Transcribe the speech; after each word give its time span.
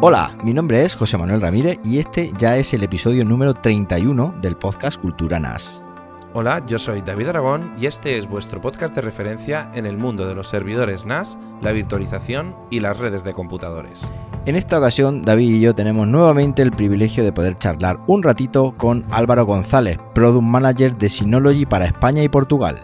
Hola, 0.00 0.36
mi 0.44 0.54
nombre 0.54 0.84
es 0.84 0.94
José 0.94 1.18
Manuel 1.18 1.40
Ramírez 1.40 1.78
y 1.84 1.98
este 1.98 2.32
ya 2.38 2.56
es 2.56 2.72
el 2.72 2.84
episodio 2.84 3.24
número 3.24 3.52
31 3.52 4.36
del 4.40 4.56
podcast 4.56 5.00
Cultura 5.00 5.38
NAS. 5.38 5.84
Hola, 6.32 6.64
yo 6.66 6.78
soy 6.78 7.02
David 7.02 7.28
Aragón 7.28 7.74
y 7.78 7.86
este 7.86 8.16
es 8.16 8.28
vuestro 8.28 8.60
podcast 8.60 8.94
de 8.94 9.00
referencia 9.00 9.70
en 9.74 9.86
el 9.86 9.98
mundo 9.98 10.26
de 10.26 10.36
los 10.36 10.48
servidores 10.48 11.04
NAS, 11.04 11.36
la 11.60 11.72
virtualización 11.72 12.54
y 12.70 12.80
las 12.80 12.98
redes 12.98 13.24
de 13.24 13.32
computadores. 13.32 14.08
En 14.48 14.56
esta 14.56 14.78
ocasión, 14.78 15.20
David 15.20 15.56
y 15.56 15.60
yo 15.60 15.74
tenemos 15.74 16.08
nuevamente 16.08 16.62
el 16.62 16.70
privilegio 16.70 17.22
de 17.22 17.32
poder 17.34 17.56
charlar 17.56 18.00
un 18.06 18.22
ratito 18.22 18.74
con 18.78 19.04
Álvaro 19.10 19.44
González, 19.44 19.98
Product 20.14 20.42
Manager 20.42 20.96
de 20.96 21.10
Synology 21.10 21.66
para 21.66 21.84
España 21.84 22.22
y 22.22 22.30
Portugal. 22.30 22.80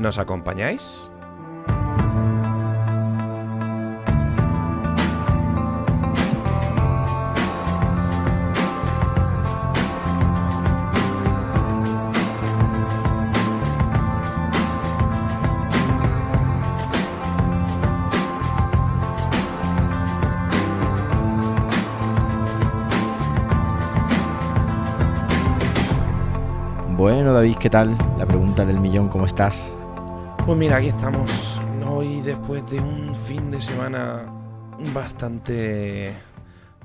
¿Nos 0.00 0.18
acompañáis? 0.18 1.12
¿Qué 27.58 27.70
tal? 27.70 27.96
La 28.18 28.26
pregunta 28.26 28.64
del 28.64 28.80
millón, 28.80 29.08
¿cómo 29.08 29.26
estás? 29.26 29.74
Pues 30.46 30.58
mira, 30.58 30.76
aquí 30.76 30.88
estamos 30.88 31.60
hoy 31.86 32.20
después 32.20 32.68
de 32.70 32.80
un 32.80 33.14
fin 33.14 33.50
de 33.50 33.60
semana 33.60 34.26
bastante 34.94 36.12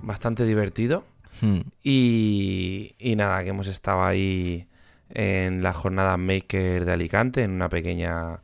bastante 0.01 0.45
divertido 0.45 1.03
Hmm, 1.41 1.61
y, 1.83 2.95
y 2.99 3.15
nada, 3.15 3.43
que 3.43 3.49
hemos 3.49 3.67
estado 3.67 4.03
ahí 4.03 4.67
en 5.09 5.63
la 5.63 5.73
jornada 5.73 6.17
Maker 6.17 6.85
de 6.85 6.91
Alicante, 6.91 7.43
en 7.43 7.51
una 7.51 7.69
pequeña 7.69 8.39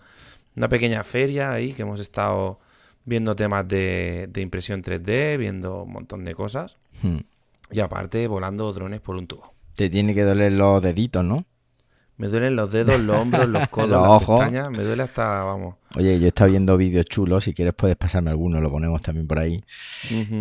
una 0.55 0.67
pequeña 0.67 1.03
feria 1.03 1.51
ahí 1.51 1.73
que 1.73 1.83
hemos 1.83 1.99
estado 1.99 2.59
viendo 3.05 3.35
temas 3.35 3.67
de, 3.67 4.27
de 4.29 4.41
impresión 4.41 4.83
3D, 4.83 5.37
viendo 5.37 5.83
un 5.83 5.93
montón 5.93 6.25
de 6.25 6.35
cosas 6.35 6.77
hmm. 7.01 7.19
y 7.71 7.79
aparte 7.79 8.27
volando 8.27 8.71
drones 8.73 9.01
por 9.01 9.15
un 9.15 9.27
tubo. 9.27 9.53
Te 9.75 9.89
tiene 9.89 10.13
que 10.13 10.23
doler 10.23 10.51
los 10.51 10.81
deditos, 10.81 11.23
¿no? 11.23 11.45
Me 12.19 12.27
duelen 12.27 12.55
los 12.55 12.71
dedos, 12.71 12.99
los 12.99 13.15
hombros, 13.15 13.47
los 13.47 13.67
codos, 13.69 13.89
Los 13.89 14.01
las 14.01 14.11
ojos. 14.11 14.39
pestañas, 14.41 14.69
me 14.69 14.83
duele 14.83 15.03
hasta, 15.03 15.43
vamos. 15.43 15.75
Oye, 15.95 16.19
yo 16.19 16.25
he 16.25 16.27
estado 16.27 16.51
viendo 16.51 16.75
vídeos 16.77 17.05
chulos, 17.05 17.45
si 17.45 17.53
quieres 17.53 17.73
puedes 17.73 17.95
pasarme 17.95 18.29
alguno, 18.29 18.59
lo 18.59 18.69
ponemos 18.69 19.01
también 19.01 19.25
por 19.25 19.39
ahí. 19.39 19.63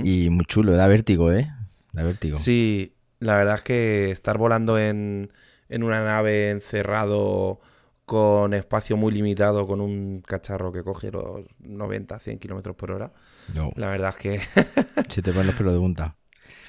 Y 0.03 0.29
muy 0.29 0.45
chulo, 0.45 0.73
da 0.73 0.89
vértigo, 0.89 1.33
¿eh? 1.33 1.49
Da 1.93 2.03
vértigo. 2.03 2.37
Sí, 2.37 2.95
la 3.21 3.37
verdad 3.37 3.55
es 3.55 3.63
que 3.63 4.11
estar 4.11 4.39
volando 4.39 4.77
en, 4.79 5.31
en 5.69 5.83
una 5.85 6.05
nave 6.05 6.51
encerrado 6.51 7.61
con 8.05 8.55
espacio 8.55 8.97
muy 8.97 9.13
limitado, 9.13 9.67
con 9.67 9.81
un 9.81 10.21
cacharro 10.27 10.73
que 10.73 10.83
coge 10.83 11.13
los 11.13 11.43
90, 11.61 12.19
100 12.19 12.39
kilómetros 12.41 12.75
por 12.75 12.91
hora, 12.91 13.13
No, 13.55 13.71
la 13.77 13.89
verdad 13.89 14.11
es 14.11 14.17
que 14.17 14.41
se 15.09 15.23
te 15.23 15.31
ponen 15.31 15.47
los 15.49 15.55
pelos 15.57 15.75
de 15.75 15.79
punta. 15.79 16.17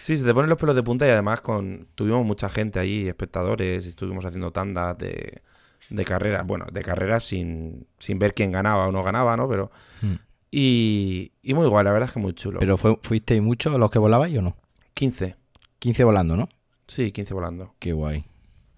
Sí, 0.10 0.18
se 0.18 0.26
te 0.26 0.34
ponen 0.34 0.50
los 0.50 0.58
pelos 0.58 0.76
de 0.76 0.82
punta 0.82 1.06
y 1.06 1.12
además 1.12 1.40
con 1.40 1.86
tuvimos 1.94 2.26
mucha 2.26 2.50
gente 2.50 2.80
allí, 2.80 3.08
espectadores, 3.08 3.86
y 3.86 3.90
estuvimos 3.90 4.26
haciendo 4.26 4.50
tandas 4.52 4.98
de, 4.98 5.44
de 5.92 6.04
carreras, 6.04 6.48
bueno, 6.48 6.66
de 6.72 6.82
carreras 6.82 7.24
sin, 7.24 7.86
sin 8.00 8.18
ver 8.18 8.34
quién 8.34 8.52
ganaba 8.52 8.88
o 8.88 8.92
no 8.92 9.04
ganaba, 9.04 9.38
¿no? 9.38 9.48
Pero 9.48 9.70
Hmm. 10.02 10.16
y, 10.50 11.32
y 11.44 11.54
muy 11.54 11.68
guay, 11.68 11.84
la 11.86 11.92
verdad 11.92 12.08
es 12.10 12.14
que 12.14 12.20
muy 12.20 12.34
chulo. 12.34 12.60
Pero 12.60 12.76
fue, 12.76 12.98
¿fuisteis 13.04 13.40
muchos 13.40 13.78
los 13.78 13.92
que 13.92 14.00
volabais 14.00 14.36
o 14.36 14.42
no? 14.42 14.58
15, 14.96 15.36
15 15.78 16.04
volando, 16.04 16.36
¿no? 16.36 16.50
sí, 16.88 17.12
15 17.12 17.34
volando. 17.36 17.76
Qué 17.78 17.94
guay. 17.94 18.26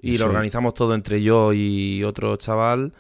Y 0.01 0.17
lo 0.17 0.25
organizamos 0.25 0.73
todo 0.73 0.95
entre 0.95 1.23
yo 1.23 1.53
y 1.53 2.03
otro 2.03 2.35
chaval, 2.35 2.91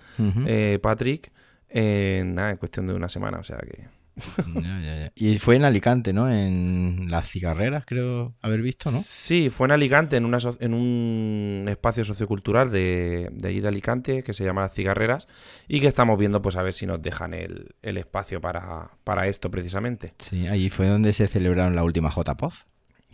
eh, 0.47 0.79
Patrick, 0.81 1.33
en, 1.67 2.35
nada, 2.35 2.51
en 2.51 2.57
cuestión 2.57 2.87
de 2.87 2.93
una 2.93 3.09
semana, 3.09 3.39
o 3.39 3.43
sea 3.43 3.57
que... 3.57 3.87
Ya, 4.61 4.79
ya, 4.81 4.95
ya. 4.99 5.11
Y 5.15 5.37
fue 5.39 5.55
en 5.55 5.63
Alicante, 5.65 6.13
¿no? 6.13 6.31
En 6.31 7.07
las 7.09 7.29
cigarreras, 7.29 7.85
creo 7.85 8.35
haber 8.41 8.61
visto, 8.61 8.91
¿no? 8.91 9.01
Sí, 9.03 9.49
fue 9.49 9.67
en 9.67 9.71
Alicante, 9.71 10.17
en, 10.17 10.25
una, 10.25 10.39
so- 10.39 10.57
en 10.59 10.73
un 10.73 11.65
espacio 11.69 12.03
sociocultural 12.03 12.71
de, 12.71 13.29
de 13.31 13.47
allí 13.49 13.61
de 13.61 13.67
Alicante, 13.69 14.23
que 14.23 14.33
se 14.33 14.43
llama 14.43 14.61
Las 14.61 14.73
Cigarreras, 14.73 15.27
y 15.67 15.79
que 15.79 15.87
estamos 15.87 16.19
viendo, 16.19 16.41
pues 16.41 16.55
a 16.55 16.61
ver 16.63 16.73
si 16.73 16.85
nos 16.85 17.01
dejan 17.01 17.33
el, 17.33 17.75
el 17.81 17.97
espacio 17.97 18.41
para, 18.41 18.91
para 19.03 19.27
esto 19.27 19.49
precisamente. 19.49 20.13
Sí, 20.19 20.47
allí 20.47 20.69
fue 20.69 20.87
donde 20.87 21.13
se 21.13 21.27
celebraron 21.27 21.75
la 21.75 21.83
última 21.83 22.09
JPOZ. 22.11 22.65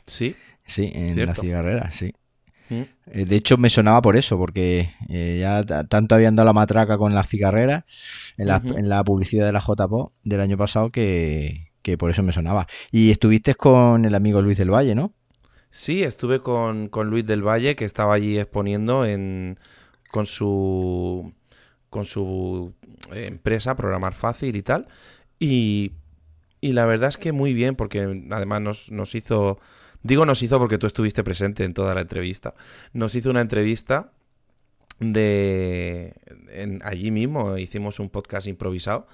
Sí. 0.05 0.35
Sí, 0.65 0.91
en 0.93 1.25
las 1.25 1.39
cigarreras, 1.39 1.95
sí. 1.95 2.13
Eh, 2.69 3.25
De 3.25 3.35
hecho, 3.35 3.57
me 3.57 3.69
sonaba 3.69 4.01
por 4.01 4.17
eso, 4.17 4.37
porque 4.37 4.89
eh, 5.09 5.37
ya 5.41 5.63
ta- 5.65 5.85
tanto 5.85 6.15
habían 6.15 6.35
dado 6.35 6.47
la 6.47 6.53
matraca 6.53 6.97
con 6.97 7.13
las 7.15 7.27
cigarreras 7.29 7.83
en 8.37 8.47
la, 8.47 8.57
Ujú. 8.57 8.77
en 8.77 8.89
la 8.89 9.03
publicidad 9.03 9.45
de 9.45 9.51
la 9.53 9.59
JPO 9.59 10.13
del 10.23 10.41
año 10.41 10.57
pasado 10.57 10.91
que, 10.91 11.71
que 11.81 11.97
por 11.97 12.11
eso 12.11 12.23
me 12.23 12.33
sonaba. 12.33 12.67
Y 12.91 13.11
estuviste 13.11 13.55
con 13.55 14.05
el 14.05 14.15
amigo 14.15 14.41
Luis 14.41 14.57
del 14.57 14.71
Valle, 14.73 14.95
¿no? 14.95 15.13
Sí, 15.69 16.03
estuve 16.03 16.41
con, 16.41 16.87
con 16.89 17.09
Luis 17.09 17.25
del 17.25 17.43
Valle, 17.45 17.75
que 17.75 17.85
estaba 17.85 18.13
allí 18.15 18.39
exponiendo 18.39 19.05
en, 19.05 19.59
con 20.11 20.25
su 20.25 21.33
con 21.89 22.05
su 22.05 22.73
eh, 23.13 23.27
empresa, 23.27 23.75
Programar 23.75 24.13
Fácil 24.13 24.55
y 24.55 24.61
tal. 24.63 24.87
Y, 25.39 25.93
y 26.61 26.73
la 26.73 26.85
verdad 26.85 27.09
es 27.09 27.17
que 27.17 27.31
muy 27.31 27.53
bien, 27.53 27.75
porque 27.75 28.01
además 28.31 28.61
nos, 28.61 28.91
nos 28.91 29.15
hizo, 29.15 29.59
digo 30.07 30.25
nos 30.25 30.41
hizo 30.41 30.57
porque 30.57 30.77
tú 30.77 30.87
estuviste 30.87 31.23
presente 31.23 31.63
en 31.63 31.73
toda 31.73 31.93
la 31.93 32.01
entrevista, 32.01 32.53
nos 32.93 33.13
hizo 33.15 33.29
una 33.29 33.41
entrevista 33.41 34.11
de 34.99 36.13
allí 36.83 37.11
mismo, 37.11 37.57
hicimos 37.57 37.99
un 37.99 38.09
podcast 38.09 38.47
improvisado. 38.47 39.07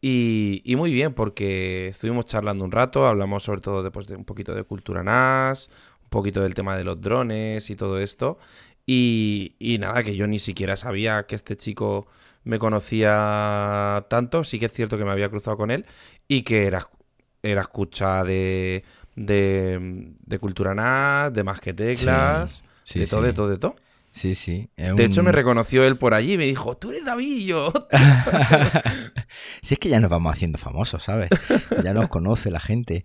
Y, 0.00 0.62
y 0.64 0.76
muy 0.76 0.92
bien, 0.92 1.14
porque 1.14 1.88
estuvimos 1.88 2.26
charlando 2.26 2.64
un 2.64 2.70
rato, 2.70 3.06
hablamos 3.06 3.42
sobre 3.42 3.60
todo 3.60 3.82
de, 3.82 3.90
pues, 3.90 4.06
de 4.06 4.14
un 4.16 4.24
poquito 4.24 4.54
de 4.54 4.62
cultura 4.62 5.02
NAS, 5.02 5.68
un 6.04 6.10
poquito 6.10 6.42
del 6.42 6.54
tema 6.54 6.76
de 6.76 6.84
los 6.84 7.00
drones 7.00 7.70
y 7.70 7.76
todo 7.76 7.98
esto. 7.98 8.38
Y, 8.86 9.56
y 9.58 9.78
nada, 9.78 10.04
que 10.04 10.14
yo 10.14 10.26
ni 10.28 10.38
siquiera 10.38 10.76
sabía 10.76 11.26
que 11.26 11.34
este 11.34 11.56
chico 11.56 12.06
me 12.44 12.58
conocía 12.58 14.06
tanto. 14.08 14.44
Sí 14.44 14.58
que 14.60 14.66
es 14.66 14.72
cierto 14.72 14.96
que 14.98 15.04
me 15.04 15.10
había 15.10 15.28
cruzado 15.30 15.56
con 15.56 15.70
él 15.70 15.86
y 16.28 16.42
que 16.42 16.66
era, 16.66 16.88
era 17.42 17.62
escucha 17.62 18.22
de, 18.24 18.84
de, 19.16 20.12
de 20.24 20.38
cultura 20.38 20.74
NAS, 20.74 21.32
de 21.32 21.42
más 21.42 21.60
que 21.60 21.74
teclas, 21.74 22.62
Sí, 22.84 23.00
de 23.00 23.06
todo, 23.08 23.20
sí. 23.22 23.26
de 23.26 23.32
todo, 23.32 23.48
de 23.48 23.58
todo. 23.58 23.74
Sí, 24.16 24.34
sí. 24.34 24.70
De 24.76 25.04
hecho, 25.04 25.22
me 25.22 25.30
reconoció 25.30 25.84
él 25.84 25.98
por 25.98 26.14
allí 26.14 26.34
y 26.34 26.38
me 26.38 26.44
dijo, 26.46 26.74
tú 26.74 26.90
eres 26.90 27.02
yo. 27.44 27.70
si 29.62 29.74
es 29.74 29.78
que 29.78 29.90
ya 29.90 30.00
nos 30.00 30.08
vamos 30.08 30.32
haciendo 30.32 30.56
famosos, 30.56 31.02
¿sabes? 31.02 31.28
Ya 31.84 31.92
nos 31.92 32.08
conoce 32.08 32.50
la 32.50 32.60
gente. 32.60 33.04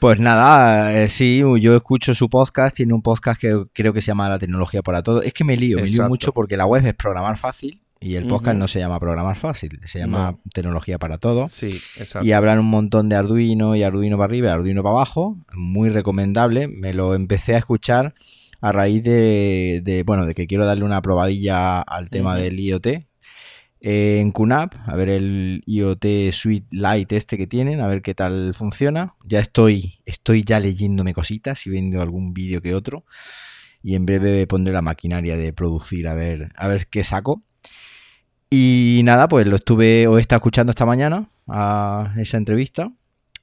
Pues 0.00 0.18
nada, 0.18 1.00
eh, 1.00 1.08
sí, 1.08 1.38
yo 1.60 1.76
escucho 1.76 2.12
su 2.16 2.28
podcast, 2.28 2.74
tiene 2.74 2.92
un 2.92 3.02
podcast 3.02 3.40
que 3.40 3.66
creo 3.72 3.92
que 3.92 4.00
se 4.00 4.08
llama 4.08 4.28
La 4.28 4.40
tecnología 4.40 4.82
para 4.82 5.04
todo. 5.04 5.22
Es 5.22 5.32
que 5.32 5.44
me 5.44 5.56
lío, 5.56 5.76
me 5.76 5.86
lío 5.86 6.08
mucho 6.08 6.32
porque 6.32 6.56
la 6.56 6.66
web 6.66 6.84
es 6.86 6.94
programar 6.94 7.36
fácil 7.36 7.78
y 8.02 8.16
el 8.16 8.26
podcast 8.26 8.58
no 8.58 8.68
se 8.68 8.78
llama 8.80 8.98
programar 9.00 9.36
fácil, 9.36 9.80
se 9.84 10.00
llama 10.00 10.32
No. 10.32 10.40
tecnología 10.52 10.98
para 10.98 11.18
todo. 11.18 11.48
Sí, 11.48 11.80
exacto. 11.96 12.26
Y 12.26 12.32
hablan 12.32 12.58
un 12.58 12.66
montón 12.66 13.08
de 13.08 13.16
Arduino 13.16 13.74
y 13.76 13.82
Arduino 13.82 14.16
para 14.16 14.24
arriba 14.26 14.48
y 14.48 14.50
Arduino 14.50 14.82
para 14.82 14.96
abajo. 14.96 15.38
Muy 15.54 15.88
recomendable. 15.88 16.68
Me 16.68 16.92
lo 16.94 17.14
empecé 17.14 17.54
a 17.54 17.58
escuchar 17.58 18.14
a 18.60 18.72
raíz 18.72 19.02
de, 19.02 19.80
de, 19.84 20.02
bueno, 20.04 20.26
de 20.26 20.34
que 20.34 20.46
quiero 20.46 20.66
darle 20.66 20.84
una 20.84 21.02
probadilla 21.02 21.80
al 21.80 22.10
tema 22.10 22.36
del 22.36 22.58
IoT. 22.60 22.86
eh, 23.84 24.18
en 24.20 24.30
QNAP, 24.30 24.74
a 24.86 24.94
ver 24.94 25.08
el 25.08 25.62
IoT 25.66 26.30
Suite 26.30 26.68
Lite 26.70 27.16
este 27.16 27.36
que 27.36 27.48
tienen, 27.48 27.80
a 27.80 27.88
ver 27.88 28.00
qué 28.02 28.14
tal 28.14 28.54
funciona. 28.54 29.14
Ya 29.24 29.40
estoy, 29.40 29.98
estoy 30.06 30.44
ya 30.44 30.60
leyéndome 30.60 31.14
cositas 31.14 31.66
y 31.66 31.70
viendo 31.70 32.00
algún 32.00 32.32
vídeo 32.32 32.62
que 32.62 32.74
otro. 32.76 33.04
Y 33.82 33.96
en 33.96 34.06
breve 34.06 34.46
pondré 34.46 34.72
la 34.72 34.82
maquinaria 34.82 35.36
de 35.36 35.52
producir 35.52 36.06
a 36.06 36.14
ver, 36.14 36.52
a 36.54 36.68
ver 36.68 36.86
qué 36.86 37.02
saco. 37.02 37.42
Y 38.54 39.00
nada, 39.04 39.28
pues 39.28 39.46
lo 39.46 39.56
estuve 39.56 40.06
o 40.06 40.18
he 40.18 40.20
estado 40.20 40.36
escuchando 40.40 40.70
esta 40.70 40.84
mañana 40.84 41.30
a 41.48 42.12
esa 42.18 42.36
entrevista 42.36 42.92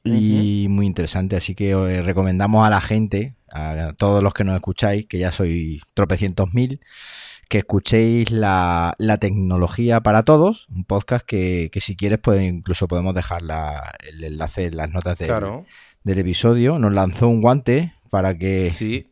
y 0.03 0.67
muy 0.69 0.85
interesante, 0.85 1.35
así 1.35 1.56
que 1.56 1.73
os 1.73 1.89
eh, 1.89 2.03
recomendamos 2.03 2.65
a 2.65 2.69
la 2.69 2.79
gente, 2.79 3.33
a 3.51 3.94
todos 3.97 4.21
los 4.23 4.35
que 4.35 4.44
nos 4.44 4.53
escucháis, 4.56 5.07
que 5.07 5.17
ya 5.17 5.31
sois 5.31 5.81
tropecientos 5.95 6.53
mil, 6.53 6.79
que 7.50 7.57
escuchéis 7.57 8.29
la, 8.29 8.94
la 9.00 9.17
tecnología 9.17 10.00
para 10.01 10.21
todos, 10.21 10.67
un 10.69 10.85
podcast 10.85 11.25
que, 11.25 11.69
que 11.73 11.81
si 11.81 11.95
quieres 11.95 12.19
pues 12.19 12.44
incluso 12.44 12.88
podemos 12.88 13.15
dejar 13.15 13.41
la- 13.41 13.91
el 14.07 14.23
enlace 14.23 14.65
en 14.65 14.77
las 14.77 14.91
notas 14.91 15.17
del, 15.17 15.29
Claro. 15.29 15.65
del 16.03 16.19
episodio. 16.19 16.77
Nos 16.77 16.94
lanzó 16.94 17.27
un 17.27 17.41
guante 17.41 17.94
para 18.12 18.38
que 18.38 18.71
Sí. 18.75 19.07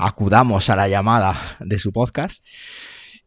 acudamos 0.00 0.70
a 0.70 0.76
la 0.76 0.86
llamada 0.88 1.36
de 1.58 1.80
su 1.80 1.92
podcast. 1.92 2.44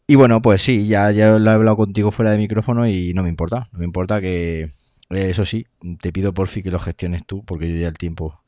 Y 0.07 0.15
bueno, 0.15 0.41
pues 0.41 0.61
sí, 0.61 0.87
ya, 0.87 1.11
ya 1.11 1.31
lo 1.39 1.49
he 1.51 1.53
hablado 1.53 1.77
contigo 1.77 2.11
fuera 2.11 2.31
de 2.31 2.37
micrófono 2.37 2.87
y 2.87 3.13
no 3.13 3.23
me 3.23 3.29
importa. 3.29 3.69
No 3.71 3.79
me 3.79 3.85
importa 3.85 4.21
que, 4.21 4.61
eh, 5.09 5.29
eso 5.29 5.45
sí, 5.45 5.65
te 5.99 6.11
pido 6.11 6.33
por 6.33 6.47
fin 6.47 6.63
que 6.63 6.71
lo 6.71 6.79
gestiones 6.79 7.25
tú, 7.25 7.43
porque 7.43 7.71
yo 7.71 7.79
ya 7.79 7.87
el 7.87 7.97
tiempo 7.97 8.41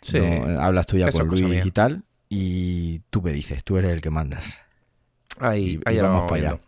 Sí. 0.00 0.18
no- 0.18 0.60
hablas 0.60 0.86
tú 0.86 0.96
ya 0.98 1.10
con 1.10 1.26
Luis 1.28 1.42
mía. 1.42 1.62
y 1.64 1.70
tal. 1.72 2.04
Y 2.28 3.00
tú 3.10 3.20
me 3.20 3.32
dices, 3.32 3.64
tú 3.64 3.76
eres 3.78 3.92
el 3.92 4.00
que 4.00 4.10
mandas. 4.10 4.58
Ahí, 5.38 5.72
Y- 5.74 5.80
ahí 5.88 5.96
y 5.96 6.00
vamos 6.00 6.14
vamos 6.14 6.30
para 6.30 6.50
allá. 6.50 6.60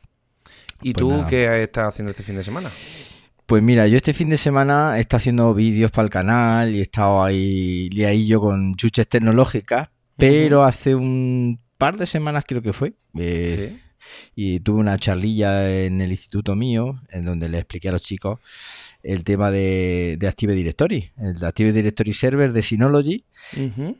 ¿Y 0.82 0.92
Pues 0.92 1.00
tú 1.00 1.10
nada. 1.10 1.26
qué 1.28 1.62
estás 1.62 1.88
haciendo 1.88 2.10
este 2.10 2.22
fin 2.24 2.36
de 2.36 2.44
semana? 2.44 2.70
Pues 3.46 3.62
mira, 3.62 3.86
yo 3.86 3.96
este 3.96 4.12
fin 4.14 4.30
de 4.30 4.36
semana 4.36 4.96
he 4.96 5.00
estado 5.00 5.18
haciendo 5.18 5.54
vídeos 5.54 5.90
para 5.90 6.04
el 6.04 6.10
canal 6.10 6.74
y 6.74 6.78
he 6.78 6.82
estado 6.82 7.22
ahí 7.22 7.88
liadillo 7.90 8.40
con 8.40 8.74
chuches 8.74 9.06
tecnológicas, 9.08 9.88
pero 10.16 10.64
hace 10.64 10.94
un 10.94 11.60
par 11.78 11.96
de 11.98 12.06
semanas 12.06 12.44
creo 12.46 12.62
que 12.62 12.72
fue, 12.72 12.94
eh, 13.16 13.70
Sí. 13.74 13.80
Y 14.34 14.60
tuve 14.60 14.80
una 14.80 14.98
charlilla 14.98 15.84
en 15.84 16.00
el 16.00 16.10
instituto 16.10 16.54
mío, 16.54 17.00
en 17.10 17.24
donde 17.24 17.48
le 17.48 17.58
expliqué 17.58 17.88
a 17.88 17.92
los 17.92 18.02
chicos 18.02 18.38
el 19.02 19.22
tema 19.22 19.50
de, 19.50 20.16
de 20.18 20.28
Active 20.28 20.54
Directory, 20.54 21.10
el 21.18 21.44
Active 21.44 21.72
Directory 21.72 22.14
Server 22.14 22.52
de 22.52 22.62
Synology, 22.62 23.24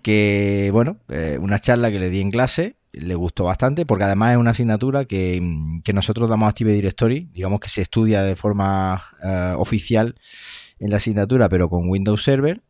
que 0.03 0.71
bueno, 0.73 0.97
eh, 1.09 1.39
una 1.41 1.59
charla 1.59 1.91
que 1.91 1.99
le 1.99 2.11
di 2.11 2.21
en 2.21 2.31
clase, 2.31 2.77
le 2.93 3.15
gustó 3.15 3.45
bastante, 3.45 3.87
porque 3.87 4.05
además 4.05 4.33
es 4.33 4.39
una 4.39 4.51
asignatura 4.51 5.05
que, 5.05 5.43
que 5.85 5.93
nosotros 5.93 6.31
damos 6.31 6.49
Active 6.49 6.73
Directory, 6.73 7.29
digamos 7.33 7.61
que 7.61 7.69
se 7.69 7.83
estudia 7.83 8.23
de 8.23 8.37
forma 8.37 9.03
eh, 9.23 9.55
oficial 9.57 10.15
en 10.79 10.91
la 10.91 10.97
asignatura, 10.97 11.49
pero 11.49 11.69
con 11.69 11.89
Windows 11.89 12.23
Server. 12.23 12.63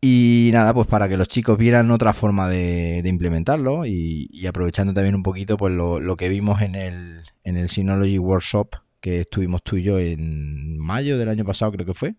Y 0.00 0.50
nada, 0.52 0.72
pues 0.74 0.86
para 0.86 1.08
que 1.08 1.16
los 1.16 1.26
chicos 1.26 1.58
vieran 1.58 1.90
otra 1.90 2.12
forma 2.12 2.48
de, 2.48 3.00
de 3.02 3.08
implementarlo 3.08 3.84
y, 3.84 4.28
y 4.32 4.46
aprovechando 4.46 4.92
también 4.92 5.16
un 5.16 5.24
poquito 5.24 5.56
pues 5.56 5.74
lo, 5.74 5.98
lo 5.98 6.16
que 6.16 6.28
vimos 6.28 6.62
en 6.62 6.76
el, 6.76 7.22
en 7.42 7.56
el 7.56 7.68
Synology 7.68 8.18
Workshop 8.18 8.76
que 9.00 9.20
estuvimos 9.22 9.62
tú 9.64 9.76
y 9.76 9.82
yo 9.82 9.98
en 9.98 10.78
mayo 10.78 11.18
del 11.18 11.28
año 11.28 11.44
pasado 11.44 11.72
creo 11.72 11.84
que 11.86 11.94
fue. 11.94 12.14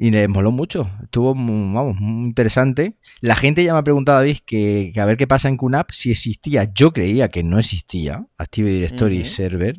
Y 0.00 0.10
les 0.12 0.28
moló 0.28 0.52
mucho, 0.52 0.88
estuvo 1.02 1.34
mu- 1.34 1.74
vamos, 1.74 1.96
muy 2.00 2.26
interesante. 2.28 2.94
La 3.20 3.34
gente 3.34 3.64
ya 3.64 3.72
me 3.72 3.80
ha 3.80 3.82
preguntado, 3.84 4.18
David, 4.18 4.38
que, 4.46 4.92
que 4.94 5.00
a 5.00 5.04
ver 5.04 5.16
qué 5.16 5.26
pasa 5.26 5.48
en 5.48 5.56
QNAP 5.56 5.90
si 5.90 6.12
existía. 6.12 6.70
Yo 6.72 6.92
creía 6.92 7.28
que 7.28 7.42
no 7.42 7.58
existía 7.58 8.24
Active 8.36 8.70
Directory 8.70 9.20
Ujú. 9.22 9.28
Server 9.28 9.76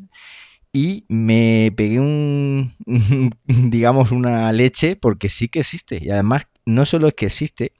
y 0.72 1.04
me 1.08 1.72
pegué 1.76 1.98
un, 2.00 2.70
digamos, 3.46 4.12
una 4.12 4.52
leche 4.52 4.96
porque 4.96 5.28
sí 5.28 5.48
que 5.48 5.60
existe. 5.60 5.98
Y 6.00 6.10
además, 6.10 6.46
no 6.66 6.84
solo 6.86 7.08
es 7.08 7.14
que 7.14 7.26
existe, 7.26 7.72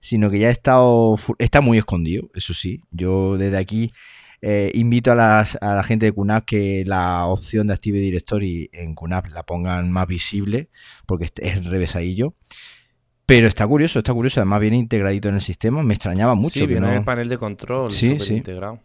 sino 0.00 0.30
que 0.30 0.38
ya 0.38 0.48
ha 0.48 0.52
estado, 0.52 1.16
está 1.38 1.60
muy 1.60 1.78
escondido, 1.78 2.30
eso 2.34 2.54
sí. 2.54 2.80
Yo 2.90 3.36
desde 3.36 3.58
aquí 3.58 3.92
eh, 4.42 4.70
invito 4.74 5.12
a, 5.12 5.14
las, 5.14 5.58
a 5.60 5.74
la 5.74 5.82
gente 5.84 6.06
de 6.06 6.12
QNAP 6.12 6.44
que 6.46 6.84
la 6.86 7.26
opción 7.26 7.66
de 7.66 7.74
Active 7.74 7.98
Directory 7.98 8.70
en 8.72 8.94
QNAP 8.94 9.26
la 9.34 9.42
pongan 9.44 9.92
más 9.92 10.06
visible, 10.06 10.70
porque 11.06 11.26
es- 11.26 11.32
es 11.36 11.66
revesadillo. 11.66 12.34
Pero 13.26 13.46
está 13.46 13.64
curioso, 13.66 13.98
está 14.00 14.12
curioso. 14.12 14.40
Además, 14.40 14.60
viene 14.60 14.76
integradito 14.78 15.28
en 15.28 15.36
el 15.36 15.40
sistema. 15.40 15.82
Me 15.84 15.94
extrañaba 15.94 16.34
mucho 16.34 16.54
Sí, 16.54 16.60
que 16.60 16.66
viene 16.66 16.86
no. 16.88 16.92
el 16.94 17.04
panel 17.04 17.28
de 17.28 17.38
control, 17.38 17.88
Sí, 17.90 18.18
sí. 18.18 18.34
integrado. 18.36 18.80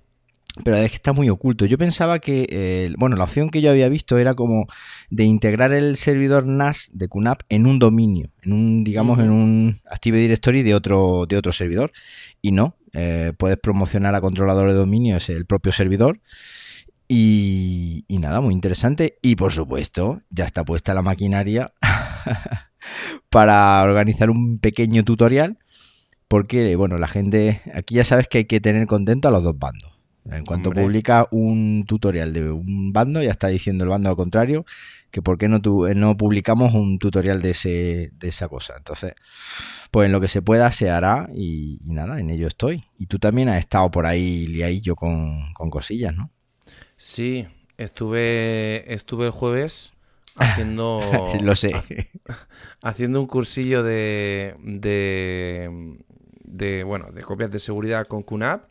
Pero 0.63 0.77
es 0.77 0.89
que 0.89 0.95
está 0.95 1.11
muy 1.11 1.29
oculto. 1.29 1.65
Yo 1.65 1.77
pensaba 1.77 2.19
que, 2.19 2.47
eh, 2.49 2.93
bueno, 2.97 3.17
la 3.17 3.25
opción 3.25 3.49
que 3.49 3.61
yo 3.61 3.71
había 3.71 3.89
visto 3.89 4.17
era 4.17 4.35
como 4.35 4.67
de 5.09 5.25
integrar 5.25 5.73
el 5.73 5.97
servidor 5.97 6.47
NAS 6.47 6.89
de 6.93 7.09
QNAP 7.09 7.41
en 7.49 7.67
un 7.67 7.77
dominio, 7.77 8.29
en 8.41 8.53
un, 8.53 8.83
digamos, 8.83 9.19
en 9.19 9.31
un 9.31 9.77
Active 9.89 10.17
Directory 10.17 10.63
de 10.63 10.73
otro, 10.73 11.25
de 11.27 11.37
otro 11.37 11.51
servidor. 11.51 11.91
Y 12.41 12.51
no, 12.51 12.77
eh, 12.93 13.33
puedes 13.37 13.57
promocionar 13.57 14.15
a 14.15 14.21
controlador 14.21 14.69
de 14.69 14.75
dominio, 14.75 15.17
es 15.17 15.29
el 15.29 15.45
propio 15.45 15.73
servidor. 15.73 16.21
Y, 17.09 18.05
y 18.07 18.17
nada, 18.19 18.39
muy 18.39 18.53
interesante. 18.53 19.17
Y 19.21 19.35
por 19.35 19.51
supuesto, 19.51 20.21
ya 20.29 20.45
está 20.45 20.63
puesta 20.63 20.93
la 20.93 21.01
maquinaria 21.01 21.73
para 23.29 23.83
organizar 23.83 24.29
un 24.29 24.59
pequeño 24.59 25.03
tutorial. 25.03 25.57
Porque, 26.29 26.75
bueno, 26.75 26.97
la 26.97 27.07
gente, 27.07 27.61
aquí 27.73 27.95
ya 27.95 28.03
sabes 28.03 28.27
que 28.27 28.39
hay 28.39 28.45
que 28.45 28.61
tener 28.61 28.87
contento 28.87 29.27
a 29.27 29.31
los 29.31 29.43
dos 29.43 29.59
bandos. 29.59 29.94
En 30.31 30.43
cuanto 30.43 30.69
Hombre. 30.69 30.83
publica 30.83 31.27
un 31.31 31.85
tutorial 31.87 32.33
de 32.33 32.49
un 32.51 32.91
bando, 32.93 33.21
ya 33.21 33.31
está 33.31 33.47
diciendo 33.47 33.83
el 33.83 33.91
bando 33.91 34.09
al 34.09 34.15
contrario, 34.15 34.65
que 35.11 35.21
por 35.21 35.37
qué 35.37 35.47
no, 35.47 35.61
tu- 35.61 35.87
no 35.95 36.17
publicamos 36.17 36.73
un 36.73 36.97
tutorial 36.99 37.41
de, 37.41 37.51
ese, 37.51 38.11
de 38.13 38.27
esa 38.27 38.47
cosa. 38.47 38.73
Entonces, 38.77 39.13
pues 39.91 40.07
en 40.07 40.11
lo 40.11 40.21
que 40.21 40.27
se 40.27 40.41
pueda 40.41 40.71
se 40.71 40.89
hará 40.89 41.29
y, 41.35 41.79
y 41.83 41.93
nada, 41.93 42.19
en 42.19 42.29
ello 42.31 42.47
estoy. 42.47 42.85
Y 42.97 43.07
tú 43.07 43.19
también 43.19 43.49
has 43.49 43.59
estado 43.59 43.91
por 43.91 44.05
ahí 44.05 44.47
liadillo 44.47 44.95
con, 44.95 45.53
con 45.53 45.69
cosillas, 45.69 46.15
¿no? 46.15 46.31
Sí, 46.97 47.47
estuve, 47.77 48.91
estuve 48.93 49.25
el 49.25 49.31
jueves 49.31 49.93
haciendo, 50.35 51.37
Lo 51.41 51.55
sé. 51.55 51.71
haciendo 52.81 53.19
un 53.21 53.27
cursillo 53.27 53.83
de, 53.83 54.55
de, 54.63 55.97
de, 56.43 56.83
bueno, 56.83 57.11
de 57.11 57.21
copias 57.21 57.51
de 57.51 57.59
seguridad 57.59 58.05
con 58.07 58.23
QNAP, 58.23 58.63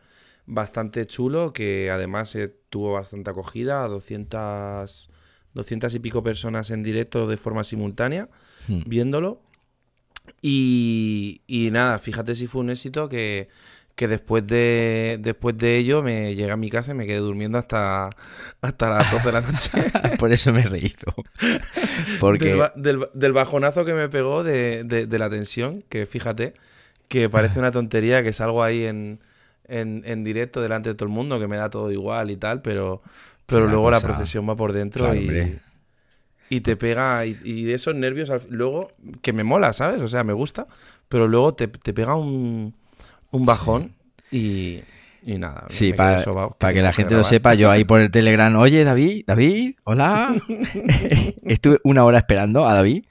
bastante 0.46 1.06
chulo, 1.06 1.52
que 1.52 1.90
además 1.90 2.34
eh, 2.36 2.54
tuvo 2.70 2.92
bastante 2.92 3.30
acogida, 3.30 3.86
200, 3.88 5.10
200 5.54 5.94
y 5.94 5.98
pico 6.00 6.22
personas 6.22 6.70
en 6.70 6.82
directo 6.82 7.26
de 7.26 7.36
forma 7.36 7.64
simultánea, 7.64 8.28
Hmm. 8.68 8.80
viéndolo. 8.86 9.40
Y, 10.40 11.42
y 11.46 11.70
nada, 11.70 11.98
fíjate 11.98 12.34
si 12.34 12.46
fue 12.46 12.62
un 12.62 12.70
éxito 12.70 13.08
que, 13.08 13.48
que 13.94 14.08
después 14.08 14.46
de 14.46 15.18
después 15.20 15.56
de 15.58 15.76
ello 15.76 16.02
me 16.02 16.34
llegué 16.34 16.50
a 16.50 16.56
mi 16.56 16.70
casa 16.70 16.92
y 16.92 16.94
me 16.94 17.06
quedé 17.06 17.18
durmiendo 17.18 17.58
hasta, 17.58 18.08
hasta 18.60 18.88
las 18.90 19.10
12 19.12 19.26
de 19.26 19.32
la 19.32 19.40
noche. 19.42 19.70
Por 20.18 20.32
eso 20.32 20.52
me 20.52 20.60
he 20.60 20.64
reído. 20.64 21.14
Porque 22.20 22.46
Del, 22.50 22.58
ba- 22.58 22.72
del- 22.76 23.08
del 23.14 23.32
bajonazo 23.32 23.84
que 23.84 23.92
me 23.94 24.08
pegó 24.08 24.42
de, 24.44 24.84
de- 24.84 25.06
de 25.06 25.18
la 25.18 25.28
tensión, 25.30 25.82
que 25.88 26.06
fíjate, 26.06 26.54
que 27.08 27.28
parece 27.28 27.58
una 27.58 27.70
tontería 27.70 28.22
que 28.22 28.32
salgo 28.32 28.62
ahí 28.62 28.84
en, 28.84 29.20
en, 29.68 30.02
en 30.06 30.24
directo 30.24 30.60
delante 30.60 30.90
de 30.90 30.94
todo 30.94 31.06
el 31.08 31.14
mundo, 31.14 31.38
que 31.40 31.46
me 31.48 31.56
da 31.56 31.70
todo 31.70 31.90
igual 31.92 32.30
y 32.30 32.36
tal, 32.36 32.62
pero, 32.62 33.02
pero 33.46 33.66
luego 33.66 33.90
la 33.90 34.00
procesión 34.00 34.48
va 34.48 34.56
por 34.56 34.72
dentro 34.72 35.04
Claro, 35.04 35.14
y, 35.16 35.20
hombre. 35.20 35.58
y 36.50 36.60
te 36.60 36.76
pega, 36.76 37.24
y, 37.26 37.38
y 37.44 37.64
de 37.64 37.74
esos 37.74 37.94
nervios 37.94 38.30
luego, 38.48 38.92
que 39.22 39.32
me 39.32 39.44
mola, 39.44 39.72
¿sabes? 39.72 40.02
O 40.02 40.08
sea, 40.08 40.24
me 40.24 40.32
gusta, 40.32 40.66
pero 41.08 41.28
luego 41.28 41.54
te, 41.54 41.68
te 41.68 41.92
pega 41.92 42.14
un, 42.14 42.74
un 43.30 43.46
bajón 43.46 43.92
y, 44.30 44.80
y 45.22 45.38
nada. 45.38 45.64
Sí, 45.68 45.92
para 45.92 46.22
que 46.72 46.82
la 46.82 46.92
gente 46.92 47.14
lo 47.14 47.24
sepa, 47.24 47.54
yo 47.54 47.70
ahí 47.70 47.84
por 47.84 48.00
el 48.00 48.10
Telegram, 48.10 48.54
oye 48.56 48.84
David, 48.84 49.24
David, 49.26 49.74
hola. 49.84 50.34
Estuve 51.44 51.78
una 51.84 52.04
hora 52.04 52.18
esperando 52.18 52.66
a 52.66 52.74
David 52.74 53.04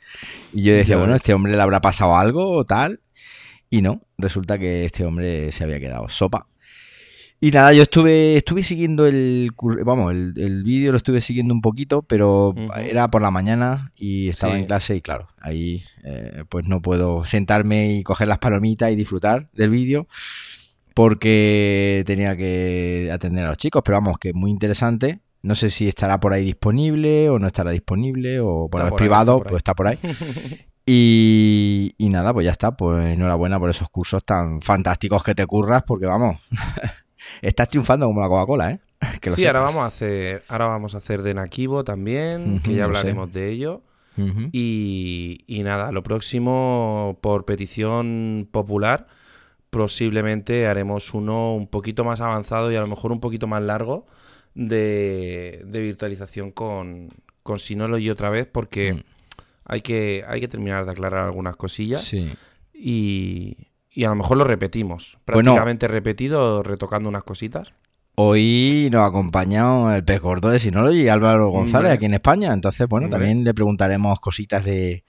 y 0.54 0.64
yo 0.64 0.74
decía, 0.74 0.98
bueno, 0.98 1.16
este 1.16 1.34
hombre 1.34 1.54
le 1.54 1.62
habrá 1.62 1.82
pasado 1.82 2.16
algo 2.16 2.52
o 2.52 2.64
tal. 2.66 3.00
Y 3.76 3.82
no, 3.82 4.02
resulta 4.20 4.60
que 4.60 4.86
este 4.86 5.04
hombre 5.04 5.52
se 5.52 5.64
había 5.64 5.80
quedado 5.80 6.08
sopa. 6.08 6.48
Y 7.42 7.50
nada, 7.50 7.74
yo 7.74 7.82
estuve, 7.82 8.38
estuve 8.38 8.62
siguiendo 8.62 9.08
el, 9.08 9.50
vamos, 9.84 10.12
el, 10.14 10.34
el 10.38 10.64
vídeo 10.64 10.92
lo 10.92 10.98
estuve 10.98 11.22
siguiendo 11.22 11.54
un 11.56 11.62
poquito, 11.62 12.04
pero 12.04 12.54
era 12.78 13.08
por 13.08 13.22
la 13.24 13.32
mañana 13.32 13.92
y 13.98 14.30
estaba 14.30 14.54
Sí. 14.54 14.60
en 14.60 14.66
clase 14.68 14.96
y 14.96 15.02
claro, 15.02 15.28
ahí 15.42 15.84
eh, 16.04 16.44
pues 16.50 16.68
no 16.68 16.82
puedo 16.84 17.26
sentarme 17.26 17.96
y 17.96 18.04
coger 18.04 18.28
las 18.28 18.38
palomitas 18.38 18.92
y 18.92 18.96
disfrutar 18.96 19.50
del 19.54 19.72
vídeo 19.72 20.08
porque 20.94 22.04
tenía 22.06 22.38
que 22.38 23.10
atender 23.12 23.46
a 23.46 23.50
los 23.50 23.58
chicos, 23.58 23.82
pero 23.84 23.98
vamos, 23.98 24.20
que 24.20 24.34
muy 24.34 24.52
interesante. 24.52 25.20
No 25.42 25.56
sé 25.56 25.70
si 25.72 25.88
estará 25.90 26.20
por 26.20 26.32
ahí 26.32 26.46
disponible 26.46 27.28
o 27.30 27.40
no 27.40 27.48
estará 27.48 27.72
disponible 27.72 28.40
o 28.40 28.70
bueno, 28.70 28.86
Está 28.88 28.96
es 28.96 29.00
privado, 29.00 29.34
ahí. 29.38 29.42
pues 29.50 29.58
está 29.60 29.74
por 29.74 29.88
ahí. 29.88 29.98
Y, 30.86 31.94
y 31.98 32.10
nada, 32.10 32.34
pues 32.34 32.46
ya 32.46 32.52
está. 32.52 32.76
Pues 32.76 33.10
enhorabuena 33.10 33.60
por 33.60 33.70
esos 33.70 33.90
cursos 33.90 34.24
tan 34.26 34.62
fantásticos 34.62 35.24
que 35.24 35.36
te 35.36 35.46
curras, 35.46 35.84
porque 35.84 36.06
vamos, 36.06 36.38
estás 37.42 37.70
triunfando 37.70 38.06
como 38.08 38.22
la 38.22 38.28
Coca-Cola, 38.28 38.72
¿eh? 38.72 38.80
Que 39.22 39.32
sí, 39.32 39.46
ahora 39.46 39.62
vamos 39.62 39.82
a 39.84 39.88
hacer, 39.88 40.44
ahora 40.48 40.68
vamos 40.68 40.96
a 40.96 40.98
hacer 40.98 41.22
de 41.24 41.34
Nakibo 41.34 41.84
también, 41.84 42.60
que 42.60 42.72
ya 42.72 42.78
sé. 42.78 42.84
hablaremos 42.84 43.32
de 43.34 43.50
ello. 43.50 43.82
Y, 44.52 45.44
y 45.48 45.64
nada, 45.64 45.92
lo 45.92 46.04
próximo, 46.04 47.18
por 47.20 47.46
petición 47.46 48.48
popular, 48.52 49.08
posiblemente 49.72 50.68
haremos 50.68 51.16
uno 51.16 51.56
un 51.56 51.66
poquito 51.68 52.04
más 52.04 52.22
avanzado 52.22 52.72
y 52.72 52.76
a 52.76 52.82
lo 52.82 52.88
mejor 52.88 53.12
un 53.12 53.20
poquito 53.20 53.48
más 53.48 53.64
largo 53.64 54.06
de, 54.54 55.64
de 55.66 55.80
virtualización 55.82 56.52
con, 56.52 57.10
con 57.42 57.58
Synology 57.58 58.12
otra 58.12 58.30
vez, 58.30 58.46
porque 58.46 58.94
Mm. 58.94 59.00
Hay, 59.66 59.82
que, 59.82 60.24
hay 60.28 60.40
que 60.42 60.48
terminar 60.48 60.86
de 60.86 60.92
aclarar 60.92 61.26
algunas 61.26 61.56
cosillas 61.56 62.04
Sí. 62.04 62.32
y, 62.74 63.58
y 63.90 64.04
a 64.04 64.10
lo 64.10 64.16
mejor 64.16 64.38
lo 64.38 64.44
repetimos. 64.44 65.18
Bueno. 65.26 65.42
Prácticamente 65.52 65.88
repetido, 65.88 66.64
retocando 66.64 67.10
unas 67.10 67.24
cositas. 67.24 67.74
Hoy 68.16 68.90
nos 68.92 69.02
ha 69.02 69.06
acompañado 69.08 69.92
el 69.94 70.04
pez 70.04 70.22
gordo 70.22 70.50
de 70.50 70.60
Synology, 70.60 71.08
Álvaro 71.10 71.48
González, 71.50 71.86
Hombre. 71.90 71.92
aquí 71.94 72.06
en 72.06 72.14
España. 72.14 72.54
Entonces, 72.54 72.88
bueno, 72.88 73.06
Hombre. 73.06 73.20
también 73.20 73.44
le 73.44 73.54
preguntaremos 73.56 74.20
cositas 74.20 74.64
de, 74.64 75.04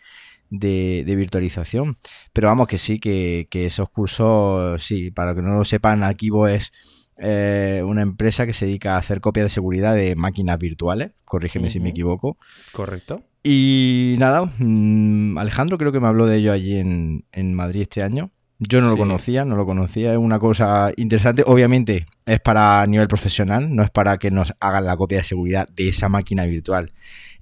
de, 0.48 1.14
virtualización. 1.14 1.98
Pero 2.32 2.48
vamos, 2.48 2.66
que 2.66 2.78
sí, 2.78 2.98
que, 2.98 3.46
esos 3.52 3.90
cursos, 3.90 4.82
sí, 4.82 5.10
para 5.10 5.34
que 5.34 5.42
no 5.42 5.58
lo 5.58 5.64
sepan, 5.66 6.02
Akivo 6.02 6.48
es 6.48 6.72
eh, 7.18 7.82
una 7.84 8.00
empresa 8.02 8.46
que 8.46 8.54
se 8.54 8.64
dedica 8.66 8.94
a 8.94 8.98
hacer 8.98 9.20
copias 9.20 9.44
de 9.46 9.50
seguridad 9.50 9.94
de 9.94 10.16
máquinas 10.16 10.58
virtuales, 10.58 11.12
corrígeme 11.26 11.68
si 11.68 11.80
me 11.80 11.90
equivoco. 11.90 12.38
Correcto. 12.72 13.22
Y 13.46 14.16
nada, 14.18 14.50
mm, 14.58 15.36
Alejandro 15.36 15.76
creo 15.76 15.92
que 15.92 16.00
me 16.00 16.08
habló 16.08 16.26
de 16.26 16.38
ello 16.38 16.50
allí 16.50 16.76
en, 16.76 17.26
en 17.30 17.52
Madrid 17.52 17.82
este 17.82 18.02
año. 18.02 18.30
Yo 18.58 18.80
no 18.80 18.88
lo 18.88 18.96
conocía, 18.96 19.44
no 19.44 19.54
lo 19.54 19.66
conocía, 19.66 20.12
es 20.12 20.18
una 20.18 20.38
cosa 20.38 20.92
interesante. 20.96 21.42
Obviamente 21.46 22.06
es 22.24 22.40
para 22.40 22.86
nivel 22.86 23.06
profesional, 23.06 23.74
no 23.74 23.82
es 23.82 23.90
para 23.90 24.16
que 24.16 24.30
nos 24.30 24.54
hagan 24.60 24.86
la 24.86 24.96
copia 24.96 25.18
de 25.18 25.24
seguridad 25.24 25.68
de 25.68 25.88
esa 25.88 26.08
máquina 26.08 26.46
virtual 26.46 26.92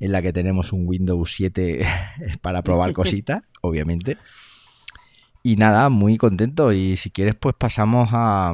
en 0.00 0.10
la 0.10 0.20
que 0.20 0.32
tenemos 0.32 0.72
un 0.72 0.88
Windows 0.88 1.32
7 1.34 1.86
para 2.40 2.62
probar 2.62 2.92
cositas, 2.94 3.42
obviamente. 3.60 4.16
Y 5.44 5.54
nada, 5.54 5.88
muy 5.88 6.16
contento. 6.16 6.72
Y 6.72 6.96
si 6.96 7.10
quieres, 7.10 7.36
pues 7.36 7.54
pasamos 7.56 8.08
a, 8.10 8.52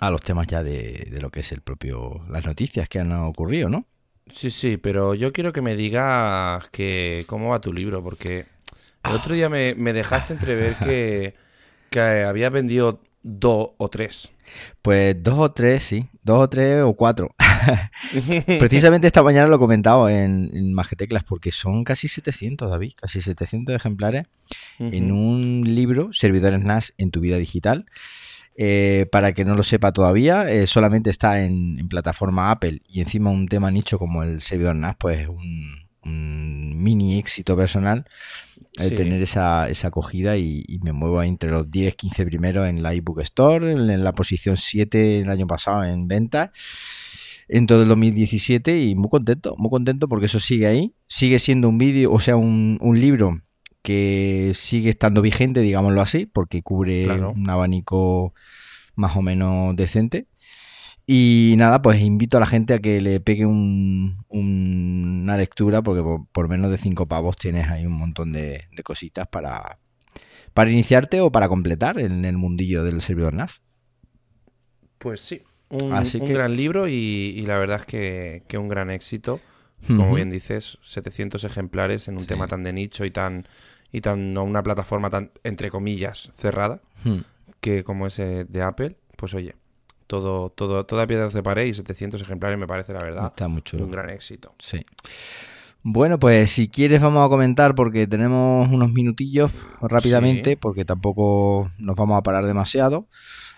a 0.00 0.10
los 0.10 0.20
temas 0.20 0.46
ya 0.46 0.62
de, 0.62 1.08
de 1.10 1.20
lo 1.22 1.30
que 1.30 1.40
es 1.40 1.52
el 1.52 1.62
propio, 1.62 2.22
las 2.28 2.44
noticias 2.44 2.86
que 2.90 2.98
han 2.98 3.12
ocurrido, 3.12 3.70
¿no? 3.70 3.86
Sí, 4.32 4.50
sí, 4.50 4.76
pero 4.76 5.14
yo 5.14 5.32
quiero 5.32 5.52
que 5.52 5.62
me 5.62 5.76
digas 5.76 6.68
que 6.70 7.24
cómo 7.26 7.50
va 7.50 7.60
tu 7.60 7.72
libro, 7.72 8.02
porque 8.02 8.46
el 9.04 9.12
otro 9.12 9.34
día 9.34 9.48
me, 9.48 9.74
dejaste 9.74 10.32
entrever 10.32 10.76
que, 10.76 11.34
que 11.90 12.00
habías 12.00 12.52
vendido 12.52 13.00
dos 13.22 13.70
o 13.76 13.88
tres. 13.88 14.30
Pues 14.82 15.22
dos 15.22 15.38
o 15.38 15.52
tres, 15.52 15.82
sí. 15.82 16.06
Dos 16.22 16.38
o 16.40 16.48
tres 16.48 16.82
o 16.82 16.94
cuatro. 16.94 17.34
Precisamente 18.58 19.06
esta 19.06 19.22
mañana 19.22 19.46
lo 19.46 19.56
he 19.56 19.58
comentado 19.58 20.08
en, 20.08 20.50
en 20.52 20.74
Mageteclas 20.74 21.24
porque 21.24 21.50
son 21.50 21.84
casi 21.84 22.08
700, 22.08 22.70
David. 22.70 22.92
Casi 22.96 23.20
700 23.20 23.74
ejemplares 23.74 24.26
en 24.78 25.12
un 25.12 25.62
libro, 25.74 26.12
Servidores 26.12 26.62
NAS 26.62 26.92
en 26.98 27.10
tu 27.10 27.20
vida 27.20 27.36
digital. 27.38 27.86
Eh, 28.54 29.06
para 29.10 29.32
que 29.32 29.44
no 29.46 29.56
lo 29.56 29.62
sepa 29.62 29.92
todavía, 29.92 30.50
eh, 30.50 30.66
solamente 30.66 31.08
está 31.08 31.42
en, 31.42 31.88
plataforma 31.88 32.50
Apple 32.50 32.82
y 32.86 33.00
encima 33.00 33.30
un 33.30 33.48
tema 33.48 33.70
nicho 33.70 33.98
como 33.98 34.22
el 34.22 34.42
servidor 34.42 34.76
NAS, 34.76 34.96
pues 34.98 35.26
un, 35.26 35.88
un 36.04 36.82
mini 36.82 37.18
éxito 37.18 37.56
personal 37.56 38.04
tener 38.72 39.20
esa, 39.20 39.68
esa 39.68 39.88
acogida 39.88 40.36
y, 40.36 40.78
me 40.82 40.92
muevo 40.92 41.22
entre 41.22 41.50
los 41.50 41.70
10, 41.70 41.94
15 41.94 42.24
primeros 42.24 42.68
en 42.68 42.82
la 42.82 42.94
ebook 42.94 43.20
store, 43.20 43.72
en, 43.72 44.04
la 44.04 44.12
posición 44.12 44.56
7 44.56 45.20
el 45.20 45.30
año 45.30 45.46
pasado 45.46 45.84
en 45.84 46.08
venta, 46.08 46.52
en 47.48 47.66
todo 47.66 47.82
el 47.82 47.88
2017 47.88 48.80
y 48.82 48.94
muy 48.94 49.10
contento, 49.10 49.54
muy 49.58 49.70
contento 49.70 50.08
porque 50.08 50.26
eso 50.26 50.40
sigue 50.40 50.66
ahí, 50.66 50.94
sigue 51.06 51.38
siendo 51.38 51.68
un 51.68 51.78
vídeo, 51.78 52.12
o 52.12 52.20
sea, 52.20 52.36
un, 52.36 52.78
un, 52.80 53.00
libro 53.00 53.42
que 53.82 54.52
sigue 54.54 54.90
estando 54.90 55.22
vigente, 55.22 55.60
digámoslo 55.60 56.00
así, 56.00 56.26
porque 56.26 56.62
cubre 56.62 57.10
un 57.10 57.50
abanico 57.50 58.34
más 58.94 59.16
o 59.16 59.22
menos 59.22 59.74
decente 59.76 60.28
y 61.06 61.54
nada, 61.56 61.82
pues 61.82 62.00
invito 62.00 62.36
a 62.36 62.40
la 62.40 62.46
gente 62.46 62.74
a 62.74 62.78
que 62.78 63.00
le 63.00 63.18
pegue 63.20 63.44
un, 63.44 64.24
una 64.28 65.36
lectura, 65.36 65.82
porque 65.82 66.02
por, 66.30 66.48
menos 66.48 66.70
de 66.70 66.78
cinco 66.78 67.06
pavos 67.06 67.36
tienes 67.36 67.68
ahí 67.68 67.84
un 67.84 67.92
montón 67.92 68.32
de, 68.32 68.64
cositas 68.84 69.26
para, 69.26 69.78
para 70.54 70.70
iniciarte 70.70 71.20
o 71.20 71.32
para 71.32 71.48
completar 71.48 71.98
en 71.98 72.24
el 72.24 72.38
mundillo 72.38 72.84
del 72.84 73.02
servidor 73.02 73.34
NAS. 73.34 73.62
Pues 74.98 75.20
sí, 75.20 75.42
un, 75.68 75.90
gran 76.28 76.56
libro 76.56 76.86
y, 76.86 77.44
la 77.46 77.58
verdad 77.58 77.80
es 77.80 77.86
que, 77.86 78.42
que 78.46 78.58
un 78.58 78.68
gran 78.68 78.90
éxito. 78.90 79.40
Como 79.84 80.14
bien 80.14 80.30
dices, 80.30 80.78
700 80.84 81.42
ejemplares 81.42 82.06
en 82.06 82.14
un 82.14 82.24
tema 82.24 82.46
tan 82.46 82.62
de 82.62 82.72
nicho 82.72 83.04
y 83.04 83.10
tan 83.10 83.48
y 83.92 84.00
tan 84.00 84.36
una 84.36 84.62
plataforma 84.62 85.10
tan 85.10 85.30
entre 85.44 85.70
comillas 85.70 86.30
cerrada 86.34 86.80
que 87.60 87.84
como 87.84 88.06
ese 88.06 88.44
de 88.44 88.62
Apple, 88.62 88.96
pues 89.16 89.34
oye, 89.34 89.54
todo, 90.06 90.50
todo, 90.50 90.84
toda 90.84 91.06
piedra 91.06 91.28
de 91.28 91.42
pared 91.42 91.66
y 91.66 91.74
700 91.74 92.20
ejemplares 92.20 92.58
me 92.58 92.66
parece, 92.66 92.92
la 92.92 93.02
verdad, 93.02 93.26
Está 93.26 93.48
mucho 93.48 93.76
un 93.76 93.90
gran 93.90 94.10
éxito. 94.10 94.54
Sí. 94.58 94.84
Bueno, 95.84 96.18
pues 96.18 96.50
si 96.50 96.68
quieres 96.68 97.02
vamos 97.02 97.26
a 97.26 97.28
comentar 97.28 97.74
porque 97.74 98.06
tenemos 98.06 98.68
unos 98.68 98.92
minutillos 98.92 99.50
rápidamente, 99.80 100.56
porque 100.56 100.84
tampoco 100.84 101.68
nos 101.78 101.96
vamos 101.96 102.18
a 102.18 102.22
parar 102.22 102.46
demasiado. 102.46 103.08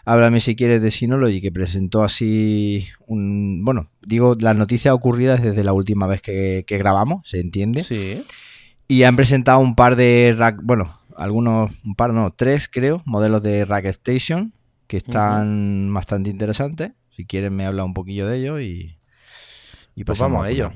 Háblame 0.07 0.41
si 0.41 0.55
quieres 0.57 0.83
de 0.83 0.91
Synology, 0.91 1.41
que 1.41 1.53
presentó 1.53 2.03
así 2.03 2.87
un... 3.07 3.63
Bueno, 3.65 3.91
digo, 4.03 4.37
las 4.39 4.57
noticias 4.57 4.95
ocurridas 4.95 5.43
desde 5.43 5.65
la 5.65 5.73
última 5.73 6.07
vez 6.07 6.23
que, 6.23 6.65
grabamos, 6.69 7.29
¿se 7.29 7.41
entiende? 7.41 7.85
Sí. 7.85 8.23
Y 8.89 9.03
han 9.05 9.17
presentado 9.17 9.59
un 9.59 9.75
par 9.75 9.97
de 9.97 10.35
rack, 10.37 10.61
bueno, 10.63 10.93
algunos, 11.17 11.73
un 11.85 11.95
par, 11.95 12.13
no, 12.13 12.33
tres 12.33 12.69
creo, 12.71 13.03
modelos 13.05 13.43
de 13.43 13.65
Rack 13.65 13.87
Station, 13.87 14.53
que 14.87 14.99
están 14.99 15.93
bastante 15.93 16.31
interesantes. 16.31 16.93
Si 17.11 17.25
quieren 17.25 17.55
me 17.55 17.65
habla 17.65 17.85
un 17.85 17.95
poquillo 17.95 18.27
de 18.27 18.39
ello 18.39 18.61
y, 18.61 18.99
y 19.95 20.05
pues 20.05 20.19
vamos 20.19 20.45
a 20.45 20.51
ello. 20.51 20.73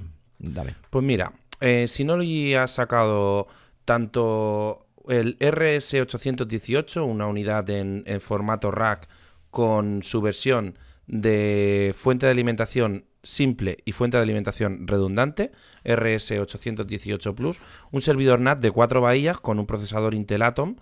Pues 0.90 1.04
mira, 1.04 1.32
eh, 1.60 1.86
Synology 1.88 2.54
ha 2.54 2.68
sacado 2.68 3.48
tanto 3.84 4.86
el 5.08 5.38
RS818, 5.38 7.04
una 7.04 7.26
unidad 7.26 7.68
en, 7.70 8.04
formato 8.20 8.70
rack 8.70 9.08
con 9.50 10.02
su 10.02 10.20
versión 10.20 10.78
de 11.06 11.94
fuente 11.96 12.26
de 12.26 12.32
alimentación 12.32 13.04
simple 13.22 13.78
y 13.84 13.92
fuente 13.92 14.16
de 14.16 14.22
alimentación 14.22 14.86
redundante, 14.86 15.52
RS818 15.84 17.34
Plus, 17.34 17.58
un 17.90 18.00
servidor 18.00 18.40
NAT 18.40 18.60
de 18.60 18.70
cuatro 18.70 19.00
bahías 19.00 19.38
con 19.38 19.58
un 19.58 19.66
procesador 19.66 20.14
Intel 20.14 20.42
Atom 20.42 20.76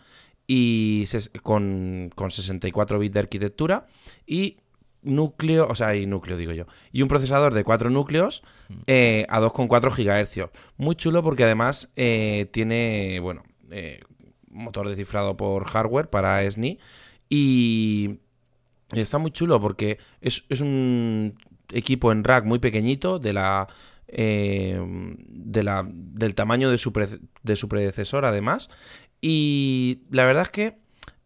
y 0.46 1.04
con, 1.42 2.10
con 2.14 2.30
64 2.30 2.98
bits 2.98 3.14
de 3.14 3.20
arquitectura 3.20 3.86
y 4.26 4.58
núcleo, 5.02 5.66
o 5.68 5.74
sea, 5.74 5.94
y 5.94 6.06
núcleo 6.06 6.36
digo 6.36 6.52
yo, 6.52 6.66
y 6.92 7.02
un 7.02 7.08
procesador 7.08 7.54
de 7.54 7.64
4 7.64 7.90
núcleos 7.90 8.42
eh, 8.86 9.24
a 9.28 9.40
2,4 9.40 9.94
GHz. 9.94 10.50
Muy 10.76 10.96
chulo 10.96 11.22
porque 11.22 11.44
además 11.44 11.88
eh, 11.96 12.48
tiene, 12.52 13.20
bueno, 13.20 13.44
eh, 13.70 14.00
motor 14.50 14.88
descifrado 14.88 15.36
por 15.36 15.64
hardware 15.64 16.10
para 16.10 16.48
SNI 16.50 16.78
y 17.28 18.18
está 18.92 19.18
muy 19.18 19.30
chulo 19.30 19.60
porque 19.60 19.98
es, 20.20 20.44
es 20.48 20.60
un 20.60 21.38
equipo 21.70 22.12
en 22.12 22.25
rack 22.25 22.44
muy 22.44 22.58
pequeñito 22.58 23.18
de 23.18 23.32
la... 23.32 23.68
de 24.08 25.62
la 25.64 25.85
del 25.88 26.35
tamaño 26.35 26.70
de 26.70 26.78
su, 26.78 26.92
de 27.42 27.56
su 27.56 27.68
predecesor 27.68 28.25
además 28.25 28.70
y 29.20 30.02
la 30.11 30.25
verdad 30.25 30.44
es 30.44 30.50
que 30.50 30.78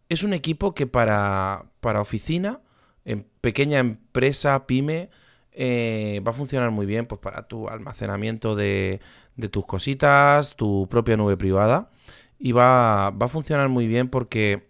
es 0.09 0.23
un 0.23 0.32
equipo 0.32 0.75
que 0.75 0.87
para, 0.87 1.66
para 1.80 2.00
oficina, 2.00 2.61
en 3.04 3.26
pequeña 3.40 3.78
empresa, 3.78 4.66
pyme, 4.66 5.11
eh, 5.52 6.20
va 6.26 6.30
a 6.30 6.35
funcionar 6.35 6.70
muy 6.70 6.87
bien 6.87 7.06
pues 7.06 7.20
para 7.20 7.47
tu 7.47 7.68
almacenamiento 7.68 8.54
de, 8.54 9.00
de, 9.37 9.49
tus 9.49 9.66
cositas, 9.66 10.56
tu 10.56 10.88
propia 10.88 11.16
nube 11.16 11.37
privada. 11.37 11.90
Y 12.38 12.52
va, 12.52 13.11
va 13.11 13.26
a 13.26 13.28
funcionar 13.28 13.68
muy 13.68 13.87
bien 13.87 14.09
porque 14.09 14.68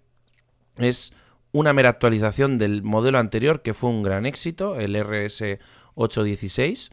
es 0.77 1.15
una 1.53 1.73
mera 1.73 1.89
actualización 1.91 2.59
del 2.59 2.83
modelo 2.83 3.19
anterior 3.19 3.63
que 3.63 3.75
fue 3.75 3.91
un 3.91 4.03
gran 4.03 4.27
éxito, 4.27 4.77
el 4.77 4.95
RS816. 4.97 6.91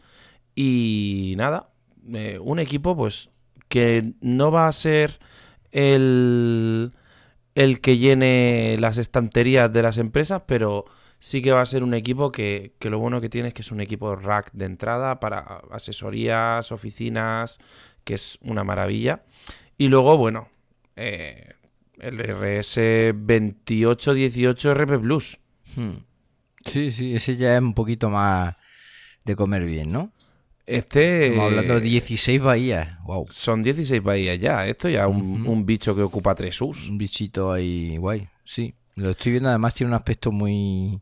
Y 0.54 1.34
nada, 1.36 1.70
eh, 2.12 2.38
un 2.40 2.58
equipo 2.58 2.96
pues 2.96 3.30
que 3.68 4.14
no 4.20 4.50
va 4.50 4.66
a 4.66 4.72
ser 4.72 5.20
el, 5.72 6.92
el 7.54 7.80
que 7.80 7.98
llene 7.98 8.76
las 8.80 8.98
estanterías 8.98 9.72
de 9.72 9.82
las 9.82 9.98
empresas, 9.98 10.42
pero 10.46 10.86
sí 11.18 11.42
que 11.42 11.52
va 11.52 11.60
a 11.60 11.66
ser 11.66 11.82
un 11.82 11.94
equipo 11.94 12.32
que, 12.32 12.72
que, 12.78 12.90
lo 12.90 12.98
bueno 12.98 13.20
que 13.20 13.28
tiene 13.28 13.48
es 13.48 13.54
que 13.54 13.62
es 13.62 13.72
un 13.72 13.80
equipo 13.80 14.16
rack 14.16 14.50
de 14.52 14.64
entrada 14.64 15.20
para 15.20 15.62
asesorías, 15.70 16.72
oficinas, 16.72 17.58
que 18.04 18.14
es 18.14 18.38
una 18.42 18.64
maravilla. 18.64 19.22
Y 19.76 19.88
luego, 19.88 20.16
bueno, 20.16 20.48
eh, 20.96 21.54
el 22.00 22.18
RS2818 22.18 24.74
RP 24.74 24.98
Plus. 25.00 25.38
Hmm. 25.76 25.98
Sí, 26.64 26.90
sí, 26.90 27.14
ese 27.14 27.36
ya 27.36 27.54
es 27.54 27.60
un 27.60 27.74
poquito 27.74 28.10
más 28.10 28.56
de 29.24 29.36
comer 29.36 29.64
bien, 29.64 29.92
¿no? 29.92 30.10
Este. 30.66 31.28
Estamos 31.28 31.50
hablando 31.50 31.74
de 31.74 31.80
16 31.80 32.42
bahías. 32.42 33.00
Wow. 33.04 33.28
Son 33.30 33.62
16 33.62 34.02
bahías 34.02 34.38
ya. 34.38 34.66
Esto 34.66 34.88
ya 34.88 35.04
es 35.04 35.08
un, 35.08 35.64
bicho 35.64 35.96
que 35.96 36.02
ocupa 36.02 36.34
tres 36.34 36.60
us. 36.60 36.90
Un 36.90 36.98
bichito 36.98 37.52
ahí 37.52 37.96
guay. 37.96 38.28
Sí. 38.44 38.74
Lo 38.94 39.10
estoy 39.10 39.32
viendo. 39.32 39.48
Además, 39.48 39.74
tiene 39.74 39.90
un 39.90 39.94
aspecto 39.94 40.30
muy, 40.30 41.00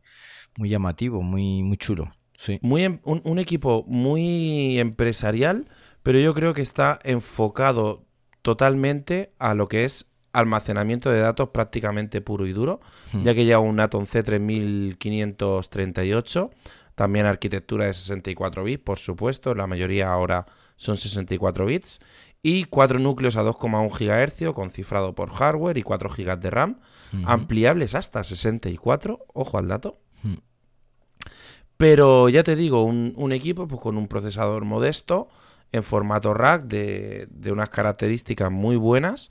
muy 0.57 0.69
llamativo, 0.69 1.23
muy, 1.23 1.63
muy 1.63 1.77
chulo. 1.77 2.13
Sí. 2.39 2.59
Muy, 2.63 2.85
em, 2.85 3.01
un, 3.03 3.39
equipo 3.39 3.85
muy 3.89 4.79
empresarial, 4.79 5.69
pero 6.03 6.21
yo 6.21 6.35
creo 6.35 6.55
que 6.55 6.63
está 6.63 7.01
enfocado 7.03 8.05
totalmente 8.43 9.33
a 9.39 9.55
lo 9.55 9.69
que 9.69 9.85
es 9.85 10.07
almacenamiento 10.37 11.11
de 11.11 11.19
datos 11.21 11.49
prácticamente 11.49 12.21
puro 12.21 12.47
y 12.47 12.53
duro, 12.53 12.81
hmm. 13.13 13.23
ya 13.23 13.35
que 13.35 13.47
lleva 13.47 13.61
un 13.61 13.81
Atom 13.81 14.05
C3538 14.05 16.51
También 16.95 17.25
arquitectura 17.25 17.87
de 17.87 17.95
64 17.95 18.63
bits, 18.63 18.85
por 18.85 18.99
supuesto. 18.99 19.55
La 19.55 19.67
mayoría 19.67 20.13
ahora 20.13 20.45
son 20.77 20.99
64 20.99 21.65
bits. 21.65 22.01
Y 22.43 22.65
cuatro 22.65 22.99
núcleos 22.99 23.37
a 23.37 23.43
2,1 23.43 23.91
GHz 23.91 24.53
con 24.55 24.71
cifrado 24.71 25.15
por 25.15 25.31
hardware 25.31 25.79
y 25.79 25.83
4 25.83 26.11
GB 26.11 26.39
de 26.39 26.51
RAM. 26.51 26.81
Ampliables 27.25 27.95
hasta 27.95 28.23
64. 28.23 29.21
Ojo 29.33 29.57
al 29.59 29.69
dato. 29.69 30.01
Pero 31.79 32.29
ya 32.29 32.43
te 32.43 32.57
digo, 32.57 32.85
un, 32.85 33.33
equipo 33.33 33.67
pues, 33.67 33.81
con 33.81 33.97
un 33.97 34.07
procesador 34.07 34.67
modesto 34.67 35.29
en 35.73 35.83
formato 35.83 36.35
rack 36.35 36.65
de, 36.65 37.27
de 37.31 37.53
unas 37.53 37.71
características 37.71 38.53
muy 38.53 38.77
buenas. 38.77 39.31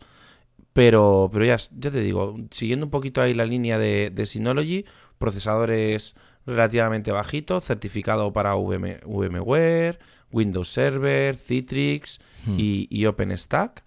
Pero, 0.76 1.30
pero 1.32 1.46
ya, 1.46 1.56
ya 1.56 1.90
te 1.90 2.02
digo, 2.02 2.36
siguiendo 2.52 2.86
un 2.86 2.90
poquito 2.90 3.22
ahí 3.22 3.34
la 3.34 3.46
línea 3.46 3.80
de, 3.80 4.12
de 4.14 4.26
Synology, 4.26 4.84
procesadores 5.18 6.18
relativamente 6.46 7.14
bajitos, 7.14 7.64
certificado 7.64 8.34
para 8.34 8.56
VMware, 8.56 10.00
Windows 10.34 10.68
Server, 10.68 11.38
Citrix 11.38 12.20
hmm. 12.46 12.56
y, 12.58 13.06
OpenStack. 13.06 13.84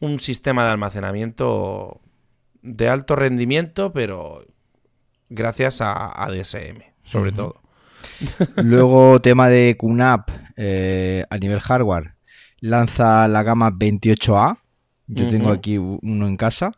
Un 0.00 0.18
sistema 0.18 0.64
de 0.64 0.72
almacenamiento 0.72 2.00
de 2.60 2.88
alto 2.88 3.14
rendimiento, 3.14 3.92
pero 3.92 4.44
gracias 5.28 5.78
a, 5.80 6.28
DSM, 6.28 6.82
sobre 7.04 7.30
todo. 7.30 7.60
Luego, 8.56 9.20
tema 9.20 9.48
de 9.48 9.76
QNAP 9.78 10.28
eh, 10.56 11.24
a 11.30 11.38
nivel 11.38 11.60
hardware. 11.60 12.16
Lanza 12.58 13.28
la 13.28 13.44
gama 13.44 13.70
28A. 13.70 14.58
Yo 15.06 15.28
tengo 15.28 15.50
aquí 15.50 15.78
uno 15.78 16.26
en 16.26 16.36
casa, 16.36 16.72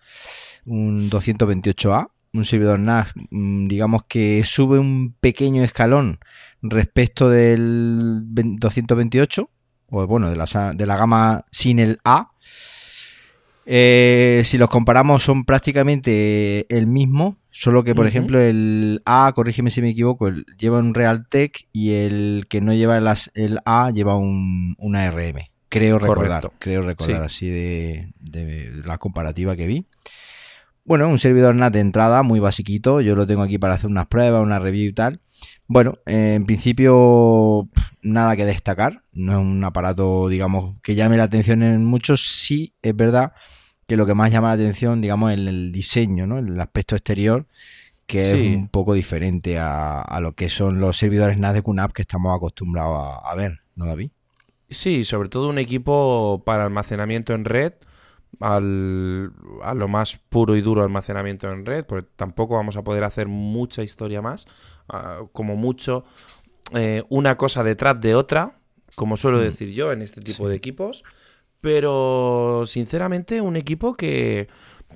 un 0.65 1.11
228A 1.11 2.09
un 2.35 2.45
servidor 2.45 2.79
NAS, 2.81 3.13
mm, 3.31 3.69
digamos 3.69 4.05
que 4.05 4.43
sube 4.45 4.79
un 4.79 5.15
pequeño 5.21 5.63
escalón 5.63 6.19
respecto 6.63 7.31
del 7.31 8.23
228, 8.25 9.49
o 9.91 10.07
bueno, 10.07 10.29
de 10.31 10.37
la, 10.37 10.73
de 10.75 10.87
la 10.87 10.97
gama 10.97 11.45
sin 11.51 11.79
el 11.79 11.99
A. 12.05 12.33
Eh, 13.67 14.43
si 14.45 14.59
los 14.59 14.69
comparamos 14.69 15.23
son 15.23 15.45
prácticamente 15.45 16.67
el 16.77 16.87
mismo, 16.87 17.39
solo 17.51 17.83
que 17.83 17.95
por 17.95 18.07
ejemplo 18.07 18.39
el 18.39 19.01
A, 19.07 19.33
corrígeme 19.35 19.71
si 19.71 19.81
me 19.81 19.91
equivoco, 19.91 20.31
lleva 20.59 20.81
un 20.81 20.93
Realtek 20.93 21.69
y 21.73 21.93
el 21.93 22.47
que 22.49 22.61
no 22.61 22.75
lleva 22.75 22.99
el, 22.99 23.61
A 23.65 23.91
lleva 23.91 24.17
un, 24.17 24.75
una 24.79 25.11
RM. 25.11 25.54
Creo 25.75 25.99
recordar, 25.99 26.53
creo 26.61 26.83
recordar 26.83 27.25
así 27.25 27.49
de, 27.49 28.13
de 28.21 28.71
la 28.85 28.97
comparativa 28.99 29.57
que 29.57 29.67
vi. 29.67 29.87
Bueno, 30.85 31.09
un 31.09 31.19
servidor 31.19 31.53
NAT 31.57 31.73
de 31.73 31.81
entrada, 31.81 32.23
muy 32.23 32.39
basiquito. 32.39 33.01
Yo 33.01 33.17
lo 33.17 33.27
tengo 33.27 33.43
aquí 33.43 33.59
para 33.59 33.75
hacer 33.75 33.91
unas 33.91 34.07
pruebas, 34.07 34.41
una 34.41 34.61
review 34.61 34.91
y 34.91 34.93
tal. 34.93 35.19
Bueno, 35.67 35.99
en 36.07 36.47
principio 36.47 37.69
nada 38.03 38.37
que 38.37 38.45
destacar. 38.45 39.03
No 39.13 39.33
es 39.33 39.39
un 39.39 39.65
aparato, 39.65 40.29
digamos, 40.29 40.77
que 40.81 40.95
llame 40.95 41.17
la 41.17 41.25
atención 41.25 41.65
en 41.65 41.85
muchos. 41.85 42.25
Sí, 42.25 42.75
es 42.81 42.95
verdad 42.95 43.33
que 43.89 43.97
lo 43.97 44.07
que 44.07 44.15
más 44.15 44.31
llama 44.31 44.49
la 44.49 44.55
atención, 44.55 45.01
digamos, 45.01 45.33
es 45.33 45.39
el 45.39 45.73
diseño, 45.73 46.29
¿no? 46.29 46.39
El 46.39 46.61
aspecto 46.61 46.95
exterior, 46.95 47.49
que 48.07 48.31
es 48.31 48.57
un 48.57 48.69
poco 48.69 48.95
diferente 48.95 49.59
a, 49.59 50.19
lo 50.21 50.37
que 50.37 50.49
son 50.49 50.79
los 50.79 50.99
servidores 50.99 51.37
NAS 51.37 51.55
de 51.55 51.63
QNAP 51.63 51.91
que 51.91 52.03
estamos 52.03 52.33
acostumbrados 52.33 52.97
a, 52.97 53.29
a 53.29 53.35
ver, 53.35 53.59
¿no, 53.75 53.87
David? 53.87 54.11
Sí, 54.75 55.05
sobre 55.05 55.29
todo 55.29 55.49
un 55.49 55.59
equipo 55.59 56.43
para 56.45 56.65
almacenamiento 56.65 57.33
en 57.33 57.45
red 57.45 57.75
al, 58.41 59.33
a 59.63 59.75
lo 59.75 59.89
más 59.89 60.19
puro 60.29 60.57
y 60.57 60.61
duro 60.61 60.83
almacenamiento 60.83 61.51
en 61.51 61.65
red, 61.65 61.85
pues 61.85 62.05
tampoco 62.17 62.55
vamos 62.55 62.77
a 62.77 62.83
poder 62.83 63.05
hacer 63.05 63.29
mucha 63.29 63.83
historia 63.83 64.21
más, 64.21 64.47
ah, 64.89 65.23
como 65.33 65.57
mucho 65.57 66.05
eh, 66.73 67.05
una 67.09 67.37
cosa 67.37 67.63
detrás 67.63 68.01
de 68.01 68.15
otra, 68.15 68.59
como 68.97 69.17
suelo 69.17 69.39
mm. 69.39 69.43
decir 69.43 69.71
yo 69.73 69.93
en 69.93 70.03
este 70.03 70.21
tipo 70.21 70.49
de 70.49 70.57
equipos, 70.57 71.05
pero 71.61 72.65
sinceramente 72.67 73.41
un 73.41 73.57
equipo 73.57 73.95
que 73.95 74.49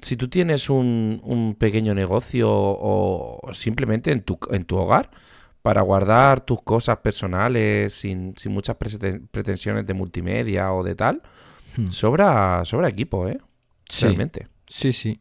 si 0.02 0.16
tú 0.16 0.28
tienes 0.28 0.68
un, 0.70 1.20
un 1.24 1.54
pequeño 1.54 1.94
negocio 1.94 2.48
o 2.50 3.40
simplemente 3.52 4.12
en 4.12 4.22
tu, 4.22 4.38
en 4.50 4.64
tu 4.64 4.76
hogar, 4.76 5.10
para 5.68 5.82
guardar 5.82 6.40
tus 6.40 6.62
cosas 6.62 6.96
personales 6.96 7.92
sin, 7.92 8.34
sin 8.38 8.52
muchas 8.52 8.74
pretensiones 8.76 9.86
de 9.86 9.92
multimedia 9.92 10.72
o 10.72 10.82
de 10.82 10.94
tal, 10.94 11.20
Hmm. 11.76 11.88
Sobra, 11.88 12.64
sobra 12.64 12.88
equipo, 12.88 13.28
¿eh? 13.28 13.38
Sí, 13.88 14.06
Realmente. 14.06 14.48
Sí, 14.66 14.92
sí. 14.92 15.20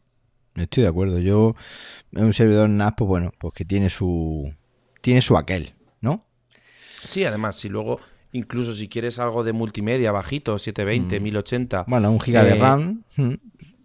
Estoy 0.56 0.82
de 0.82 0.88
acuerdo. 0.88 1.18
Yo, 1.18 1.54
en 2.12 2.24
un 2.24 2.32
servidor 2.32 2.68
NAS, 2.68 2.94
pues 2.96 3.08
bueno, 3.08 3.32
pues 3.38 3.54
que 3.54 3.64
tiene 3.64 3.88
su. 3.88 4.52
Tiene 5.00 5.22
su 5.22 5.36
aquel, 5.36 5.74
¿no? 6.00 6.26
Sí, 7.04 7.24
además, 7.24 7.56
si 7.56 7.68
luego. 7.68 8.00
Incluso 8.32 8.74
si 8.74 8.88
quieres 8.88 9.18
algo 9.18 9.42
de 9.42 9.54
multimedia 9.54 10.12
bajito, 10.12 10.58
720, 10.58 11.18
1080. 11.20 11.82
Hmm. 11.82 11.84
Bueno, 11.90 12.10
un 12.10 12.20
giga 12.20 12.44
de 12.44 12.50
eh, 12.50 12.54
RAM. 12.56 13.04
Hmm. 13.16 13.34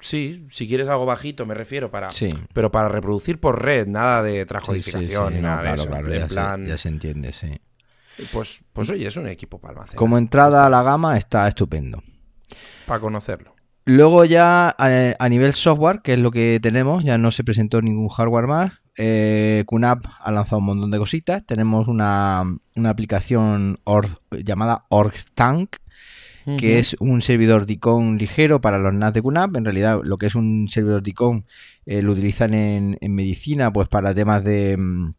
Sí, 0.03 0.45
si 0.51 0.67
quieres 0.67 0.87
algo 0.89 1.05
bajito, 1.05 1.45
me 1.45 1.53
refiero 1.53 1.89
para. 1.89 2.11
Sí. 2.11 2.29
Pero 2.53 2.71
para 2.71 2.89
reproducir 2.89 3.39
por 3.39 3.63
red, 3.63 3.87
nada 3.87 4.21
de 4.21 4.45
transcodificación, 4.45 5.41
nada 5.41 5.61
claro, 5.61 5.87
Claro, 5.87 6.13
ya, 6.13 6.27
se, 6.27 6.67
ya 6.67 6.77
se 6.77 6.89
entiende, 6.89 7.31
sí. 7.31 7.59
Pues, 8.31 8.59
pues 8.73 8.89
oye, 8.89 9.07
es 9.07 9.17
un 9.17 9.27
equipo 9.27 9.59
para 9.59 9.71
almacenar. 9.71 9.97
Como 9.97 10.17
entrada 10.17 10.65
a 10.65 10.69
la 10.69 10.83
gama 10.83 11.17
está 11.17 11.47
estupendo 11.47 12.03
para 12.85 12.99
conocerlo. 12.99 13.55
Luego 13.85 14.23
ya 14.23 14.73
a, 14.77 15.29
nivel 15.29 15.53
software, 15.53 16.01
que 16.01 16.13
es 16.13 16.19
lo 16.19 16.31
que 16.31 16.59
tenemos, 16.61 17.03
ya 17.03 17.17
no 17.17 17.31
se 17.31 17.43
presentó 17.43 17.81
ningún 17.81 18.07
hardware 18.07 18.47
más. 18.47 18.81
Eh, 18.95 19.63
QNAP 19.67 20.05
ha 20.19 20.31
lanzado 20.31 20.59
un 20.59 20.65
montón 20.65 20.91
de 20.91 20.99
cositas. 20.99 21.45
Tenemos 21.45 21.89
una, 21.89 22.45
aplicación 22.85 23.79
llamada 24.31 24.85
OrgTank, 24.87 25.75
que 26.57 26.79
es 26.79 26.95
un 26.99 27.21
servidor 27.21 27.65
DICON 27.65 28.17
ligero 28.17 28.61
para 28.61 28.77
los 28.77 28.93
NAS 28.93 29.13
de 29.13 29.21
QNAP. 29.21 29.57
En 29.57 29.65
realidad, 29.65 30.01
lo 30.03 30.17
que 30.17 30.27
es 30.27 30.35
un 30.35 30.67
servidor 30.69 31.03
DICON 31.03 31.45
eh, 31.85 32.01
lo 32.01 32.11
utilizan 32.13 32.53
en, 32.53 32.97
en, 33.01 33.15
medicina, 33.15 33.71
pues 33.71 33.87
para 33.87 34.13
temas 34.13 34.43
de 34.43 34.75
mm, 34.77 35.13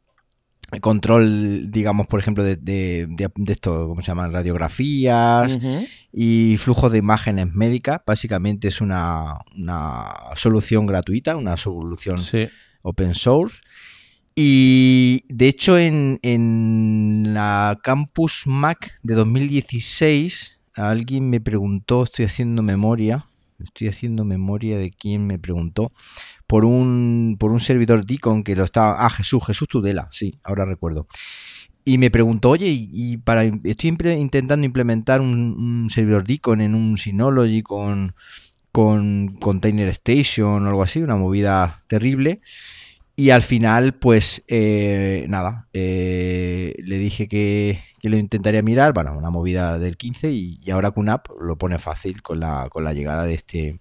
control, 0.80 1.70
digamos, 1.70 2.06
por 2.06 2.20
ejemplo, 2.20 2.42
de, 2.42 2.56
de, 2.56 3.08
esto, 3.48 3.88
¿cómo 3.88 4.00
se 4.00 4.08
llaman? 4.08 4.32
Radiografías 4.32 5.58
y 6.12 6.56
flujos 6.58 6.92
de 6.92 6.98
imágenes 6.98 7.52
médicas. 7.52 8.00
Básicamente 8.06 8.68
es 8.68 8.80
una, 8.80 9.38
solución 10.36 10.86
gratuita, 10.86 11.36
una 11.36 11.56
solución 11.56 12.18
open 12.82 13.14
source. 13.14 13.58
Y 14.36 15.24
de 15.28 15.46
hecho 15.46 15.78
en, 15.78 16.18
en 16.22 17.34
la 17.34 17.78
Campus 17.82 18.42
Mac 18.46 18.98
de 19.04 19.14
2016 19.14 20.53
alguien 20.74 21.30
me 21.30 21.40
preguntó, 21.40 22.02
estoy 22.04 22.24
haciendo 22.24 22.62
memoria, 22.62 23.26
estoy 23.58 23.88
haciendo 23.88 24.24
memoria 24.24 24.78
de 24.78 24.90
quién 24.90 25.26
me 25.26 25.38
preguntó, 25.38 25.92
por 26.46 26.64
un, 26.64 27.36
por 27.38 27.52
un 27.52 27.60
servidor 27.60 28.04
Deacon 28.04 28.42
que 28.42 28.56
lo 28.56 28.64
estaba... 28.64 29.04
Ah, 29.04 29.10
Jesús, 29.10 29.44
Jesús 29.46 29.68
Tudela, 29.68 30.08
sí, 30.10 30.38
ahora 30.42 30.64
recuerdo. 30.64 31.06
Y 31.84 31.98
me 31.98 32.10
preguntó, 32.10 32.50
oye, 32.50 32.68
y, 32.68 33.18
para 33.18 33.44
estoy 33.44 33.94
intentando 34.18 34.64
implementar 34.64 35.20
un, 35.20 35.88
servidor 35.90 36.24
Deacon 36.24 36.62
en 36.62 36.74
un 36.74 36.96
Synology 36.96 37.62
con, 37.62 38.14
con 38.72 39.36
Container 39.38 39.88
Station 39.88 40.64
o 40.64 40.68
algo 40.68 40.82
así, 40.82 41.02
una 41.02 41.16
movida 41.16 41.82
terrible. 41.86 42.40
Y 43.16 43.30
al 43.30 43.42
final, 43.42 43.94
pues 43.94 44.42
eh, 44.48 45.24
nada, 45.28 45.68
eh, 45.72 46.74
le 46.78 46.98
dije 46.98 47.28
que, 47.28 47.80
que, 48.00 48.08
lo 48.08 48.16
intentaría 48.16 48.60
mirar, 48.60 48.92
bueno, 48.92 49.16
una 49.16 49.30
movida 49.30 49.78
del 49.78 49.96
15 49.96 50.32
y, 50.32 50.58
y 50.60 50.70
ahora 50.72 50.90
QNAP 50.90 51.28
lo 51.40 51.56
pone 51.56 51.78
fácil 51.78 52.22
con 52.22 52.40
la, 52.40 52.68
con 52.70 52.82
la 52.82 52.92
llegada 52.92 53.24
de 53.24 53.34
este, 53.34 53.78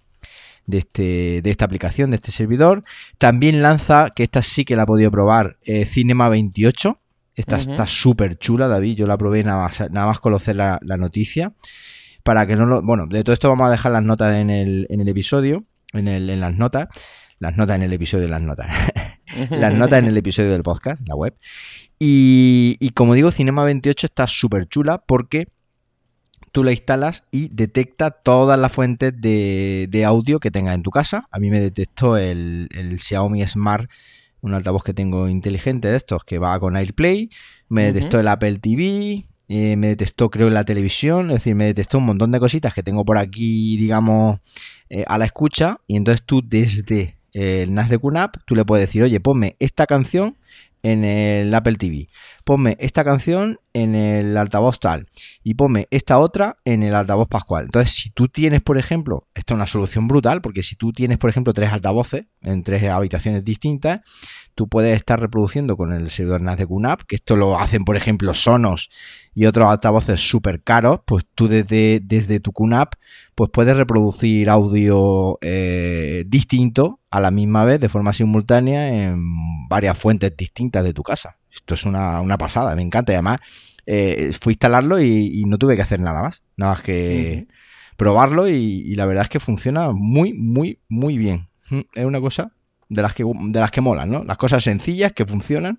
de, 0.66 0.78
este, 0.78 1.40
de 1.42 1.50
esta 1.50 1.64
aplicación, 1.64 2.10
de 2.10 2.16
este 2.16 2.32
servidor. 2.32 2.84
También 3.18 3.62
lanza, 3.62 4.10
que 4.10 4.22
esta 4.22 4.42
sí 4.42 4.64
que 4.64 4.76
la 4.76 4.84
he 4.84 4.86
podido 4.86 5.10
probar, 5.10 5.58
eh, 5.64 5.84
Cinema 5.84 6.28
28. 6.28 7.00
Esta 7.36 7.56
está 7.56 7.86
súper 7.88 8.38
chula, 8.38 8.68
David. 8.68 8.96
Yo 8.96 9.08
la 9.08 9.18
probé 9.18 9.42
nada 9.42 9.64
más, 9.64 9.90
nada 9.90 10.06
más 10.06 10.20
conocer 10.20 10.54
la, 10.54 10.78
noticia. 10.80 11.52
Para 12.22 12.46
que 12.46 12.54
no 12.54 12.64
lo. 12.64 12.80
Bueno, 12.80 13.06
de 13.08 13.24
todo 13.24 13.34
esto 13.34 13.48
vamos 13.48 13.66
a 13.66 13.70
dejar 13.72 13.90
las 13.90 14.04
notas 14.04 14.36
en 14.36 14.50
el, 14.50 14.86
en 14.88 15.00
el 15.00 15.08
episodio. 15.08 15.64
En, 15.92 16.06
el, 16.06 16.30
en 16.30 16.40
las 16.40 16.54
notas. 16.54 16.88
Las 17.40 17.56
notas 17.56 17.76
en 17.76 17.82
el 17.82 17.92
episodio 17.92 18.22
de 18.22 18.30
las 18.30 18.42
notas. 18.42 18.68
las 19.50 19.74
notas 19.74 19.98
en 20.00 20.06
el 20.06 20.16
episodio 20.16 20.52
del 20.52 20.62
podcast, 20.62 21.00
la 21.06 21.14
web. 21.14 21.34
Y, 21.98 22.76
y 22.80 22.90
como 22.90 23.14
digo, 23.14 23.30
Cinema 23.30 23.64
28 23.64 24.06
está 24.06 24.26
súper 24.26 24.66
chula 24.66 24.98
porque 24.98 25.46
tú 26.54 26.62
la 26.62 26.70
instalas 26.70 27.24
y 27.32 27.48
detecta 27.48 28.12
todas 28.12 28.56
las 28.56 28.70
fuentes 28.70 29.12
de, 29.20 30.04
audio 30.06 30.38
que 30.38 30.52
tengas 30.52 30.76
en 30.76 30.84
tu 30.84 30.90
casa. 30.92 31.26
A 31.32 31.40
mí 31.40 31.50
me 31.50 31.60
detectó 31.60 32.16
el, 32.16 32.68
Xiaomi 33.00 33.44
Smart, 33.44 33.90
un 34.40 34.54
altavoz 34.54 34.84
que 34.84 34.94
tengo 34.94 35.28
inteligente 35.28 35.88
de 35.88 35.96
estos 35.96 36.24
que 36.24 36.38
va 36.38 36.58
con 36.60 36.76
AirPlay. 36.76 37.28
Me 37.68 37.92
detectó 37.92 38.20
el 38.20 38.28
Apple 38.28 38.60
TV. 38.60 39.24
Eh, 39.48 39.76
me 39.76 39.88
detectó, 39.88 40.30
creo, 40.30 40.48
la 40.48 40.64
televisión. 40.64 41.26
Es 41.30 41.38
decir, 41.38 41.56
me 41.56 41.66
detectó 41.66 41.98
un 41.98 42.06
montón 42.06 42.30
de 42.30 42.38
cositas 42.38 42.72
que 42.72 42.84
tengo 42.84 43.04
por 43.04 43.18
aquí, 43.18 43.76
digamos, 43.76 44.38
eh, 44.90 45.04
a 45.08 45.18
la 45.18 45.24
escucha. 45.24 45.80
Y 45.88 45.96
entonces 45.96 46.24
tú, 46.24 46.40
desde 46.40 47.18
el 47.34 47.74
NAS 47.74 47.90
de 47.90 47.98
QNAP, 47.98 48.36
tú 48.46 48.54
le 48.54 48.64
puedes 48.64 48.86
decir, 48.86 49.02
oye, 49.02 49.20
ponme 49.20 49.56
esta 49.58 49.86
canción 49.86 50.38
en 50.84 51.02
el 51.02 51.52
Apple 51.54 51.76
TV. 51.76 52.08
Ponme 52.44 52.76
esta 52.78 53.04
canción 53.04 53.58
en 53.72 53.94
el 53.94 54.36
altavoz 54.36 54.78
tal 54.78 55.06
y 55.42 55.54
ponme 55.54 55.88
esta 55.90 56.18
otra 56.18 56.58
en 56.64 56.82
el 56.82 56.94
altavoz 56.94 57.26
Pascual. 57.26 57.64
Entonces, 57.64 57.94
si 57.94 58.10
tú 58.10 58.28
tienes, 58.28 58.60
por 58.60 58.76
ejemplo, 58.76 59.26
esto 59.34 59.54
es 59.54 59.56
una 59.56 59.66
solución 59.66 60.06
brutal, 60.06 60.42
porque 60.42 60.62
si 60.62 60.76
tú 60.76 60.92
tienes, 60.92 61.16
por 61.16 61.30
ejemplo, 61.30 61.54
tres 61.54 61.72
altavoces 61.72 62.26
en 62.42 62.62
tres 62.62 62.84
habitaciones 62.84 63.44
distintas, 63.44 64.00
tú 64.54 64.68
puedes 64.68 64.96
estar 64.96 65.20
reproduciendo 65.20 65.76
con 65.76 65.92
el 65.92 66.10
servidor 66.10 66.40
NAS 66.40 66.58
de 66.58 66.66
QNAP, 66.66 67.02
que 67.02 67.16
esto 67.16 67.36
lo 67.36 67.58
hacen, 67.58 67.84
por 67.84 67.96
ejemplo, 67.96 68.34
Sonos 68.34 68.90
y 69.34 69.46
otros 69.46 69.68
altavoces 69.68 70.20
súper 70.20 70.62
caros, 70.62 71.00
pues 71.04 71.24
tú 71.34 71.48
desde, 71.48 72.00
desde 72.02 72.40
tu 72.40 72.52
QNAP 72.52 72.94
pues 73.34 73.50
puedes 73.50 73.76
reproducir 73.76 74.48
audio 74.48 75.38
eh, 75.40 76.24
distinto 76.26 77.00
a 77.10 77.20
la 77.20 77.30
misma 77.30 77.64
vez 77.64 77.80
de 77.80 77.88
forma 77.88 78.12
simultánea 78.12 78.88
en 78.88 79.68
varias 79.68 79.98
fuentes 79.98 80.36
distintas 80.36 80.84
de 80.84 80.92
tu 80.92 81.02
casa. 81.02 81.38
Esto 81.52 81.74
es 81.74 81.84
una, 81.84 82.38
pasada, 82.38 82.74
me 82.74 82.82
encanta. 82.82 83.12
Y 83.12 83.16
además, 83.16 83.40
eh, 83.86 84.32
fui 84.40 84.52
a 84.52 84.54
instalarlo 84.54 85.00
y, 85.00 85.44
no 85.46 85.58
tuve 85.58 85.76
que 85.76 85.82
hacer 85.82 86.00
nada 86.00 86.22
más. 86.22 86.42
Nada 86.56 86.72
más 86.72 86.82
que 86.82 87.48
probarlo 87.96 88.48
y, 88.48 88.94
la 88.94 89.06
verdad 89.06 89.24
es 89.24 89.28
que 89.28 89.40
funciona 89.40 89.90
muy, 89.92 90.32
muy, 90.32 90.80
muy 90.88 91.18
bien. 91.18 91.48
Es 91.94 92.04
una 92.04 92.20
cosa 92.20 92.53
de 92.94 93.02
las 93.02 93.14
que, 93.14 93.24
de 93.24 93.60
las 93.60 93.70
que 93.70 93.80
molan, 93.80 94.10
¿no? 94.10 94.24
Las 94.24 94.36
cosas 94.36 94.64
sencillas 94.64 95.12
que 95.12 95.26
funcionan. 95.26 95.78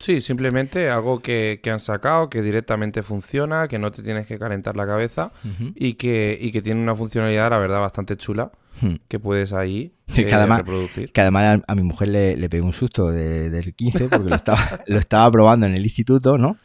Sí, 0.00 0.20
simplemente 0.20 0.90
algo 0.90 1.20
que, 1.20 1.60
han 1.66 1.78
sacado, 1.78 2.28
que 2.28 2.42
directamente 2.42 3.02
funciona, 3.02 3.68
que 3.68 3.78
no 3.78 3.92
te 3.92 4.02
tienes 4.02 4.26
que 4.26 4.38
calentar 4.38 4.76
la 4.76 4.86
cabeza 4.86 5.30
y, 5.76 5.94
que, 5.94 6.36
y 6.40 6.50
que 6.50 6.60
tiene 6.62 6.82
una 6.82 6.96
funcionalidad, 6.96 7.50
la 7.50 7.58
verdad, 7.58 7.80
bastante 7.80 8.16
chula 8.16 8.50
Hmm. 8.80 8.94
que 9.06 9.20
puedes 9.20 9.52
ahí 9.52 9.92
que 10.14 10.22
eh, 10.22 10.34
además, 10.34 10.58
reproducir. 10.58 11.12
Que 11.12 11.20
además 11.20 11.62
a, 11.66 11.74
mi 11.74 11.82
mujer 11.82 12.08
le, 12.08 12.36
le 12.36 12.48
pegué 12.48 12.62
un 12.62 12.72
susto 12.72 13.10
del 13.10 13.74
15 13.74 14.08
porque 14.08 14.28
lo 14.28 14.34
estaba, 14.34 14.80
lo 14.86 14.98
estaba 14.98 15.30
probando 15.30 15.66
en 15.66 15.74
el 15.74 15.84
instituto, 15.84 16.38
¿no? 16.38 16.56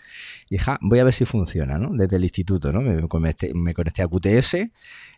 Y 0.50 0.56
dije, 0.58 0.72
ah, 0.72 0.80
voy 0.82 1.00
a 1.00 1.04
ver 1.04 1.14
si 1.14 1.26
funciona, 1.26 1.78
¿no? 1.78 1.92
Desde 1.94 2.16
el 2.16 2.24
instituto, 2.24 2.74
¿no? 2.74 2.82
Me 2.82 3.08
conecté, 3.08 3.54
me 3.54 3.74
conecté 3.74 4.02
a 4.02 4.08
QTS, 4.08 4.58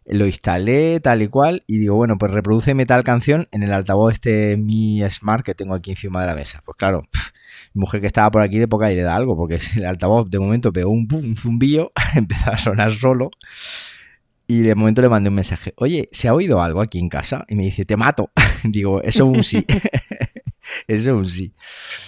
lo 0.08 0.26
instalé 0.26 1.00
tal 1.00 1.22
y 1.22 1.28
cual 1.28 1.64
y 1.68 1.78
digo, 1.78 1.96
bueno, 1.96 2.18
pues 2.18 2.32
reproduceme 2.32 2.86
tal 2.86 3.04
canción 3.04 3.48
en 3.52 3.64
el 3.64 3.72
altavoz 3.72 4.14
este 4.14 4.58
Mi 4.58 5.02
Smart 5.10 5.46
que 5.46 5.56
tengo 5.56 5.74
aquí 5.74 5.92
encima 5.92 6.22
de 6.22 6.28
la 6.28 6.36
mesa. 6.36 6.62
Pues 6.66 6.76
claro, 6.78 7.04
mi 7.74 7.80
mujer 7.80 8.02
que 8.02 8.08
estaba 8.08 8.30
por 8.30 8.42
aquí 8.42 8.60
de 8.60 8.68
poca 8.68 8.92
y 8.92 8.96
le 8.96 9.04
da 9.04 9.16
algo 9.16 9.38
porque 9.38 9.60
el 9.78 9.86
altavoz 9.86 10.30
de 10.30 10.40
momento 10.40 10.74
pegó 10.74 10.92
un, 10.92 11.08
un 11.12 11.38
zumbillo, 11.38 11.92
empezó 12.16 12.52
a 12.52 12.58
sonar 12.58 12.94
solo 12.94 13.32
y 14.52 14.64
de 14.64 14.76
momento 14.76 15.02
le 15.02 15.08
mandé 15.08 15.30
un 15.30 15.36
mensaje, 15.36 15.74
oye, 15.78 16.10
¿se 16.12 16.28
ha 16.28 16.34
oído 16.34 16.62
algo 16.62 16.82
aquí 16.82 17.00
en 17.00 17.08
casa? 17.08 17.46
Y 17.48 17.56
me 17.56 17.64
dice, 17.64 17.86
te 17.86 17.96
mato. 17.96 18.32
Digo, 18.66 19.02
eso 19.02 19.24
es 19.24 19.38
un 19.38 19.44
sí. 19.46 19.66
Eso 20.88 21.10
es 21.12 21.16
un 21.16 21.26
sí. 21.26 21.54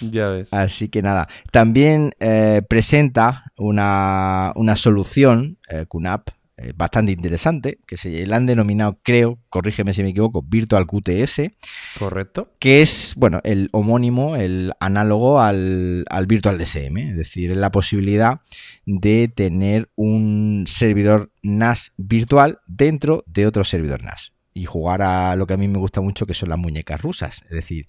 Ya 0.00 0.28
ves. 0.28 0.52
Así 0.52 0.88
que 0.88 1.02
nada. 1.02 1.28
También 1.50 2.12
eh, 2.20 2.62
presenta 2.68 3.52
una, 3.56 4.52
una 4.56 4.76
solución, 4.76 5.58
eh, 5.68 5.86
QNAP, 5.88 6.28
eh, 6.56 6.72
bastante 6.76 7.10
interesante, 7.10 7.80
que 7.84 7.96
se 7.96 8.24
la 8.26 8.36
han 8.36 8.46
denominado, 8.46 9.00
creo, 9.02 9.40
corrígeme 9.48 9.92
si 9.92 10.04
me 10.04 10.10
equivoco, 10.10 10.40
Virtual 10.42 10.86
QTS. 10.86 11.50
Correcto. 11.98 12.52
Que 12.60 12.80
es, 12.80 13.14
bueno, 13.16 13.40
el 13.42 13.68
homónimo, 13.72 14.36
el 14.36 14.72
análogo 14.78 15.40
al, 15.40 16.04
al 16.08 16.26
Virtual 16.26 16.56
DSM, 16.56 16.96
es 16.98 17.16
decir, 17.16 17.50
es 17.50 17.56
la 17.56 17.72
posibilidad 17.72 18.40
de 18.86 19.26
tener 19.34 19.90
un 19.96 20.64
servidor 20.68 21.32
NAS 21.42 21.92
virtual 21.96 22.60
dentro 22.66 23.24
de 23.26 23.46
otro 23.48 23.64
servidor 23.64 24.04
NAS 24.04 24.33
y 24.54 24.64
jugar 24.64 25.02
a 25.02 25.36
lo 25.36 25.46
que 25.46 25.54
a 25.54 25.56
mí 25.56 25.68
me 25.68 25.78
gusta 25.78 26.00
mucho, 26.00 26.26
que 26.26 26.34
son 26.34 26.48
las 26.48 26.58
muñecas 26.58 27.02
rusas, 27.02 27.42
es 27.44 27.50
decir, 27.50 27.86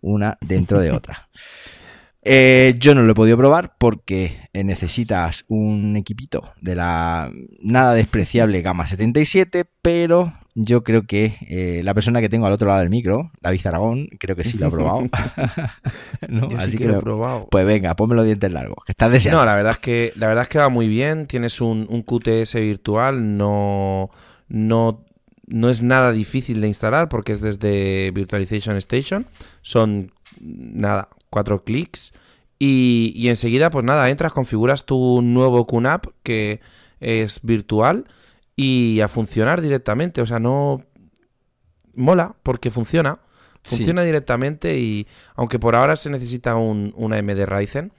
una 0.00 0.38
dentro 0.40 0.78
de 0.78 0.90
otra. 0.92 1.28
Eh, 2.24 2.74
yo 2.78 2.94
no 2.94 3.02
lo 3.02 3.12
he 3.12 3.16
podido 3.16 3.36
probar 3.36 3.74
porque 3.78 4.48
eh, 4.52 4.62
necesitas 4.62 5.44
un 5.48 5.96
equipito 5.96 6.52
de 6.60 6.76
la 6.76 7.32
nada 7.60 7.94
despreciable 7.94 8.62
gama 8.62 8.86
77, 8.86 9.64
pero 9.82 10.32
yo 10.54 10.84
creo 10.84 11.02
que 11.02 11.34
eh, 11.48 11.80
la 11.82 11.94
persona 11.94 12.20
que 12.20 12.28
tengo 12.28 12.46
al 12.46 12.52
otro 12.52 12.68
lado 12.68 12.80
del 12.80 12.90
micro, 12.90 13.32
David 13.40 13.66
Aragón, 13.66 14.06
creo 14.20 14.36
que 14.36 14.44
sí 14.44 14.56
lo 14.56 14.66
ha 14.66 14.70
probado. 14.70 15.02
Así 16.58 16.76
que, 16.76 16.86
lo 16.86 16.98
he 16.98 17.00
probado. 17.00 17.48
Pues 17.50 17.66
venga, 17.66 17.96
ponme 17.96 18.14
los 18.14 18.24
dientes 18.24 18.52
largos, 18.52 18.84
que 18.84 18.92
estás 18.92 19.10
deseando. 19.10 19.40
No, 19.40 19.46
la 19.46 19.56
verdad 19.56 19.72
es 19.72 19.78
que 19.78 20.12
la 20.14 20.28
verdad 20.28 20.42
es 20.42 20.48
que 20.48 20.58
va 20.58 20.68
muy 20.68 20.86
bien. 20.86 21.26
Tienes 21.26 21.60
un, 21.60 21.88
un 21.90 22.02
QTS 22.02 22.54
virtual, 22.54 23.36
no, 23.36 24.10
no, 24.48 25.04
no 25.46 25.68
es 25.68 25.82
nada 25.82 26.12
difícil 26.12 26.60
de 26.60 26.68
instalar 26.68 27.08
porque 27.08 27.32
es 27.32 27.40
desde 27.40 28.10
Virtualization 28.12 28.76
Station. 28.76 29.26
Son 29.62 30.12
nada, 30.40 31.08
cuatro 31.30 31.64
clics. 31.64 32.12
Y, 32.58 33.26
enseguida, 33.26 33.70
pues 33.70 33.84
nada, 33.84 34.08
entras, 34.08 34.32
configuras 34.32 34.86
tu 34.86 35.20
nuevo 35.20 35.66
QNAP 35.66 36.06
que 36.22 36.60
es 37.00 37.40
virtual 37.42 38.06
y 38.54 39.00
a 39.00 39.08
funcionar 39.08 39.60
directamente. 39.60 40.20
O 40.20 40.26
sea, 40.26 40.38
no 40.38 40.84
mola 41.94 42.36
porque 42.44 42.70
funciona. 42.70 43.18
Funciona 43.64 44.02
directamente 44.02 44.76
y 44.78 45.06
aunque 45.36 45.60
por 45.60 45.76
ahora 45.76 45.94
se 45.94 46.10
necesita 46.10 46.56
un, 46.56 46.92
una 46.96 47.18
AMD 47.18 47.46
Ryzen, 47.46 47.92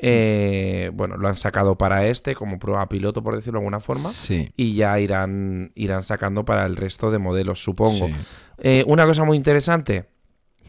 eh, 0.00 0.90
bueno, 0.94 1.16
lo 1.16 1.28
han 1.28 1.36
sacado 1.36 1.76
para 1.76 2.06
este 2.06 2.36
como 2.36 2.58
prueba 2.58 2.88
piloto, 2.88 3.22
por 3.22 3.34
decirlo 3.34 3.58
de 3.58 3.64
alguna 3.64 3.80
forma, 3.80 4.10
y 4.56 4.74
ya 4.74 4.98
irán, 5.00 5.72
irán 5.74 6.04
sacando 6.04 6.44
para 6.44 6.66
el 6.66 6.76
resto 6.76 7.10
de 7.10 7.18
modelos, 7.18 7.62
supongo. 7.62 8.08
Eh, 8.58 8.84
una 8.86 9.06
cosa 9.06 9.24
muy 9.24 9.36
interesante, 9.36 10.06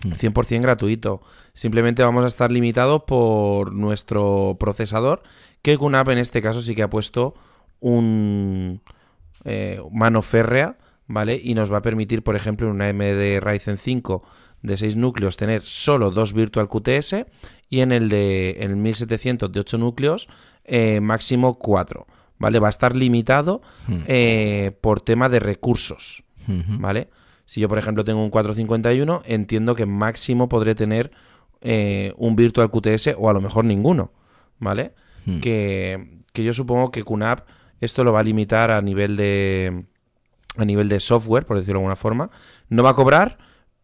100% 0.02 0.58
hmm. 0.58 0.62
gratuito. 0.62 1.22
Simplemente 1.54 2.04
vamos 2.04 2.24
a 2.24 2.28
estar 2.28 2.52
limitados 2.52 3.04
por 3.04 3.72
nuestro 3.72 4.58
procesador, 4.60 5.22
que 5.62 5.78
QNAP 5.78 6.10
en 6.10 6.18
este 6.18 6.42
caso 6.42 6.62
sí 6.62 6.74
que 6.74 6.84
ha 6.84 6.90
puesto 6.90 7.36
un 7.80 8.82
eh, 9.46 9.80
mano 9.92 10.24
férrea, 10.24 10.78
¿vale? 11.06 11.40
Y 11.42 11.54
nos 11.54 11.72
va 11.72 11.78
a 11.78 11.82
permitir, 11.84 12.24
por 12.24 12.36
ejemplo, 12.36 12.68
en 12.68 12.74
una 12.74 12.90
AMD 12.90 13.42
Ryzen 13.42 13.78
5 13.78 14.24
de 14.62 14.76
6 14.76 14.96
núcleos 14.96 15.38
tener 15.38 15.62
solo 15.64 16.12
dos 16.12 16.34
Virtual 16.34 16.68
QTS 16.68 17.26
y 17.70 17.82
en 17.82 17.92
el 17.92 18.10
de 18.10 18.52
el 18.60 18.76
1700 18.76 19.52
de 19.52 19.60
8 19.60 19.78
núcleos 19.78 20.28
eh, 20.66 21.00
máximo 21.02 21.58
4, 21.58 22.08
¿vale? 22.38 22.60
Va 22.60 22.68
a 22.68 22.70
estar 22.70 22.96
limitado 22.96 23.62
hmm. 23.88 24.02
eh, 24.08 24.72
por 24.82 25.02
tema 25.02 25.30
de 25.30 25.40
recursos, 25.40 26.24
¿vale? 26.80 27.10
Si 27.46 27.62
yo, 27.62 27.68
por 27.68 27.78
ejemplo, 27.78 28.04
tengo 28.04 28.24
un 28.24 28.30
451, 28.30 29.24
entiendo 29.26 29.76
que 29.76 29.86
máximo 29.86 30.50
podré 30.50 30.76
tener 30.76 31.12
eh, 31.62 32.14
un 32.18 32.36
Virtual 32.36 32.70
QTS 32.70 33.16
o 33.18 33.30
a 33.30 33.34
lo 33.34 33.42
mejor 33.42 33.66
ninguno, 33.66 34.12
¿vale? 34.60 34.94
Hmm. 35.26 35.40
Que, 35.40 36.20
yo 36.34 36.54
supongo 36.54 36.90
que 36.90 37.04
QNAP 37.04 37.42
esto 37.82 38.06
lo 38.06 38.14
va 38.14 38.22
a 38.22 38.24
limitar 38.24 38.72
a 38.72 38.82
nivel 38.82 39.18
de 39.18 39.84
a 40.56 40.64
nivel 40.64 40.88
de 40.88 41.02
software, 41.02 41.46
por 41.46 41.58
decirlo 41.58 41.80
de 41.80 41.84
alguna 41.84 41.96
forma. 41.98 42.30
No 42.70 42.82
va 42.82 42.92
a 42.92 42.96
cobrar, 42.96 43.38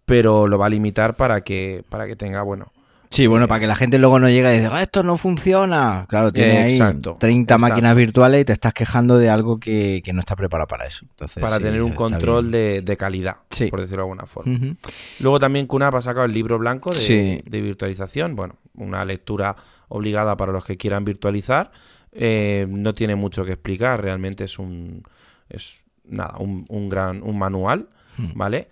pero 0.05 0.47
lo 0.47 0.57
va 0.57 0.67
a 0.67 0.69
limitar 0.69 1.17
para 1.17 1.41
que 1.41 1.83
para 1.89 2.07
que 2.07 2.15
tenga, 2.15 2.43
bueno, 2.43 2.71
Sí, 3.15 3.27
bueno, 3.27 3.47
para 3.47 3.61
que 3.61 3.67
la 3.67 3.77
gente 3.77 3.97
luego 3.97 4.19
no 4.19 4.27
llegue 4.27 4.53
y 4.53 4.57
diga, 4.57 4.71
ah, 4.73 4.81
esto 4.81 5.01
no 5.01 5.15
funciona. 5.15 6.05
Claro, 6.09 6.33
tiene 6.33 6.57
ahí 6.57 6.79
30 7.17 7.57
máquinas 7.57 7.95
virtuales 7.95 8.41
y 8.41 8.43
te 8.43 8.51
estás 8.51 8.73
quejando 8.73 9.17
de 9.17 9.29
algo 9.29 9.57
que, 9.57 10.03
no 10.13 10.19
está 10.19 10.35
preparado 10.35 10.67
para 10.67 10.85
eso. 10.85 11.05
Entonces, 11.09 11.39
para 11.41 11.57
tener 11.57 11.81
un 11.81 11.93
control 11.93 12.51
de, 12.51 12.97
calidad, 12.99 13.37
por 13.69 13.79
decirlo 13.79 14.03
de 14.03 14.09
alguna 14.09 14.25
forma. 14.25 14.75
Luego 15.21 15.39
también 15.39 15.65
QNAP 15.65 15.95
ha 15.95 16.01
sacado 16.01 16.25
el 16.25 16.33
libro 16.33 16.59
blanco 16.59 16.89
de, 16.89 17.41
virtualización. 17.49 18.35
Bueno, 18.35 18.57
una 18.73 19.05
lectura 19.05 19.55
obligada 19.87 20.35
para 20.35 20.51
los 20.51 20.65
que 20.65 20.75
quieran 20.75 21.05
virtualizar. 21.05 21.71
Eh, 22.11 22.67
no 22.69 22.93
tiene 22.93 23.15
mucho 23.15 23.45
que 23.45 23.53
explicar, 23.53 24.01
realmente 24.01 24.43
es 24.43 24.59
un. 24.59 25.03
Es 25.47 25.85
nada, 26.03 26.35
un, 26.39 26.89
gran. 26.89 27.23
un 27.23 27.39
manual, 27.39 27.87
¿vale? 28.35 28.67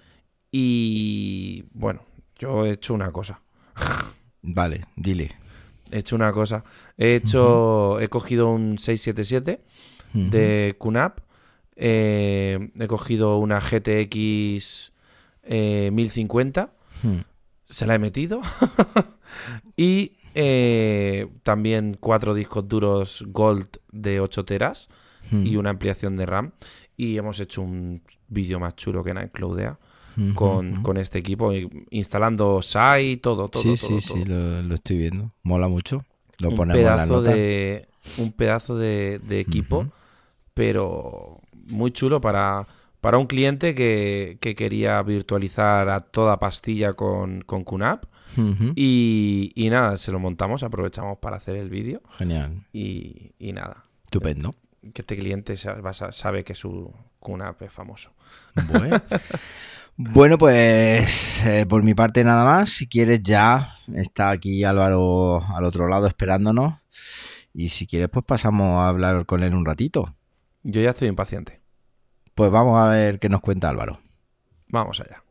Y 0.52 1.64
bueno, 1.72 2.02
yo 2.38 2.66
he 2.66 2.72
hecho 2.72 2.94
una 2.94 3.10
cosa. 3.10 3.40
Vale, 4.44 4.82
dile. 4.96 5.32
He 5.92 6.00
hecho 6.00 6.16
una 6.16 6.32
cosa. 6.32 6.64
He 6.98 7.16
hecho. 7.16 8.00
He 8.00 8.10
cogido 8.10 8.50
un 8.50 8.78
677 8.78 9.62
de 10.14 10.76
QNAP. 10.78 11.20
Eh, 11.76 12.72
he 12.78 12.88
cogido 12.88 13.38
una 13.38 13.60
GTX 13.60 14.92
1050. 15.50 16.70
Eh, 17.04 17.24
Se 17.66 17.88
la 17.88 17.96
he 17.96 18.00
metido. 18.00 18.42
y 19.78 20.14
eh, 20.36 21.28
también 21.44 21.98
cuatro 22.00 22.34
discos 22.34 22.68
duros 22.68 23.24
Gold 23.28 23.78
de 23.92 24.20
8 24.20 24.46
teras. 24.46 24.90
Y 25.32 25.56
una 25.56 25.70
ampliación 25.70 26.18
de 26.18 26.26
RAM. 26.26 26.52
Y 26.98 27.18
hemos 27.18 27.40
hecho 27.40 27.62
un 27.62 28.04
vídeo 28.28 28.60
más 28.60 28.76
chulo 28.76 29.04
que 29.04 29.14
Nightcloudea 30.16 30.82
con, 30.82 30.98
este 30.98 31.20
equipo, 31.20 31.52
instalando 31.90 32.62
SAI, 32.62 33.18
todo, 33.18 33.48
todo. 33.48 33.64
Sí, 33.64 33.78
sí, 33.78 34.02
sí, 34.02 34.26
lo, 34.26 34.74
estoy 34.74 34.98
viendo. 34.98 35.32
Mola 35.44 35.68
mucho. 35.68 36.06
Lo 36.40 36.50
un 36.50 36.68
pedazo 36.68 37.22
De, 37.22 37.88
un 38.18 38.32
pedazo 38.32 38.78
de, 38.78 39.20
equipo, 39.40 39.88
pero 40.54 41.40
muy 41.68 41.92
chulo 41.92 42.22
para, 42.22 42.68
para 43.02 43.18
un 43.18 43.28
cliente 43.28 43.76
que, 43.76 44.38
quería 44.42 45.02
virtualizar 45.04 45.90
a 45.90 46.02
toda 46.02 46.40
pastilla 46.40 46.94
con, 46.94 47.42
con 47.42 47.64
QNAP. 47.64 48.06
y, 48.76 49.68
nada, 49.70 49.98
se 49.98 50.12
lo 50.12 50.20
montamos, 50.20 50.64
aprovechamos 50.64 51.18
para 51.20 51.38
hacer 51.38 51.56
el 51.56 51.70
vídeo. 51.70 52.02
Genial. 52.18 52.66
Y, 52.74 53.34
nada. 53.54 53.84
Estupendo. 54.06 54.54
Que 54.94 55.02
este 55.02 55.16
cliente 55.16 55.56
sabe 55.56 56.44
que 56.44 56.56
su 56.56 56.94
QNAP 57.20 57.62
es 57.64 57.72
famoso. 57.72 58.12
Bueno. 58.70 59.02
Bueno, 59.96 60.40
pues 60.40 61.46
eh, 61.46 61.66
por 61.68 61.84
mi 61.84 61.94
parte 61.94 62.24
nada 62.24 62.44
más. 62.44 62.70
Si 62.70 62.88
quieres 62.88 63.22
ya 63.22 63.76
está 63.94 64.32
aquí 64.32 64.64
Álvaro 64.64 65.44
al 65.54 65.64
otro 65.66 65.88
lado 65.88 66.08
esperándonos. 66.08 66.76
Y 67.54 67.70
si 67.70 67.86
quieres 67.86 68.10
pues 68.10 68.26
pasamos 68.26 68.80
a 68.80 68.90
hablar 68.90 69.26
con 69.26 69.44
él 69.44 69.54
un 69.54 69.66
ratito. 69.66 70.16
Yo 70.64 70.82
ya 70.82 70.92
estoy 70.92 71.08
impaciente. 71.10 71.62
Pues 72.34 72.50
vamos 72.50 72.80
a 72.80 72.90
ver 72.90 73.20
qué 73.20 73.30
nos 73.30 73.42
cuenta 73.42 73.70
Álvaro. 73.70 74.00
Vamos 74.70 75.00
allá. 75.00 75.24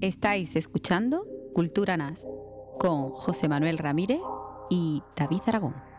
Estáis 0.00 0.54
escuchando 0.56 1.26
Cultura 1.54 1.96
NAS 1.96 2.24
con 2.78 3.10
José 3.10 3.48
Manuel 3.48 3.78
Ramírez 3.78 4.20
y 4.70 5.02
David 5.16 5.40
Aragón. 5.46 5.91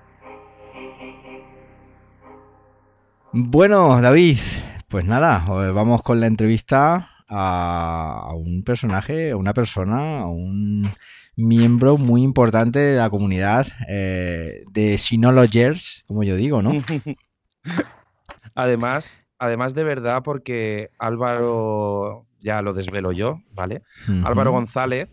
Bueno, 3.36 4.00
David, 4.00 4.38
pues 4.89 5.06
nada, 5.06 5.43
vamos 5.74 6.04
con 6.04 6.19
la 6.19 6.28
entrevista 6.28 7.10
a, 7.28 8.32
un 8.36 8.62
personaje, 8.63 9.32
a 9.32 9.38
una 9.38 9.56
persona, 9.56 10.19
a 10.19 10.28
un 10.28 10.88
miembro 11.36 11.98
muy 11.98 12.22
importante 12.22 12.78
de 12.78 12.98
la 13.00 13.10
comunidad 13.10 13.65
eh, 13.89 14.63
de 14.72 15.00
Sinologers, 15.00 16.04
como 16.06 16.22
yo 16.22 16.36
digo, 16.36 16.62
¿no? 16.62 16.74
además, 18.54 19.19
además 19.39 19.74
de 19.74 19.84
verdad, 19.84 20.22
porque 20.24 20.91
Álvaro, 21.00 22.28
ya 22.39 22.62
lo 22.62 22.74
desvelo 22.74 23.13
yo, 23.13 23.41
¿vale? 23.52 23.82
Álvaro 24.24 24.52
González 24.52 25.12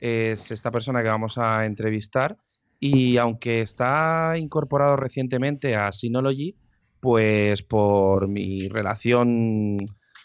es 0.00 0.50
esta 0.50 0.70
persona 0.70 1.02
que 1.02 1.08
vamos 1.10 1.36
a 1.36 1.66
entrevistar 1.66 2.38
y 2.80 3.18
aunque 3.18 3.60
está 3.60 4.38
incorporado 4.38 4.96
recientemente 4.96 5.76
a 5.76 5.92
Synology, 5.92 6.56
pues 7.00 7.62
por 7.62 8.28
mi 8.28 8.68
relación 8.68 9.78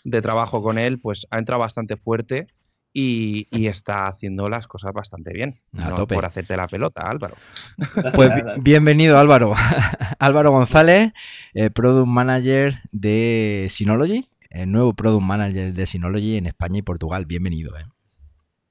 de 0.03 0.21
trabajo 0.21 0.61
con 0.61 0.77
él, 0.77 0.99
pues 0.99 1.27
ha 1.31 1.37
entrado 1.37 1.61
bastante 1.61 1.97
fuerte 1.97 2.47
y, 2.93 3.47
está 3.67 4.07
haciendo 4.07 4.49
las 4.49 4.67
cosas 4.67 4.93
bastante 4.93 5.33
bien. 5.33 5.59
no 5.71 6.07
por 6.07 6.25
hacerte 6.25 6.55
la 6.55 6.67
pelota, 6.67 7.01
Álvaro. 7.01 7.35
Pues 8.13 8.29
bienvenido, 8.61 9.17
Álvaro. 9.17 9.53
Álvaro 10.19 10.51
González, 10.51 11.11
eh, 11.53 11.69
Product 11.71 12.07
Manager 12.07 12.75
de 12.91 13.67
Synology, 13.69 14.29
el 14.51 14.71
nuevo 14.71 14.93
Product 14.93 15.23
Manager 15.23 15.73
de 15.73 15.85
Synology 15.85 16.37
en 16.37 16.45
España 16.45 16.79
y 16.79 16.81
Portugal. 16.83 17.25
Bienvenido. 17.25 17.75
Eh. 17.77 17.83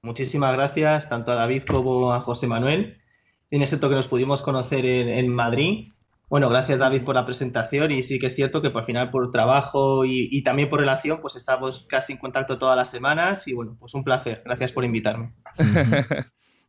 Muchísimas 0.03 0.53
gracias 0.53 1.09
tanto 1.09 1.33
a 1.33 1.35
David 1.35 1.65
como 1.65 2.13
a 2.13 2.21
José 2.21 2.47
Manuel. 2.47 2.99
En 3.51 3.63
ese 3.63 3.79
que 3.79 3.89
nos 3.89 4.07
pudimos 4.07 4.41
conocer 4.41 4.87
en 4.87 5.29
Madrid 5.29 5.93
bueno, 6.33 6.49
gracias 6.49 6.79
David 6.79 7.03
por 7.03 7.15
la 7.15 7.27
presentación. 7.27 7.91
Y 7.91 8.03
sí 8.03 8.19
que 8.19 8.25
es 8.25 8.35
cierto 8.35 8.63
que 8.63 8.71
por 8.71 8.87
final 8.87 9.11
por 9.11 9.31
trabajo 9.31 10.07
y, 10.07 10.43
también 10.43 10.71
por 10.71 10.81
relación 10.81 11.21
pues 11.21 11.37
estamos 11.37 11.85
casi 11.87 12.15
en 12.15 12.19
contacto 12.19 12.57
todas 12.57 12.75
las 12.75 12.89
semanas. 12.89 13.47
Y 13.49 13.53
bueno, 13.53 13.77
pues 13.79 13.93
un 13.93 14.03
placer. 14.03 14.41
Gracias 14.43 14.73
por 14.73 14.83
invitarme. 14.83 15.35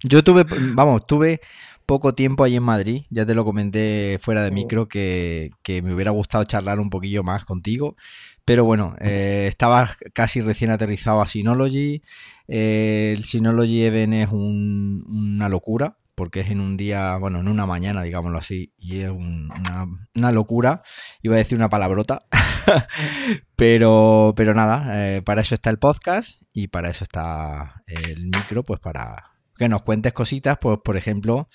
Yo 0.04 0.22
tuve, 0.22 0.44
vamos, 0.74 1.08
tuve 1.08 1.40
poco 1.86 2.14
tiempo 2.14 2.44
ahí 2.44 2.58
en 2.58 2.64
Madrid, 2.64 3.04
ya 3.10 3.26
te 3.26 3.34
lo 3.34 3.46
comenté 3.46 4.20
fuera 4.22 4.44
de 4.44 4.52
micro 4.52 4.90
que, 4.90 5.52
me 5.66 5.94
hubiera 5.94 6.12
gustado 6.12 6.44
charlar 6.44 6.82
un 6.82 6.90
poquillo 6.90 7.24
más 7.24 7.46
contigo, 7.46 7.96
pero 8.44 8.66
bueno, 8.66 8.96
eh, 9.00 9.46
estaba 9.48 9.92
casi 10.12 10.42
recién 10.42 10.72
aterrizado 10.72 11.22
a 11.22 11.28
Synology, 11.28 12.02
eh, 12.50 13.14
el 13.16 13.24
Synology 13.24 13.84
Event 13.84 14.14
es 14.14 14.30
una 14.34 15.48
locura, 15.48 15.98
porque 16.16 16.42
es 16.42 16.50
en 16.50 16.60
un 16.60 16.78
día, 16.78 17.18
bueno, 17.18 17.40
en 17.40 17.48
una 17.48 17.66
mañana, 17.66 18.04
digámoslo 18.04 18.38
así, 18.38 18.74
y 18.78 19.00
es 19.00 19.10
una, 19.10 20.32
locura. 20.32 20.82
Iba 21.22 21.36
a 21.36 21.40
decir 21.40 21.58
una 21.58 21.70
palabrota, 21.70 22.20
pero, 23.56 24.34
pero 24.36 24.54
nada, 24.54 25.16
eh, 25.16 25.22
para 25.22 25.42
eso 25.42 25.56
está 25.56 25.70
el 25.70 25.80
podcast 25.80 26.42
y 26.54 26.68
para 26.68 26.90
eso 26.90 27.04
está 27.04 27.84
el 27.88 28.26
micro, 28.26 28.64
pues 28.64 28.80
para 28.80 29.32
que 29.58 29.70
nos 29.70 29.84
cuentes 29.84 30.14
cositas, 30.14 30.58
pues 30.60 30.80
por 30.84 30.98
ejemplo, 30.98 31.48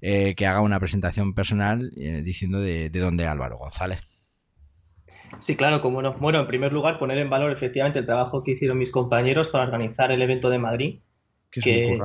eh, 0.00 0.34
que 0.36 0.46
haga 0.46 0.60
una 0.60 0.80
presentación 0.80 1.34
personal 1.34 1.92
eh, 1.96 2.22
diciendo 2.24 2.60
de, 2.60 2.90
dónde 2.90 3.24
es 3.24 3.30
Álvaro 3.30 3.56
González. 3.56 4.00
Sí, 5.40 5.56
claro, 5.56 5.82
como 5.82 6.02
no. 6.02 6.14
Bueno, 6.14 6.40
en 6.40 6.46
primer 6.46 6.72
lugar, 6.72 6.98
poner 6.98 7.18
en 7.18 7.28
valor 7.28 7.52
efectivamente 7.52 7.98
el 7.98 8.06
trabajo 8.06 8.42
que 8.42 8.52
hicieron 8.52 8.78
mis 8.78 8.90
compañeros 8.90 9.48
para 9.48 9.64
organizar 9.64 10.12
el 10.12 10.22
evento 10.22 10.50
de 10.50 10.58
Madrid. 10.58 11.00
Que, 11.50 11.60
que 11.60 11.98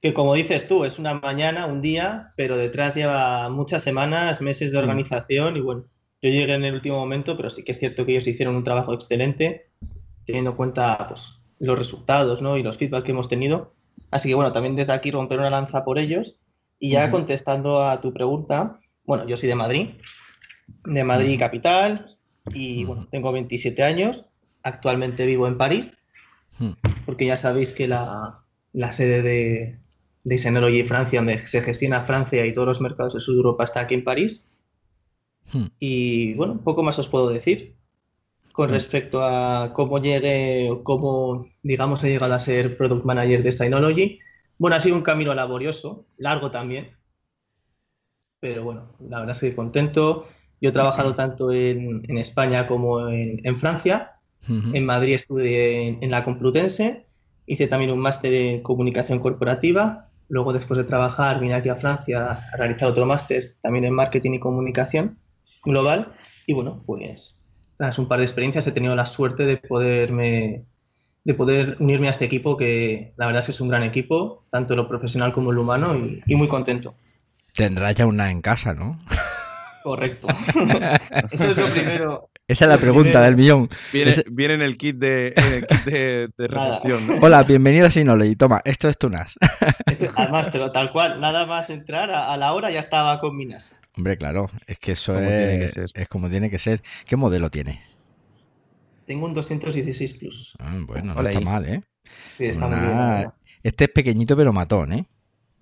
que 0.00 0.14
como 0.14 0.34
dices 0.34 0.68
tú, 0.68 0.84
es 0.84 0.98
una 0.98 1.14
mañana, 1.14 1.66
un 1.66 1.80
día, 1.80 2.32
pero 2.36 2.56
detrás 2.56 2.94
lleva 2.94 3.48
muchas 3.48 3.82
semanas, 3.82 4.40
meses 4.40 4.72
de 4.72 4.78
mm. 4.78 4.80
organización 4.80 5.56
y 5.56 5.60
bueno, 5.60 5.84
yo 6.22 6.30
llegué 6.30 6.54
en 6.54 6.64
el 6.64 6.74
último 6.74 6.98
momento, 6.98 7.36
pero 7.36 7.50
sí 7.50 7.62
que 7.62 7.72
es 7.72 7.78
cierto 7.78 8.04
que 8.04 8.12
ellos 8.12 8.26
hicieron 8.26 8.56
un 8.56 8.64
trabajo 8.64 8.94
excelente, 8.94 9.70
teniendo 10.24 10.50
en 10.50 10.56
cuenta 10.56 11.06
pues, 11.08 11.34
los 11.58 11.78
resultados 11.78 12.42
¿no? 12.42 12.56
y 12.56 12.62
los 12.62 12.78
feedback 12.78 13.04
que 13.04 13.12
hemos 13.12 13.28
tenido. 13.28 13.74
Así 14.10 14.28
que 14.28 14.34
bueno, 14.34 14.52
también 14.52 14.76
desde 14.76 14.92
aquí 14.92 15.10
romper 15.10 15.38
una 15.38 15.50
lanza 15.50 15.84
por 15.84 15.98
ellos. 15.98 16.42
Y 16.78 16.90
ya 16.90 17.10
contestando 17.10 17.82
a 17.82 18.02
tu 18.02 18.12
pregunta, 18.12 18.78
bueno, 19.04 19.26
yo 19.26 19.38
soy 19.38 19.48
de 19.48 19.54
Madrid, 19.54 19.88
de 20.84 21.04
Madrid 21.04 21.38
capital, 21.38 22.06
y 22.52 22.84
bueno, 22.84 23.06
tengo 23.10 23.32
27 23.32 23.82
años, 23.82 24.26
actualmente 24.62 25.24
vivo 25.24 25.48
en 25.48 25.56
París, 25.56 25.94
porque 27.06 27.24
ya 27.24 27.38
sabéis 27.38 27.72
que 27.72 27.88
la, 27.88 28.40
la 28.74 28.92
sede 28.92 29.22
de, 29.22 29.78
de 30.26 30.38
Synology 30.38 30.82
Francia, 30.82 31.20
donde 31.20 31.38
se 31.46 31.62
gestiona 31.62 32.02
Francia 32.02 32.44
y 32.44 32.52
todos 32.52 32.66
los 32.66 32.80
mercados 32.80 33.14
de 33.14 33.20
Sud 33.20 33.36
Europa 33.36 33.62
está 33.62 33.80
aquí 33.80 33.94
en 33.94 34.02
París. 34.02 34.44
Hmm. 35.52 35.66
Y 35.78 36.34
bueno, 36.34 36.60
poco 36.64 36.82
más 36.82 36.98
os 36.98 37.06
puedo 37.06 37.28
decir 37.28 37.76
con 38.50 38.68
hmm. 38.68 38.72
respecto 38.72 39.20
a 39.22 39.72
cómo 39.72 40.02
llegué 40.02 40.68
o 40.68 40.82
cómo, 40.82 41.46
digamos, 41.62 42.02
he 42.02 42.08
llegado 42.08 42.34
a 42.34 42.40
ser 42.40 42.76
Product 42.76 43.04
Manager 43.04 43.44
de 43.44 43.52
Synology. 43.52 44.18
Bueno, 44.58 44.74
ha 44.74 44.80
sido 44.80 44.96
un 44.96 45.02
camino 45.02 45.32
laborioso, 45.32 46.06
largo 46.16 46.50
también, 46.50 46.90
pero 48.40 48.64
bueno, 48.64 48.96
la 49.08 49.20
verdad 49.20 49.36
estoy 49.36 49.54
contento. 49.54 50.26
Yo 50.60 50.70
he 50.70 50.72
trabajado 50.72 51.14
tanto 51.14 51.52
en, 51.52 52.18
España 52.18 52.66
como 52.66 53.10
en, 53.10 53.60
Francia. 53.60 54.16
Hmm. 54.48 54.74
En 54.74 54.86
Madrid 54.86 55.14
estudié 55.14 55.86
en, 55.86 56.02
en 56.02 56.10
la 56.10 56.24
Complutense, 56.24 57.06
hice 57.46 57.68
también 57.68 57.92
un 57.92 58.00
máster 58.00 58.34
en 58.34 58.62
comunicación 58.64 59.20
corporativa 59.20 60.05
Luego, 60.28 60.52
después 60.52 60.78
de 60.78 60.84
trabajar, 60.84 61.40
vine 61.40 61.54
aquí 61.54 61.68
a 61.68 61.76
Francia 61.76 62.40
a 62.52 62.56
realizar 62.56 62.88
otro 62.88 63.06
máster 63.06 63.54
también 63.62 63.84
en 63.84 63.94
marketing 63.94 64.32
y 64.32 64.40
comunicación 64.40 65.18
global. 65.64 66.12
Y 66.46 66.52
bueno, 66.52 66.82
pues 66.84 67.40
tras 67.76 67.98
un 67.98 68.08
par 68.08 68.18
de 68.18 68.24
experiencias 68.24 68.66
he 68.66 68.72
tenido 68.72 68.96
la 68.96 69.06
suerte 69.06 69.44
de 69.44 69.56
poderme 69.56 70.64
de 71.24 71.34
poder 71.34 71.76
unirme 71.80 72.06
a 72.06 72.12
este 72.12 72.24
equipo 72.24 72.56
que 72.56 73.12
la 73.16 73.26
verdad 73.26 73.40
es 73.40 73.46
que 73.46 73.52
es 73.52 73.60
un 73.60 73.68
gran 73.68 73.82
equipo, 73.82 74.46
tanto 74.48 74.74
en 74.74 74.76
lo 74.76 74.88
profesional 74.88 75.32
como 75.32 75.50
en 75.50 75.56
lo 75.56 75.62
humano 75.62 75.96
y, 76.24 76.34
muy 76.36 76.46
contento. 76.46 76.94
Tendrás 77.52 77.96
ya 77.96 78.06
una 78.06 78.30
en 78.30 78.40
casa, 78.40 78.74
¿no? 78.74 79.00
Correcto. 79.82 80.28
Eso 81.32 81.50
es 81.50 81.56
lo 81.56 81.66
primero. 81.66 82.30
Esa 82.48 82.66
es 82.66 82.70
la 82.70 82.78
pregunta 82.78 83.22
del 83.22 83.34
millón. 83.34 83.68
Viene, 83.92 84.54
en 84.54 84.62
el 84.62 84.78
kit 84.78 84.96
de, 84.98 85.34
de, 85.84 86.30
recepción. 86.38 87.18
Hola, 87.20 87.42
bienvenido 87.42 87.88
a 87.88 87.90
Sinole. 87.90 88.36
Toma, 88.36 88.62
esto 88.64 88.88
es 88.88 88.96
tu 88.96 89.10
NAS. 89.10 89.36
Además, 90.14 90.50
pero 90.52 90.70
tal 90.70 90.92
cual, 90.92 91.20
nada 91.20 91.44
más 91.46 91.70
entrar 91.70 92.08
a, 92.08 92.36
la 92.36 92.52
hora 92.52 92.70
ya 92.70 92.78
estaba 92.78 93.18
con 93.18 93.36
mi 93.36 93.46
NAS. 93.46 93.74
Hombre, 93.96 94.16
claro, 94.16 94.48
es 94.68 94.78
que 94.78 94.92
eso 94.92 95.18
es, 95.18 95.74
como 96.08 96.30
tiene 96.30 96.48
que 96.48 96.60
ser. 96.60 96.82
¿Qué 97.04 97.16
modelo 97.16 97.50
tiene? 97.50 97.82
Tengo 99.06 99.26
un 99.26 99.34
216 99.34 100.14
Plus. 100.14 100.54
Ah, 100.60 100.78
bueno, 100.86 101.14
no 101.14 101.22
está 101.22 101.40
mal, 101.40 101.66
¿eh? 101.66 101.82
Sí, 102.36 102.44
está 102.44 102.68
muy 102.68 102.78
bien. 102.78 103.30
Este 103.64 103.84
es 103.84 103.90
pequeñito 103.90 104.36
pero 104.36 104.52
matón, 104.52 104.92
¿eh? 104.92 105.08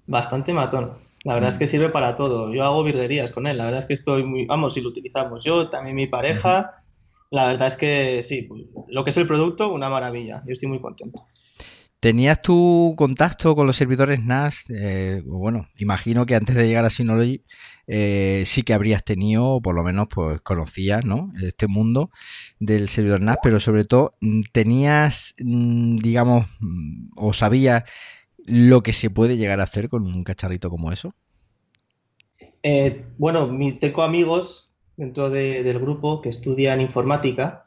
Bastante 0.06 0.52
matón. 0.52 0.98
La 1.24 1.34
verdad 1.34 1.48
es 1.48 1.58
que 1.58 1.66
sirve 1.66 1.88
para 1.88 2.16
todo. 2.16 2.52
Yo 2.52 2.64
hago 2.64 2.84
virguerías 2.84 3.32
con 3.32 3.46
él. 3.46 3.56
La 3.56 3.64
verdad 3.64 3.78
es 3.78 3.86
que 3.86 3.94
estoy 3.94 4.24
muy. 4.24 4.44
Vamos, 4.44 4.74
si 4.74 4.82
lo 4.82 4.90
utilizamos 4.90 5.42
yo, 5.42 5.70
también 5.70 5.96
mi 5.96 6.06
pareja. 6.06 6.84
La 7.30 7.48
verdad 7.48 7.66
es 7.66 7.76
que 7.76 8.22
sí, 8.22 8.42
pues, 8.42 8.62
lo 8.88 9.02
que 9.02 9.10
es 9.10 9.16
el 9.16 9.26
producto, 9.26 9.72
una 9.72 9.88
maravilla. 9.88 10.42
Yo 10.46 10.52
estoy 10.52 10.68
muy 10.68 10.80
contento. 10.80 11.26
¿Tenías 11.98 12.42
tu 12.42 12.94
contacto 12.98 13.56
con 13.56 13.66
los 13.66 13.76
servidores 13.76 14.22
NAS? 14.22 14.66
Eh, 14.68 15.22
bueno, 15.24 15.70
imagino 15.78 16.26
que 16.26 16.34
antes 16.34 16.54
de 16.54 16.68
llegar 16.68 16.84
a 16.84 16.90
Synology 16.90 17.42
eh, 17.86 18.42
sí 18.44 18.62
que 18.62 18.74
habrías 18.74 19.02
tenido, 19.04 19.46
o 19.46 19.62
por 19.62 19.74
lo 19.74 19.82
menos 19.82 20.08
pues 20.14 20.42
conocías, 20.42 21.06
¿no? 21.06 21.32
Este 21.42 21.66
mundo 21.66 22.10
del 22.60 22.90
servidor 22.90 23.22
NAS, 23.22 23.38
pero 23.42 23.58
sobre 23.58 23.86
todo 23.86 24.18
mm, 24.20 24.42
tenías, 24.52 25.34
mm, 25.38 25.96
digamos, 25.96 26.46
mm, 26.60 27.12
o 27.16 27.32
sabías 27.32 27.84
lo 28.46 28.82
que 28.82 28.92
se 28.92 29.10
puede 29.10 29.36
llegar 29.36 29.60
a 29.60 29.64
hacer 29.64 29.88
con 29.88 30.06
un 30.06 30.24
cacharrito 30.24 30.70
como 30.70 30.92
eso? 30.92 31.14
Eh, 32.62 33.04
bueno, 33.18 33.50
tengo 33.78 34.02
amigos 34.02 34.72
dentro 34.96 35.30
del 35.30 35.78
grupo 35.78 36.22
que 36.22 36.28
estudian 36.28 36.80
informática 36.80 37.66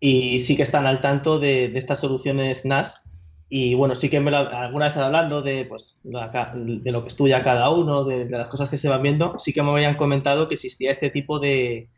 y 0.00 0.40
sí 0.40 0.56
que 0.56 0.62
están 0.62 0.86
al 0.86 1.00
tanto 1.00 1.38
de, 1.38 1.72
estas 1.76 2.00
soluciones 2.00 2.64
NAS. 2.64 3.02
Y 3.50 3.74
bueno, 3.74 3.94
sí 3.94 4.10
que 4.10 4.20
me 4.20 4.34
alguna 4.36 4.88
vez 4.88 4.96
hablando 4.98 5.40
de, 5.40 5.64
pues, 5.64 5.98
de 6.02 6.92
lo 6.92 7.02
que 7.02 7.08
estudia 7.08 7.42
cada 7.42 7.70
uno, 7.70 8.04
de, 8.04 8.28
las 8.28 8.48
cosas 8.48 8.68
que 8.68 8.76
se 8.76 8.90
van 8.90 9.02
viendo, 9.02 9.38
sí 9.38 9.54
que 9.54 9.62
me 9.62 9.70
habían 9.70 9.96
comentado 9.96 10.48
que 10.48 10.54
existía 10.54 10.90
este 10.90 11.08
tipo 11.08 11.40
de, 11.40 11.88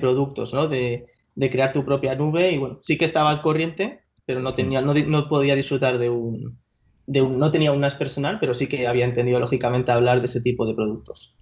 productos, 0.00 0.54
¿no? 0.54 0.68
De, 0.68 1.06
crear 1.36 1.72
tu 1.72 1.84
propia 1.84 2.14
nube 2.14 2.52
y 2.52 2.58
bueno, 2.58 2.78
sí 2.82 2.96
que 2.96 3.04
estaba 3.04 3.30
al 3.30 3.40
corriente, 3.40 4.02
pero 4.26 4.40
no, 4.40 4.54
tenía, 4.54 4.80
no, 4.80 4.94
no 4.94 5.28
podía 5.28 5.56
disfrutar 5.56 5.98
de 5.98 6.08
un, 6.08 6.61
de 7.06 7.22
un, 7.22 7.38
no 7.38 7.50
tenía 7.50 7.72
un 7.72 7.80
NAS 7.80 7.94
personal, 7.94 8.38
pero 8.40 8.54
sí 8.54 8.66
que 8.66 8.86
había 8.86 9.04
entendido 9.04 9.40
lógicamente 9.40 9.92
hablar 9.92 10.20
de 10.20 10.26
ese 10.26 10.40
tipo 10.40 10.66
de 10.66 10.74
productos. 10.74 11.34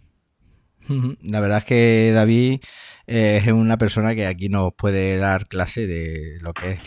La 1.23 1.41
verdad 1.41 1.59
es 1.59 1.65
que 1.65 2.13
David 2.15 2.61
eh, 3.07 3.43
es 3.45 3.53
una 3.53 3.79
persona 3.79 4.15
que 4.15 4.27
aquí 4.27 4.49
nos 4.49 4.73
puede 4.75 5.17
dar 5.17 5.47
clase 5.47 5.87
de 5.87 6.39
lo 6.41 6.53
que 6.53 6.73
es 6.73 6.81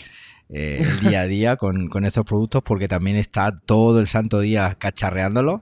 eh, 0.49 0.79
el 0.81 1.09
día 1.09 1.21
a 1.21 1.27
día 1.27 1.55
con, 1.57 2.05
estos 2.05 2.25
productos 2.25 2.61
porque 2.63 2.87
también 2.87 3.17
está 3.17 3.55
todo 3.55 3.99
el 3.99 4.07
santo 4.07 4.39
día 4.39 4.75
cacharreándolo. 4.79 5.61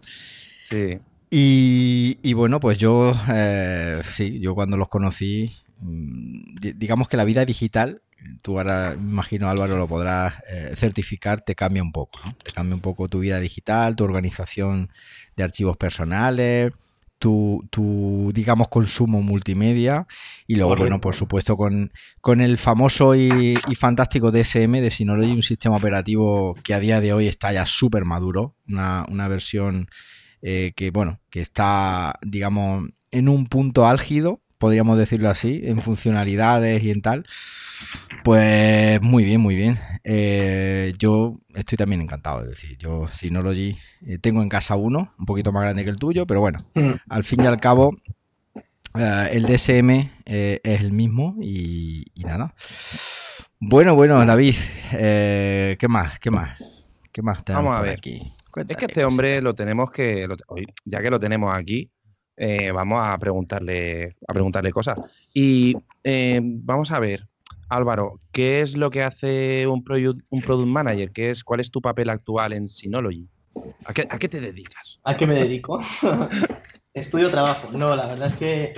Sí. 0.69 1.00
Y, 1.34 2.34
bueno, 2.34 2.60
pues 2.60 2.78
yo, 2.78 3.13
eh, 3.30 4.02
sí, 4.04 4.41
yo 4.41 4.54
cuando 4.54 4.76
los 4.76 4.89
conocí, 4.89 5.54
digamos 5.82 7.08
que 7.08 7.17
la 7.17 7.24
vida 7.24 7.46
digital, 7.46 8.02
tú 8.41 8.58
ahora, 8.58 8.94
imagino 8.94 9.50
Álvaro 9.50 9.78
lo 9.78 9.88
podrás 9.88 10.36
certificar, 10.76 11.41
te 11.41 11.56
cambia 11.56 11.82
un 11.82 11.91
poco, 11.91 12.20
Te 12.44 12.52
cambia 12.52 12.76
un 12.76 12.82
poco 12.82 13.08
tu 13.08 13.20
vida 13.20 13.39
digital, 13.39 13.96
tu 13.96 14.04
organización 14.04 14.91
de 15.36 15.44
archivos 15.44 15.78
personales, 15.78 16.72
tu, 17.22 18.32
digamos, 18.34 18.67
consumo 18.67 19.22
multimedia. 19.22 20.08
Y 20.48 20.56
luego, 20.56 20.76
bueno, 20.76 21.00
por 21.00 21.15
supuesto, 21.15 21.56
con, 21.56 21.91
con 22.20 22.41
el 22.41 22.58
famoso 22.58 23.15
y, 23.15 23.56
fantástico 23.78 24.32
DSM 24.32 24.82
de 24.82 24.89
Synology, 24.89 25.32
un 25.32 25.44
sistema 25.44 25.78
operativo 25.78 26.56
que 26.63 26.74
a 26.74 26.80
día 26.80 27.00
de 27.00 27.13
hoy 27.13 27.28
está 27.28 27.54
ya 27.54 27.65
súper 27.65 28.06
maduro, 28.06 28.56
una, 28.67 29.06
una 29.08 29.28
versión 29.28 29.88
eh, 30.41 30.72
que, 30.76 30.89
bueno, 30.89 31.22
que 31.30 31.41
está, 31.41 32.20
digamos, 32.24 32.89
en 33.12 33.30
un 33.30 33.46
punto 33.46 33.88
álgido, 33.88 34.41
podríamos 34.62 34.95
decirlo 34.95 35.28
así, 35.28 35.60
en 35.63 35.82
funcionalidades 35.82 36.84
y 36.84 36.91
en 36.91 37.02
tal. 37.02 37.26
Pues 38.24 39.02
muy 39.02 39.24
bien, 39.26 39.41
muy 39.41 39.56
bien. 39.56 39.80
Eh, 40.04 40.93
yo 41.00 41.34
estoy 41.56 41.80
también 41.80 42.00
encantado. 42.02 42.43
Es 42.43 42.50
decir, 42.50 42.78
yo 42.78 43.08
Synology 43.08 43.76
eh, 44.06 44.19
tengo 44.19 44.43
en 44.43 44.50
casa 44.50 44.76
uno, 44.76 45.15
un 45.17 45.26
poquito 45.26 45.52
más 45.52 45.63
grande 45.63 45.84
que 45.84 45.89
el 45.89 45.97
tuyo, 45.97 46.28
pero 46.28 46.41
bueno, 46.41 46.60
mm. 46.76 46.91
al 47.10 47.24
fin 47.24 47.41
y 47.41 47.47
al 47.47 47.60
cabo, 47.60 47.97
eh, 48.93 49.30
el 49.32 49.47
DSM 49.47 49.89
es 50.26 50.60
el 50.63 50.91
mismo 50.91 51.36
y, 51.41 52.06
nada. 52.24 52.54
Bueno, 53.60 53.95
bueno, 53.95 54.24
David, 54.24 54.56
¿qué 54.91 55.88
más? 55.89 56.19
¿Qué 56.19 56.30
más? 56.30 56.63
¿Qué 57.12 57.24
más 57.24 57.43
tenemos 57.43 57.65
Vamos 57.65 57.80
a 57.80 57.82
ver. 57.82 57.97
aquí? 57.97 58.32
es 58.56 58.78
que 58.78 58.86
este 58.86 59.06
hombre 59.06 59.41
lo 59.41 59.56
tenemos 59.56 59.91
que, 59.91 60.28
ya 60.86 61.02
que 61.02 61.10
lo 61.10 61.19
tenemos 61.19 61.52
aquí, 61.58 61.89
vamos 62.74 63.02
a 63.04 63.17
preguntarle, 63.17 64.15
a 64.28 64.34
preguntarle 64.34 64.72
cosas. 64.72 65.00
Y 65.34 65.76
vamos 66.63 66.91
a 66.91 67.00
ver, 67.00 67.28
Álvaro, 67.70 68.20
¿qué 68.34 68.62
es 68.62 68.76
lo 68.76 68.91
que 68.91 69.02
hace 69.02 69.65
un 69.65 69.84
product, 69.84 70.22
un 70.30 70.41
product 70.41 70.67
manager? 70.67 71.12
¿Qué 71.12 71.32
es, 71.32 71.44
¿Cuál 71.44 71.62
es 71.62 71.72
tu 71.72 71.82
papel 71.82 72.10
actual 72.10 72.52
en 72.52 72.67
Synology? 72.67 73.30
¿A 73.86 73.94
qué, 73.94 74.30
te 74.30 74.39
dedicas? 74.39 75.00
¿A 75.04 75.15
qué 75.15 75.26
me 75.26 75.36
dedico? 75.36 75.80
Estudio 76.94 77.32
trabajo. 77.32 77.70
No, 77.72 77.96
la 77.96 78.08
verdad 78.08 78.28
es 78.28 78.36
que 78.36 78.74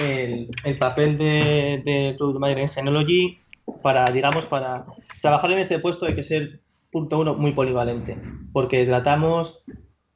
el, 0.63 0.77
papel 0.77 1.17
de, 1.17 2.15
Product 2.17 2.39
Manager 2.39 2.61
en 2.61 2.69
Synology, 2.69 3.39
para, 3.81 4.11
digamos, 4.11 4.45
para 4.45 4.85
trabajar 5.21 5.51
en 5.51 5.59
este 5.59 5.79
puesto 5.79 6.05
hay 6.05 6.15
que 6.15 6.23
ser, 6.23 6.61
punto 6.91 7.19
uno, 7.19 7.33
muy 7.35 7.53
polivalente, 7.53 8.17
porque 8.51 8.85
tratamos 8.85 9.63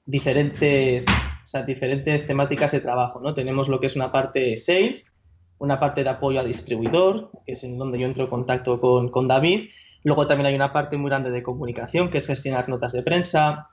diferentes, 0.05 1.05
diferentes 1.65 2.27
temáticas 2.27 2.71
de 2.71 2.81
trabajo, 2.81 3.19
¿no? 3.21 3.33
Tenemos 3.33 3.69
lo 3.69 3.79
que 3.79 3.87
es 3.87 3.95
una 3.95 4.11
parte 4.11 4.57
sales, 4.57 5.05
una 5.59 5.79
parte 5.79 6.03
de 6.03 6.09
apoyo 6.09 6.39
a 6.39 6.43
distribuidor, 6.43 7.31
que 7.45 7.53
es 7.53 7.63
en 7.63 7.77
donde 7.77 7.99
yo 7.99 8.05
entro 8.05 8.25
en 8.25 8.29
contacto 8.29 8.79
con, 8.79 9.09
con 9.09 9.27
David. 9.27 9.69
Luego 10.03 10.27
también 10.27 10.47
hay 10.47 10.55
una 10.55 10.73
parte 10.73 10.97
muy 10.97 11.09
grande 11.09 11.31
de 11.31 11.43
comunicación, 11.43 12.09
que 12.09 12.19
es 12.19 12.27
gestionar 12.27 12.69
notas 12.69 12.91
de 12.91 13.01
prensa, 13.01 13.69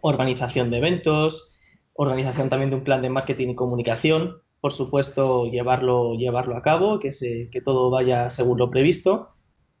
organización 0.00 0.70
de 0.70 0.78
eventos, 0.78 1.50
organización 1.94 2.48
también 2.48 2.70
de 2.70 2.76
un 2.76 2.84
plan 2.84 3.02
de 3.02 3.10
marketing 3.10 3.48
y 3.48 3.54
comunicación, 3.54 4.38
por 4.60 4.72
supuesto 4.72 5.46
llevarlo, 5.46 6.14
llevarlo 6.14 6.56
a 6.56 6.62
cabo, 6.62 6.98
que, 6.98 7.12
se, 7.12 7.50
que 7.50 7.60
todo 7.60 7.90
vaya 7.90 8.30
según 8.30 8.58
lo 8.58 8.70
previsto. 8.70 9.28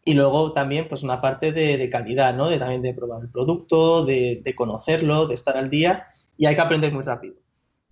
Y 0.04 0.14
luego 0.14 0.52
también 0.52 0.88
pues 0.88 1.04
una 1.04 1.20
parte 1.20 1.52
de, 1.52 1.76
de 1.78 1.88
calidad, 1.88 2.34
¿no? 2.34 2.48
de 2.48 2.58
también 2.58 2.82
de 2.82 2.92
probar 2.92 3.22
el 3.22 3.30
producto, 3.30 4.04
de, 4.04 4.42
de 4.44 4.54
conocerlo, 4.54 5.28
de 5.28 5.34
estar 5.34 5.56
al 5.56 5.70
día 5.70 6.06
y 6.36 6.46
hay 6.46 6.54
que 6.54 6.60
aprender 6.60 6.92
muy 6.92 7.04
rápido. 7.04 7.34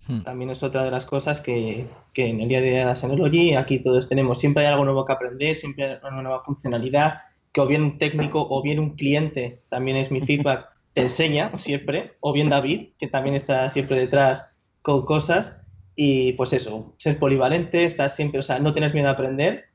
Hmm. 0.07 0.23
También 0.23 0.49
es 0.49 0.63
otra 0.63 0.83
de 0.83 0.91
las 0.91 1.05
cosas 1.05 1.41
que, 1.41 1.87
en 2.15 2.41
el 2.41 2.49
día 2.49 2.61
de 2.61 2.83
la 2.83 2.95
Synology 2.95 3.55
aquí 3.55 3.79
todos 3.79 4.09
tenemos. 4.09 4.39
Siempre 4.39 4.65
hay 4.65 4.71
algo 4.71 4.85
nuevo 4.85 5.05
que 5.05 5.13
aprender, 5.13 5.55
siempre 5.55 5.85
hay 5.85 5.97
una 6.03 6.21
nueva 6.21 6.43
funcionalidad 6.43 7.15
que 7.51 7.61
o 7.61 7.67
bien 7.67 7.83
un 7.83 7.97
técnico 7.97 8.47
o 8.49 8.61
bien 8.61 8.79
un 8.79 8.95
cliente, 8.95 9.61
también 9.69 9.97
es 9.97 10.09
mi 10.11 10.21
feedback, 10.25 10.67
te 10.93 11.01
enseña 11.01 11.57
siempre, 11.57 12.13
o 12.19 12.33
bien 12.33 12.49
David, 12.49 12.89
que 12.97 13.07
también 13.07 13.35
está 13.35 13.67
siempre 13.69 13.99
detrás 13.99 14.55
con 14.81 15.05
cosas. 15.05 15.57
Y 15.95 16.33
pues 16.33 16.53
eso, 16.53 16.95
ser 16.97 17.19
polivalente, 17.19 17.83
estar 17.83 18.09
siempre, 18.09 18.39
o 18.39 18.43
sea, 18.43 18.59
no 18.59 18.73
tener 18.73 18.93
miedo 18.93 19.09
a 19.09 19.11
aprender 19.11 19.65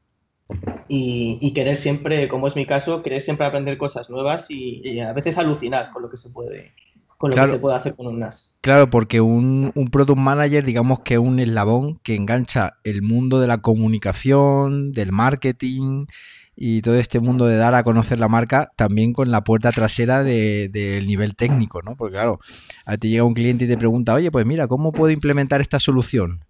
y, 0.88 1.52
querer 1.52 1.76
siempre, 1.76 2.26
como 2.26 2.46
es 2.46 2.56
mi 2.56 2.66
caso, 2.66 3.02
querer 3.02 3.20
siempre 3.20 3.46
aprender 3.46 3.76
cosas 3.76 4.08
nuevas 4.08 4.50
y 4.50 4.98
a 4.98 5.12
veces 5.12 5.36
alucinar 5.38 5.90
con 5.90 6.02
lo 6.02 6.08
que 6.08 6.16
se 6.16 6.30
puede, 6.30 6.72
con 7.18 7.30
lo 7.30 7.36
que 7.36 7.46
se 7.46 7.58
puede 7.58 7.76
hacer 7.76 7.94
con 7.94 8.06
un 8.06 8.18
NAS. 8.18 8.52
Claro, 8.60 8.90
porque 8.90 9.20
un, 9.20 9.72
un, 9.74 9.88
product 9.88 10.18
manager, 10.18 10.64
digamos 10.64 11.00
que 11.00 11.14
es 11.14 11.20
un 11.20 11.38
eslabón 11.38 11.98
que 12.02 12.14
engancha 12.14 12.74
el 12.84 13.02
mundo 13.02 13.40
de 13.40 13.46
la 13.46 13.58
comunicación, 13.58 14.92
del 14.92 15.12
marketing 15.12 16.06
y 16.56 16.80
todo 16.80 16.96
este 16.96 17.20
mundo 17.20 17.46
de 17.46 17.56
dar 17.56 17.74
a 17.74 17.84
conocer 17.84 18.18
la 18.18 18.28
marca 18.28 18.72
también 18.76 19.12
con 19.12 19.30
la 19.30 19.44
puerta 19.44 19.70
trasera 19.72 20.24
del 20.24 21.06
nivel 21.06 21.36
técnico, 21.36 21.82
¿no? 21.82 21.96
Porque 21.96 22.14
claro, 22.14 22.40
a 22.86 22.96
ti 22.96 23.10
llega 23.10 23.24
un 23.24 23.34
cliente 23.34 23.66
y 23.66 23.68
te 23.68 23.76
pregunta, 23.76 24.14
oye, 24.14 24.30
pues 24.30 24.46
mira, 24.46 24.66
¿cómo 24.66 24.92
puedo 24.92 25.12
implementar 25.12 25.60
esta 25.60 25.78
solución? 25.78 26.44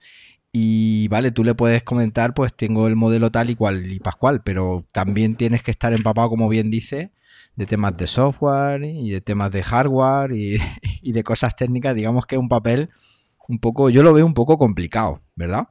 Y 0.53 1.09
vale, 1.09 1.33
tú 1.33 1.45
le 1.45 1.55
puedes 1.55 1.83
comentar, 1.83 2.35
pues 2.35 2.55
tengo 2.55 2.87
el 2.87 2.97
modelo 2.97 3.31
tal 3.31 3.51
y 3.51 3.57
cual 3.57 3.93
y 3.93 3.99
pascual, 3.99 4.43
pero 4.43 4.87
también 4.93 5.35
tienes 5.35 5.63
que 5.63 5.73
estar 5.73 5.93
empapado, 5.93 6.31
como 6.31 6.49
bien 6.49 6.71
dice, 6.71 7.11
de 7.57 7.67
temas 7.67 7.97
de 7.97 8.07
software 8.07 8.85
y 8.85 9.11
de 9.11 9.21
temas 9.21 9.51
de 9.51 9.63
hardware 9.63 10.33
y, 10.35 11.13
de 11.13 11.23
cosas 11.25 11.57
técnicas, 11.57 11.95
digamos 11.95 12.27
que 12.27 12.37
es 12.37 12.41
un 12.41 12.49
papel 12.49 12.91
un 13.49 13.59
poco, 13.59 13.91
yo 13.91 14.03
lo 14.03 14.13
veo 14.13 14.27
un 14.27 14.35
poco 14.35 14.59
complicado, 14.59 15.23
¿verdad? 15.35 15.69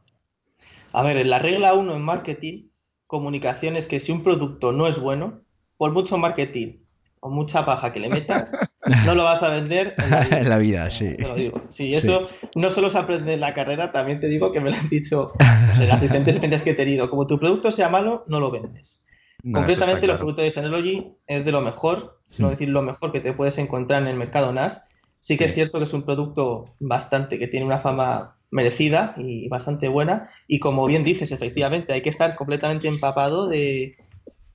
A 0.92 1.04
ver, 1.04 1.26
la 1.26 1.40
regla 1.40 1.74
uno 1.74 1.96
en 1.96 2.02
marketing, 2.02 2.70
comunicación 3.06 3.76
es 3.76 3.88
que 3.88 4.00
si 4.00 4.12
un 4.12 4.24
producto 4.24 4.72
no 4.72 4.88
es 4.88 5.00
bueno, 5.00 5.42
por 5.78 5.92
mucho 5.92 6.18
marketing 6.18 6.80
o 7.20 7.30
mucha 7.30 7.66
paja 7.66 7.92
que 7.92 8.00
le 8.00 8.08
metas, 8.08 8.56
no 9.06 9.14
lo 9.14 9.24
vas 9.24 9.44
a 9.44 9.50
vender 9.50 9.96
en 10.32 10.50
la 10.50 10.58
vida. 10.58 10.90
sí. 10.90 11.18
Te 11.18 11.24
lo 11.24 11.36
digo. 11.36 11.62
Sí, 11.70 11.94
eso 11.94 12.28
no 12.56 12.72
solo 12.72 12.90
se 12.90 12.98
aprende 12.98 13.34
en 13.34 13.42
la 13.42 13.54
carrera, 13.54 13.92
también 13.92 14.22
te 14.22 14.28
digo 14.28 14.52
que 14.52 14.62
me 14.62 14.72
lo 14.72 14.78
han 14.78 14.90
dicho 14.90 15.34
los 15.78 15.92
asistentes 15.92 16.64
que 16.64 16.70
he 16.70 16.76
tenido. 16.76 17.10
Como 17.10 17.28
tu 17.28 17.38
producto 17.38 17.72
sea 17.72 17.90
malo, 17.90 18.24
no 18.28 18.40
lo 18.40 18.52
vendes. 18.52 19.05
Completamente 19.54 20.08
los 20.08 20.18
productos 20.18 20.44
de 20.44 20.52
Synology 20.52 21.08
es 21.28 21.46
de 21.46 21.52
lo 21.52 21.62
mejor, 21.62 22.20
no 22.40 22.50
decir 22.50 22.70
lo 22.70 22.82
mejor 22.82 23.12
que 23.12 23.20
te 23.20 23.34
puedes 23.34 23.58
encontrar 23.58 24.02
en 24.02 24.08
el 24.08 24.18
mercado 24.18 24.52
NAS. 24.52 24.84
Sí 25.20 25.38
que 25.38 25.46
es 25.46 25.54
cierto 25.54 25.78
que 25.78 25.84
es 25.84 25.94
un 25.94 26.04
producto 26.04 26.76
bastante 26.80 27.38
que 27.38 27.48
tiene 27.48 27.66
una 27.66 27.80
fama 27.80 28.38
merecida 28.50 29.14
y 29.18 29.48
bastante 29.48 29.88
buena. 29.88 30.30
Y 30.48 30.60
como 30.60 30.86
bien 30.86 31.04
dices, 31.04 31.32
efectivamente, 31.32 31.94
hay 31.94 32.02
que 32.02 32.10
estar 32.10 32.36
completamente 32.36 32.88
empapado 32.88 33.48
de... 33.48 33.98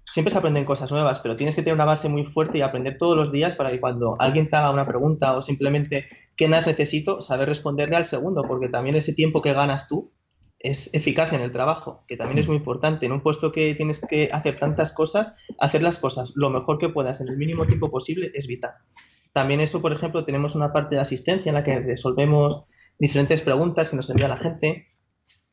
Siempre 0.04 0.32
se 0.32 0.38
aprenden 0.38 0.64
cosas 0.64 0.90
nuevas, 0.90 1.20
pero 1.20 1.36
tienes 1.36 1.54
que 1.54 1.62
tener 1.62 1.74
una 1.74 1.84
base 1.84 2.08
muy 2.08 2.24
fuerte 2.24 2.58
y 2.58 2.62
aprender 2.62 2.98
todos 2.98 3.16
los 3.16 3.30
días 3.30 3.54
para 3.54 3.70
que 3.70 3.78
cuando 3.78 4.16
alguien 4.18 4.50
te 4.50 4.56
haga 4.56 4.72
una 4.72 4.84
pregunta 4.84 5.36
o 5.36 5.42
simplemente 5.42 6.06
qué 6.34 6.48
NAS 6.48 6.66
necesito, 6.66 7.20
saber 7.20 7.48
responderle 7.48 7.94
al 7.94 8.06
segundo, 8.06 8.42
porque 8.42 8.68
también 8.68 8.96
ese 8.96 9.12
tiempo 9.12 9.40
que 9.40 9.52
ganas 9.52 9.86
tú 9.86 10.10
es 10.60 10.92
eficacia 10.94 11.36
en 11.36 11.42
el 11.42 11.52
trabajo, 11.52 12.04
que 12.06 12.16
también 12.16 12.38
es 12.38 12.46
muy 12.46 12.56
importante. 12.56 13.06
En 13.06 13.12
un 13.12 13.22
puesto 13.22 13.50
que 13.50 13.74
tienes 13.74 14.00
que 14.06 14.28
hacer 14.30 14.56
tantas 14.56 14.92
cosas, 14.92 15.34
hacer 15.58 15.82
las 15.82 15.98
cosas 15.98 16.32
lo 16.36 16.50
mejor 16.50 16.78
que 16.78 16.90
puedas 16.90 17.20
en 17.20 17.28
el 17.28 17.38
mínimo 17.38 17.66
tiempo 17.66 17.90
posible 17.90 18.30
es 18.34 18.46
vital. 18.46 18.72
También 19.32 19.60
eso, 19.60 19.80
por 19.80 19.92
ejemplo, 19.92 20.24
tenemos 20.24 20.54
una 20.54 20.72
parte 20.72 20.96
de 20.96 21.00
asistencia 21.00 21.48
en 21.48 21.54
la 21.54 21.64
que 21.64 21.80
resolvemos 21.80 22.66
diferentes 22.98 23.40
preguntas 23.40 23.88
que 23.88 23.96
nos 23.96 24.10
envía 24.10 24.28
la 24.28 24.36
gente 24.36 24.88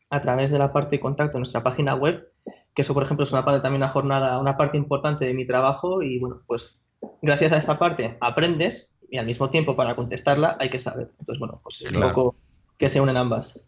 a 0.10 0.22
través 0.22 0.51
de 0.51 0.60
la 0.60 0.74
parte 0.74 0.97
de 0.97 0.99
contacto 0.99 1.38
en 1.38 1.41
nuestra 1.41 1.64
página 1.64 1.95
web, 1.95 2.30
que 2.74 2.82
eso, 2.82 2.93
por 2.93 3.03
ejemplo, 3.03 3.24
es 3.24 3.32
una 3.32 3.45
parte 3.45 3.62
también 3.62 3.82
una 3.82 3.91
jornada, 3.91 4.39
una 4.39 4.58
parte 4.58 4.78
importante 4.78 5.26
de 5.26 5.34
mi 5.34 5.47
trabajo 5.47 6.01
y 6.01 6.20
bueno, 6.20 6.41
pues 6.47 6.80
gracias 7.22 7.53
a 7.53 7.58
esta 7.58 7.80
parte 7.80 8.18
aprendes 8.20 8.95
y 9.10 9.18
al 9.18 9.26
mismo 9.26 9.49
tiempo 9.49 9.76
para 9.76 9.95
contestarla 9.95 10.58
hay 10.60 10.70
que 10.70 10.80
saber. 10.80 11.12
Entonces, 11.20 11.39
bueno, 11.39 11.60
pues 11.64 11.82
es 11.82 11.91
un 11.93 12.01
poco 12.01 12.36
que 12.78 12.89
se 12.89 12.99
unen 12.99 13.16
ambas. 13.16 13.66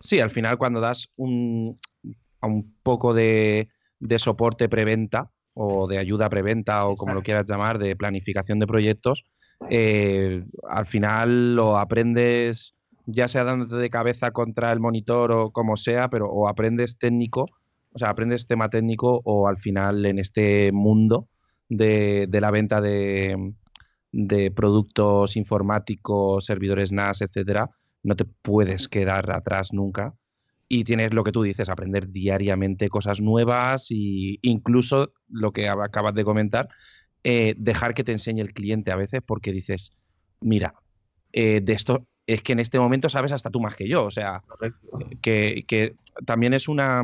Sí, 0.00 0.20
al 0.20 0.30
final 0.30 0.58
cuando 0.58 0.80
das 0.80 1.08
un, 1.16 1.76
un 2.42 2.74
poco 2.82 3.14
de, 3.14 3.68
soporte 4.18 4.68
preventa, 4.68 5.30
o 5.54 5.86
de 5.86 5.98
ayuda 5.98 6.28
preventa 6.28 6.86
o 6.86 6.94
como 6.94 7.14
lo 7.14 7.22
quieras 7.22 7.46
llamar, 7.46 7.78
de 7.78 7.96
planificación 7.96 8.58
de 8.58 8.66
proyectos, 8.66 9.24
eh, 9.70 10.44
al 10.68 10.86
final 10.86 11.54
lo 11.54 11.78
aprendes 11.78 12.74
ya 13.06 13.28
sea 13.28 13.44
dándote 13.44 13.76
de 13.76 13.90
cabeza 13.90 14.30
contra 14.30 14.72
el 14.72 14.80
monitor 14.80 15.32
o 15.32 15.50
como 15.50 15.76
sea, 15.76 16.08
pero 16.08 16.26
o 16.28 16.48
aprendes 16.48 16.98
técnico, 16.98 17.46
o 17.92 17.98
sea, 17.98 18.10
aprendes 18.10 18.46
tema 18.46 18.70
técnico 18.70 19.20
o 19.24 19.46
al 19.46 19.58
final 19.58 20.06
en 20.06 20.18
este 20.18 20.72
mundo 20.72 21.28
de, 21.68 22.28
la 22.30 22.50
venta 22.50 22.80
de, 22.80 23.52
de, 24.12 24.50
productos 24.50 25.36
informáticos, 25.36 26.46
servidores 26.46 26.92
NAS, 26.92 27.20
etcétera, 27.20 27.70
no 28.04 28.14
te 28.14 28.24
puedes 28.24 28.86
quedar 28.86 29.32
atrás 29.32 29.72
nunca. 29.72 30.14
Y 30.68 30.84
tienes 30.84 31.12
lo 31.12 31.24
que 31.24 31.32
tú 31.32 31.42
dices, 31.42 31.68
aprender 31.68 32.10
diariamente 32.10 32.88
cosas 32.88 33.20
nuevas 33.20 33.90
e 33.90 34.38
incluso 34.42 35.12
lo 35.28 35.52
que 35.52 35.68
acabas 35.68 36.14
de 36.14 36.24
comentar, 36.24 36.68
eh, 37.22 37.54
dejar 37.58 37.94
que 37.94 38.04
te 38.04 38.12
enseñe 38.12 38.40
el 38.40 38.52
cliente 38.52 38.92
a 38.92 38.96
veces 38.96 39.22
porque 39.26 39.52
dices, 39.52 39.92
mira, 40.40 40.74
eh, 41.32 41.60
de 41.62 41.72
esto 41.72 42.06
es 42.26 42.42
que 42.42 42.52
en 42.52 42.60
este 42.60 42.78
momento 42.78 43.08
sabes 43.08 43.32
hasta 43.32 43.50
tú 43.50 43.60
más 43.60 43.76
que 43.76 43.88
yo. 43.88 44.04
O 44.04 44.10
sea, 44.10 44.42
que, 45.20 45.94
también 46.26 46.54
es 46.54 46.68
una, 46.68 47.02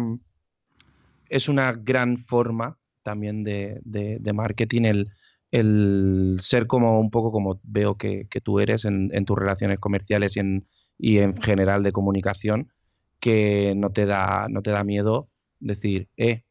es 1.28 1.48
una 1.48 1.72
gran 1.72 2.18
forma 2.26 2.78
también 3.02 3.44
de, 3.44 4.32
marketing 4.34 4.82
el, 4.82 5.08
el, 5.50 6.38
ser 6.40 6.66
como 6.66 7.00
un 7.00 7.10
poco 7.10 7.32
como 7.32 7.60
veo 7.62 7.96
que, 7.96 8.26
tú 8.42 8.60
eres 8.60 8.84
en, 8.84 9.24
tus 9.24 9.38
relaciones 9.38 9.78
comerciales 9.78 10.36
y 10.36 10.40
en, 10.40 10.66
y 11.00 11.18
en 11.18 11.40
general 11.40 11.82
de 11.82 11.92
comunicación, 11.92 12.72
que 13.18 13.74
no 13.76 13.90
te 13.90 14.06
da, 14.06 14.46
no 14.48 14.62
te 14.62 14.70
da 14.70 14.84
miedo 14.84 15.28
decir, 15.58 16.08
eh, 16.16 16.42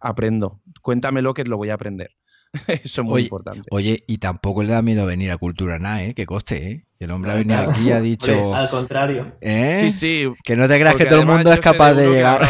aprendo, 0.00 0.60
cuéntamelo 0.82 1.34
que 1.34 1.44
lo 1.44 1.56
voy 1.56 1.70
a 1.70 1.74
aprender. 1.74 2.12
Eso 2.66 3.02
es 3.02 3.06
muy 3.06 3.22
importante. 3.22 3.62
Oye, 3.70 4.04
y 4.06 4.18
tampoco 4.18 4.62
le 4.62 4.70
da 4.70 4.82
miedo 4.82 5.04
venir 5.04 5.30
a 5.30 5.36
Cultura 5.36 5.78
nada, 5.78 6.02
¿eh? 6.02 6.14
Que 6.14 6.26
coste, 6.26 6.70
¿eh? 6.70 6.84
Que 6.98 7.04
el 7.04 7.10
hombre 7.10 7.32
ha 7.32 7.34
venido 7.36 7.58
aquí 7.58 7.88
y 7.88 7.92
ha 7.92 8.00
dicho. 8.00 8.54
al 8.54 8.68
contrario. 8.70 9.36
¿Eh? 9.40 9.78
Sí, 9.82 9.90
sí. 9.90 10.32
Que 10.42 10.56
no 10.56 10.66
te 10.66 10.78
creas 10.80 10.96
que 10.96 11.04
todo 11.04 11.20
el 11.20 11.26
mundo 11.26 11.52
es 11.52 11.60
capaz 11.60 11.94
de, 11.94 12.10
llegar. 12.10 12.48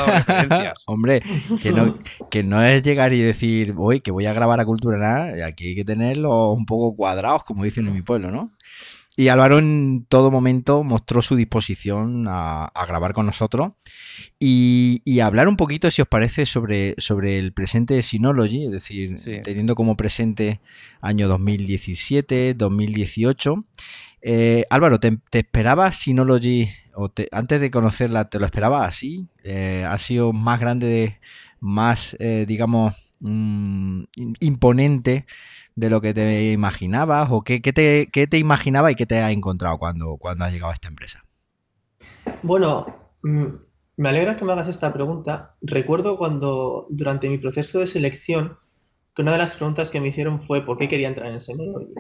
hombre, 0.87 1.23
que 1.63 1.73
no, 1.73 1.99
que 2.31 2.43
no 2.43 2.63
es 2.63 2.83
llegar 2.83 3.13
y 3.13 3.21
decir, 3.21 3.73
voy, 3.73 4.01
que 4.01 4.11
voy 4.11 4.27
a 4.27 4.33
grabar 4.33 4.61
a 4.61 4.65
Cultura 4.65 4.97
nada. 4.97 5.47
Aquí 5.47 5.69
hay 5.69 5.75
que 5.75 5.85
tenerlos 5.85 6.57
un 6.57 6.65
poco 6.65 6.97
cuadrados, 6.97 7.45
como 7.45 7.65
dicen 7.65 7.87
en 7.89 7.95
mi 7.95 8.03
pueblo, 8.03 8.31
¿no? 8.31 8.53
Y 9.19 9.31
Álvaro 9.31 9.59
en 9.59 10.07
todo 10.09 10.31
momento 10.31 10.85
mostró 10.85 11.23
su 11.23 11.35
disposición 11.35 12.27
a, 12.29 12.71
grabar 12.87 13.15
con 13.15 13.27
nosotros 13.27 13.73
y, 14.39 15.19
hablar 15.19 15.49
un 15.49 15.57
poquito, 15.57 15.91
si 15.91 16.01
os 16.01 16.07
parece, 16.07 16.47
sobre, 16.47 16.95
sobre 16.99 17.41
el 17.41 17.53
presente 17.53 17.95
de 17.95 18.05
Synology, 18.05 18.67
es 18.67 18.71
decir, 18.71 19.43
teniendo 19.43 19.75
como 19.75 19.97
presente 19.97 20.61
año 21.01 21.27
2017, 21.27 22.55
2018. 22.55 23.65
Eh, 24.23 24.63
Álvaro, 24.71 25.01
¿te, 25.01 25.19
esperabas 25.33 25.97
Synology, 25.97 26.69
o 26.95 27.11
antes 27.33 27.61
de 27.61 27.73
conocerla, 27.73 28.31
te 28.31 28.39
lo 28.39 28.47
esperabas 28.47 28.87
así? 28.87 29.27
Eh, 29.43 29.85
¿Ha 29.85 29.99
sido 29.99 30.33
más 30.33 30.61
grande, 30.61 31.19
más, 31.59 32.17
eh, 32.21 32.45
digamos, 32.47 32.95
mm, 33.19 34.05
imponente? 34.39 35.27
De 35.79 35.91
lo 35.91 36.01
que 36.01 36.13
te 36.13 36.51
imaginabas 36.51 37.29
o 37.31 37.43
qué, 37.43 37.61
te, 37.61 38.09
qué 38.13 38.27
te 38.27 38.39
imaginabas 38.39 38.93
y 38.93 38.95
qué 38.97 39.07
te 39.07 39.21
has 39.21 39.31
encontrado 39.31 39.79
cuando, 39.79 40.17
cuando 40.17 40.45
has 40.45 40.53
llegado 40.53 40.71
a 40.71 40.75
esta 40.75 40.89
empresa? 40.89 41.23
Bueno, 42.43 42.87
mm, 43.23 43.47
me 43.97 44.09
alegra 44.09 44.37
que 44.37 44.45
me 44.45 44.53
hagas 44.53 44.69
esta 44.69 44.93
pregunta. 44.93 45.55
Recuerdo 45.61 46.19
cuando 46.19 46.87
durante 46.91 47.29
mi 47.29 47.39
proceso 47.39 47.79
de 47.79 47.87
selección 47.87 48.59
que 49.15 49.23
una 49.23 49.33
de 49.33 49.39
las 49.39 49.55
preguntas 49.55 49.91
que 49.91 50.01
me 50.01 50.09
hicieron 50.09 50.41
fue 50.41 50.67
por 50.67 50.79
qué 50.79 50.89
quería 50.89 51.09
entrar 51.09 51.31
en 51.31 51.41
Synology. 51.41 51.95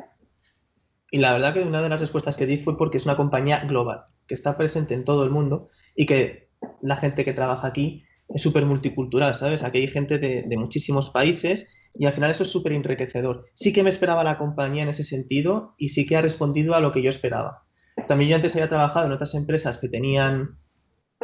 Y 1.12 1.18
la 1.18 1.32
verdad 1.32 1.54
que 1.54 1.62
una 1.62 1.80
de 1.80 1.88
las 1.88 2.00
respuestas 2.00 2.36
que 2.36 2.46
di 2.46 2.58
fue 2.58 2.76
porque 2.76 2.96
es 2.96 3.04
una 3.04 3.16
compañía 3.16 3.60
global, 3.60 4.06
que 4.26 4.34
está 4.34 4.56
presente 4.56 4.94
en 4.94 5.04
todo 5.04 5.22
el 5.22 5.30
mundo 5.30 5.68
y 5.94 6.06
que 6.06 6.50
la 6.82 6.96
gente 6.96 7.24
que 7.24 7.32
trabaja 7.32 7.68
aquí 7.68 8.04
es 8.28 8.42
súper 8.42 8.66
multicultural, 8.66 9.36
¿sabes? 9.36 9.62
Aquí 9.62 9.78
hay 9.78 9.86
gente 9.86 10.18
de, 10.18 10.42
de 10.42 10.56
muchísimos 10.56 11.10
países 11.10 11.68
y 11.98 12.06
al 12.06 12.12
final 12.12 12.30
eso 12.30 12.44
es 12.44 12.50
súper 12.50 12.72
enriquecedor. 12.72 13.46
Sí 13.54 13.72
que 13.72 13.82
me 13.82 13.90
esperaba 13.90 14.22
la 14.22 14.38
compañía 14.38 14.84
en 14.84 14.88
ese 14.88 15.02
sentido 15.02 15.74
y 15.76 15.88
sí 15.88 16.06
que 16.06 16.16
ha 16.16 16.22
respondido 16.22 16.74
a 16.74 16.80
lo 16.80 16.92
que 16.92 17.02
yo 17.02 17.10
esperaba. 17.10 17.64
También 18.06 18.30
yo 18.30 18.36
antes 18.36 18.54
había 18.54 18.68
trabajado 18.68 19.06
en 19.06 19.12
otras 19.12 19.34
empresas 19.34 19.78
que 19.78 19.88
tenían 19.88 20.58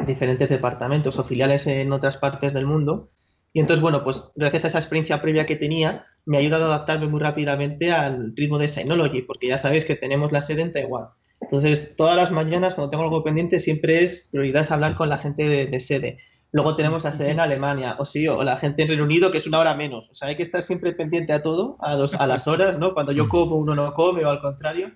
diferentes 0.05 0.49
departamentos 0.49 1.17
o 1.17 1.23
filiales 1.23 1.65
en 1.67 1.93
otras 1.93 2.17
partes 2.17 2.53
del 2.53 2.65
mundo. 2.65 3.09
Y 3.53 3.61
entonces, 3.61 3.81
bueno, 3.81 4.03
pues 4.03 4.31
gracias 4.35 4.65
a 4.65 4.67
esa 4.67 4.79
experiencia 4.79 5.21
previa 5.21 5.45
que 5.45 5.55
tenía, 5.55 6.05
me 6.25 6.35
ha 6.35 6.41
ayudado 6.41 6.65
a 6.65 6.67
adaptarme 6.67 7.07
muy 7.07 7.21
rápidamente 7.21 7.93
al 7.93 8.35
ritmo 8.35 8.57
de 8.57 8.67
Synology, 8.67 9.21
porque 9.21 9.47
ya 9.47 9.57
sabéis 9.57 9.85
que 9.85 9.95
tenemos 9.95 10.33
la 10.33 10.41
sede 10.41 10.61
en 10.61 10.73
Taiwán. 10.73 11.05
Entonces, 11.39 11.95
todas 11.95 12.17
las 12.17 12.31
mañanas, 12.31 12.75
cuando 12.75 12.89
tengo 12.89 13.05
algo 13.05 13.23
pendiente, 13.23 13.59
siempre 13.59 14.03
es 14.03 14.27
prioridad 14.29 14.69
hablar 14.71 14.95
con 14.95 15.07
la 15.07 15.17
gente 15.17 15.47
de, 15.47 15.67
de 15.67 15.79
sede. 15.79 16.17
Luego 16.55 16.77
tenemos 16.77 17.03
la 17.03 17.11
sede 17.11 17.31
en 17.31 17.41
Alemania, 17.41 17.97
o 17.99 18.05
sí, 18.05 18.29
o 18.29 18.41
la 18.41 18.55
gente 18.55 18.83
en 18.83 18.87
Reino 18.87 19.03
Unido, 19.03 19.29
que 19.29 19.39
es 19.39 19.45
una 19.45 19.59
hora 19.59 19.73
menos. 19.73 20.09
O 20.09 20.13
sea, 20.13 20.29
hay 20.29 20.37
que 20.37 20.41
estar 20.41 20.63
siempre 20.63 20.93
pendiente 20.93 21.33
a 21.33 21.43
todo, 21.43 21.75
a, 21.81 21.95
a 21.95 22.27
las 22.27 22.47
horas, 22.47 22.79
¿no? 22.79 22.93
Cuando 22.93 23.11
yo 23.11 23.27
como, 23.27 23.57
uno 23.57 23.75
no 23.75 23.91
come, 23.91 24.23
o 24.23 24.29
al 24.29 24.39
contrario. 24.39 24.93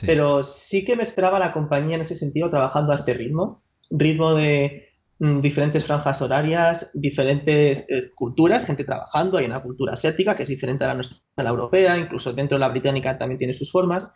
Pero 0.00 0.42
sí 0.42 0.82
que 0.82 0.96
me 0.96 1.02
esperaba 1.02 1.38
la 1.38 1.52
compañía 1.52 1.96
en 1.96 2.00
ese 2.00 2.14
sentido 2.14 2.48
trabajando 2.48 2.92
a 2.92 2.94
este 2.94 3.12
ritmo. 3.12 3.62
Ritmo 3.90 4.32
de 4.32 4.88
mm, 5.18 5.42
diferentes 5.42 5.84
franjas 5.84 6.22
horarias, 6.22 6.90
diferentes 6.94 7.84
eh, 7.90 8.10
culturas, 8.14 8.64
gente 8.64 8.84
trabajando. 8.84 9.36
Hay 9.36 9.44
una 9.44 9.60
cultura 9.60 9.92
asiática 9.92 10.34
que 10.34 10.44
es 10.44 10.48
diferente 10.48 10.84
a 10.84 10.86
la 10.86 10.94
nuestra, 10.94 11.18
a 11.36 11.42
la 11.42 11.50
europea, 11.50 11.98
incluso 11.98 12.32
dentro 12.32 12.56
de 12.56 12.60
la 12.60 12.70
británica 12.70 13.18
también 13.18 13.36
tiene 13.36 13.52
sus 13.52 13.70
formas. 13.70 14.10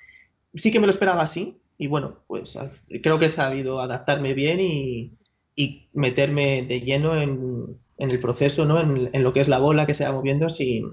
Sí 0.54 0.72
que 0.72 0.80
me 0.80 0.86
lo 0.86 0.90
esperaba 0.90 1.22
así. 1.22 1.60
Y 1.76 1.86
bueno, 1.86 2.24
pues 2.26 2.58
creo 3.02 3.18
que 3.18 3.26
he 3.26 3.30
sabido 3.30 3.82
adaptarme 3.82 4.32
bien 4.32 4.58
y, 4.58 5.18
y 5.58 5.88
meterme 5.92 6.62
de 6.62 6.80
lleno 6.82 7.20
en, 7.20 7.80
el 7.98 8.20
proceso, 8.20 8.64
¿no? 8.64 8.80
En, 8.80 9.24
lo 9.24 9.32
que 9.32 9.40
es 9.40 9.48
la 9.48 9.58
bola 9.58 9.86
que 9.86 9.94
se 9.94 10.04
va 10.04 10.12
moviendo 10.12 10.48
sin, 10.48 10.92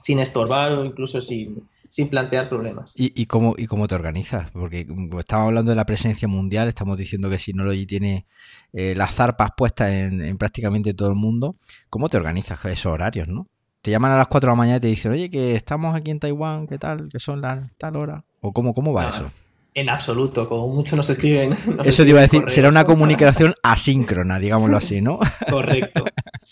sin 0.00 0.20
estorbar 0.20 0.70
o 0.70 0.84
incluso 0.84 1.20
sin, 1.20 1.68
sin 1.88 2.08
plantear 2.08 2.48
problemas. 2.48 2.94
¿Y, 2.96 3.20
y, 3.20 3.26
cómo, 3.26 3.56
¿Y 3.58 3.66
cómo 3.66 3.88
te 3.88 3.96
organizas? 3.96 4.52
Porque 4.52 4.86
estamos 5.18 5.48
hablando 5.48 5.72
de 5.72 5.76
la 5.76 5.84
presencia 5.84 6.28
mundial, 6.28 6.68
estamos 6.68 6.96
diciendo 6.96 7.28
que 7.28 7.40
Synology 7.40 7.84
tiene 7.84 8.26
eh, 8.72 8.94
las 8.96 9.16
zarpas 9.16 9.50
puestas 9.56 9.90
en, 9.90 10.38
prácticamente 10.38 10.94
todo 10.94 11.08
el 11.08 11.16
mundo. 11.16 11.56
¿Cómo 11.90 12.08
te 12.08 12.16
organizas 12.16 12.64
esos 12.66 12.92
horarios, 12.92 13.26
no? 13.26 13.48
Te 13.80 13.90
llaman 13.90 14.12
a 14.12 14.16
las 14.16 14.28
4 14.28 14.46
de 14.46 14.52
la 14.52 14.56
mañana 14.56 14.76
y 14.76 14.80
te 14.80 14.86
dicen, 14.86 15.10
oye, 15.10 15.28
que 15.28 15.56
estamos 15.56 15.96
aquí 15.96 16.12
en 16.12 16.20
Taiwán, 16.20 16.68
¿qué 16.68 16.78
tal? 16.78 17.08
¿Qué 17.10 17.18
son 17.18 17.40
las 17.40 17.76
tal 17.78 17.96
hora? 17.96 18.24
¿O 18.40 18.52
cómo, 18.52 18.74
cómo 18.74 18.92
va 18.92 19.08
ah, 19.08 19.10
eso? 19.10 19.32
En 19.74 19.88
absoluto, 19.88 20.48
como 20.48 20.68
mucho 20.68 20.96
nos 20.96 21.08
escriben. 21.08 21.56
Eso 21.84 22.02
te 22.02 22.10
iba 22.10 22.18
a 22.18 22.22
decir, 22.22 22.44
será 22.48 22.68
una 22.68 22.84
comunicación 22.84 23.54
asíncrona, 23.62 24.38
digámoslo 24.38 24.76
así, 24.76 25.00
¿no? 25.00 25.18
Correcto. 25.50 26.04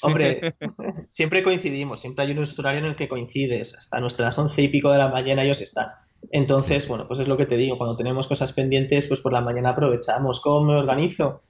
Hombre, 0.03 0.55
siempre 1.11 1.43
coincidimos, 1.43 2.01
siempre 2.01 2.25
hay 2.25 2.33
un 2.33 2.45
horario 2.59 2.81
en 2.81 2.87
el 2.87 2.97
que 2.97 3.09
coincides, 3.09 3.75
hasta 3.75 4.01
nuestras 4.01 4.39
once 4.39 4.63
y 4.63 4.69
pico 4.69 4.91
de 4.91 4.99
la 4.99 5.09
mañana 5.09 5.43
ellos 5.43 5.61
están. 5.61 5.89
Entonces, 6.31 6.89
bueno, 6.89 7.07
pues 7.07 7.21
es 7.21 7.29
lo 7.29 7.37
que 7.37 7.47
te 7.47 7.57
digo, 7.57 7.77
cuando 7.77 7.97
tenemos 7.97 8.27
cosas 8.27 8.53
pendientes, 8.53 9.07
pues 9.07 9.21
por 9.21 9.33
la 9.33 9.41
mañana 9.41 9.71
aprovechamos. 9.71 10.41
¿Cómo 10.41 10.65
me 10.65 10.79
organizo? 10.79 11.43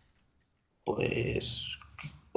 Pues 0.85 1.69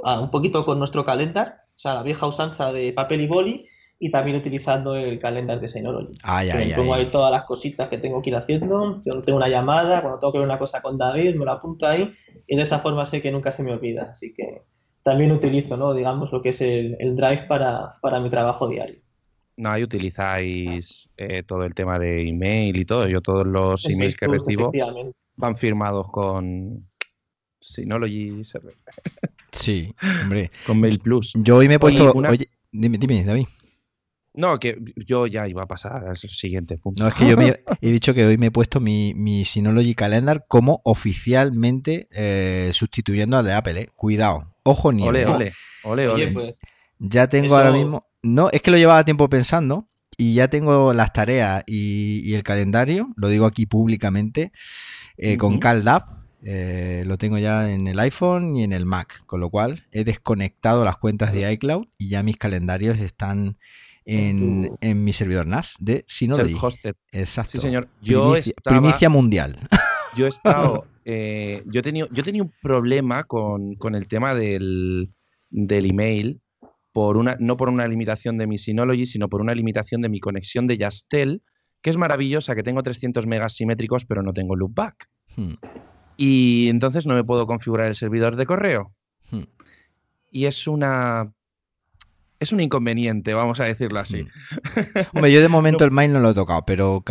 ah, 0.03 0.19
un 0.19 0.29
poquito 0.29 0.63
con 0.65 0.77
nuestro 0.77 1.03
calendar, 1.03 1.63
o 1.75 1.79
sea, 1.79 1.95
la 1.95 2.03
vieja 2.03 2.27
usanza 2.27 2.71
de 2.71 2.93
papel 2.93 3.21
y 3.21 3.27
boli, 3.27 3.69
y 3.99 4.11
también 4.11 4.37
utilizando 4.37 4.95
el 4.95 5.19
calendar 5.19 5.59
de 5.59 5.67
Synology. 5.67 6.11
Ay, 6.23 6.49
ay, 6.49 6.73
pongo 6.75 6.93
ahí 6.93 7.05
todas 7.05 7.31
las 7.31 7.43
cositas 7.43 7.87
que 7.89 7.97
tengo 7.97 8.21
que 8.21 8.31
ir 8.31 8.35
haciendo. 8.35 8.99
Yo 9.05 9.21
tengo 9.21 9.37
una 9.37 9.47
llamada, 9.47 10.01
cuando 10.01 10.19
tengo 10.19 10.33
que 10.33 10.39
ver 10.39 10.47
una 10.47 10.59
cosa 10.59 10.81
con 10.81 10.97
David, 10.97 11.35
me 11.35 11.45
lo 11.45 11.51
apunto 11.51 11.87
ahí 11.87 12.13
y 12.47 12.55
de 12.55 12.61
esa 12.61 12.79
forma 12.79 13.05
sé 13.05 13.21
que 13.21 13.31
nunca 13.31 13.51
se 13.51 13.63
me 13.63 13.71
olvida. 13.71 14.09
Así 14.11 14.33
que 14.33 14.63
también 15.03 15.31
utilizo, 15.31 15.77
¿no? 15.77 15.93
digamos, 15.93 16.31
lo 16.31 16.41
que 16.41 16.49
es 16.49 16.61
el, 16.61 17.15
Drive 17.15 17.45
para, 17.47 18.19
mi 18.21 18.29
trabajo 18.29 18.67
diario. 18.67 18.99
No, 19.55 19.71
ahí 19.71 19.83
utilizáis 19.83 21.09
eh, 21.15 21.43
todo 21.43 21.63
el 21.63 21.73
tema 21.73 21.99
de 21.99 22.27
email 22.27 22.75
y 22.75 22.85
todo. 22.85 23.07
Yo 23.07 23.21
todos 23.21 23.45
los 23.45 23.87
emails 23.87 24.17
que 24.17 24.27
recibo 24.27 24.71
van 25.35 25.57
firmados 25.57 26.09
con 26.11 26.89
Synology 27.61 28.43
Server. 28.43 28.75
Sí, 29.51 29.93
hombre. 30.23 30.49
con 30.65 30.79
Mail 30.79 30.99
Plus. 30.99 31.33
Yo 31.35 31.57
hoy 31.57 31.67
me 31.67 31.75
he 31.75 31.79
puesto... 31.79 32.11
Oye, 32.11 32.49
dime, 32.71 32.97
dime, 32.97 33.23
David. 33.23 33.45
No, 34.35 34.59
que 34.59 34.79
yo 34.95 35.27
ya 35.27 35.47
iba 35.47 35.63
a 35.63 35.67
pasar 35.67 36.07
al 36.07 36.17
siguiente 36.17 36.77
punto. 36.77 37.03
No, 37.03 37.07
es 37.07 37.15
que 37.15 37.27
yo 37.27 37.35
he 37.81 37.91
dicho 37.91 38.13
que 38.13 38.25
hoy 38.25 38.37
me 38.37 38.47
he 38.47 38.51
puesto 38.51 38.79
mi, 38.79 39.13
mi 39.15 39.45
Synology 39.45 39.93
Calendar 39.93 40.45
como 40.47 40.81
oficialmente 40.85 42.07
eh, 42.11 42.71
sustituyendo 42.73 43.37
al 43.37 43.45
de 43.45 43.53
Apple. 43.53 43.81
Eh. 43.81 43.89
Cuidado, 43.95 44.55
ojo 44.63 44.91
ni 44.91 45.07
ole, 45.07 45.25
ole, 45.27 45.53
ole, 45.83 46.07
ole. 46.07 46.31
Pues, 46.31 46.59
ya 46.97 47.27
tengo 47.27 47.55
ahora 47.55 47.71
mismo. 47.71 48.07
No, 48.23 48.49
es 48.51 48.61
que 48.61 48.71
lo 48.71 48.77
llevaba 48.77 49.05
tiempo 49.05 49.29
pensando 49.29 49.87
y 50.17 50.33
ya 50.33 50.47
tengo 50.47 50.93
las 50.93 51.13
tareas 51.13 51.63
y, 51.67 52.33
el 52.33 52.43
calendario, 52.43 53.09
lo 53.15 53.27
digo 53.27 53.45
aquí 53.45 53.65
públicamente, 53.65 54.51
eh, 55.17 55.37
con 55.37 55.59
CalDAV 55.59 56.23
Eh, 56.45 57.03
lo 57.07 57.17
tengo 57.17 57.37
ya 57.37 57.71
en 57.71 57.87
el 57.87 57.97
iPhone 57.99 58.57
y 58.57 58.63
en 58.63 58.73
el 58.73 58.85
Mac, 58.85 59.23
con 59.25 59.39
lo 59.39 59.49
cual 59.49 59.87
he 59.93 60.03
desconectado 60.03 60.83
las 60.83 60.97
cuentas 60.97 61.31
de 61.31 61.49
iCloud 61.53 61.85
y 61.97 62.09
ya 62.09 62.21
mis 62.21 62.35
calendarios 62.35 62.99
están 62.99 63.57
en, 64.05 65.03
mi 65.03 65.13
servidor 65.13 65.47
NAS 65.47 65.75
de 65.79 66.03
Synology. 66.07 66.55
Exacto. 67.11 67.51
Sí, 67.51 67.57
señor. 67.59 67.87
Yo 68.01 68.35
primicia, 68.63 69.09
mundial. 69.09 69.57
Yo 70.15 70.25
he 70.25 70.29
estado. 70.29 70.85
Eh, 71.05 71.63
yo, 71.65 71.79
he 71.79 71.83
tenido, 71.83 72.07
yo 72.11 72.23
he 72.25 72.41
un 72.41 72.53
problema 72.61 73.25
con, 73.25 73.75
el 73.93 74.07
tema 74.07 74.35
del, 74.35 75.11
del, 75.49 75.89
email, 75.89 76.39
por 76.93 77.17
una, 77.17 77.35
no 77.39 77.57
por 77.57 77.67
una 77.67 77.87
limitación 77.87 78.37
de 78.37 78.47
mi 78.47 78.57
Synology, 78.57 79.05
sino 79.05 79.27
por 79.27 79.41
una 79.41 79.53
limitación 79.53 80.01
de 80.01 80.07
mi 80.07 80.19
conexión 80.19 80.65
de 80.67 80.77
Yastel, 80.77 81.41
que 81.81 81.89
es 81.89 81.97
maravillosa, 81.97 82.55
que 82.55 82.63
tengo 82.63 82.83
300 82.83 83.27
megas 83.27 83.55
simétricos, 83.55 84.05
pero 84.05 84.21
no 84.21 84.31
tengo 84.31 84.55
loopback. 84.55 85.09
Hmm 85.35 85.55
y 86.17 86.69
entonces 86.69 87.05
no 87.05 87.15
me 87.15 87.23
puedo 87.23 87.47
configurar 87.47 87.87
el 87.87 87.95
servidor 87.95 88.35
de 88.35 88.45
correo. 88.45 88.93
Hmm. 89.31 89.43
Y 90.31 90.45
es 90.45 90.67
una... 90.67 91.31
Es 92.43 92.51
un 92.51 92.59
inconveniente, 92.59 93.33
vamos 93.33 93.61
a 93.61 93.63
decirlo 93.63 94.01
así. 94.01 94.23
Hmm. 94.23 94.27
Hombre, 95.15 95.31
yo 95.31 95.39
de 95.39 95.47
momento 95.47 95.85
el 95.85 95.91
mail 95.91 96.11
no 96.11 96.19
lo 96.19 96.31
he 96.31 96.33
tocado, 96.33 96.65
pero 96.65 97.01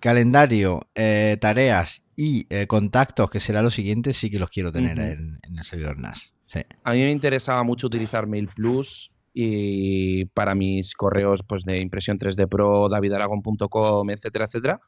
calendario, 0.00 0.88
eh, 0.94 1.36
tareas 1.38 2.02
y 2.16 2.46
eh, 2.48 2.66
contactos, 2.66 3.28
que 3.28 3.40
será 3.40 3.60
lo 3.60 3.68
siguiente, 3.68 4.14
sí 4.14 4.30
que 4.30 4.38
los 4.38 4.48
quiero 4.48 4.72
tener 4.72 4.98
en, 4.98 5.38
el 5.42 5.62
servidor 5.64 5.98
NAS. 5.98 6.32
A 6.82 6.92
mí 6.92 7.00
me 7.00 7.12
interesaba 7.12 7.62
mucho 7.62 7.88
utilizar 7.88 8.26
Mail 8.26 8.48
Plus 8.48 9.12
y 9.34 10.24
para 10.24 10.54
mis 10.54 10.94
correos 10.94 11.42
pues, 11.46 11.64
de 11.64 11.78
impresión 11.82 12.18
3D 12.18 12.48
Pro, 12.48 12.88
davidaragon.com, 12.88 14.08
etcétera, 14.08 14.46
etcétera. 14.46 14.80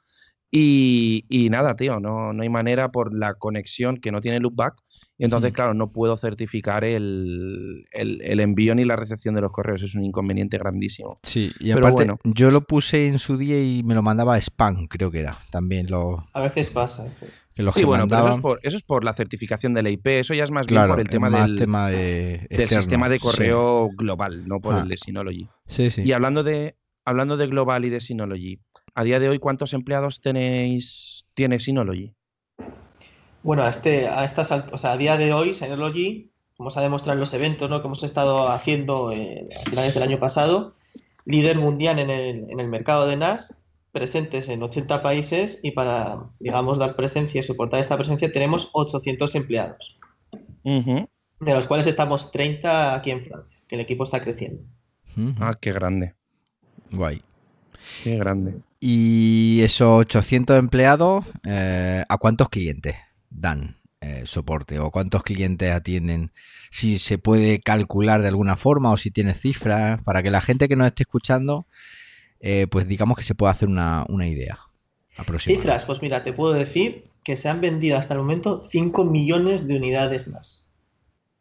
Y, 0.50 1.48
nada, 1.50 1.76
tío, 1.76 2.00
no, 2.00 2.32
no 2.32 2.42
hay 2.42 2.48
manera 2.48 2.90
por 2.90 3.14
la 3.14 3.34
conexión 3.34 3.98
que 3.98 4.10
no 4.10 4.22
tiene 4.22 4.40
loopback. 4.40 4.74
Y 5.18 5.24
entonces, 5.24 5.52
claro, 5.52 5.74
no 5.74 5.92
puedo 5.92 6.16
certificar 6.16 6.84
el, 6.84 7.86
envío 7.92 8.74
ni 8.74 8.84
la 8.84 8.96
recepción 8.96 9.34
de 9.34 9.40
los 9.40 9.52
correos. 9.52 9.82
Es 9.82 9.94
un 9.94 10.04
inconveniente 10.04 10.58
grandísimo. 10.58 11.18
Sí, 11.22 11.50
y 11.60 11.70
aparte, 11.70 12.06
yo 12.24 12.50
lo 12.50 12.62
puse 12.62 13.06
en 13.06 13.18
su 13.18 13.36
día 13.36 13.62
y 13.62 13.82
me 13.82 13.94
lo 13.94 14.02
mandaba 14.02 14.34
a 14.34 14.38
spam, 14.38 14.86
creo 14.88 15.10
que 15.10 15.20
era. 15.20 15.38
También 15.50 15.86
lo. 15.90 16.26
A 16.32 16.42
veces 16.42 16.70
pasa, 16.70 17.12
sí. 17.12 17.26
sí, 17.72 17.84
bueno, 17.84 18.08
pero 18.08 18.58
eso 18.62 18.76
es, 18.76 18.82
por, 18.82 19.04
la 19.04 19.14
certificación 19.14 19.74
de 19.74 19.82
la 19.82 19.90
IP. 19.90 20.06
Eso 20.08 20.34
ya 20.34 20.44
es 20.44 20.50
más 20.50 20.66
bien 20.66 20.88
por 20.88 20.98
el 20.98 21.08
tema, 21.08 21.30
del, 21.30 22.46
del 22.48 22.68
sistema 22.68 23.08
de 23.08 23.20
correo 23.20 23.90
global, 23.96 24.48
no 24.48 24.60
por 24.60 24.74
ah. 24.74 24.80
el 24.80 24.88
de 24.88 24.96
Synology. 24.96 25.48
Sí, 25.66 25.90
sí. 25.90 26.02
Y 26.02 26.12
hablando 26.12 26.42
de, 26.42 26.76
hablando 27.04 27.36
de 27.36 27.46
global 27.46 27.84
y 27.84 27.90
de 27.90 28.00
Synology, 28.00 28.60
a 28.94 29.04
día 29.04 29.20
de 29.20 29.28
hoy, 29.28 29.38
¿cuántos 29.38 29.72
empleados 29.72 30.20
tenéis, 30.20 31.26
tiene 31.34 31.60
Synology? 31.60 32.14
Bueno, 33.42 33.64
a, 33.64 33.70
este, 33.70 34.08
a 34.08 34.24
estas 34.24 34.50
o 34.52 34.78
sea, 34.78 34.92
a 34.92 34.96
día 34.96 35.16
de 35.16 35.32
hoy, 35.32 35.54
Synology, 35.54 36.30
como 36.56 36.70
se 36.70 36.78
ha 36.78 36.82
demostrado 36.82 37.14
en 37.14 37.20
los 37.20 37.34
eventos 37.34 37.68
¿no? 37.68 37.80
que 37.80 37.86
hemos 37.86 38.02
estado 38.04 38.48
haciendo 38.48 39.10
eh, 39.10 39.48
a 39.60 39.68
finales 39.68 39.94
del 39.94 40.04
año 40.04 40.20
pasado, 40.20 40.76
líder 41.24 41.58
mundial 41.58 41.98
en 41.98 42.10
el, 42.10 42.50
en 42.50 42.60
el 42.60 42.68
mercado 42.68 43.06
de 43.06 43.16
NAS, 43.16 43.60
presentes 43.90 44.48
en 44.48 44.62
80 44.62 45.02
países 45.02 45.60
y 45.62 45.72
para, 45.72 46.30
digamos, 46.38 46.78
dar 46.78 46.94
presencia 46.94 47.40
y 47.40 47.42
soportar 47.42 47.80
esta 47.80 47.96
presencia 47.96 48.32
tenemos 48.32 48.70
800 48.72 49.34
empleados, 49.34 49.98
de 50.64 51.06
los 51.40 51.66
cuales 51.66 51.86
estamos 51.86 52.30
30 52.32 52.94
aquí 52.94 53.10
en 53.10 53.24
Francia, 53.24 53.58
que 53.66 53.74
el 53.74 53.80
equipo 53.80 54.04
está 54.04 54.22
creciendo. 54.22 54.62
Ah, 55.40 55.58
qué 55.60 55.72
grande. 55.72 56.14
Guay. 56.90 57.22
Qué 58.02 58.16
grande. 58.16 58.60
Y 58.80 59.60
esos 59.62 60.00
800 60.00 60.58
empleados, 60.58 61.24
eh, 61.44 62.02
¿a 62.08 62.16
cuántos 62.16 62.48
clientes 62.48 62.96
dan 63.34 63.76
eh, 64.00 64.22
soporte? 64.26 64.78
¿O 64.78 64.90
cuántos 64.90 65.22
clientes 65.22 65.72
atienden? 65.72 66.32
Si 66.70 66.98
se 66.98 67.18
puede 67.18 67.60
calcular 67.60 68.22
de 68.22 68.28
alguna 68.28 68.56
forma 68.56 68.90
o 68.90 68.96
si 68.96 69.10
tiene 69.10 69.34
cifras, 69.34 70.02
para 70.02 70.22
que 70.22 70.30
la 70.30 70.40
gente 70.40 70.68
que 70.68 70.76
nos 70.76 70.88
esté 70.88 71.04
escuchando, 71.04 71.66
eh, 72.40 72.66
pues 72.70 72.88
digamos 72.88 73.16
que 73.16 73.22
se 73.22 73.34
pueda 73.36 73.52
hacer 73.52 73.68
una, 73.68 74.04
idea 74.26 74.58
Cifras, 75.38 75.84
pues 75.84 76.02
mira, 76.02 76.24
te 76.24 76.32
puedo 76.32 76.54
decir 76.54 77.04
que 77.22 77.36
se 77.36 77.48
han 77.48 77.60
vendido 77.60 77.98
hasta 77.98 78.14
el 78.14 78.20
momento 78.20 78.64
5 78.68 79.04
millones 79.04 79.68
de 79.68 79.76
unidades 79.76 80.26
más. 80.28 80.70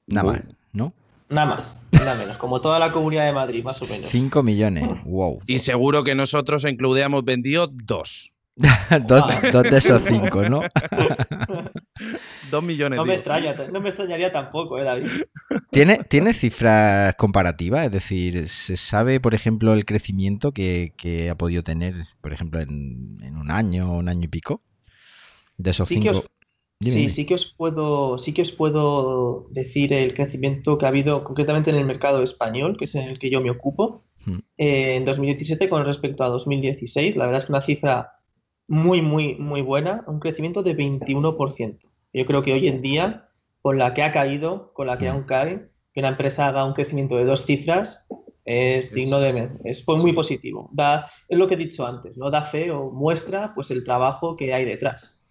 Nada 0.06 0.32
más, 0.32 0.42
¿no? 0.74 0.94
Nada 1.30 1.48
más, 1.48 1.78
nada 1.94 2.16
menos, 2.16 2.38
como 2.38 2.60
toda 2.60 2.78
la 2.78 2.92
comunidad 2.92 3.26
de 3.26 3.34
Madrid, 3.34 3.64
más 3.64 3.82
o 3.82 3.88
menos. 3.88 4.10
5 4.10 4.44
millones, 4.44 4.88
wow. 5.06 5.40
Y 5.48 5.60
seguro 5.60 6.04
que 6.04 6.14
nosotros 6.14 6.66
en 6.66 6.76
Cludea 6.76 7.06
hemos 7.06 7.24
vendido 7.24 7.68
dos. 7.68 8.32
dos, 9.08 9.26
de 9.64 9.78
esos 9.78 10.02
cinco, 10.04 10.48
¿no? 10.50 10.62
dos 12.52 12.64
millones. 12.64 12.98
No 12.98 13.06
me, 13.06 13.14
extraña, 13.14 13.56
no 13.72 13.82
me 13.82 13.90
extrañaría 13.90 14.32
tampoco, 14.32 14.78
¿eh, 14.78 14.84
David? 14.84 15.08
¿Tiene, 15.72 16.00
¿Tiene 16.10 16.34
cifras 16.34 17.16
comparativas? 17.16 17.86
Es 17.86 17.92
decir, 17.92 18.48
¿se 18.50 18.78
sabe, 18.78 19.20
por 19.20 19.34
ejemplo, 19.34 19.74
el 19.74 19.86
crecimiento 19.86 20.52
que, 20.52 20.94
ha 21.30 21.36
podido 21.36 21.64
tener, 21.64 21.96
por 22.22 22.34
ejemplo, 22.34 22.60
en, 22.60 23.36
un 23.38 23.52
año, 23.52 23.92
un 23.94 24.10
año 24.10 24.26
y 24.26 24.30
pico? 24.30 24.62
De 25.58 25.72
esos 25.72 25.88
cinco 25.88 26.24
sí, 26.90 27.10
sí 27.10 27.26
que 27.26 27.36
os 27.36 27.46
puedo, 27.46 28.18
sí 28.18 28.34
que 28.34 28.42
os 28.42 28.52
puedo 28.52 29.48
decir 29.52 29.94
el 29.94 30.14
crecimiento 30.14 30.78
que 30.78 30.86
ha 30.86 30.90
habido 30.90 31.24
concretamente 31.24 31.70
en 31.70 31.76
el 31.76 31.86
mercado 31.86 32.24
español, 32.24 32.78
que 32.78 32.86
es 32.86 32.96
en 32.96 33.04
el 33.04 33.20
que 33.20 33.30
yo 33.30 33.42
me 33.42 33.52
ocupo, 33.52 34.04
hmm. 34.26 34.40
eh, 34.58 34.96
en 34.96 35.06
2017 35.06 35.70
con 35.70 35.86
respecto 35.86 36.24
a 36.24 36.30
2016. 36.30 37.16
La 37.16 37.26
verdad 37.26 37.42
es 37.42 37.46
que 37.46 37.52
una 37.52 37.62
cifra 37.62 38.12
muy, 38.68 39.02
muy, 39.02 39.36
muy 39.36 39.62
buena, 39.62 40.04
un 40.08 40.20
crecimiento 40.20 40.64
de 40.64 40.76
21%. 40.76 41.91
Yo 42.14 42.26
creo 42.26 42.42
que 42.44 42.54
hoy 42.54 42.68
en 42.68 42.82
día, 42.82 43.30
con 43.62 43.78
la 43.78 43.94
que 43.94 44.04
ha 44.04 44.12
caído, 44.12 44.74
con 44.74 44.88
la 44.88 44.98
que 44.98 45.10
hmm. 45.10 45.14
aún 45.14 45.24
cae, 45.24 45.70
que 45.94 46.00
una 46.00 46.10
empresa 46.10 46.48
haga 46.48 46.66
un 46.66 46.74
crecimiento 46.74 47.18
de 47.18 47.26
dos 47.26 47.46
cifras 47.46 48.08
es, 48.46 48.92
digno 48.94 49.20
de 49.20 49.52
es 49.66 49.86
muy 49.88 50.14
positivo. 50.14 50.70
Da, 50.74 51.12
es 51.28 51.38
lo 51.38 51.48
que 51.48 51.56
he 51.56 51.58
dicho 51.58 51.86
antes, 51.86 52.18
¿no? 52.18 52.32
Da 52.32 52.44
fe 52.44 52.72
o 52.72 52.92
muestra 52.92 53.54
pues 53.54 53.72
el 53.72 53.84
trabajo 53.84 54.36
que 54.36 54.54
hay 54.54 54.66
detrás. 54.66 55.26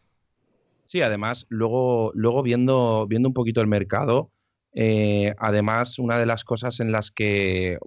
Sí, 0.84 1.02
además, 1.02 1.46
luego, 1.48 2.10
luego 2.14 2.42
viendo, 2.42 3.06
viendo 3.06 3.28
un 3.28 3.34
poquito 3.34 3.60
el 3.60 3.68
mercado, 3.68 4.30
eh, 4.72 5.34
además, 5.38 5.98
una 5.98 6.18
de 6.18 6.26
las 6.26 6.44
cosas 6.44 6.80
en 6.80 6.92
las 6.92 7.10
que, 7.10 7.78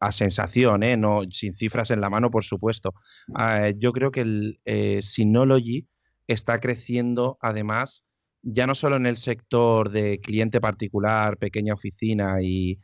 a 0.00 0.12
sensación, 0.12 0.82
¿eh? 0.82 0.96
no, 0.96 1.22
sin 1.30 1.54
cifras 1.54 1.90
en 1.90 2.00
la 2.00 2.10
mano, 2.10 2.30
por 2.30 2.44
supuesto, 2.44 2.94
ah, 3.34 3.70
yo 3.70 3.92
creo 3.92 4.10
que 4.10 4.20
el 4.22 4.60
eh, 4.64 5.00
Synology 5.02 5.86
está 6.26 6.60
creciendo, 6.60 7.38
además, 7.40 8.04
ya 8.42 8.66
no 8.66 8.74
solo 8.74 8.96
en 8.96 9.06
el 9.06 9.16
sector 9.16 9.90
de 9.90 10.20
cliente 10.20 10.60
particular, 10.60 11.36
pequeña 11.36 11.74
oficina 11.74 12.38
y, 12.40 12.78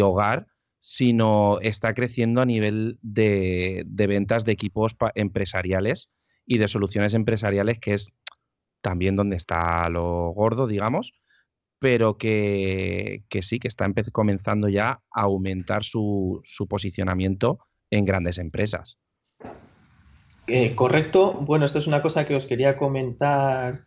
hogar, 0.00 0.46
sino 0.78 1.58
está 1.60 1.94
creciendo 1.94 2.40
a 2.40 2.46
nivel 2.46 2.98
de, 3.02 3.84
ventas 3.86 4.44
de 4.44 4.52
equipos 4.52 4.96
empresariales 5.14 6.10
y 6.46 6.58
de 6.58 6.68
soluciones 6.68 7.14
empresariales, 7.14 7.78
que 7.78 7.94
es 7.94 8.10
también 8.80 9.16
donde 9.16 9.36
está 9.36 9.88
lo 9.88 10.30
gordo, 10.30 10.66
digamos, 10.66 11.12
pero 11.78 12.16
que, 12.16 13.24
sí, 13.40 13.58
que 13.58 13.68
está 13.68 13.86
comenzando 14.12 14.68
ya 14.68 15.00
a 15.10 15.22
aumentar 15.22 15.84
su, 15.84 16.42
posicionamiento 16.68 17.58
en 17.90 18.04
grandes 18.04 18.38
empresas. 18.38 18.98
Eh, 20.48 20.74
correcto. 20.74 21.34
Bueno, 21.34 21.64
esto 21.64 21.78
es 21.78 21.86
una 21.86 22.02
cosa 22.02 22.26
que 22.26 22.34
os 22.34 22.46
quería 22.46 22.76
comentar 22.76 23.86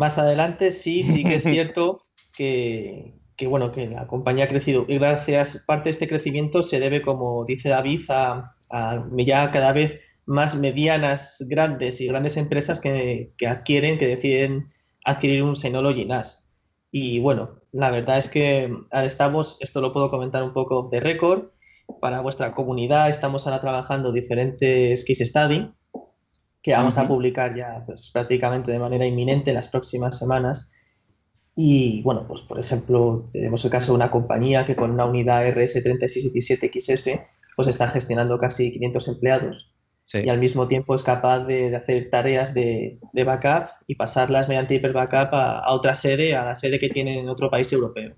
más 0.00 0.16
adelante. 0.16 0.70
Sí, 0.70 1.04
sí 1.04 1.22
que 1.22 1.34
es 1.36 1.42
cierto 1.56 2.02
que, 2.34 3.12
bueno, 3.46 3.70
que 3.70 3.86
la 3.86 4.06
compañía 4.06 4.46
ha 4.46 4.48
crecido 4.48 4.86
y 4.88 4.98
gracias, 4.98 5.62
parte 5.66 5.84
de 5.84 5.90
este 5.90 6.08
crecimiento 6.08 6.62
se 6.62 6.80
debe, 6.80 7.02
como 7.02 7.44
dice 7.44 7.68
David, 7.68 8.00
a, 8.08 8.56
a 8.70 9.04
ya 9.18 9.50
cada 9.50 9.72
vez 9.72 10.00
más 10.24 10.56
medianas, 10.56 11.44
grandes 11.48 12.00
y 12.00 12.06
grandes 12.06 12.38
empresas 12.38 12.80
que, 12.80 13.34
adquieren, 13.46 13.98
que 13.98 14.06
deciden 14.06 14.70
adquirir 15.04 15.42
un 15.42 15.54
Synology 15.54 16.06
NAS. 16.06 16.48
Y 16.90 17.18
bueno, 17.18 17.60
la 17.72 17.90
verdad 17.90 18.18
es 18.18 18.30
que 18.30 18.72
ahora 18.90 19.06
estamos, 19.06 19.58
esto 19.60 19.82
lo 19.82 19.92
puedo 19.92 20.08
comentar 20.08 20.42
un 20.42 20.54
poco 20.54 20.88
de 20.90 21.00
récord, 21.00 21.50
para 22.00 22.20
vuestra 22.20 22.54
comunidad 22.54 23.08
estamos 23.08 23.46
ahora 23.46 23.60
trabajando 23.60 24.12
diferentes 24.12 25.04
case 25.04 25.26
study 25.26 25.70
que 26.62 26.72
vamos 26.72 26.98
a 26.98 27.08
publicar 27.08 27.56
ya 27.56 27.82
pues, 27.86 28.10
prácticamente 28.12 28.70
de 28.70 28.78
manera 28.78 29.06
inminente 29.06 29.50
en 29.50 29.56
las 29.56 29.68
próximas 29.68 30.18
semanas. 30.18 30.72
Y 31.54 32.02
bueno, 32.02 32.26
pues 32.28 32.42
por 32.42 32.58
ejemplo, 32.58 33.28
tenemos 33.32 33.64
el 33.64 33.70
caso 33.70 33.92
de 33.92 33.96
una 33.96 34.10
compañía 34.10 34.64
que 34.66 34.76
con 34.76 34.90
una 34.90 35.04
unidad 35.04 35.44
RS3617XS 35.46 37.26
pues 37.56 37.68
está 37.68 37.88
gestionando 37.88 38.38
casi 38.38 38.72
500 38.72 39.08
empleados 39.08 39.74
y 40.12 40.28
al 40.28 40.38
mismo 40.38 40.66
tiempo 40.66 40.94
es 40.94 41.02
capaz 41.02 41.40
de, 41.44 41.74
hacer 41.74 42.10
tareas 42.10 42.52
de, 42.52 42.98
backup 43.12 43.70
y 43.86 43.94
pasarlas 43.94 44.48
mediante 44.48 44.74
hiper 44.74 44.92
backup 44.92 45.32
a, 45.32 45.72
otra 45.72 45.94
sede, 45.94 46.34
a 46.34 46.44
la 46.44 46.54
sede 46.54 46.80
que 46.80 46.88
tienen 46.88 47.18
en 47.18 47.28
otro 47.28 47.50
país 47.50 47.72
europeo. 47.72 48.14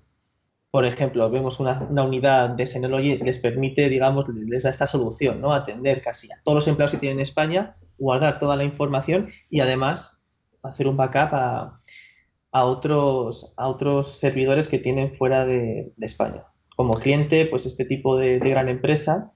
Por 0.71 0.85
ejemplo, 0.85 1.29
vemos 1.29 1.59
una, 1.59 1.87
unidad 2.03 2.49
de 2.49 2.65
Synology 2.65 3.17
les 3.17 3.37
permite, 3.37 3.89
digamos, 3.89 4.25
les 4.29 4.63
da 4.63 4.71
esta 4.71 4.87
solución, 4.87 5.39
¿no? 5.39 5.53
Atender 5.53 6.01
casi 6.01 6.31
a 6.31 6.41
todos 6.43 6.55
los 6.55 6.67
empleados 6.67 6.93
que 6.93 6.97
tienen 6.97 7.19
en 7.19 7.23
España, 7.23 7.75
guardar 7.97 8.39
toda 8.39 8.55
la 8.55 8.63
información 8.63 9.29
y 9.49 9.59
además 9.59 10.23
hacer 10.63 10.87
un 10.87 10.97
backup 10.97 11.33
a, 11.33 11.81
a 12.53 12.65
otros, 12.65 13.51
a 13.57 13.67
otros 13.67 14.19
servidores 14.19 14.69
que 14.69 14.77
tienen 14.77 15.11
fuera 15.13 15.45
de, 15.45 15.91
España. 15.99 16.45
Como 16.75 16.93
cliente, 16.93 17.47
pues 17.47 17.65
este 17.65 17.83
tipo 17.83 18.15
de, 18.15 18.39
gran 18.39 18.69
empresa. 18.69 19.33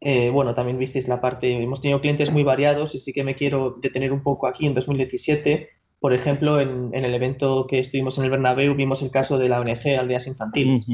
Eh, 0.00 0.30
bueno, 0.30 0.54
también 0.54 0.78
visteis 0.78 1.06
la 1.08 1.20
parte, 1.20 1.62
hemos 1.62 1.80
tenido 1.80 2.00
clientes 2.00 2.32
muy 2.32 2.42
variados 2.42 2.94
y 2.94 2.98
sí 2.98 3.12
que 3.12 3.22
me 3.22 3.36
quiero 3.36 3.78
detener 3.80 4.12
un 4.12 4.22
poco 4.22 4.46
aquí 4.46 4.66
en 4.66 4.74
2017. 4.74 5.68
Por 6.00 6.12
ejemplo, 6.12 6.60
en, 6.60 6.92
el 6.94 7.14
evento 7.14 7.66
que 7.68 7.80
estuvimos 7.80 8.18
en 8.18 8.24
el 8.24 8.30
Bernabéu 8.30 8.74
vimos 8.74 9.02
el 9.02 9.10
caso 9.10 9.38
de 9.38 9.48
la 9.48 9.60
ONG 9.60 9.98
Aldeas 9.98 10.26
Infantiles. 10.26 10.86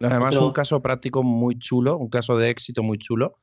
Además, 0.00 0.36
un 0.36 0.52
caso 0.52 0.80
práctico 0.80 1.22
muy 1.22 1.58
chulo, 1.58 1.98
un 1.98 2.08
caso 2.08 2.36
de 2.36 2.50
éxito 2.50 2.82
muy 2.82 2.98
chulo 2.98 3.36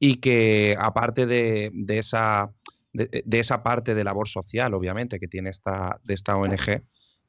y 0.00 0.16
que 0.16 0.76
aparte 0.78 1.26
de, 1.26 1.72
esa, 1.88 2.50
de, 2.92 3.24
esa 3.30 3.62
parte 3.62 3.94
de 3.94 4.04
labor 4.04 4.28
social, 4.28 4.74
obviamente, 4.74 5.18
que 5.18 5.28
tiene 5.28 5.50
esta, 5.50 5.98
de 6.04 6.14
esta 6.14 6.36
ONG, 6.36 6.82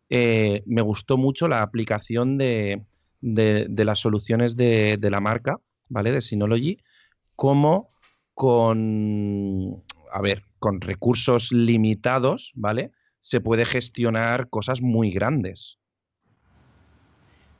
eh, 0.09 0.63
me 0.65 0.81
gustó 0.81 1.17
mucho 1.17 1.47
la 1.47 1.61
aplicación 1.61 2.37
de, 2.37 2.83
las 3.21 3.99
soluciones 3.99 4.55
de, 4.55 4.97
la 5.01 5.19
marca, 5.19 5.59
¿vale? 5.87 6.11
De 6.11 6.21
Synology, 6.21 6.77
como 7.35 7.89
con, 8.33 9.83
a 10.11 10.21
ver, 10.21 10.43
con 10.59 10.81
recursos 10.81 11.51
limitados, 11.51 12.51
¿vale? 12.55 12.91
Se 13.19 13.41
puede 13.41 13.65
gestionar 13.65 14.49
cosas 14.49 14.81
muy 14.81 15.11
grandes. 15.11 15.77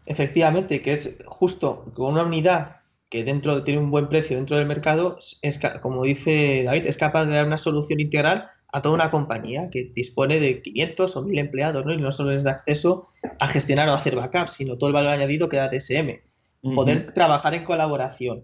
Efectivamente, 0.06 0.82
que 0.82 0.94
es 0.94 1.18
justo 1.26 1.86
con 1.94 2.14
una 2.14 2.24
unidad 2.24 2.80
que 3.10 3.24
dentro 3.24 3.64
tiene 3.64 3.80
un 3.80 3.92
buen 3.92 4.08
precio 4.08 4.36
dentro 4.38 4.58
del 4.58 4.68
mercado, 4.68 5.18
es, 5.42 5.60
como 5.82 6.04
dice 6.04 6.64
David, 6.64 6.86
es 6.86 6.98
capaz 6.98 7.26
de 7.26 7.36
dar 7.36 7.48
una 7.48 7.58
solución 7.58 8.00
integral 8.00 8.50
a 8.72 8.82
toda 8.82 8.96
una 8.96 9.10
compañía 9.10 9.70
que 9.72 9.92
dispone 9.96 10.40
de 10.40 10.62
500 10.62 11.18
o 11.18 11.24
1000 11.24 11.40
empleados, 11.40 11.86
¿no? 11.86 11.94
Y 11.94 11.98
no 11.98 12.12
solo 12.12 12.32
les 12.32 12.44
da 12.44 12.52
acceso 12.52 13.10
a 13.40 13.48
gestionar 13.48 13.90
o 13.90 13.94
hacer 13.94 14.16
backups, 14.16 14.54
sino 14.54 14.78
todo 14.78 14.90
el 14.90 14.94
valor 14.94 15.12
añadido 15.12 15.50
que 15.50 15.58
da 15.58 15.72
TSM. 15.72 16.20
Poder 16.76 17.14
trabajar 17.14 17.54
en 17.56 17.64
colaboración, 17.64 18.44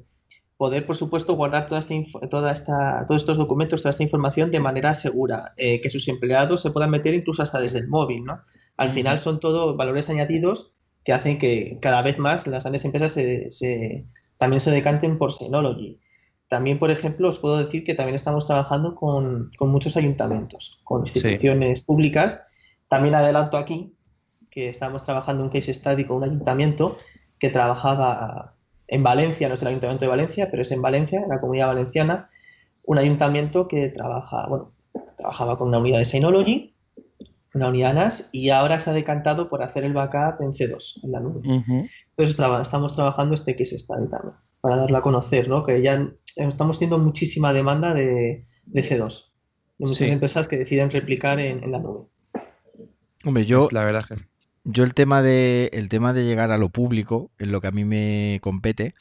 poder, 0.57 0.85
por 0.85 0.95
supuesto, 0.95 1.35
guardar 1.35 1.67
toda 1.67 1.79
esta, 1.81 1.95
toda 2.29 2.51
esta, 2.51 3.05
todos 3.07 3.21
estos 3.21 3.37
documentos, 3.37 3.81
toda 3.81 3.91
esta 3.91 4.03
información 4.03 4.51
de 4.51 4.59
manera 4.59 4.93
segura, 4.93 5.53
eh, 5.57 5.81
que 5.81 5.89
sus 5.89 6.07
empleados 6.07 6.61
se 6.61 6.71
puedan 6.71 6.91
meter 6.91 7.13
incluso 7.13 7.43
hasta 7.43 7.59
desde 7.59 7.79
el 7.79 7.87
móvil, 7.87 8.23
¿no? 8.23 8.39
Al 8.77 8.91
final 8.91 9.19
son 9.19 9.39
todo 9.39 9.75
valores 9.75 10.09
añadidos 10.09 10.73
que 11.03 11.13
hacen 11.13 11.37
que 11.37 11.77
cada 11.81 12.01
vez 12.01 12.17
más 12.17 12.47
las 12.47 12.63
grandes 12.63 12.83
empresas 12.83 13.11
se, 13.11 14.05
también 14.37 14.59
se 14.59 14.71
decanten 14.71 15.17
por 15.17 15.31
Synology. 15.31 15.99
También, 16.47 16.77
por 16.77 16.91
ejemplo, 16.91 17.29
os 17.29 17.39
puedo 17.39 17.57
decir 17.57 17.83
que 17.83 17.95
también 17.95 18.15
estamos 18.15 18.45
trabajando 18.45 18.95
con, 18.95 19.51
muchos 19.59 19.97
ayuntamientos, 19.97 20.79
con 20.83 21.01
instituciones 21.01 21.81
públicas. 21.81 22.41
También 22.87 23.15
adelanto 23.15 23.57
aquí 23.57 23.93
que 24.51 24.69
estamos 24.69 25.03
trabajando 25.03 25.41
en 25.41 25.47
un 25.47 25.51
case 25.51 25.73
study 25.73 26.05
con 26.05 26.17
un 26.17 26.23
ayuntamiento 26.23 26.97
que 27.39 27.49
trabajaba 27.49 28.53
en 28.87 29.03
Valencia, 29.03 29.49
no 29.49 29.55
es 29.55 29.61
el 29.61 29.69
ayuntamiento 29.69 30.05
de 30.05 30.09
Valencia, 30.09 30.49
pero 30.49 30.61
es 30.61 30.71
en 30.71 30.81
Valencia, 30.81 31.19
en 31.19 31.29
la 31.29 31.41
comunidad 31.41 31.67
valenciana, 31.67 32.29
un 32.83 32.99
ayuntamiento 32.99 33.67
que 33.67 33.89
trabaja, 33.89 34.45
bueno, 34.47 34.71
trabajaba 35.17 35.57
con 35.57 35.69
una 35.69 35.79
unidad 35.79 35.99
de 35.99 36.05
Synology, 36.05 36.74
una 37.55 37.69
unidad 37.69 37.93
NAS, 37.93 38.29
y 38.31 38.49
ahora 38.49 38.77
se 38.79 38.89
ha 38.89 38.93
decantado 38.93 39.49
por 39.49 39.63
hacer 39.63 39.85
el 39.85 39.93
backup 39.93 40.41
en 40.41 40.51
C2, 40.51 41.03
en 41.03 41.11
la 41.11 41.19
nube. 41.21 41.41
Entonces 42.09 42.37
estamos 42.61 42.95
trabajando 42.95 43.33
este 43.33 43.55
case 43.55 43.79
study 43.79 44.09
también, 44.09 44.35
para 44.61 44.77
darlo 44.77 44.97
a 44.97 45.01
conocer, 45.01 45.47
¿no? 45.47 45.63
Que 45.63 45.81
ya 45.81 46.07
estamos 46.35 46.79
teniendo 46.79 46.99
muchísima 46.99 47.53
demanda 47.53 47.93
de, 47.93 48.45
C2, 48.73 49.31
de 49.77 49.85
muchas 49.85 50.11
empresas 50.11 50.47
que 50.47 50.57
deciden 50.57 50.91
replicar 50.91 51.39
en, 51.39 51.71
la 51.71 51.79
nube. 51.79 52.07
Hombre, 53.23 53.45
yo, 53.45 53.69
la 53.71 53.85
verdad 53.85 54.03
yo 54.65 54.83
el 54.83 54.93
tema 54.95 55.21
de 55.21 55.69
el 55.73 55.89
tema 55.89 56.11
de 56.11 56.25
llegar 56.25 56.51
a 56.51 56.57
lo 56.57 56.69
público, 56.69 57.31
en 57.37 57.51
lo 57.51 57.61
que 57.61 57.67
a 57.67 57.71
mí 57.71 57.85
me 57.85 58.39
compete, 58.41 58.95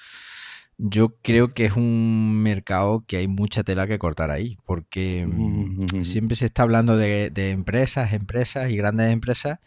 yo 0.79 1.17
creo 1.23 1.55
que 1.55 1.67
es 1.67 1.77
un 1.77 2.43
mercado 2.43 3.05
que 3.07 3.19
hay 3.19 3.29
mucha 3.29 3.63
tela 3.63 3.87
que 3.87 3.99
cortar 3.99 4.31
ahí, 4.31 4.59
porque 4.67 5.27
mm, 5.27 6.03
siempre 6.03 6.37
se 6.37 6.47
está 6.47 6.63
hablando 6.63 6.97
de, 6.97 7.31
de, 7.31 7.51
empresas, 7.51 8.13
empresas 8.13 8.71
y 8.71 8.77
grandes 8.77 9.13
empresas, 9.13 9.61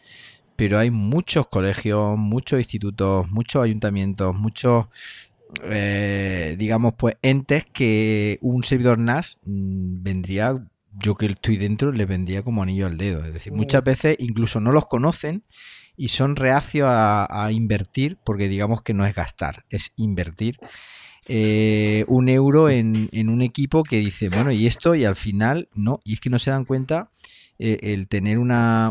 pero 0.58 0.76
hay 0.76 0.90
muchos 0.90 1.46
colegios, 1.46 2.18
muchos 2.18 2.58
institutos, 2.58 3.30
muchos 3.30 3.62
ayuntamientos, 3.62 4.34
muchos, 4.34 4.86
eh, 5.62 6.56
digamos, 6.58 6.94
pues 6.98 7.14
entes 7.22 7.64
que 7.64 8.38
un 8.42 8.64
servidor 8.64 8.98
NAS 8.98 9.38
mm, 9.44 10.02
vendría, 10.02 10.66
yo 10.98 11.14
que 11.14 11.26
estoy 11.26 11.58
dentro, 11.58 11.92
le 11.92 12.06
vendría 12.06 12.42
como 12.42 12.62
anillo 12.62 12.86
al 12.86 12.98
dedo. 12.98 13.24
Es 13.24 13.32
decir, 13.32 13.52
muchas 13.52 13.84
veces 13.84 14.16
incluso 14.18 14.58
no 14.58 14.72
los 14.72 14.86
conocen 14.86 15.44
y 15.96 16.08
son 16.08 16.34
reacios 16.34 16.88
a, 16.90 17.50
invertir, 17.52 18.18
porque 18.24 18.48
digamos 18.48 18.82
que 18.82 18.94
no 18.94 19.06
es 19.06 19.14
gastar, 19.14 19.64
es 19.70 19.92
invertir. 19.96 20.58
Eh, 21.30 22.06
un 22.08 22.30
euro 22.30 22.70
en, 22.70 23.28
un 23.28 23.42
equipo 23.42 23.82
que 23.82 23.98
dice, 23.98 24.30
bueno, 24.30 24.50
y 24.50 24.66
esto, 24.66 24.94
y 24.94 25.04
al 25.04 25.14
final 25.14 25.68
no, 25.74 26.00
y 26.02 26.14
es 26.14 26.20
que 26.20 26.30
no 26.30 26.38
se 26.38 26.50
dan 26.50 26.64
cuenta 26.64 27.10
eh, 27.58 27.78
el 27.82 28.08
tener 28.08 28.38
una, 28.38 28.88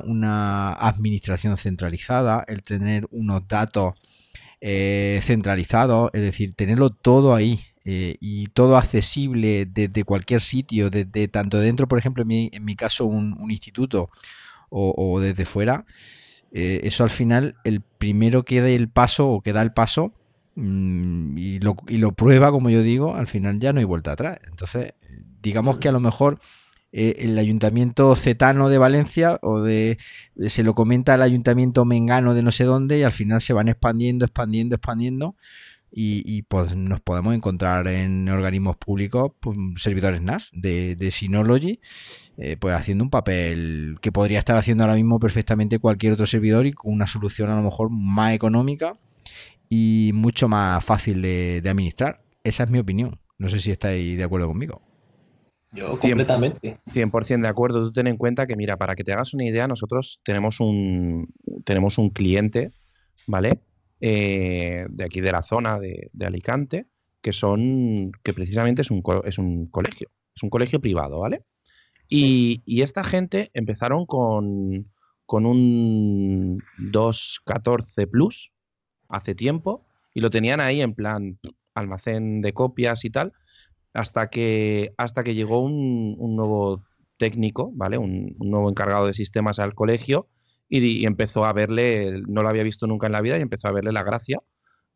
administración 0.73 1.57
centralizada, 1.57 2.45
el 2.47 2.61
tener 2.61 3.07
unos 3.09 3.47
datos 3.47 3.95
eh, 4.61 5.19
centralizados, 5.23 6.11
es 6.13 6.21
decir, 6.21 6.53
tenerlo 6.53 6.91
todo 6.91 7.33
ahí 7.33 7.59
y 7.89 8.47
todo 8.47 8.75
accesible 8.75 9.65
desde 9.65 10.03
cualquier 10.03 10.41
sitio, 10.41 10.89
desde 10.89 11.29
tanto 11.29 11.57
dentro, 11.57 11.87
por 11.87 11.97
ejemplo, 11.97 12.25
en 12.27 12.65
mi, 12.65 12.75
caso, 12.75 13.05
un, 13.05 13.49
instituto 13.49 14.09
o, 14.69 15.21
desde 15.21 15.45
fuera. 15.45 15.85
eso 16.51 17.05
al 17.05 17.09
final, 17.09 17.55
el 17.63 17.79
primero 17.79 18.43
que 18.43 18.61
dé 18.61 18.75
el 18.75 18.89
paso 18.89 19.29
o 19.29 19.41
que 19.41 19.53
da 19.53 19.61
el 19.61 19.71
paso 19.71 20.11
y, 20.57 21.59
lo, 21.59 21.75
y 21.87 21.97
lo 21.97 22.13
prueba, 22.13 22.51
como 22.51 22.69
yo 22.69 22.81
digo, 22.81 23.15
al 23.15 23.27
final 23.27 23.59
ya 23.59 23.73
no 23.73 23.79
hay 23.79 23.85
vuelta 23.85 24.13
atrás. 24.13 24.39
Entonces, 24.49 24.93
digamos 25.41 25.77
que 25.77 25.87
a 25.87 25.91
lo 25.91 25.99
mejor 25.99 26.39
eh, 26.91 27.17
el 27.19 27.37
ayuntamiento 27.37 28.15
cetano 28.15 28.69
de 28.69 28.79
Valencia 28.79 29.39
o 29.43 29.61
de 29.61 29.99
se 30.47 30.63
lo 30.63 30.73
comenta 30.73 31.13
al 31.13 31.21
ayuntamiento 31.21 31.85
mengano 31.85 32.33
de 32.33 32.41
no 32.41 32.51
sé 32.51 32.63
dónde 32.63 32.97
y 32.97 33.03
al 33.03 33.11
final 33.11 33.41
se 33.41 33.53
van 33.53 33.67
expandiendo, 33.67 34.25
expandiendo, 34.25 34.75
expandiendo 34.75 35.35
y, 35.89 36.43
pues 36.43 36.75
nos 36.75 36.99
podemos 36.99 37.33
encontrar 37.33 37.87
en 37.87 38.29
organismos 38.29 38.75
públicos 38.77 39.31
pues, 39.39 39.57
servidores 39.77 40.21
NAS 40.21 40.49
de, 40.53 40.95
de 40.95 41.11
Synology 41.11 41.79
eh, 42.37 42.55
pues 42.59 42.75
haciendo 42.75 43.03
un 43.03 43.09
papel 43.09 43.97
que 44.01 44.11
podría 44.11 44.37
estar 44.37 44.57
haciendo 44.57 44.83
ahora 44.83 44.95
mismo 44.95 45.19
perfectamente 45.19 45.79
cualquier 45.79 46.13
otro 46.13 46.27
servidor 46.27 46.67
y 46.67 46.73
con 46.73 46.93
una 46.93 47.07
solución 47.07 47.49
a 47.49 47.55
lo 47.55 47.63
mejor 47.63 47.89
más 47.89 48.33
económica 48.33 48.93
y 49.69 50.11
mucho 50.13 50.47
más 50.47 50.83
fácil 50.83 51.21
de 51.21 51.61
administrar. 51.65 52.21
Esa 52.43 52.63
es 52.63 52.69
mi 52.69 52.79
opinión. 52.79 53.19
No 53.37 53.49
sé 53.49 53.59
si 53.59 53.71
estáis 53.71 54.17
de 54.17 54.23
acuerdo 54.23 54.47
conmigo. 54.47 54.81
Yo 55.73 55.99
completamente. 55.99 56.77
100% 56.93 57.41
de 57.41 57.47
acuerdo. 57.47 57.87
Tú 57.87 57.93
ten 57.93 58.07
en 58.07 58.17
cuenta 58.17 58.47
que, 58.47 58.55
mira, 58.55 58.77
para 58.77 58.95
que 58.95 59.03
te 59.03 59.13
hagas 59.13 59.33
una 59.33 59.45
idea, 59.45 59.67
nosotros 59.67 60.21
tenemos 60.23 60.59
un, 60.59 61.33
tenemos 61.65 61.97
un 61.97 62.09
cliente, 62.09 62.71
¿vale? 63.27 63.59
Eh, 63.99 64.85
de 64.89 65.03
aquí 65.03 65.21
de 65.21 65.31
la 65.31 65.43
zona 65.43 65.79
de, 65.79 66.09
Alicante, 66.25 66.87
que 67.21 67.33
son, 67.33 68.11
que 68.23 68.33
precisamente 68.33 68.81
es 68.81 68.91
un, 68.91 69.03
es 69.25 69.37
un 69.37 69.67
colegio, 69.67 70.09
es 70.35 70.43
un 70.43 70.49
colegio 70.49 70.79
privado, 70.79 71.19
¿vale? 71.19 71.43
Y, 72.07 72.63
y, 72.65 72.83
esta 72.83 73.03
gente 73.03 73.51
empezaron 73.53 74.05
con, 74.05 74.89
con 75.25 75.45
un 75.45 76.63
214 76.77 78.07
Plus 78.07 78.51
hace 79.09 79.35
tiempo 79.35 79.85
y 80.13 80.21
lo 80.21 80.29
tenían 80.29 80.59
ahí 80.59 80.81
en 80.81 80.93
plan 80.93 81.39
almacén 81.73 82.41
de 82.41 82.53
copias 82.53 83.05
y 83.05 83.09
tal 83.09 83.33
hasta 83.97 84.29
que, 84.29 84.93
hasta 84.97 85.23
que 85.23 85.33
llegó 85.33 85.59
un, 85.59 86.35
nuevo 86.35 86.83
técnico, 87.17 87.71
¿vale? 87.73 87.97
Un, 87.97 88.35
nuevo 88.39 88.69
encargado 88.69 89.07
de 89.07 89.13
sistemas 89.15 89.57
al 89.57 89.73
colegio 89.73 90.27
y, 90.69 91.05
empezó 91.05 91.45
a 91.45 91.53
verle, 91.53 92.21
no 92.27 92.43
lo 92.43 92.49
había 92.49 92.63
visto 92.63 92.85
nunca 92.85 93.07
en 93.07 93.13
la 93.13 93.21
vida 93.21 93.39
y 93.39 93.41
empezó 93.41 93.67
a 93.67 93.71
verle 93.71 93.91
la 93.91 94.03
gracia 94.03 94.39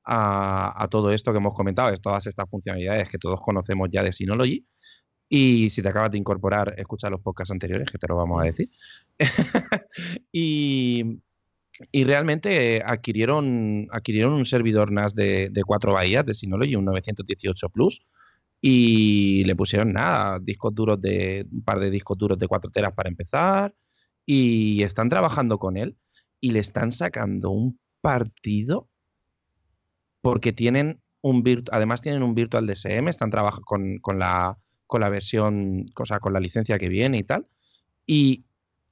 a, 0.03 0.88
todo 0.91 1.12
esto 1.12 1.32
que 1.32 1.39
hemos 1.39 1.55
comentado, 1.55 1.89
de 1.89 1.97
todas 1.97 2.28
estas 2.28 2.47
funcionalidades 2.49 3.09
que 3.09 3.18
todos 3.18 3.39
conocemos 3.41 3.89
ya 3.91 4.03
de 4.03 4.14
Synology. 4.14 4.68
Y 5.30 5.70
si 5.70 5.82
te 5.82 5.89
acabas 5.89 6.12
de 6.12 6.18
incorporar, 6.18 6.76
escucha 6.78 7.09
los 7.09 7.22
podcasts 7.22 7.51
anteriores, 7.51 7.89
que 7.89 7.97
te 7.97 8.07
lo 8.07 8.18
vamos 8.18 8.41
a 8.41 8.45
decir. 8.45 8.70
y, 10.32 11.22
realmente 12.04 12.82
adquirieron, 12.86 13.88
adquirieron 13.92 14.34
un 14.34 14.46
servidor 14.46 14.92
NAS 14.92 15.16
de, 15.16 15.50
de 15.50 15.64
4 15.64 15.94
bahías 15.94 16.26
de 16.26 16.34
Synology, 16.34 16.76
un 16.76 16.86
918 16.86 17.70
Plus, 17.70 18.02
y 18.62 19.44
le 19.46 19.56
pusieron 19.56 19.92
nada, 19.94 20.40
discos 20.40 20.74
duros 20.74 21.02
de 21.02 21.48
un 21.52 21.64
par 21.64 21.80
de 21.80 21.90
discos 21.90 22.18
duros 22.18 22.38
de 22.38 22.48
4 22.48 22.70
teras 22.72 22.94
para 22.94 23.10
empezar 23.10 23.74
y 24.26 24.84
están 24.84 25.10
trabajando 25.10 25.58
con 25.58 25.78
él 25.78 25.98
y 26.40 26.52
le 26.52 26.60
están 26.60 26.92
sacando 26.92 27.50
un 27.50 27.80
partido 28.02 28.88
porque 30.22 30.54
tienen 30.54 31.02
un 31.22 31.44
además 31.72 32.02
tienen 32.02 32.24
un 32.24 32.36
virtual 32.36 32.68
DSM, 32.68 33.08
están 33.08 33.32
trabajando 33.32 33.66
con, 33.66 34.20
la 34.20 34.58
con 34.86 35.02
la 35.02 35.10
versión, 35.10 35.86
cosa 35.94 36.20
con 36.20 36.34
la 36.34 36.40
licencia 36.40 36.78
que 36.78 36.90
viene 36.90 37.18
y 37.18 37.24
tal 37.24 37.48
y 38.06 38.46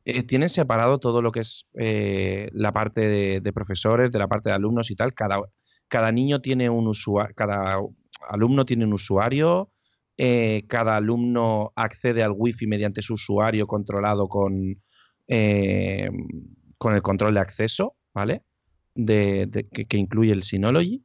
eh, 0.09 0.23
tienen 0.23 0.49
separado 0.49 0.99
todo 0.99 1.21
lo 1.21 1.31
que 1.31 1.41
es 1.41 1.67
eh, 1.77 2.49
la 2.53 2.71
parte 2.71 3.41
de, 3.41 3.53
profesores, 3.53 4.11
de 4.11 4.19
la 4.19 4.27
parte 4.27 4.49
de 4.49 4.55
alumnos 4.55 4.89
y 4.91 4.95
tal. 4.95 5.13
Cada, 5.13 5.39
cada 5.87 6.11
niño 6.11 6.41
tiene 6.41 6.69
un 6.69 6.87
usuario, 6.87 7.33
cada 7.35 7.79
alumno 8.29 8.65
tiene 8.65 8.85
un 8.85 8.93
usuario, 8.93 9.71
eh, 10.17 10.65
cada 10.67 10.95
alumno 10.97 11.71
accede 11.75 12.23
al 12.23 12.33
wifi 12.35 12.67
mediante 12.67 13.01
su 13.01 13.13
usuario 13.13 13.67
controlado 13.67 14.27
con, 14.27 14.81
con 16.77 16.95
el 16.95 17.01
control 17.01 17.33
de 17.35 17.39
acceso, 17.39 17.95
¿vale? 18.13 18.43
De, 18.95 19.67
que, 19.71 19.85
que, 19.85 19.97
incluye 19.97 20.33
el 20.33 20.43
Synology. 20.43 21.03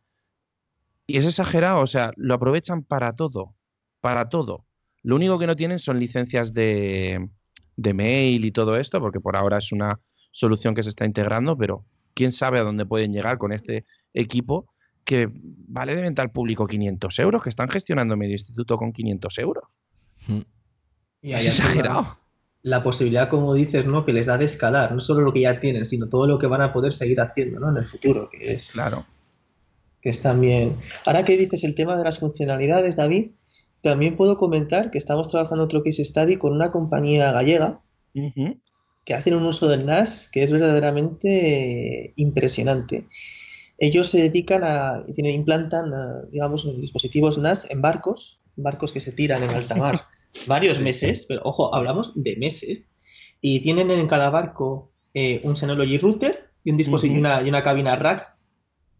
Y 1.06 1.18
es 1.18 1.26
exagerado, 1.26 1.80
o 1.80 1.86
sea, 1.86 2.12
lo 2.16 2.34
aprovechan 2.34 2.82
para 2.82 3.12
todo, 3.14 3.54
para 4.00 4.28
todo. 4.28 4.66
Lo 5.02 5.16
único 5.16 5.38
que 5.38 5.46
no 5.46 5.54
tienen 5.54 5.78
son 5.78 6.00
licencias 6.00 6.54
de, 6.54 7.28
de 7.76 7.94
mail 7.94 8.44
y 8.44 8.52
todo 8.52 8.76
esto, 8.76 9.00
porque 9.00 9.20
por 9.20 9.36
ahora 9.36 9.58
es 9.58 9.72
una 9.72 10.00
solución 10.30 10.74
que 10.74 10.82
se 10.82 10.88
está 10.88 11.04
integrando, 11.04 11.56
pero 11.56 11.84
quién 12.14 12.32
sabe 12.32 12.60
a 12.60 12.62
dónde 12.62 12.86
pueden 12.86 13.12
llegar 13.12 13.38
con 13.38 13.52
este 13.52 13.84
equipo 14.12 14.74
que 15.04 15.30
vale 15.32 15.94
de 15.94 16.02
venta 16.02 16.22
al 16.22 16.30
público 16.30 16.66
500 16.66 17.18
euros, 17.18 17.42
que 17.42 17.50
están 17.50 17.68
gestionando 17.68 18.16
medio 18.16 18.32
instituto 18.32 18.76
con 18.76 18.92
500 18.92 19.38
euros. 19.38 19.64
Hmm. 20.26 20.40
Y 21.20 21.32
es 21.34 21.46
exagerado. 21.46 22.18
La, 22.62 22.82
posibilidad, 22.82 23.28
como 23.28 23.52
dices, 23.54 23.84
¿no? 23.84 24.06
que 24.06 24.14
les 24.14 24.26
da 24.26 24.38
de 24.38 24.46
escalar, 24.46 24.92
no 24.92 25.00
solo 25.00 25.20
lo 25.20 25.32
que 25.32 25.40
ya 25.40 25.60
tienen, 25.60 25.84
sino 25.84 26.08
todo 26.08 26.26
lo 26.26 26.38
que 26.38 26.46
van 26.46 26.62
a 26.62 26.72
poder 26.72 26.92
seguir 26.92 27.20
haciendo 27.20 27.60
¿no? 27.60 27.70
en 27.70 27.76
el 27.76 27.86
futuro, 27.86 28.30
que 28.30 28.54
es, 28.54 28.72
claro. 28.72 29.04
que 30.00 30.08
es 30.08 30.22
también... 30.22 30.76
Ahora 31.04 31.24
que 31.26 31.36
dices 31.36 31.64
el 31.64 31.74
tema 31.74 31.96
de 31.98 32.04
las 32.04 32.18
funcionalidades, 32.18 32.96
David, 32.96 33.32
también 33.84 34.16
puedo 34.16 34.38
comentar 34.38 34.90
que 34.90 34.96
estamos 34.96 35.28
trabajando 35.28 35.64
otro 35.64 35.84
case 35.84 36.04
study 36.04 36.38
con 36.38 36.52
una 36.52 36.72
compañía 36.72 37.30
gallega 37.32 37.82
que 39.04 39.14
hacen 39.14 39.34
un 39.34 39.44
uso 39.44 39.68
del 39.68 39.84
NAS 39.84 40.30
que 40.32 40.42
es 40.42 40.50
verdaderamente 40.50 42.14
impresionante. 42.16 43.06
Ellos 43.76 44.08
se 44.08 44.22
dedican 44.22 44.64
a, 44.64 45.04
tienen, 45.14 45.34
implantan, 45.34 45.92
digamos, 46.30 46.64
dispositivos 46.80 47.36
NAS 47.36 47.66
en 47.68 47.82
barcos, 47.82 48.40
barcos 48.56 48.90
que 48.90 49.00
se 49.00 49.12
tiran 49.12 49.42
en 49.42 49.50
alta 49.50 49.74
mar 49.74 50.06
varios 50.46 50.80
meses, 50.80 51.26
pero 51.28 51.42
ojo, 51.44 51.74
hablamos 51.74 52.12
de 52.14 52.36
meses, 52.36 52.88
y 53.42 53.60
tienen 53.60 53.90
en 53.90 54.06
cada 54.06 54.30
barco 54.30 54.92
eh, 55.12 55.42
un 55.44 55.56
Synology 55.56 55.98
router 55.98 56.48
y, 56.64 56.70
un 56.70 56.78
dispositivo, 56.78 57.16
y, 57.44 57.48
una, 57.48 57.62
cabina 57.62 57.96
rack 57.96 58.34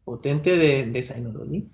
potente 0.05 0.59
de, 0.59 0.85
de 0.85 1.03
Synology 1.03 1.71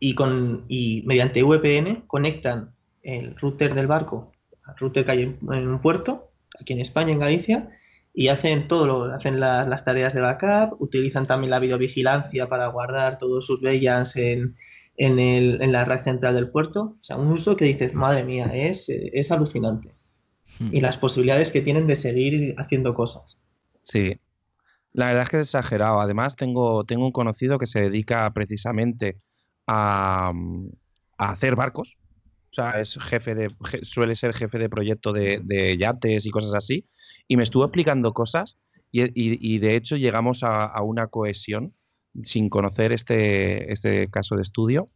y, 0.00 0.14
con, 0.14 0.64
y 0.68 1.02
mediante 1.06 1.42
VPN 1.42 2.04
conectan 2.06 2.70
el 3.02 3.36
router 3.36 3.74
del 3.74 3.86
barco 3.86 4.32
al 4.68 4.76
router 4.76 5.04
que 5.04 5.10
hay 5.10 5.22
en, 5.22 5.68
un 5.68 5.80
puerto, 5.80 6.30
aquí 6.60 6.74
en 6.74 6.80
España, 6.80 7.12
en 7.12 7.18
Galicia, 7.18 7.70
y 8.12 8.28
hacen 8.28 8.68
todo 8.68 8.86
lo, 8.86 9.04
hacen 9.04 9.40
las 9.40 9.84
tareas 9.84 10.12
de 10.12 10.20
backup, 10.20 10.80
utilizan 10.80 11.26
también 11.26 11.50
la 11.50 11.58
videovigilancia 11.58 12.48
para 12.48 12.66
guardar 12.68 13.18
todos 13.18 13.46
sus 13.46 13.60
bellas 13.60 14.16
en, 14.16 14.54
en, 14.96 15.18
el, 15.18 15.62
en 15.62 15.72
la 15.72 15.84
red 15.84 16.02
central 16.02 16.34
del 16.34 16.50
puerto. 16.50 16.96
O 17.00 17.02
sea, 17.02 17.16
un 17.16 17.28
uso 17.28 17.56
que 17.56 17.64
dices, 17.64 17.94
madre 17.94 18.24
mía, 18.24 18.50
es, 18.52 18.88
es 18.88 19.30
alucinante. 19.30 19.94
Hmm. 20.58 20.70
Y 20.72 20.80
las 20.80 20.98
posibilidades 20.98 21.50
que 21.50 21.60
tienen 21.60 21.86
de 21.86 21.96
seguir 21.96 22.54
haciendo 22.58 22.94
cosas. 22.94 23.38
Sí, 23.84 24.18
la 24.92 25.06
verdad 25.06 25.22
es 25.22 25.28
que 25.28 25.40
es 25.40 25.46
exagerado. 25.46 26.00
Además, 26.00 26.36
tengo, 26.36 26.84
tengo 26.84 27.06
un 27.06 27.12
conocido 27.12 27.58
que 27.58 27.66
se 27.66 27.80
dedica 27.80 28.30
precisamente 28.32 29.18
a, 29.68 30.32
hacer 31.18 31.54
barcos. 31.54 31.98
O 32.50 32.54
sea, 32.54 32.80
es 32.80 32.98
jefe 33.00 33.34
de, 33.34 33.50
suele 33.82 34.16
ser 34.16 34.34
jefe 34.34 34.58
de 34.58 34.68
proyecto 34.68 35.12
de, 35.12 35.76
yates 35.78 36.26
y 36.26 36.30
cosas 36.30 36.54
así. 36.54 36.88
Y 37.28 37.36
me 37.36 37.42
estuvo 37.44 37.64
explicando 37.64 38.12
cosas 38.12 38.56
y, 38.90 39.58
de 39.58 39.76
hecho 39.76 39.96
llegamos 39.96 40.42
a, 40.42 40.82
una 40.82 41.08
cohesión 41.08 41.74
sin 42.22 42.48
conocer 42.48 42.92
este, 42.92 43.70
este 43.70 44.08
caso 44.08 44.34
de 44.34 44.42
estudio, 44.42 44.88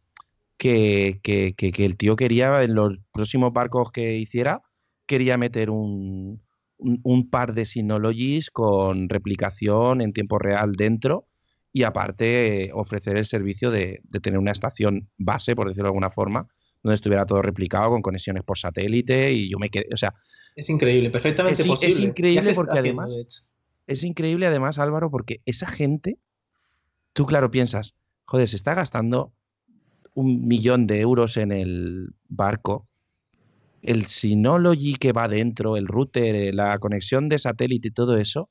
que, 0.57 1.21
el 1.23 1.97
tío 1.97 2.15
quería, 2.15 2.63
en 2.63 2.73
los 2.73 2.97
próximos 3.13 3.53
barcos 3.53 3.91
que 3.91 4.17
hiciera, 4.17 4.61
quería 5.05 5.37
meter 5.37 5.69
un, 5.69 6.41
un, 6.77 7.29
par 7.29 7.53
de 7.53 7.65
Synologies 7.65 8.49
con 8.49 9.09
replicación 9.09 10.01
en 10.01 10.11
tiempo 10.13 10.39
real 10.39 10.73
dentro 10.73 11.27
y 11.73 11.83
aparte 11.83 12.69
ofrecer 12.73 13.17
el 13.17 13.25
servicio 13.25 13.71
de, 13.71 14.01
tener 14.21 14.39
una 14.39 14.51
estación 14.51 15.09
base, 15.17 15.55
por 15.55 15.67
decirlo 15.67 15.85
de 15.85 15.89
alguna 15.89 16.11
forma, 16.11 16.47
donde 16.83 16.95
estuviera 16.95 17.25
todo 17.25 17.41
replicado 17.41 17.89
con 17.89 18.03
conexiones 18.03 18.43
por 18.43 18.59
satélite 18.59 19.33
y 19.33 19.49
yo 19.49 19.57
me 19.57 19.69
quedé, 19.69 19.87
o 19.91 19.97
sea... 19.97 20.13
Es 20.55 20.69
increíble, 20.69 21.09
perfectamente 21.09 21.63
posible. 21.65 21.91
Es 21.91 21.99
increíble 21.99 22.53
porque 22.53 22.79
además... 22.79 23.43
Es 23.87 24.03
increíble 24.03 24.45
además, 24.45 24.77
Álvaro, 24.79 25.09
porque 25.09 25.41
esa 25.45 25.67
gente, 25.67 26.19
tú 27.11 27.25
claro 27.25 27.49
piensas, 27.49 27.95
joder, 28.25 28.47
se 28.47 28.55
está 28.55 28.75
gastando 28.75 29.33
un 30.13 30.47
millón 30.47 30.85
de 30.85 31.01
euros 31.01 31.37
en 31.37 31.51
el 31.51 32.13
barco, 32.29 32.87
el 33.81 34.05
Synology 34.05 34.93
que 34.95 35.11
va 35.11 35.27
dentro, 35.27 35.75
el 35.75 35.87
router, 35.87 36.53
la 36.53 36.77
conexión 36.77 37.29
de 37.29 37.39
satélite 37.39 37.89
y 37.89 37.91
todo 37.91 38.17
eso, 38.17 38.49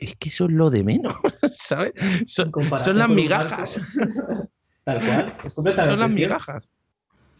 es 0.00 0.14
que 0.16 0.28
eso 0.28 0.46
es 0.46 0.52
lo 0.52 0.70
de 0.70 0.82
menos, 0.82 1.14
¿sabes? 1.54 1.92
Son, 2.26 2.50
las 2.96 3.08
migajas. 3.08 3.80
Tal 4.84 5.04
cual, 5.04 5.84
Son 5.84 6.00
las 6.00 6.10
migajas. 6.10 6.70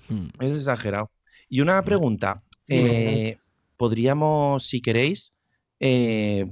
Hmm. 0.09 0.29
Es 0.41 0.53
exagerado. 0.53 1.11
Y 1.49 1.61
una 1.61 1.81
pregunta, 1.83 2.43
eh, 2.67 3.39
podríamos, 3.77 4.67
si 4.67 4.83
queréis, 4.83 5.35
eh, 5.81 6.47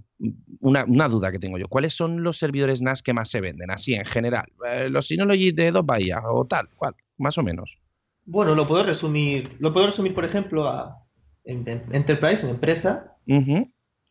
una, 0.61 1.09
duda 1.09 1.31
que 1.31 1.39
tengo 1.39 1.59
yo. 1.59 1.69
¿Cuáles 1.69 1.95
son 1.95 2.23
los 2.23 2.39
servidores 2.39 2.81
NAS 2.81 3.03
que 3.03 3.13
más 3.13 3.29
se 3.29 3.41
venden, 3.41 3.71
así 3.71 3.95
en 3.95 4.05
general? 4.05 4.47
Eh, 4.71 4.89
los 4.89 5.09
Synology 5.09 5.53
de 5.53 5.71
dos 5.71 5.85
bahías 5.85 6.23
o 6.27 6.47
tal, 6.47 6.69
¿cuál? 6.77 6.95
Más 7.19 7.37
o 7.37 7.43
menos. 7.43 7.79
Bueno, 8.25 8.55
lo 8.55 8.67
puedo 8.67 8.83
resumir, 8.83 9.57
lo 9.59 9.73
puedo 9.73 9.87
resumir, 9.87 10.15
por 10.15 10.25
ejemplo, 10.25 10.69
a 10.69 11.03
Enterprise, 11.45 12.45
en 12.45 12.51
empresa 12.51 13.17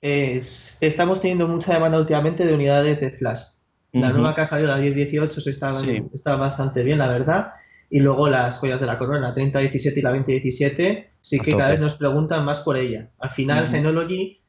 estamos 0.06 1.20
teniendo 1.20 1.48
mucha 1.48 1.74
demanda 1.74 1.98
últimamente 1.98 2.46
de 2.46 2.54
unidades 2.54 3.00
de 3.00 3.12
flash. 3.12 3.42
La 3.92 4.12
nueva 4.12 4.36
casa 4.36 4.58
de 4.58 4.68
la 4.68 4.78
1018 4.78 5.50
está, 5.50 5.72
está 6.14 6.36
bastante 6.36 6.84
bien, 6.84 6.98
la 6.98 7.08
verdad. 7.08 7.54
Y 7.90 8.00
luego 8.00 8.28
las 8.28 8.60
joyas 8.60 8.80
de 8.82 8.88
la 8.88 8.98
corona, 8.98 9.30
la 9.30 9.34
3017 9.34 10.00
y 10.00 10.04
la 10.04 10.10
2017, 10.10 11.12
sí 11.22 11.40
que 11.40 11.56
cada 11.56 11.70
vez 11.70 11.80
nos 11.80 11.96
preguntan 11.96 12.44
más 12.44 12.60
por 12.60 12.76
ella. 12.76 13.10
Al 13.20 13.30
final, 13.32 13.70
Synology, 13.70 14.42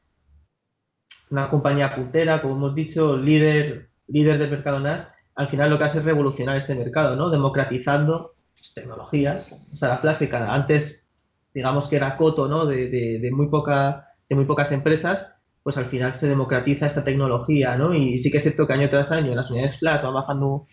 una 1.31 1.49
compañía 1.49 1.95
puntera, 1.95 2.41
como 2.41 2.57
hemos 2.57 2.75
dicho, 2.75 3.15
líder, 3.15 3.89
líder 4.07 4.37
del 4.37 4.51
mercado 4.51 4.81
NAS, 4.81 5.13
al 5.35 5.47
final 5.47 5.69
lo 5.69 5.77
que 5.77 5.85
hace 5.85 5.99
es 5.99 6.05
revolucionar 6.05 6.57
este 6.57 6.75
mercado, 6.75 7.15
¿no? 7.15 7.29
Democratizando 7.29 8.35
pues, 8.53 8.73
tecnologías. 8.73 9.53
O 9.71 9.77
sea, 9.77 9.89
la 9.89 10.01
clásica, 10.01 10.53
antes, 10.53 11.09
digamos 11.53 11.87
que 11.87 11.95
era 11.95 12.17
coto, 12.17 12.49
¿no? 12.49 12.65
De, 12.65 12.89
de, 12.89 13.31
muy 13.31 13.47
poca, 13.47 14.09
de 14.27 14.35
muy 14.35 14.45
pocas 14.45 14.73
empresas 14.73 15.36
pues 15.67 15.77
al 15.77 15.87
final 15.87 16.13
se 16.13 16.29
democratiza 16.29 16.85
esta 16.85 17.03
tecnología, 17.03 17.75
¿no? 17.75 17.93
Y 17.93 18.17
sí 18.19 18.31
que 18.31 18.37
es 18.37 18.43
cierto 18.43 18.65
que 18.65 18.71
año 18.71 18.87
tras 18.87 19.11
año 19.11 19.35
las 19.35 19.51
unidades 19.51 19.77
flash 19.79 20.01
van 20.01 20.13
bajando 20.13 20.65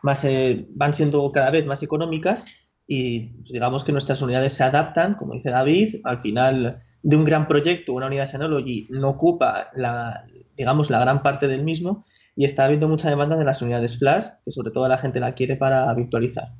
más, 0.00 0.24
eh, 0.24 0.64
van 0.70 0.94
siendo 0.94 1.30
cada 1.32 1.50
vez 1.50 1.66
más 1.66 1.82
económicas 1.82 2.46
y 2.86 3.26
pues, 3.26 3.50
digamos 3.52 3.84
que 3.84 3.92
nuestras 3.92 4.22
unidades 4.22 4.54
se 4.54 4.64
adaptan, 4.64 5.16
como 5.16 5.34
dice 5.34 5.50
David, 5.50 5.96
al 6.04 6.22
final 6.22 6.80
de 7.02 7.16
un 7.16 7.26
gran 7.26 7.46
proyecto, 7.46 7.92
una 7.92 8.06
unidad 8.06 8.22
de 8.22 8.26
Synology 8.28 8.86
no 8.88 9.10
ocupa 9.10 9.68
la, 9.74 10.24
digamos, 10.56 10.88
la 10.88 11.00
gran 11.00 11.22
parte 11.22 11.46
del 11.46 11.62
mismo 11.62 12.06
y 12.34 12.46
está 12.46 12.64
habiendo 12.64 12.88
mucha 12.88 13.10
demanda 13.10 13.36
de 13.36 13.44
las 13.44 13.60
unidades 13.60 13.98
flash, 13.98 14.28
que 14.46 14.50
sobre 14.50 14.70
todo 14.70 14.88
la 14.88 14.96
gente 14.96 15.20
la 15.20 15.34
quiere 15.34 15.56
para 15.56 15.92
virtualizar. 15.92 16.54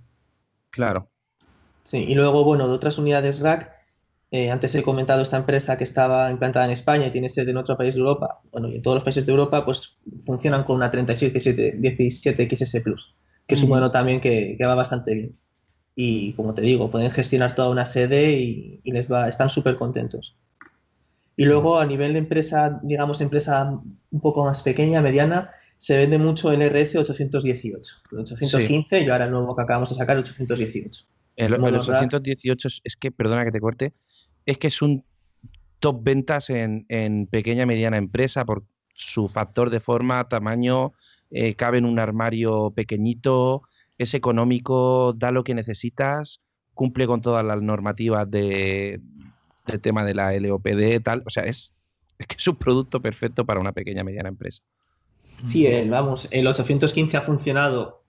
Claro. 0.68 1.09
Sí, 1.84 2.05
y 2.07 2.14
luego, 2.14 2.45
bueno, 2.45 2.68
de 2.68 2.74
otras 2.74 2.99
unidades 2.99 3.41
rack, 3.41 3.78
eh, 4.31 4.51
antes 4.51 4.74
he 4.74 4.83
comentado 4.83 5.22
esta 5.22 5.39
empresa 5.39 5.79
que 5.79 5.85
estaba 5.85 6.31
implantada 6.31 6.66
en 6.66 6.72
España 6.72 7.07
y 7.07 7.11
tiene 7.11 7.31
sede 7.31 7.51
en 7.51 7.57
otro 7.57 7.79
país 7.79 7.95
de 7.95 8.01
Europa. 8.01 8.41
Bueno, 8.53 8.68
y 8.68 8.76
en 8.76 8.83
todos 8.83 8.97
los 8.97 9.05
países 9.05 9.24
de 9.24 9.33
Europa, 9.33 9.64
pues 9.64 9.97
funcionan 10.26 10.64
con 10.64 10.76
una 10.76 10.91
3717 10.91 12.57
XS 12.57 12.83
Plus, 12.83 13.16
que 13.47 13.55
es 13.55 13.62
un 13.62 13.70
modelo 13.70 13.91
también 13.91 14.20
que, 14.20 14.59
va 14.61 14.74
bastante 14.74 15.14
bien. 15.14 15.37
Y 15.95 16.35
como 16.35 16.53
te 16.53 16.61
digo, 16.61 16.91
pueden 16.91 17.11
gestionar 17.11 17.55
toda 17.55 17.70
una 17.70 17.87
sede 17.87 18.33
y, 18.33 18.83
les 18.85 19.11
va, 19.11 19.29
están 19.29 19.49
súper 19.49 19.76
contentos. 19.76 20.37
Y 21.35 21.45
luego 21.45 21.79
a 21.79 21.87
nivel 21.87 22.12
de 22.12 22.18
empresa, 22.18 22.81
digamos, 22.83 23.20
empresa 23.22 23.81
un 24.11 24.20
poco 24.20 24.45
más 24.45 24.62
pequeña, 24.62 25.01
mediana, 25.01 25.53
se 25.79 25.97
vende 25.97 26.18
mucho 26.18 26.53
el 26.53 26.61
RS 26.68 26.97
818. 26.97 27.95
El 28.12 28.18
815 28.18 29.01
y 29.01 29.09
ahora 29.09 29.24
el 29.24 29.31
nuevo 29.31 29.57
que 29.57 29.62
acabamos 29.62 29.89
de 29.89 29.95
sacar, 29.95 30.16
el 30.16 30.22
818. 30.24 31.05
El, 31.37 31.55
el 31.55 31.64
818 31.64 32.68
es 32.85 32.97
que, 32.97 33.11
perdona 33.11 33.45
que 33.45 33.53
te 33.53 33.61
corte, 33.61 33.95
es 34.49 34.57
que 34.57 34.68
es 34.68 34.80
un 34.80 35.05
top 35.78 36.03
ventas 36.03 36.49
en, 36.49 37.28
pequeña 37.30 37.64
y 37.64 37.66
mediana 37.66 37.99
empresa 37.99 38.46
por 38.46 38.64
su 38.94 39.28
factor 39.28 39.68
de 39.68 39.78
forma, 39.78 40.26
tamaño, 40.26 40.94
eh, 41.30 41.55
cabe 41.55 41.76
en 41.76 41.84
un 41.84 41.99
armario 41.99 42.72
pequeñito, 42.74 43.62
es 43.99 44.14
económico, 44.14 45.12
da 45.12 45.32
lo 45.32 45.44
que 45.44 45.55
necesitas, 45.55 46.40
cumple 46.72 47.07
con 47.07 47.20
todas 47.20 47.44
las 47.44 47.61
normativas 47.61 48.28
de, 48.30 49.03
tema 49.82 50.03
de 50.07 50.14
la 50.14 50.32
LOPD, 50.32 51.03
tal. 51.03 51.22
O 51.26 51.30
sea, 51.30 51.42
es 51.44 51.74
Es 52.18 52.26
que 52.26 52.36
es 52.38 52.49
un 52.49 52.57
producto 52.57 53.03
perfecto 53.03 53.44
para 53.44 53.61
una 53.61 53.72
pequeña 53.72 54.03
mediana 54.03 54.30
empresa. 54.30 54.62
Sí, 55.44 55.68
vamos, 55.88 56.26
el 56.30 56.46
815 56.46 57.16
ha 57.18 57.20
funcionado 57.20 58.03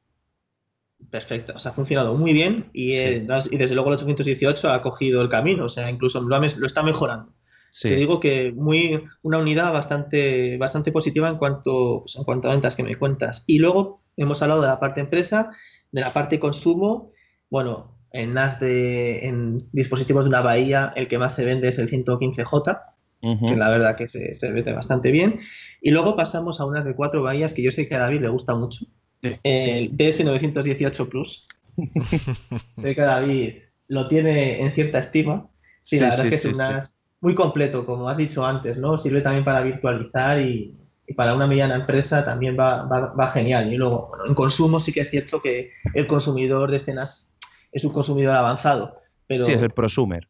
perfecto, 1.10 1.54
o 1.56 1.60
sea, 1.60 1.72
ha 1.72 1.76
funcionado 1.76 2.16
muy 2.16 2.34
bien 2.34 2.70
y, 2.74 2.96
desde 2.96 3.76
luego 3.76 3.90
el 3.90 3.96
818 3.96 4.70
ha 4.70 4.82
cogido 4.82 5.22
el 5.22 5.30
camino, 5.30 5.66
o 5.66 5.70
sea, 5.70 5.90
incluso 5.90 6.22
lo, 6.22 6.40
lo 6.40 6.68
está 6.68 6.84
mejorando. 6.84 7.34
Te 7.82 7.96
digo 7.96 8.20
que 8.20 8.52
muy 8.52 9.04
una 9.22 9.38
unidad 9.38 9.72
bastante, 9.72 10.58
bastante 10.58 10.92
positiva 10.92 11.30
en 11.30 11.38
cuanto, 11.38 12.04
en 12.18 12.24
cuanto 12.24 12.48
a 12.48 12.52
ventas 12.52 12.76
que 12.76 12.84
me 12.84 12.98
cuentas. 12.98 13.44
Y 13.48 13.60
luego 13.60 14.02
hemos 14.18 14.42
hablado 14.42 14.62
de 14.62 14.68
la 14.68 14.80
parte 14.80 15.02
empresa, 15.02 15.52
de 15.92 16.02
la 16.02 16.12
parte 16.12 16.40
consumo. 16.40 17.12
Bueno, 17.50 17.96
en 18.12 18.34
NAS 18.34 18.60
de 18.60 19.26
en 19.28 19.60
dispositivos 19.72 20.26
de 20.26 20.30
una 20.30 20.42
bahía, 20.42 20.94
el 20.96 21.08
que 21.08 21.20
más 21.20 21.36
se 21.36 21.46
vende 21.46 21.68
es 21.68 21.78
el 21.78 21.90
115J, 21.90 22.82
que 23.22 23.56
la 23.56 23.70
verdad 23.70 23.96
que 23.96 24.08
se, 24.08 24.34
se, 24.34 24.52
vende 24.52 24.74
bastante 24.74 25.12
bien. 25.12 25.40
Y 25.82 25.92
luego 25.92 26.16
pasamos 26.16 26.60
a 26.60 26.66
unas 26.66 26.86
de 26.86 26.96
cuatro 26.96 27.22
bahías 27.22 27.54
que 27.54 27.62
yo 27.62 27.72
sé 27.72 27.88
que 27.88 27.96
a 27.96 28.00
David 28.00 28.22
le 28.22 28.30
gusta 28.30 28.56
mucho. 28.56 28.86
El 29.22 29.98
DS918 29.98 31.10
Plus. 31.10 31.48
sé 32.78 32.96
que 32.96 33.02
David 33.02 33.54
lo 33.88 34.08
tiene 34.08 34.62
en 34.62 34.74
cierta 34.74 35.00
estima. 35.00 35.50
Sí, 35.82 36.00
la 36.00 36.10
verdad 36.10 36.26
es 36.26 36.30
que 36.30 36.36
es 36.36 36.46
un 36.46 36.58
NAS 36.58 37.00
muy 37.22 37.36
completo, 37.36 37.86
como 37.86 38.08
has 38.10 38.18
dicho 38.18 38.46
antes, 38.46 38.78
¿no? 38.78 38.98
Sirve 38.98 39.22
también 39.22 39.44
para 39.44 39.62
virtualizar 39.62 40.40
y, 40.40 40.76
para 41.16 41.34
una 41.34 41.48
mediana 41.48 41.76
empresa 41.76 42.24
también 42.24 42.56
va, 42.58 42.86
va, 42.86 43.32
genial. 43.32 43.74
Y 43.74 43.78
luego, 43.78 44.10
bueno, 44.10 44.26
en 44.28 44.36
consumo 44.36 44.80
sí 44.80 44.94
que 44.94 45.00
es 45.00 45.10
cierto 45.10 45.42
que 45.42 45.72
el 45.96 46.06
consumidor 46.06 46.70
de 46.70 46.76
este 46.76 46.94
NAS 46.94 47.34
es 47.72 47.84
un 47.84 47.92
consumidor 47.92 48.36
avanzado. 48.36 49.00
Pero... 49.26 49.44
Sí, 49.44 49.54
es 49.54 49.62
el 49.62 49.72
prosumer. 49.72 50.28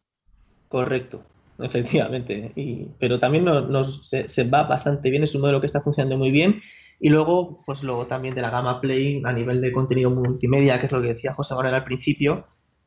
Correcto, 0.70 1.22
efectivamente. 1.60 2.54
Y, 2.56 2.88
pero 2.98 3.20
también 3.20 3.44
nos, 3.44 4.08
se, 4.08 4.44
va 4.46 4.64
bastante 4.64 5.10
bien, 5.10 5.24
es 5.24 5.36
un 5.36 5.42
modelo 5.42 5.60
que 5.60 5.66
está 5.66 5.82
funcionando 5.82 6.18
muy 6.18 6.32
bien. 6.32 6.62
Y 7.00 7.10
luego, 7.10 7.60
pues 7.66 7.84
luego 7.84 8.06
también 8.06 8.36
de 8.36 8.42
la 8.42 8.50
gama 8.50 8.82
Play 8.82 9.22
a 9.26 9.32
nivel 9.32 9.62
de 9.62 9.72
contenido 9.72 10.10
multimedia, 10.10 10.80
que 10.80 10.88
es 10.88 10.92
lo 10.92 11.02
que 11.02 11.10
decía 11.10 11.34
José 11.34 11.56
Manuel 11.56 11.76
al 11.76 11.86
principio, 11.86 12.46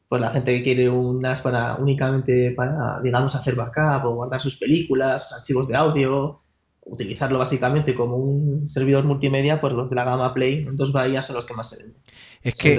pues 0.09 0.21
la 0.21 0.31
gente 0.31 0.55
que 0.55 0.63
quiere 0.63 0.91
un 0.91 1.21
NAS 1.23 1.41
para 1.41 1.77
únicamente 1.77 2.51
para, 2.51 3.01
digamos, 3.03 3.35
hacer 3.35 3.55
backup 3.55 4.05
o 4.05 4.15
guardar 4.15 4.41
sus 4.41 4.57
películas, 4.57 5.33
archivos 5.33 5.67
de 5.69 5.77
audio, 5.77 6.43
utilizarlo 6.85 7.39
básicamente 7.39 7.95
como 7.95 8.17
un 8.17 8.69
servidor 8.69 9.05
multimedia, 9.05 9.61
pues 9.61 9.73
los 9.73 9.89
de 9.89 9.97
la 9.97 10.05
gama 10.05 10.35
Play, 10.35 10.67
dos 10.73 10.93
bahías 10.93 11.27
son 11.27 11.37
los 11.37 11.47
que 11.47 11.55
más 11.55 11.71
se 11.71 11.79
venden. 11.79 12.03
Es 12.43 12.55
que 12.55 12.79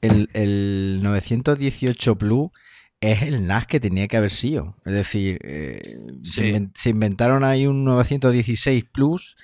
el, 0.00 0.28
el, 0.32 1.00
918 1.02 2.16
Plus 2.16 2.50
es 3.00 3.22
el 3.22 3.46
NAS 3.46 3.66
que 3.66 3.80
tenía 3.80 4.08
que 4.08 4.16
haber 4.16 4.30
sido. 4.30 4.76
Es 4.84 4.92
decir, 4.94 5.38
eh, 5.44 5.98
se, 6.74 6.90
inventaron 6.90 7.44
ahí 7.44 7.66
un 7.66 7.84
916 7.84 8.84
Plus 8.92 9.36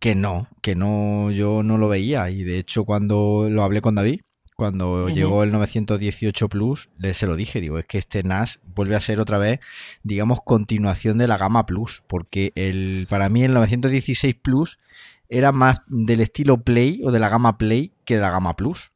que 0.00 0.14
no, 0.14 0.48
que 0.62 0.74
no, 0.74 1.30
yo 1.30 1.62
no 1.62 1.78
lo 1.78 1.88
veía. 1.88 2.30
Y 2.30 2.42
de 2.42 2.58
hecho, 2.58 2.84
cuando 2.84 3.46
lo 3.48 3.62
hablé 3.62 3.82
con 3.82 3.94
David, 3.94 4.22
cuando 4.56 5.08
llegó 5.08 5.42
el 5.42 5.52
918 5.52 6.48
Plus, 6.48 6.88
le 6.98 7.14
se 7.14 7.26
lo 7.26 7.36
dije, 7.36 7.60
digo, 7.60 7.78
es 7.78 7.86
que 7.86 7.98
este 7.98 8.22
NAS 8.22 8.60
vuelve 8.74 8.96
a 8.96 9.00
ser 9.00 9.20
otra 9.20 9.38
vez, 9.38 9.60
digamos, 10.02 10.40
continuación 10.44 11.18
de 11.18 11.28
la 11.28 11.38
gama 11.38 11.64
Plus, 11.64 12.02
porque 12.08 12.52
el, 12.56 13.06
para 13.08 13.28
mí 13.28 13.42
el 13.42 13.54
916 13.54 14.34
Plus 14.34 14.78
era 15.28 15.52
más 15.52 15.80
del 15.86 16.20
estilo 16.20 16.62
Play 16.62 17.00
o 17.04 17.10
de 17.10 17.20
la 17.20 17.28
gama 17.28 17.56
Play 17.56 17.92
que 18.04 18.16
de 18.16 18.20
la 18.20 18.30
gama 18.30 18.56
Plus, 18.56 18.90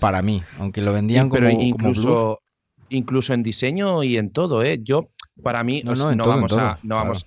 para 0.00 0.20
mí, 0.20 0.42
aunque 0.58 0.82
lo 0.82 0.92
vendían 0.92 1.28
como, 1.28 1.48
incluso, 1.48 2.40
Incluso 2.88 3.34
en 3.34 3.42
diseño 3.42 4.04
y 4.04 4.16
en 4.16 4.30
todo, 4.30 4.62
¿eh? 4.62 4.78
Yo, 4.82 5.08
para 5.42 5.64
mí, 5.64 5.82
no, 5.82 5.94
vamos, 5.96 6.52
a, 6.52 6.78
no 6.82 6.94
vamos 6.94 7.26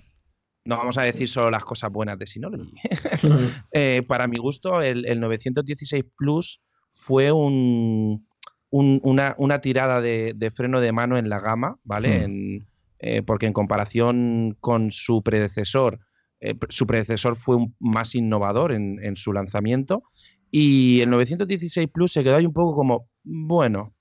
no 0.70 0.76
vamos 0.76 0.96
a 0.98 1.02
decir 1.02 1.28
solo 1.28 1.50
las 1.50 1.64
cosas 1.64 1.90
buenas 1.90 2.16
de 2.16 2.26
Synology. 2.26 2.72
Eh, 3.72 4.02
para 4.06 4.28
mi 4.28 4.38
gusto, 4.38 4.80
el, 4.80 5.04
el 5.06 5.18
916 5.18 6.04
Plus 6.16 6.60
fue 6.92 7.32
un, 7.32 8.24
una, 8.70 9.60
tirada 9.60 10.00
de, 10.00 10.52
freno 10.54 10.80
de 10.80 10.92
mano 10.92 11.18
en 11.18 11.28
la 11.28 11.40
gama, 11.40 11.76
¿vale? 11.82 12.62
Eh, 13.00 13.22
porque 13.22 13.46
en 13.46 13.52
comparación 13.52 14.56
con 14.60 14.92
su 14.92 15.22
predecesor, 15.22 15.98
eh, 16.38 16.54
su 16.68 16.86
predecesor 16.86 17.34
fue 17.34 17.56
más 17.80 18.14
innovador 18.14 18.70
en, 18.70 19.16
su 19.16 19.32
lanzamiento. 19.32 20.04
Y 20.52 21.00
el 21.00 21.10
916 21.10 21.88
Plus 21.92 22.12
se 22.12 22.22
quedó 22.22 22.36
ahí 22.36 22.46
un 22.46 22.52
poco 22.52 22.76
como, 22.76 23.08
bueno, 23.24 23.92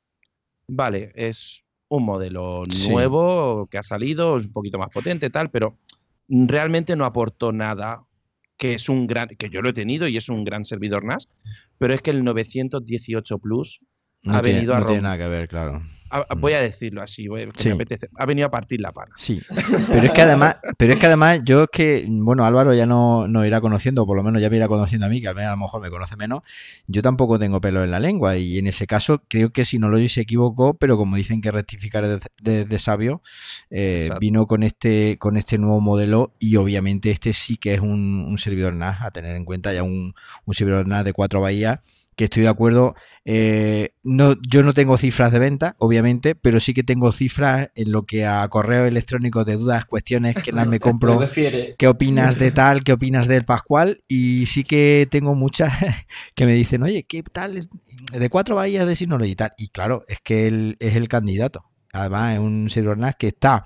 vale, 0.68 1.12
es 1.16 1.64
un 1.88 2.06
modelo 2.06 2.62
nuevo 2.88 3.68
que 3.72 3.80
ha 3.80 3.84
salido, 3.84 4.38
es 4.38 4.46
un 4.46 4.54
poquito 4.54 4.78
más 4.78 4.90
potente, 4.90 5.32
tal, 5.32 5.50
pero 5.50 5.80
realmente 6.30 6.96
no 6.96 7.06
aportó 7.06 7.52
nada 7.52 8.04
que 8.58 8.74
es 8.74 8.90
un 8.90 9.08
gran, 9.08 9.30
que 9.30 9.50
yo 9.50 9.62
lo 9.62 9.70
he 9.70 9.74
tenido 9.74 10.08
y 10.08 10.18
es 10.18 10.30
un 10.30 10.44
gran 10.44 10.66
servidor 10.66 11.06
NAS, 11.06 11.28
pero 11.78 11.94
es 11.94 12.02
que 12.02 12.12
el 12.12 12.24
918 12.24 13.40
Plus 13.40 13.80
ha 14.26 14.42
venido 14.42 14.76
a 14.76 14.82
no 14.82 14.86
tiene 14.86 15.02
nada 15.02 15.18
que 15.18 15.28
ver, 15.28 15.48
claro. 15.48 15.82
Mm. 16.12 16.40
voy 16.40 16.54
a 16.54 16.62
decirlo 16.62 17.02
así, 17.02 17.28
ha 18.18 18.26
venido 18.26 18.48
a 18.48 18.52
partir 18.52 18.82
la 18.82 18.92
pana. 18.92 19.12
Sí, 19.16 19.42
pero 19.92 20.06
es 20.06 20.12
que 20.12 20.22
además, 20.22 20.58
pero 20.78 20.94
es 20.94 21.00
que 21.00 21.06
además 21.06 21.42
yo 21.44 21.64
es 21.64 21.70
que, 21.72 22.06
bueno, 22.08 22.46
Álvaro 22.46 22.74
ya 22.74 22.86
no 22.86 23.28
nos 23.28 23.46
irá 23.46 23.62
conociendo, 23.62 24.06
por 24.06 24.18
lo 24.18 24.24
menos 24.24 24.42
ya 24.42 24.50
me 24.50 24.58
irá 24.58 24.68
conociendo 24.68 25.06
a 25.06 25.10
mí, 25.10 25.22
que 25.22 25.28
al 25.28 25.36
menos 25.36 25.50
a 25.50 25.56
lo 25.56 25.62
mejor 25.62 25.82
me 25.82 25.90
conoce 25.90 26.16
menos, 26.16 26.42
yo 26.88 27.02
tampoco 27.02 27.38
tengo 27.38 27.62
pelo 27.62 27.84
en 27.84 27.92
la 27.92 28.00
lengua 28.00 28.38
y 28.38 28.58
en 28.58 28.68
ese 28.68 28.88
caso 28.88 29.24
creo 29.28 29.52
que 29.52 29.66
si 29.66 29.78
no 29.78 29.90
lo 29.90 30.00
se 30.08 30.22
equivocó, 30.22 30.76
pero 30.76 30.98
como 30.98 31.18
dicen 31.18 31.42
que 31.42 31.52
rectificar 31.52 32.20
de, 32.42 32.80
sabio, 32.80 33.22
eh, 33.70 34.10
vino 34.20 34.48
con 34.48 34.64
este, 34.64 35.18
con 35.20 35.36
este 35.36 35.58
nuevo 35.58 35.82
modelo 35.82 36.34
y 36.40 36.56
obviamente 36.56 37.12
este 37.12 37.34
sí 37.34 37.58
que 37.58 37.74
es 37.74 37.82
un, 37.82 38.36
servidor 38.40 38.74
NAS 38.74 39.02
a 39.02 39.12
tener 39.12 39.36
en 39.36 39.44
cuenta, 39.44 39.74
ya 39.74 39.84
un, 39.84 40.14
un 40.46 40.54
servidor 40.54 40.88
NAS 40.88 41.04
de 41.04 41.12
cuatro 41.12 41.42
bahías 41.42 41.80
que 42.20 42.26
estoy 42.26 42.44
de 42.44 42.50
acuerdo. 42.50 42.96
Eh, 43.24 43.94
no, 44.04 44.36
yo 44.52 44.62
no 44.62 44.74
tengo 44.74 44.98
cifras 44.98 45.32
de 45.32 45.40
venta, 45.40 45.78
obviamente, 45.80 46.36
pero 46.36 46.60
sí 46.60 46.74
que 46.74 46.84
tengo 46.84 47.14
cifras 47.14 47.70
en 47.76 47.94
lo 47.94 48.06
que 48.06 48.26
a 48.26 48.46
correo 48.50 48.86
electrónico 48.86 49.46
de 49.46 49.56
dudas, 49.56 49.86
cuestiones 49.86 50.36
que 50.36 50.52
nada 50.52 50.66
me 50.66 50.80
compro. 50.82 51.26
¿Qué 51.78 51.88
opinas 51.88 52.38
de 52.38 52.52
tal? 52.52 52.84
¿Qué 52.84 52.92
opinas 52.92 53.30
del 53.30 53.46
Pascual? 53.46 54.04
Y 54.10 54.48
sí 54.48 54.66
que 54.66 55.08
tengo 55.10 55.34
muchas 55.34 55.72
que 56.36 56.46
me 56.46 56.52
dicen, 56.52 56.84
oye, 56.84 57.04
¿qué 57.04 57.24
tal? 57.24 57.70
De 58.12 58.30
cuatro 58.30 58.56
bahías 58.56 58.86
de 58.86 58.98
Synology 58.98 59.32
y 59.32 59.36
tal. 59.36 59.54
Y 59.58 59.70
claro, 59.70 60.04
es 60.10 60.20
que 60.20 60.48
él 60.48 60.76
es 60.82 60.98
el 60.98 61.08
candidato. 61.08 61.72
Además, 61.94 62.34
es 62.34 62.40
un 62.42 62.70
servidor 62.70 62.98
NAS 62.98 63.16
que 63.18 63.30
está, 63.30 63.64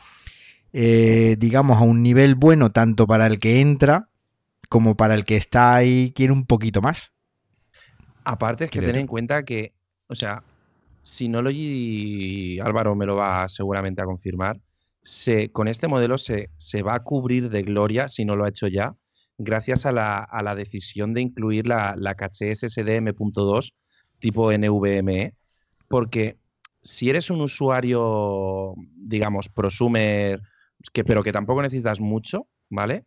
eh, 0.73 1.37
digamos, 1.39 1.79
a 1.79 1.85
un 1.85 2.03
nivel 2.03 2.35
bueno 2.35 2.71
tanto 2.71 3.07
para 3.07 3.25
el 3.25 3.39
que 3.39 3.61
entra 3.61 4.09
como 4.69 4.95
para 4.95 5.15
el 5.15 5.25
que 5.25 5.37
está 5.37 5.73
ahí, 5.73 6.13
quiere 6.15 6.33
un 6.33 6.45
poquito 6.45 6.81
más. 6.81 7.12
Aparte 8.25 8.65
es 8.65 8.71
que 8.71 8.81
ten 8.81 8.95
en 8.95 9.07
cuenta 9.07 9.43
que, 9.43 9.73
o 10.07 10.15
sea, 10.15 10.43
Synology, 11.03 12.59
Álvaro 12.59 12.95
me 12.95 13.05
lo 13.05 13.15
va 13.15 13.47
seguramente 13.49 14.01
a 14.01 14.05
confirmar, 14.05 14.59
se, 15.03 15.49
con 15.49 15.67
este 15.67 15.87
modelo 15.87 16.17
se, 16.17 16.49
se, 16.55 16.81
va 16.81 16.95
a 16.95 17.03
cubrir 17.03 17.49
de 17.49 17.63
gloria, 17.63 18.07
si 18.07 18.23
no 18.23 18.35
lo 18.35 18.45
ha 18.45 18.49
hecho 18.49 18.67
ya, 18.67 18.95
gracias 19.37 19.85
a 19.85 19.91
la, 19.91 20.19
a 20.19 20.41
la 20.43 20.55
decisión 20.55 21.13
de 21.13 21.21
incluir 21.21 21.67
la, 21.67 21.95
la 21.97 22.15
caché 22.15 22.55
SSD 22.55 22.87
M.2 22.87 23.73
tipo 24.19 24.53
NVMe, 24.53 25.33
porque 25.89 26.37
si 26.81 27.09
eres 27.09 27.29
un 27.29 27.41
usuario, 27.41 28.73
digamos, 28.95 29.49
prosumer, 29.49 30.41
que, 30.93 31.03
pero 31.03 31.23
que 31.23 31.33
tampoco 31.33 31.61
necesitas 31.61 31.99
mucho, 31.99 32.47
¿vale? 32.69 33.05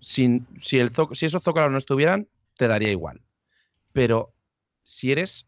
si, 0.00 0.24
el, 0.72 0.90
si 1.12 1.26
esos 1.26 1.42
zócalos 1.42 1.70
no 1.70 1.78
estuvieran, 1.78 2.28
te 2.56 2.68
daría 2.68 2.90
igual. 2.90 3.20
Pero 3.92 4.32
si 4.88 5.12
eres 5.12 5.46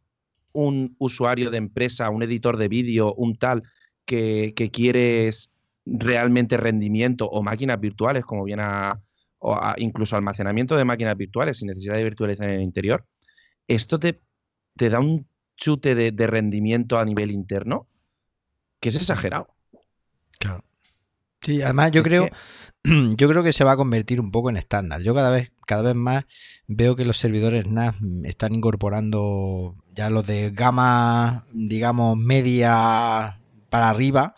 un 0.53 0.97
usuario 0.99 1.51
de 1.51 1.57
empresa, 1.57 2.11
un 2.11 2.23
editor 2.23 2.59
de 2.59 2.69
vídeo, 2.69 3.15
un 3.15 3.37
tal, 3.37 3.63
que, 4.05 4.53
quieres 4.73 5.51
realmente 5.87 6.57
rendimiento 6.57 7.27
o 7.27 7.43
máquinas 7.43 7.81
virtuales, 7.81 8.25
como 8.25 8.45
viene 8.45 8.63
a, 8.65 9.01
o 9.39 9.59
incluso 9.79 10.17
almacenamiento 10.17 10.77
de 10.77 10.85
máquinas 10.85 11.17
virtuales 11.17 11.59
sin 11.59 11.69
necesidad 11.69 11.95
de 11.95 12.05
virtualizar 12.05 12.51
en 12.51 12.57
el 12.57 12.63
interior, 12.63 13.07
esto 13.67 13.99
te, 13.99 14.21
te 14.77 14.91
da 14.91 15.01
un 15.01 15.27
chute 15.57 15.95
de, 15.95 16.27
rendimiento 16.27 16.99
a 16.99 17.05
nivel 17.05 17.31
interno 17.31 17.87
que 18.79 18.91
es 18.91 18.97
exagerado. 18.97 19.49
Claro. 20.39 20.65
Sí, 21.43 21.63
además 21.63 21.91
yo 21.93 22.03
creo, 22.03 22.29
yo 22.85 23.29
creo 23.29 23.43
que 23.43 23.53
se 23.53 23.65
va 23.65 23.73
a 23.73 23.77
convertir 23.77 24.21
un 24.21 24.31
poco 24.31 24.51
en 24.51 24.57
estándar. 24.57 25.01
Yo 25.03 25.15
cada 25.15 25.31
vez, 25.31 25.53
cada 25.67 25.83
vez 25.83 25.95
más 25.95 26.25
veo 26.67 26.97
que 26.97 27.05
los 27.05 27.17
servidores 27.17 27.67
NAS 27.67 27.97
están 28.25 28.55
incorporando 28.55 29.77
ya 29.95 30.11
los 30.11 30.27
de 30.27 30.51
gama, 30.51 31.47
digamos, 31.53 32.17
media 32.17 33.41
para 33.71 33.89
arriba, 33.89 34.35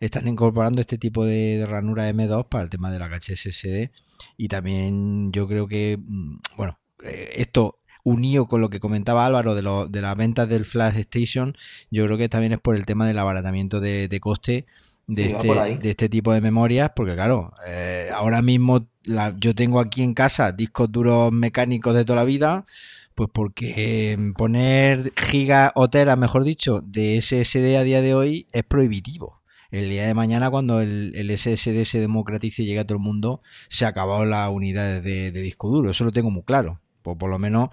están 0.00 0.28
incorporando 0.28 0.80
este 0.80 0.98
tipo 0.98 1.24
de, 1.24 1.64
ranura 1.68 2.08
M2 2.10 2.48
para 2.48 2.64
el 2.64 2.70
tema 2.70 2.90
de 2.90 2.98
la 2.98 3.10
caché 3.10 3.36
SSD. 3.36 3.90
Y 4.36 4.48
también 4.48 5.32
yo 5.32 5.48
creo 5.48 5.66
que, 5.68 5.98
mm, 6.00 6.38
bueno, 6.56 6.78
eh, 7.04 7.32
esto 7.36 7.80
unido 8.04 8.46
con 8.46 8.60
lo 8.60 8.70
que 8.70 8.80
comentaba 8.80 9.26
Álvaro 9.26 9.54
de, 9.54 9.62
de 9.90 10.00
las 10.00 10.16
ventas 10.16 10.48
del 10.48 10.64
Flash 10.64 10.96
Station, 10.98 11.56
yo 11.90 12.04
creo 12.06 12.16
que 12.16 12.28
también 12.28 12.52
es 12.52 12.60
por 12.60 12.76
el 12.76 12.86
tema 12.86 13.06
del 13.06 13.18
abaratamiento 13.18 13.80
de, 13.80 14.08
de 14.08 14.20
coste 14.20 14.66
de, 15.06 15.26
este, 15.26 15.48
de 15.48 15.90
este 15.90 16.08
tipo 16.08 16.32
de 16.32 16.40
memorias, 16.40 16.90
porque 16.94 17.14
claro, 17.14 17.52
eh, 17.66 18.10
ahora 18.12 18.42
mismo 18.42 18.86
yo 19.36 19.54
tengo 19.54 19.78
aquí 19.78 20.02
en 20.02 20.14
casa 20.14 20.52
discos 20.52 20.90
duros 20.90 21.32
mecánicos 21.32 21.94
de 21.94 22.04
toda 22.04 22.16
la 22.16 22.24
vida, 22.24 22.64
pues 23.14 23.30
porque 23.32 24.18
poner 24.36 25.12
giga 25.16 25.72
o 25.74 25.88
tera, 25.88 26.16
mejor 26.16 26.44
dicho, 26.44 26.82
de 26.82 27.20
SSD 27.20 27.76
a 27.76 27.82
día 27.82 28.02
de 28.02 28.14
hoy 28.14 28.46
es 28.52 28.64
prohibitivo. 28.64 29.42
El 29.70 29.90
día 29.90 30.06
de 30.06 30.14
mañana, 30.14 30.50
cuando 30.50 30.80
el, 30.80 31.30
SSD 31.36 31.84
se 31.84 32.00
democratice 32.00 32.62
y 32.62 32.66
llegue 32.66 32.80
a 32.80 32.86
todo 32.86 32.98
el 32.98 33.04
mundo, 33.04 33.42
se 33.68 33.84
ha 33.84 33.88
acabado 33.88 34.24
las 34.24 34.50
unidades 34.50 35.02
de, 35.02 35.30
disco 35.32 35.68
duro. 35.68 35.90
Eso 35.90 36.04
lo 36.04 36.12
tengo 36.12 36.30
muy 36.30 36.42
claro. 36.42 36.80
Pues 37.02 37.16
por 37.16 37.30
lo 37.30 37.38
menos 37.38 37.70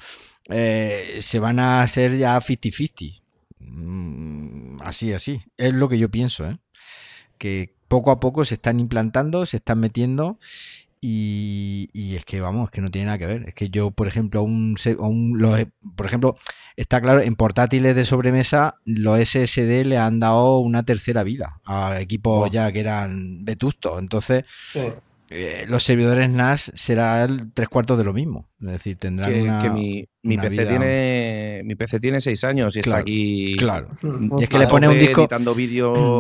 eh, 0.49 1.17
se 1.21 1.39
van 1.39 1.59
a 1.59 1.81
hacer 1.81 2.17
ya 2.17 2.39
50-50. 2.39 3.21
Mm, 3.59 4.77
así, 4.81 5.13
así. 5.13 5.41
Es 5.57 5.73
lo 5.73 5.87
que 5.87 5.97
yo 5.97 6.09
pienso, 6.09 6.47
¿eh? 6.47 6.57
Que 7.43 7.75
poco 7.89 8.09
a 8.09 8.21
poco 8.21 8.45
se 8.45 8.53
están 8.53 8.79
implantando, 8.79 9.45
se 9.45 9.57
están 9.57 9.81
metiendo 9.81 10.37
y, 11.01 12.15
es 12.15 12.23
que, 12.23 12.39
vamos, 12.39 12.71
que 12.71 12.79
no 12.79 12.89
tiene 12.89 13.07
nada 13.07 13.17
que 13.17 13.25
ver. 13.25 13.43
Es 13.49 13.53
que 13.53 13.69
yo, 13.69 13.91
por 13.91 14.07
ejemplo, 14.07 14.41
un, 14.41 14.77
por 15.97 16.05
ejemplo, 16.05 16.37
está 16.77 17.01
claro, 17.01 17.19
en 17.19 17.35
portátiles 17.35 17.93
de 17.97 18.05
sobremesa, 18.05 18.77
los 18.85 19.19
SSD 19.19 19.83
le 19.83 19.97
han 19.97 20.21
dado 20.21 20.59
una 20.59 20.83
tercera 20.83 21.23
vida 21.23 21.59
a 21.65 21.99
equipos 21.99 22.49
ya 22.51 22.71
que 22.71 22.79
eran 22.79 23.43
vetustos. 23.43 23.99
Entonces, 23.99 24.45
eh, 25.33 25.65
los 25.67 25.83
servidores 25.83 26.29
NAS 26.29 26.71
serán 26.75 27.51
tres 27.53 27.67
cuartos 27.67 27.97
de 27.97 28.03
lo 28.03 28.13
mismo. 28.13 28.49
Es 28.61 28.67
decir, 28.67 28.97
tendrán 28.97 29.33
una. 29.33 29.61
Que 29.61 29.69
mi, 29.71 30.07
mi 30.21 30.37
PC 30.37 30.65
tiene, 30.65 31.61
mi 31.65 31.75
PC 31.75 31.99
tiene 31.99 32.21
seis 32.21 32.43
años 32.43 32.75
y 32.75 32.79
está 32.79 32.97
aquí. 32.97 33.55
Claro. 33.57 33.87
Y 34.37 34.43
es 34.43 34.49
que 34.49 34.59
le 34.59 34.67
pone 34.69 34.87
un 34.87 34.99
disco. 34.99 35.27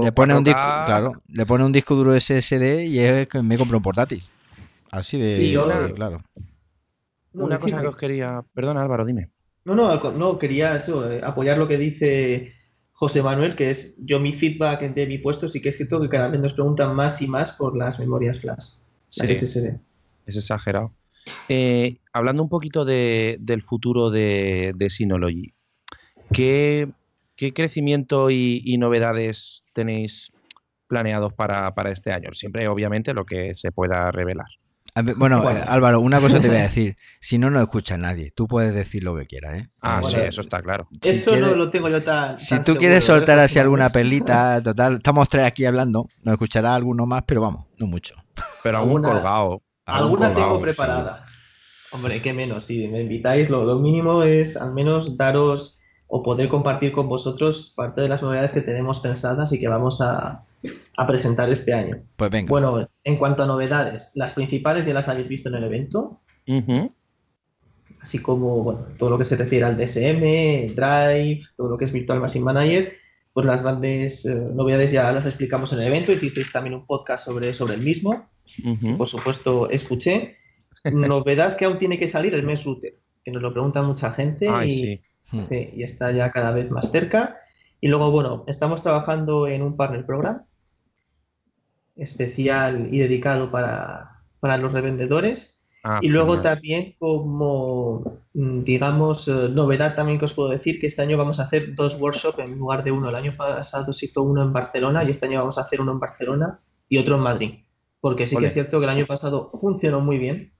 le 0.03 0.11
pone 0.11 0.35
un 0.35 0.43
disco. 0.43 0.61
Claro. 0.85 1.21
Le 1.27 1.45
pone 1.45 1.63
un 1.63 1.71
disco 1.71 1.95
duro 1.95 2.19
SSD 2.19 2.85
y 2.85 2.99
es 2.99 3.27
que 3.27 3.41
me 3.41 3.57
compro 3.57 3.77
un 3.77 3.83
portátil. 3.83 4.23
Así 4.91 5.17
de, 5.17 5.53
claro. 5.95 6.19
Una 7.33 7.59
cosa 7.59 7.81
que 7.81 7.87
os 7.87 7.97
quería. 7.97 8.43
Perdona, 8.53 8.81
Álvaro, 8.81 9.05
dime. 9.05 9.29
No, 9.65 9.75
no, 9.75 10.11
no, 10.11 10.37
quería 10.37 10.75
eso, 10.75 11.09
eh, 11.09 11.21
apoyar 11.23 11.57
lo 11.57 11.67
que 11.67 11.77
dice 11.77 12.51
José 12.91 13.23
Manuel, 13.23 13.55
que 13.55 13.69
es 13.69 13.95
yo 13.97 14.19
mi 14.19 14.33
feedback 14.33 14.93
de 14.93 15.07
mi 15.07 15.17
puesto, 15.17 15.47
sí 15.47 15.61
que 15.61 15.69
es 15.69 15.77
cierto 15.77 16.01
que 16.01 16.09
cada 16.09 16.27
vez 16.27 16.41
nos 16.41 16.53
preguntan 16.53 16.95
más 16.95 17.21
y 17.21 17.27
más 17.27 17.53
por 17.53 17.77
las 17.77 17.97
memorias 17.97 18.39
flash, 18.39 18.71
las 19.17 19.29
SSD. 19.29 19.79
Es 20.25 20.35
exagerado. 20.35 20.93
Eh, 21.47 21.97
hablando 22.11 22.43
un 22.43 22.49
poquito 22.49 22.85
del 22.85 23.61
futuro 23.61 24.09
de, 24.09 24.87
Synology, 24.89 25.53
¿qué, 26.31 26.89
crecimiento 27.35 28.29
y, 28.29 28.77
novedades 28.77 29.63
tenéis 29.73 30.31
planeados 30.87 31.33
para, 31.33 31.73
para 31.73 31.91
este 31.91 32.11
año? 32.11 32.33
Siempre, 32.33 32.67
obviamente, 32.67 33.13
lo 33.13 33.25
que 33.25 33.55
se 33.55 33.71
pueda 33.71 34.11
revelar. 34.11 34.47
Bueno, 35.17 35.49
eh, 35.49 35.63
Álvaro, 35.67 36.01
una 36.01 36.19
cosa 36.19 36.39
te 36.39 36.47
voy 36.47 36.57
a 36.57 36.61
decir. 36.63 36.97
Si 37.19 37.37
no, 37.39 37.49
no 37.49 37.59
escucha 37.59 37.97
nadie. 37.97 38.31
Tú 38.31 38.47
puedes 38.47 38.73
decir 38.73 39.03
lo 39.03 39.15
que 39.15 39.25
quieras, 39.25 39.57
¿eh? 39.57 39.69
Ah, 39.81 40.01
sí, 40.07 40.17
eso 40.19 40.41
está 40.41 40.61
claro. 40.61 40.87
eso 41.01 41.35
no 41.35 41.55
lo 41.55 41.69
tengo 41.71 41.89
yo 41.89 42.03
tan. 42.03 42.37
Si 42.37 42.59
tú 42.61 42.75
quieres 42.75 43.03
soltar 43.03 43.39
así 43.39 43.57
alguna 43.57 43.89
perlita, 43.91 44.61
total, 44.61 44.95
estamos 44.95 45.27
tres 45.29 45.47
aquí 45.47 45.65
hablando. 45.65 46.07
Nos 46.23 46.33
escuchará 46.33 46.75
alguno 46.75 47.05
más, 47.05 47.23
pero 47.25 47.41
vamos, 47.41 47.65
no 47.79 47.87
mucho. 47.87 48.15
Pero 48.63 48.77
algún 48.77 49.01
colgado. 49.01 49.61
Alguna 49.85 50.33
tengo 50.33 50.59
preparada. 50.61 51.25
Hombre, 51.91 52.21
qué 52.21 52.33
menos. 52.33 52.65
Si 52.65 52.87
me 52.87 53.01
invitáis, 53.01 53.49
lo 53.49 53.77
mínimo 53.79 54.23
es 54.23 54.57
al 54.57 54.73
menos 54.73 55.17
daros 55.17 55.79
o 56.07 56.21
poder 56.21 56.47
compartir 56.47 56.91
con 56.91 57.09
vosotros 57.09 57.73
parte 57.75 58.01
de 58.01 58.07
las 58.07 58.21
novedades 58.21 58.53
que 58.53 58.61
tenemos 58.61 58.99
pensadas 58.99 59.51
y 59.51 59.59
que 59.59 59.67
vamos 59.67 59.99
a, 59.99 60.45
a 60.97 61.07
presentar 61.07 61.49
este 61.49 61.73
año. 61.73 62.03
Pues 62.15 62.29
venga. 62.29 62.49
Bueno, 62.49 62.87
en 63.03 63.17
cuanto 63.17 63.43
a 63.43 63.47
novedades, 63.47 64.11
las 64.15 64.33
principales 64.33 64.85
ya 64.85 64.93
las 64.93 65.09
habéis 65.09 65.27
visto 65.27 65.49
en 65.49 65.55
el 65.55 65.63
evento. 65.63 66.21
Así 67.99 68.19
como 68.19 68.85
todo 68.97 69.09
lo 69.09 69.17
que 69.17 69.23
se 69.23 69.37
refiere 69.37 69.65
al 69.65 69.77
DSM, 69.77 70.75
Drive, 70.75 71.41
todo 71.55 71.69
lo 71.69 71.77
que 71.77 71.85
es 71.85 71.91
Virtual 71.91 72.19
Machine 72.19 72.45
Manager, 72.45 72.93
pues 73.33 73.45
las 73.45 73.61
grandes 73.61 74.25
eh, 74.25 74.35
novedades 74.35 74.91
ya 74.91 75.11
las 75.11 75.25
explicamos 75.25 75.73
en 75.73 75.79
el 75.79 75.87
evento. 75.87 76.11
Hicisteis 76.11 76.51
también 76.51 76.75
un 76.75 76.85
podcast 76.85 77.25
sobre, 77.25 77.53
sobre 77.53 77.75
el 77.75 77.81
mismo. 77.81 78.29
Por 78.97 79.07
supuesto, 79.07 79.69
escuché. 79.69 80.35
Novedad 80.91 81.55
que 81.55 81.65
aún 81.65 81.77
tiene 81.77 81.97
que 81.97 82.07
salir, 82.07 82.33
el 82.33 82.43
mes 82.43 82.65
router, 82.65 82.99
que 83.23 83.31
nos 83.31 83.41
lo 83.41 83.53
pregunta 83.53 83.81
mucha 83.81 84.11
gente 84.11 84.47
y, 84.67 85.01
y 85.49 85.83
está 85.83 86.11
ya 86.11 86.29
cada 86.31 86.51
vez 86.51 86.69
más 86.69 86.91
cerca. 86.91 87.37
Y 87.79 87.87
luego, 87.87 88.11
bueno, 88.11 88.43
estamos 88.47 88.83
trabajando 88.83 89.47
en 89.47 89.61
un 89.61 89.75
partner 89.75 90.05
program 90.05 90.43
especial 91.95 92.89
y 92.91 92.99
dedicado 92.99 93.51
para, 93.51 94.09
los 94.41 94.73
revendedores. 94.73 95.52
Ah, 95.85 95.99
y 96.01 96.07
luego 96.07 96.39
también 96.39 96.95
como, 96.97 98.21
mm, 98.33 98.63
digamos, 98.63 99.27
eh, 99.27 99.49
novedad 99.49 99.95
también 99.95 100.17
que 100.17 100.25
os 100.25 100.33
puedo 100.33 100.49
decir, 100.49 100.79
que 100.79 100.87
este 100.87 101.01
año 101.01 101.17
vamos 101.17 101.41
a 101.41 101.43
hacer 101.43 101.75
dos 101.75 101.99
workshops 101.99 102.39
en 102.39 102.57
lugar 102.57 102.85
de 102.85 102.91
uno. 102.91 103.09
El 103.09 103.15
año 103.15 103.35
pasado 103.35 103.91
se 103.91 104.05
hizo 104.05 104.23
uno 104.23 104.43
en 104.43 104.53
Barcelona 104.53 105.03
y 105.03 105.09
este 105.09 105.25
año 105.25 105.39
vamos 105.39 105.57
a 105.57 105.61
hacer 105.61 105.81
uno 105.81 105.91
en 105.91 105.99
Barcelona 105.99 106.61
y 106.87 106.99
otro 106.99 107.17
en 107.17 107.21
Madrid. 107.21 107.51
Porque 107.99 108.27
sí 108.27 108.37
que 108.37 108.45
es 108.45 108.53
cierto 108.53 108.79
que 108.79 108.85
el 108.85 108.91
año 108.91 109.05
pasado 109.05 109.51
funcionó 109.59 109.99
muy 109.99 110.17
bien 110.17 110.53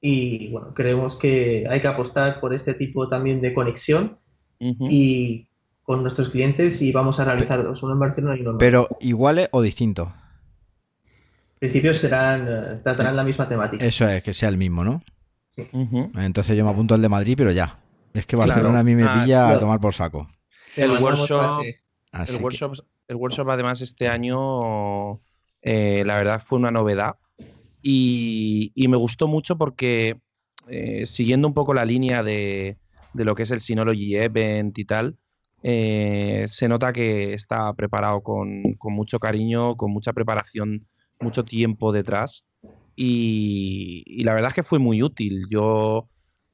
y 0.00 0.50
bueno, 0.50 0.74
creemos 0.74 1.16
que 1.16 1.66
hay 1.70 1.80
que 1.80 1.88
apostar 1.88 2.40
por 2.40 2.52
este 2.52 2.74
tipo 2.74 3.08
también 3.08 3.40
de 3.40 3.54
conexión 3.54 4.18
y 4.58 5.48
con 5.82 6.02
nuestros 6.02 6.30
clientes 6.30 6.82
y 6.82 6.90
vamos 6.90 7.20
a 7.20 7.24
realizar 7.24 7.62
dos, 7.62 7.82
uno 7.84 7.92
en 7.92 8.00
Barcelona 8.00 8.36
y 8.36 8.40
uno 8.40 8.50
en 8.50 8.56
Madrid. 8.56 8.66
Pero 8.66 8.88
iguales 9.00 9.48
o 9.52 9.62
distintos 9.62 10.08
principios 11.66 11.98
serán, 11.98 12.46
eh, 12.48 12.80
tratarán 12.82 13.16
la 13.16 13.24
misma 13.24 13.48
temática. 13.48 13.84
Eso 13.84 14.08
es, 14.08 14.22
que 14.22 14.32
sea 14.32 14.48
el 14.48 14.56
mismo, 14.56 14.84
¿no? 14.84 15.02
Sí. 15.48 15.68
Entonces 16.16 16.56
yo 16.56 16.64
me 16.64 16.70
apunto 16.70 16.94
al 16.94 17.02
de 17.02 17.08
Madrid, 17.08 17.34
pero 17.36 17.50
ya. 17.50 17.78
Es 18.14 18.26
que 18.26 18.36
Barcelona 18.36 18.80
a 18.80 18.84
mí 18.84 18.94
me 18.94 19.04
ah, 19.04 19.22
pilla 19.22 19.50
a 19.50 19.58
tomar 19.58 19.80
por 19.80 19.94
saco. 19.94 20.28
El 20.76 20.90
workshop, 20.90 21.64
el 22.12 22.42
workshop, 22.42 22.74
el 23.08 23.16
workshop, 23.16 23.50
además, 23.50 23.80
este 23.80 24.08
año, 24.08 25.20
eh, 25.62 26.02
la 26.06 26.16
verdad, 26.16 26.42
fue 26.44 26.58
una 26.58 26.70
novedad. 26.70 27.16
Y, 27.82 28.72
me 28.88 28.96
gustó 28.96 29.28
mucho 29.28 29.56
porque, 29.56 30.18
eh, 30.68 31.06
siguiendo 31.06 31.48
un 31.48 31.54
poco 31.54 31.74
la 31.74 31.84
línea 31.84 32.22
de, 32.22 32.78
lo 33.14 33.34
que 33.34 33.44
es 33.44 33.50
el 33.50 33.60
Synology 33.60 34.16
Event 34.16 34.78
y 34.78 34.84
tal, 34.84 35.16
se 35.62 36.68
nota 36.68 36.92
que 36.92 37.34
está 37.34 37.72
preparado 37.72 38.22
con, 38.22 38.74
con 38.78 38.92
mucho 38.92 39.18
cariño, 39.18 39.76
con 39.76 39.90
mucha 39.90 40.12
preparación 40.12 40.86
mucho 41.20 41.44
tiempo 41.44 41.92
detrás 41.92 42.44
y, 42.96 44.24
la 44.24 44.32
verdad 44.34 44.48
es 44.48 44.54
que 44.54 44.62
fue 44.62 44.78
muy 44.78 45.02
útil. 45.02 45.44
Yo 45.50 46.08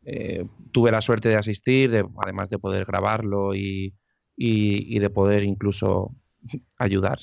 eh, 0.05 0.45
tuve 0.73 0.91
la 0.91 1.01
suerte 1.01 1.29
de 1.29 1.37
asistir, 1.37 2.05
además 2.21 2.51
de 2.51 2.59
poder 2.59 2.85
grabarlo 2.85 3.55
y, 3.55 3.95
de 4.37 5.11
poder 5.11 5.45
incluso 5.45 6.15
ayudar 6.79 7.21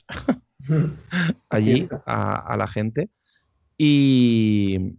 allí 1.49 1.87
a, 2.05 2.55
la 2.57 2.67
gente. 2.67 3.09
Y, 3.77 4.95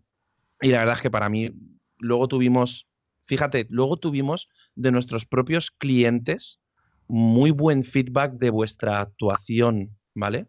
y 0.61 0.69
la 0.69 0.79
verdad 0.81 0.97
es 0.97 1.03
que 1.03 1.11
para 1.11 1.29
mí, 1.31 1.51
luego 1.99 2.29
tuvimos, 2.29 2.87
fíjate, 3.23 3.67
luego 3.71 3.97
tuvimos 3.97 4.49
de 4.75 4.93
nuestros 4.93 5.25
propios 5.25 5.71
clientes 5.71 6.61
muy 7.09 7.51
buen 7.51 7.85
feedback 7.85 8.35
de 8.35 8.51
vuestra 8.51 9.01
actuación, 9.01 9.97
¿vale? 10.15 10.47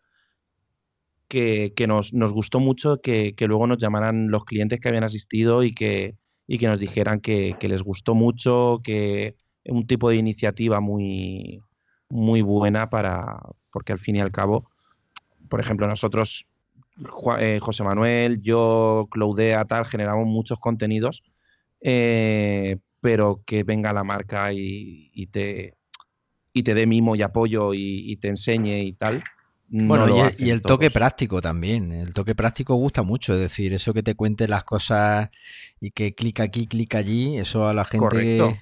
Que, 1.31 1.87
nos, 1.87 2.11
gustó 2.11 2.59
mucho 2.59 2.99
que, 3.01 3.33
luego 3.39 3.65
nos 3.65 3.77
llamaran 3.77 4.29
los 4.29 4.43
clientes 4.43 4.81
que 4.81 4.89
habían 4.89 5.05
asistido 5.05 5.63
y 5.63 5.73
que, 5.73 6.17
nos 6.47 6.77
dijeran 6.77 7.21
que, 7.21 7.55
les 7.61 7.81
gustó 7.81 8.15
mucho, 8.15 8.81
que 8.83 9.35
un 9.65 9.87
tipo 9.87 10.09
de 10.09 10.17
iniciativa 10.17 10.81
muy, 10.81 11.61
muy 12.09 12.41
buena 12.41 12.89
para, 12.89 13.39
porque 13.71 13.93
al 13.93 13.99
fin 13.99 14.17
y 14.17 14.19
al 14.19 14.31
cabo, 14.31 14.69
por 15.47 15.61
ejemplo, 15.61 15.87
nosotros, 15.87 16.45
eh, 17.39 17.59
José 17.61 17.83
Manuel, 17.83 18.41
yo, 18.41 19.07
Claudea, 19.09 19.63
tal, 19.63 19.85
generamos 19.85 20.27
muchos 20.27 20.59
contenidos, 20.59 21.23
eh, 21.79 22.77
pero 22.99 23.41
que 23.45 23.63
venga 23.63 23.93
la 23.93 24.03
marca 24.03 24.51
y, 24.51 25.27
te, 25.31 25.75
y 26.51 26.63
te 26.63 26.73
dé 26.73 26.85
mimo 26.85 27.15
y 27.15 27.21
apoyo 27.21 27.73
y 27.73 28.17
te 28.17 28.27
enseñe 28.27 28.83
y 28.83 28.93
tal, 28.93 29.23
bueno, 29.71 30.29
y, 30.37 30.49
el 30.49 30.61
toque 30.61 30.91
práctico 30.91 31.41
también. 31.41 31.93
El 31.93 32.13
toque 32.13 32.35
práctico 32.35 32.75
gusta 32.75 33.03
mucho. 33.03 33.33
Es 33.33 33.39
decir, 33.39 33.73
eso 33.73 33.93
que 33.93 34.03
te 34.03 34.15
cuente 34.15 34.47
las 34.47 34.65
cosas 34.65 35.29
y 35.79 35.91
que 35.91 36.13
clic 36.13 36.41
aquí, 36.41 36.67
clic 36.67 36.93
allí, 36.95 37.37
eso 37.37 37.67
a 37.67 37.73
la 37.73 37.85
gente 37.85 38.53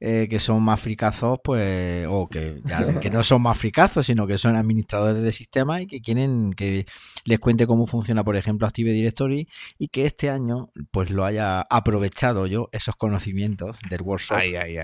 eh, 0.00 0.26
que 0.28 0.38
son 0.38 0.62
más 0.62 0.80
fricazos, 0.80 1.38
pues, 1.42 2.06
o 2.10 2.26
que, 2.26 2.60
que 3.00 3.10
no 3.10 3.24
son 3.24 3.42
más 3.42 3.56
fricazos, 3.56 4.06
sino 4.06 4.26
que 4.26 4.38
son 4.38 4.54
administradores 4.54 5.22
de 5.22 5.32
sistemas 5.32 5.80
y 5.80 5.86
que 5.86 6.00
quieren 6.00 6.52
que 6.52 6.84
les 7.24 7.38
cuente 7.38 7.66
cómo 7.66 7.86
funciona, 7.86 8.22
por 8.22 8.36
ejemplo, 8.36 8.66
Active 8.66 8.92
Directory 8.92 9.48
y 9.78 9.88
que 9.88 10.04
este 10.04 10.30
año, 10.30 10.70
pues, 10.90 11.10
lo 11.10 11.24
haya 11.24 11.62
aprovechado 11.62 12.46
yo, 12.46 12.68
esos 12.72 12.96
conocimientos 12.96 13.78
del 13.88 14.02
workshop, 14.02 14.38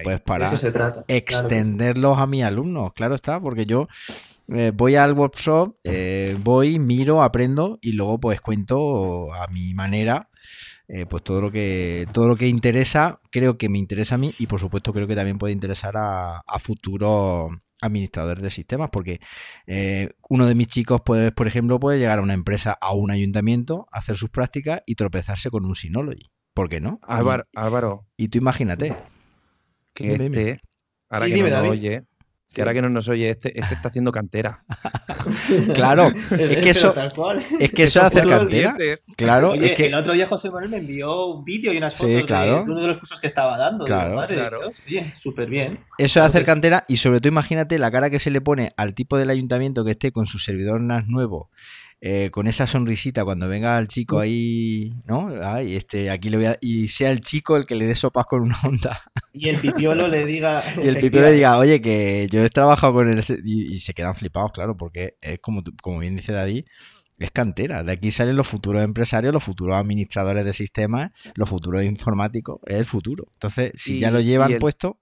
pues, 0.05 0.21
para 0.21 0.51
extenderlos 1.07 2.18
a 2.18 2.27
mis 2.27 2.43
alumnos. 2.43 2.93
Claro 2.95 3.14
está, 3.14 3.39
porque 3.41 3.66
yo 3.66 3.89
eh, 4.55 4.72
voy 4.74 4.96
al 4.96 5.14
workshop, 5.14 5.76
eh, 5.84 6.36
voy, 6.42 6.78
miro, 6.78 7.22
aprendo 7.22 7.78
y 7.80 7.92
luego, 7.92 8.20
pues, 8.20 8.40
cuento 8.40 9.32
a 9.34 9.46
mi 9.48 9.74
manera 9.74 10.30
eh, 10.92 11.07
pues 11.07 11.22
todo 11.22 11.40
lo 11.40 11.53
que 11.53 12.09
todo 12.12 12.26
lo 12.26 12.34
que 12.34 12.48
interesa 12.48 13.20
creo 13.30 13.57
que 13.57 13.68
me 13.68 13.78
interesa 13.78 14.16
a 14.16 14.18
mí 14.18 14.34
y 14.40 14.48
por 14.48 14.59
supuesto 14.59 14.92
creo 14.92 15.07
que 15.07 15.14
también 15.14 15.38
puede 15.38 15.53
interesar 15.53 15.94
a, 15.96 16.42
futuros 16.59 17.53
administradores 17.80 18.42
de 18.42 18.51
sistemas 18.51 18.90
porque 18.90 19.20
eh, 19.68 20.11
uno 20.28 20.46
de 20.46 20.57
mis 20.57 20.66
chicos 20.66 21.01
puede 21.05 21.30
por 21.30 21.46
ejemplo 21.46 21.78
puede 21.78 22.01
llegar 22.01 22.18
a 22.18 22.22
una 22.22 22.34
empresa 22.34 22.76
a 22.80 22.92
un 22.92 23.12
ayuntamiento 23.12 23.86
hacer 23.92 24.16
sus 24.16 24.30
prácticas 24.30 24.82
y 24.84 24.96
tropezarse 24.96 25.48
con 25.48 25.64
un 25.64 25.76
Synology. 25.76 26.28
¿por 26.55 26.68
qué 26.68 26.80
no? 26.80 26.98
Álvaro, 27.03 27.44
y, 27.53 27.61
Álvaro 27.61 28.07
y 28.16 28.26
tú 28.26 28.38
imagínate. 28.38 28.96
Que 29.94 30.14
este 30.14 30.61
ahora 31.09 31.26
que 31.26 31.51
no 31.51 31.70
oye 31.70 32.03
que 32.53 32.62
ahora 32.62 32.74
que 32.74 32.82
no 32.82 32.88
nos 32.88 33.09
oye, 33.09 33.30
este, 33.30 33.59
este 33.59 33.74
está 33.74 33.88
haciendo 33.88 34.11
cantera. 34.11 34.64
claro, 35.74 36.09
es 36.30 36.57
que 36.59 36.70
eso, 36.70 36.94
es 37.59 37.70
que 37.70 37.84
eso 37.84 38.03
hacer 38.03 38.26
cantera. 38.28 38.76
Claro, 39.16 39.55
es 39.55 39.72
que... 39.76 39.86
el 39.86 39.94
otro 39.94 40.12
día 40.12 40.26
José 40.26 40.51
Manuel 40.51 40.70
me 40.70 40.78
envió 40.78 41.26
un 41.26 41.44
vídeo 41.44 41.72
y 41.72 41.76
unas 41.76 41.94
fotos 41.94 42.26
de, 42.26 42.62
uno 42.64 42.80
de 42.80 42.86
los 42.88 42.98
cursos 42.98 43.20
que 43.20 43.26
estaba 43.28 43.57
dando. 43.57 43.84
Claro, 43.84 44.20
claro. 44.26 44.70
Bien, 44.86 45.12
súper 45.14 45.48
bien. 45.48 45.80
Eso 45.98 46.20
es 46.20 46.26
hacer 46.26 46.44
cantera 46.44 46.84
y 46.88 46.96
sobre 46.96 47.20
todo 47.20 47.28
imagínate 47.28 47.78
la 47.78 47.90
cara 47.90 48.11
que 48.11 48.18
se 48.18 48.30
le 48.30 48.40
pone 48.40 48.72
al 48.76 48.94
tipo 48.94 49.16
del 49.16 49.30
ayuntamiento 49.30 49.84
que 49.84 49.92
esté 49.92 50.11
con 50.11 50.26
su 50.26 50.38
servidor 50.38 50.80
NAS 50.80 51.07
nuevo 51.07 51.51
eh, 52.03 52.30
con 52.30 52.46
esa 52.46 52.66
sonrisita 52.66 53.26
cuando 53.26 53.46
venga 53.46 53.78
el 53.78 53.86
chico 53.86 54.20
ahí, 54.20 54.94
¿no? 55.07 55.30
Ay, 55.42 55.76
este, 55.76 56.09
aquí 56.09 56.30
le 56.30 56.38
voy 56.38 56.46
a... 56.46 56.57
Y 56.62 56.88
sea 56.88 57.11
el 57.11 57.20
chico 57.20 57.59
el 57.59 57.66
que 57.66 57.74
le 57.74 57.84
dé 57.84 57.94
sopas 57.94 58.24
con 58.24 58.40
una 58.40 58.57
onda. 58.64 58.98
Y 59.34 59.51
el 59.51 59.61
pipiolo 59.61 60.09
le 60.09 60.24
diga... 60.24 60.62
y 60.82 60.88
el 60.88 60.98
pipiolo 60.98 61.26
le 61.26 61.34
diga, 61.34 61.59
oye, 61.59 61.82
que 61.82 62.26
yo 62.30 62.42
he 62.42 62.48
trabajado 62.48 62.94
con 62.94 63.11
él... 63.11 63.22
Y, 63.44 63.80
se 63.80 63.92
quedan 63.92 64.14
flipados, 64.14 64.53
claro, 64.53 64.78
porque 64.78 65.16
es 65.20 65.40
como, 65.40 65.62
como 65.82 65.98
bien 65.98 66.16
dice 66.16 66.32
David, 66.32 66.64
es 67.18 67.30
cantera. 67.32 67.84
De 67.84 67.92
aquí 67.92 68.11
salen 68.11 68.34
los 68.34 68.48
futuros 68.48 68.82
empresarios, 68.82 69.34
los 69.34 69.44
futuros 69.44 69.76
administradores 69.76 70.46
de 70.46 70.55
sistemas, 70.55 71.11
los 71.34 71.51
futuros 71.51 71.84
informáticos. 71.84 72.61
Es 72.64 72.76
el 72.76 72.86
futuro. 72.86 73.26
Entonces, 73.34 73.72
si 73.74 73.98
ya 73.98 74.11
lo 74.11 74.20
llevan 74.20 74.57
puesto... 74.59 74.98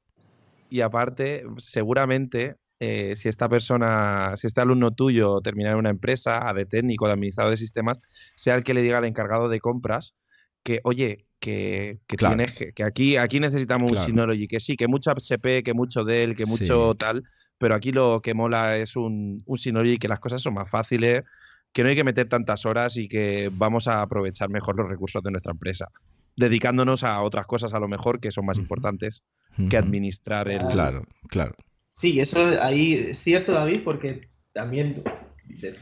Y 0.68 0.80
aparte, 0.80 1.44
seguramente 1.58 2.56
eh, 2.80 3.16
si 3.16 3.28
esta 3.28 3.48
persona, 3.48 4.34
si 4.36 4.46
este 4.46 4.60
alumno 4.60 4.92
tuyo 4.92 5.40
termina 5.40 5.70
en 5.70 5.76
una 5.76 5.90
empresa 5.90 6.52
de 6.54 6.64
técnico, 6.64 7.06
de 7.06 7.12
administrador 7.12 7.50
de 7.50 7.56
sistemas, 7.56 8.00
sea 8.36 8.54
el 8.54 8.64
que 8.64 8.74
le 8.74 8.82
diga 8.82 8.98
al 8.98 9.04
encargado 9.04 9.48
de 9.48 9.60
compras 9.60 10.14
que, 10.62 10.80
oye, 10.84 11.26
que, 11.40 11.98
que 12.06 12.16
tienes 12.16 12.54
que, 12.54 12.84
aquí, 12.84 13.16
aquí 13.16 13.40
necesitamos 13.40 13.92
un 13.92 13.98
Synology, 13.98 14.48
que 14.48 14.60
sí, 14.60 14.76
que 14.76 14.88
mucho 14.88 15.10
HP, 15.10 15.62
que 15.62 15.74
mucho 15.74 16.04
Dell, 16.04 16.36
que 16.36 16.46
mucho 16.46 16.94
tal, 16.94 17.24
pero 17.58 17.74
aquí 17.74 17.90
lo 17.90 18.20
que 18.22 18.34
mola 18.34 18.76
es 18.76 18.96
un, 18.96 19.42
un 19.44 19.58
Synology, 19.58 19.98
que 19.98 20.08
las 20.08 20.20
cosas 20.20 20.42
son 20.42 20.54
más 20.54 20.70
fáciles, 20.70 21.24
que 21.72 21.82
no 21.82 21.88
hay 21.88 21.96
que 21.96 22.04
meter 22.04 22.28
tantas 22.28 22.66
horas 22.66 22.96
y 22.96 23.08
que 23.08 23.50
vamos 23.52 23.88
a 23.88 24.02
aprovechar 24.02 24.50
mejor 24.50 24.76
los 24.76 24.88
recursos 24.88 25.22
de 25.22 25.30
nuestra 25.30 25.52
empresa, 25.52 25.88
dedicándonos 26.36 27.02
a 27.04 27.20
otras 27.22 27.46
cosas 27.46 27.74
a 27.74 27.78
lo 27.78 27.88
mejor 27.88 28.20
que 28.20 28.30
son 28.30 28.46
más 28.46 28.58
importantes 28.58 29.22
que 29.68 29.76
administrar 29.76 30.48
el... 30.48 30.64
Claro, 30.66 31.02
claro. 31.28 31.54
Sí, 31.98 32.20
eso 32.20 32.38
ahí 32.62 33.08
es 33.10 33.18
cierto, 33.18 33.50
David, 33.50 33.80
porque 33.82 34.28
también 34.52 35.02
de, 35.48 35.74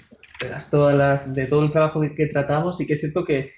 todas 0.70 0.96
las, 0.96 1.34
de 1.34 1.44
todo 1.46 1.62
el 1.62 1.72
trabajo 1.72 2.00
que, 2.00 2.26
tratamos, 2.28 2.78
sí 2.78 2.86
que 2.86 2.94
es 2.94 3.00
cierto 3.00 3.26
que, 3.26 3.52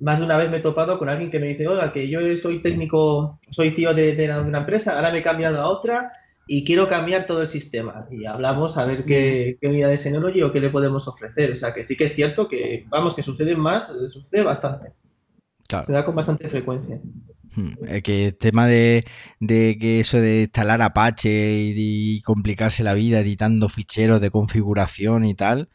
más 0.00 0.18
de 0.18 0.24
una 0.24 0.36
vez 0.36 0.50
me 0.50 0.56
he 0.56 0.60
topado 0.60 0.98
con 0.98 1.08
alguien 1.08 1.30
que 1.30 1.38
me 1.38 1.46
dice, 1.46 1.68
oiga, 1.68 1.92
que 1.92 2.08
yo 2.08 2.18
soy 2.36 2.60
técnico, 2.60 3.38
soy 3.50 3.70
CEO 3.70 3.94
de, 3.94 4.42
una 4.44 4.58
empresa, 4.58 4.96
ahora 4.96 5.12
me 5.12 5.18
he 5.18 5.22
cambiado 5.22 5.60
a 5.60 5.68
otra 5.68 6.12
y 6.48 6.64
quiero 6.64 6.88
cambiar 6.88 7.24
todo 7.24 7.42
el 7.42 7.46
sistema. 7.46 8.00
Y 8.10 8.26
hablamos 8.26 8.76
a 8.76 8.84
ver 8.84 9.04
qué, 9.04 9.56
qué 9.60 9.68
unidad 9.68 9.90
de 9.90 9.98
Synology 9.98 10.42
o 10.42 10.50
qué 10.50 10.58
le 10.58 10.70
podemos 10.70 11.06
ofrecer. 11.06 11.52
O 11.52 11.56
sea, 11.56 11.72
que 11.72 11.84
sí 11.84 11.96
que 11.96 12.06
es 12.06 12.14
cierto 12.16 12.48
que, 12.48 12.84
vamos, 12.88 13.14
que 13.14 13.22
sucede 13.22 13.54
más, 13.54 13.94
sucede 14.08 14.42
bastante. 14.42 14.92
Se 15.86 15.92
da 15.92 16.04
con 16.04 16.16
bastante 16.16 16.48
frecuencia. 16.48 16.98
Hmm, 17.56 17.74
que 18.02 18.26
el 18.26 18.36
tema 18.36 18.66
de, 18.66 19.04
que 19.40 20.00
eso 20.00 20.20
de 20.20 20.42
instalar 20.42 20.82
Apache 20.82 21.72
y, 21.74 22.20
complicarse 22.22 22.82
la 22.82 22.94
vida 22.94 23.20
editando 23.20 23.68
ficheros 23.68 24.20
de 24.20 24.30
configuración 24.30 25.24
y 25.24 25.34
tal, 25.34 25.68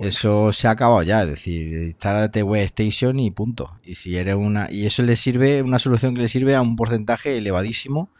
eso 0.00 0.52
se 0.52 0.68
ha 0.68 0.72
acabado 0.72 1.02
ya. 1.02 1.22
Es 1.22 1.30
decir, 1.30 1.72
instálate 1.84 2.44
Station 2.64 3.18
y 3.18 3.30
punto. 3.30 3.78
Y 3.82 3.94
si 3.94 4.16
eres 4.16 4.34
una. 4.34 4.70
Y 4.70 4.86
eso 4.86 5.02
le 5.02 5.16
sirve, 5.16 5.62
una 5.62 5.78
solución 5.78 6.14
que 6.14 6.22
le 6.22 6.28
sirve 6.28 6.54
a 6.54 6.62
un 6.62 6.76
porcentaje 6.76 7.38
elevadísimo 7.38 8.10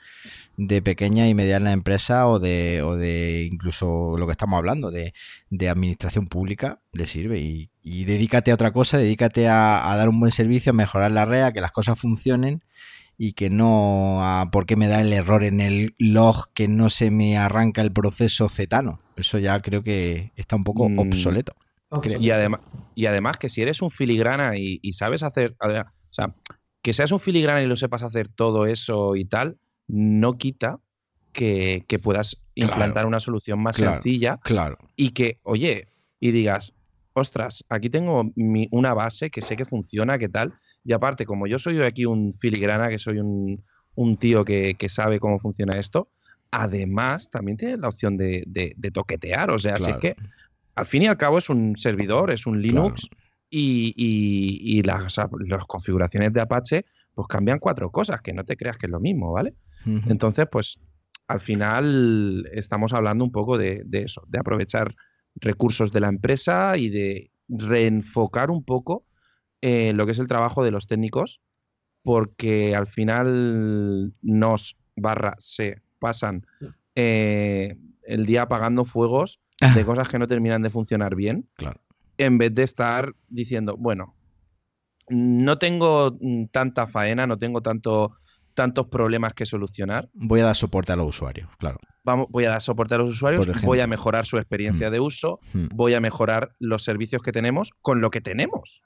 de 0.56 0.82
pequeña 0.82 1.28
y 1.28 1.34
mediana 1.34 1.72
empresa 1.72 2.28
o 2.28 2.38
de, 2.38 2.82
o 2.82 2.96
de 2.96 3.48
incluso 3.50 4.16
lo 4.18 4.26
que 4.26 4.32
estamos 4.32 4.58
hablando, 4.58 4.90
de, 4.90 5.14
de 5.50 5.68
administración 5.68 6.26
pública, 6.26 6.80
le 6.92 7.06
sirve. 7.06 7.40
Y, 7.40 7.70
y, 7.82 8.04
dedícate 8.04 8.50
a 8.50 8.54
otra 8.54 8.70
cosa, 8.70 8.98
dedícate 8.98 9.48
a, 9.48 9.90
a 9.90 9.96
dar 9.96 10.08
un 10.08 10.20
buen 10.20 10.32
servicio, 10.32 10.70
a 10.70 10.74
mejorar 10.74 11.10
la 11.10 11.24
red, 11.24 11.42
a 11.42 11.52
que 11.52 11.60
las 11.60 11.72
cosas 11.72 11.98
funcionen 11.98 12.62
y 13.16 13.34
que 13.34 13.50
no 13.50 14.18
a 14.22 14.50
por 14.50 14.66
qué 14.66 14.76
me 14.76 14.88
da 14.88 15.00
el 15.00 15.12
error 15.12 15.44
en 15.44 15.60
el 15.60 15.94
log 15.98 16.52
que 16.54 16.68
no 16.68 16.90
se 16.90 17.10
me 17.10 17.38
arranca 17.38 17.82
el 17.82 17.92
proceso 17.92 18.48
cetano. 18.48 19.00
Eso 19.16 19.38
ya 19.38 19.60
creo 19.60 19.82
que 19.82 20.32
está 20.36 20.56
un 20.56 20.64
poco 20.64 20.88
mm. 20.88 20.98
obsoleto. 20.98 21.54
Y, 22.18 22.30
además, 22.30 22.60
y 22.94 23.06
además 23.06 23.36
que 23.36 23.50
si 23.50 23.60
eres 23.60 23.82
un 23.82 23.90
filigrana 23.90 24.56
y, 24.56 24.80
sabes 24.94 25.22
hacer, 25.22 25.54
o 25.60 25.68
sea, 26.10 26.34
que 26.80 26.94
seas 26.94 27.12
un 27.12 27.20
filigrana 27.20 27.62
y 27.62 27.66
lo 27.66 27.76
sepas 27.76 28.02
hacer 28.02 28.28
todo 28.28 28.66
eso 28.66 29.14
y 29.14 29.26
tal, 29.26 29.58
no 29.88 30.38
quita 30.38 30.78
que, 31.32 31.84
puedas 32.02 32.38
implantar 32.54 33.06
una 33.06 33.20
solución 33.20 33.62
más 33.62 33.76
sencilla 33.76 34.38
claro. 34.42 34.78
y 34.96 35.10
que, 35.10 35.38
oye, 35.42 35.88
y 36.18 36.30
digas, 36.30 36.72
ostras, 37.12 37.64
aquí 37.68 37.90
tengo 37.90 38.32
una 38.70 38.94
base 38.94 39.30
que 39.30 39.42
sé 39.42 39.56
que 39.56 39.64
funciona, 39.64 40.18
que 40.18 40.28
tal, 40.28 40.54
y 40.84 40.92
aparte, 40.92 41.24
como 41.24 41.46
yo 41.46 41.58
soy 41.58 41.80
aquí 41.82 42.04
un 42.04 42.32
filigrana, 42.32 42.88
que 42.88 42.98
soy 42.98 43.18
un, 43.18 43.62
tío 44.18 44.44
que, 44.44 44.76
sabe 44.88 45.20
cómo 45.20 45.38
funciona 45.38 45.78
esto, 45.78 46.10
además 46.50 47.30
también 47.30 47.56
tiene 47.56 47.76
la 47.76 47.88
opción 47.88 48.16
de, 48.16 48.74
toquetear. 48.92 49.50
O 49.50 49.58
sea, 49.58 49.74
es 49.74 49.96
que 49.98 50.16
al 50.74 50.86
fin 50.86 51.02
y 51.02 51.06
al 51.06 51.16
cabo 51.16 51.38
es 51.38 51.48
un 51.48 51.76
servidor, 51.76 52.30
es 52.30 52.46
un 52.46 52.60
Linux 52.60 53.08
y, 53.48 54.82
las, 54.82 55.16
configuraciones 55.66 56.32
de 56.32 56.40
Apache 56.40 56.84
pues 57.14 57.28
cambian 57.28 57.58
cuatro 57.58 57.90
cosas, 57.90 58.22
que 58.22 58.32
no 58.32 58.44
te 58.44 58.56
creas 58.56 58.78
que 58.78 58.86
es 58.86 58.92
lo 58.92 59.00
mismo, 59.00 59.32
¿vale? 59.32 59.54
Entonces, 59.84 60.46
pues 60.50 60.78
al 61.28 61.40
final 61.40 62.48
estamos 62.52 62.92
hablando 62.92 63.24
un 63.24 63.32
poco 63.32 63.58
de, 63.58 63.84
eso, 63.92 64.22
de 64.28 64.38
aprovechar 64.38 64.94
recursos 65.36 65.92
de 65.92 66.00
la 66.00 66.08
empresa 66.08 66.76
y 66.76 66.88
de 66.88 67.30
reenfocar 67.48 68.50
un 68.50 68.64
poco 68.64 69.04
eh, 69.62 69.92
lo 69.94 70.04
que 70.04 70.12
es 70.12 70.18
el 70.18 70.26
trabajo 70.26 70.62
de 70.64 70.72
los 70.72 70.86
técnicos, 70.86 71.40
porque 72.02 72.76
al 72.76 72.86
final 72.86 74.12
nos 74.20 74.76
barra 74.96 75.36
se 75.38 75.80
pasan 75.98 76.46
eh, 76.94 77.76
el 78.02 78.26
día 78.26 78.42
apagando 78.42 78.84
fuegos 78.84 79.40
de 79.74 79.84
cosas 79.84 80.08
que 80.08 80.18
no 80.18 80.26
terminan 80.26 80.62
de 80.62 80.70
funcionar 80.70 81.14
bien, 81.14 81.48
en 82.18 82.38
vez 82.38 82.54
de 82.54 82.64
estar 82.64 83.14
diciendo, 83.28 83.76
bueno, 83.78 84.14
no 85.08 85.58
tengo 85.58 86.16
mm, 86.20 86.46
tanta 86.46 86.88
faena, 86.88 87.26
no 87.26 87.38
tengo 87.38 87.62
tanto, 87.62 88.16
tantos 88.54 88.88
problemas 88.88 89.34
que 89.34 89.46
solucionar. 89.46 90.08
Voy 90.12 90.40
a 90.40 90.46
dar 90.46 90.56
soporte 90.56 90.92
a 90.92 90.96
los 90.96 91.06
usuarios, 91.06 91.48
claro. 91.58 91.78
Vamos, 92.04 92.26
voy 92.30 92.44
a 92.44 92.50
dar 92.50 92.62
soporte 92.62 92.96
a 92.96 92.98
los 92.98 93.10
usuarios, 93.10 93.62
voy 93.62 93.78
a 93.78 93.86
mejorar 93.86 94.26
su 94.26 94.38
experiencia 94.38 94.88
mm. 94.88 94.92
de 94.92 95.00
uso, 95.00 95.38
mm. 95.52 95.66
voy 95.72 95.94
a 95.94 96.00
mejorar 96.00 96.56
los 96.58 96.82
servicios 96.82 97.22
que 97.22 97.30
tenemos 97.30 97.70
con 97.80 98.00
lo 98.00 98.10
que 98.10 98.20
tenemos. 98.20 98.82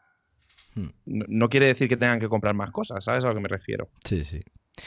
Hmm. 0.77 0.89
No, 1.07 1.49
quiere 1.49 1.67
decir 1.67 1.89
que 1.89 1.97
tengan 1.97 2.21
que 2.21 2.29
comprar 2.29 2.55
más 2.55 2.71
cosas, 2.71 3.03
¿sabes 3.03 3.25
a 3.25 3.29
lo 3.29 3.35
que 3.35 3.41
me 3.41 3.49
refiero? 3.49 3.89
Sí, 4.05 4.25
sí. 4.25 4.41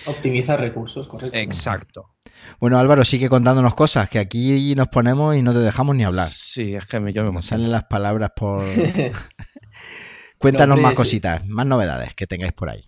Optimizar 0.06 0.62
recursos, 0.62 1.08
correcto. 1.08 1.36
Exacto. 1.38 2.12
Bueno, 2.60 2.78
Álvaro, 2.78 3.04
sigue 3.04 3.28
contándonos 3.28 3.74
cosas, 3.74 4.08
que 4.08 4.20
aquí 4.20 4.76
nos 4.76 4.88
ponemos 4.90 5.36
y 5.36 5.42
no 5.42 5.52
te 5.52 5.60
dejamos 5.60 5.96
ni 5.96 6.04
hablar. 6.04 6.30
Sí, 6.30 6.76
es 6.76 6.86
que 6.86 7.00
me, 7.00 7.12
yo 7.12 7.30
me 7.32 7.42
Salen 7.42 7.72
las 7.72 7.86
palabras 7.86 8.32
por... 8.36 8.64
Cuéntanos 10.38 10.80
más 10.80 10.94
cositas, 10.94 11.46
más 11.48 11.66
novedades 11.66 12.14
que 12.14 12.28
tengáis 12.28 12.54
por 12.54 12.70
ahí. 12.70 12.84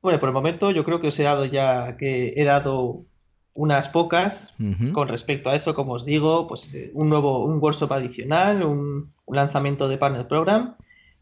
Bueno, 0.00 0.20
por 0.20 0.28
el 0.28 0.32
momento 0.32 0.70
yo 0.70 0.84
creo 0.84 1.00
que 1.00 1.08
os 1.08 1.18
he 1.18 1.24
dado 1.24 1.44
ya, 1.44 1.96
que 1.96 2.32
he 2.36 2.44
dado 2.44 3.04
unas 3.52 3.88
pocas 3.88 4.54
con 4.94 5.08
respecto 5.08 5.50
a 5.50 5.56
eso, 5.56 5.74
como 5.74 5.94
os 5.94 6.06
digo, 6.06 6.46
pues 6.46 6.72
eh, 6.72 6.90
un 6.94 7.10
nuevo, 7.10 7.44
un 7.44 7.58
workshop 7.60 7.92
adicional, 7.92 8.62
un, 8.62 9.12
un 9.26 9.36
lanzamiento 9.36 9.88
de 9.88 9.98
Partner 9.98 10.26
Program 10.28 10.76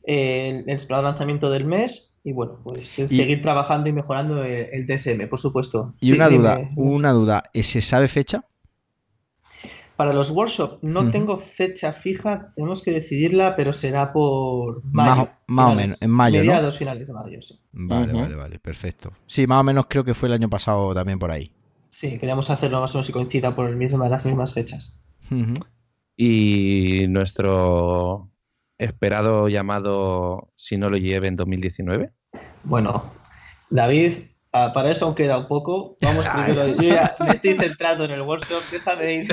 el, 0.09 0.65
el 0.67 0.79
lanzamiento 0.89 1.51
del 1.51 1.67
mes 1.67 2.15
y 2.25 2.33
bueno, 2.33 2.59
pues 2.65 2.89
seguir 2.89 3.43
trabajando 3.43 3.91
y 3.91 3.93
mejorando 3.93 4.43
el, 4.43 4.87
DSM, 4.87 5.29
por 5.29 5.39
supuesto. 5.39 5.95
Y 6.01 6.13
una 6.13 6.29
duda, 6.29 6.71
una 6.77 7.13
duda, 7.13 7.45
¿se 7.55 7.81
sabe 7.81 8.09
fecha? 8.09 8.45
Para 9.97 10.13
los 10.13 10.31
workshops 10.31 10.79
no 10.83 11.11
tengo 11.11 11.39
fecha 11.39 11.93
fija, 11.93 12.53
tenemos 12.55 12.83
que 12.83 12.93
decidirla, 12.93 13.57
pero 13.57 13.73
será 13.73 14.13
por 14.13 14.83
mayo. 14.85 15.29
Más, 15.49 15.73
o 15.73 15.75
menos, 15.75 15.99
en 16.01 16.11
mayo. 16.11 16.39
Mediados 16.41 16.79
finales 16.79 17.09
de 17.09 17.15
mayo, 17.15 17.43
sí. 17.43 17.59
Vale, 17.73 18.13
vale, 18.13 18.35
vale, 18.35 18.59
perfecto. 18.59 19.13
Sí, 19.27 19.47
más 19.47 19.61
o 19.61 19.65
menos 19.65 19.87
creo 19.89 20.05
que 20.05 20.15
fue 20.15 20.29
el 20.29 20.35
año 20.35 20.49
pasado 20.49 20.95
también 20.95 21.19
por 21.19 21.31
ahí. 21.31 21.53
Sí, 21.91 22.19
queríamos 22.19 22.49
hacerlo 22.49 22.81
más 22.81 22.95
o 22.95 22.99
menos 22.99 23.07
si 23.07 23.13
coincida 23.13 23.55
por 23.55 23.69
el 23.69 23.77
mismo, 23.77 24.09
las 24.09 24.25
mismas 24.25 24.55
fechas. 24.55 25.03
Y 26.17 27.07
nuestro 27.09 28.28
esperado 28.79 29.49
llamado 29.49 30.53
Si 30.57 30.77
no 30.77 30.91
lo 30.91 30.97
lleve 30.97 31.29
en 31.29 31.37
2019. 31.37 32.11
Bueno, 32.65 33.13
David, 33.71 34.15
Ah, 34.51 34.73
para 34.73 34.91
eso 34.91 35.05
aún 35.05 35.15
queda 35.15 35.37
un 35.37 35.47
poco. 35.47 35.97
Vamos 36.01 36.27
primero. 36.35 36.67
Yo 36.69 36.89
ya 36.89 37.15
me 37.21 37.33
estoy 37.33 37.55
centrando 37.55 38.05
en 38.05 38.13
el 38.13 38.23
workshop. 38.23 38.63
Déjame 38.71 39.15
ir. 39.17 39.29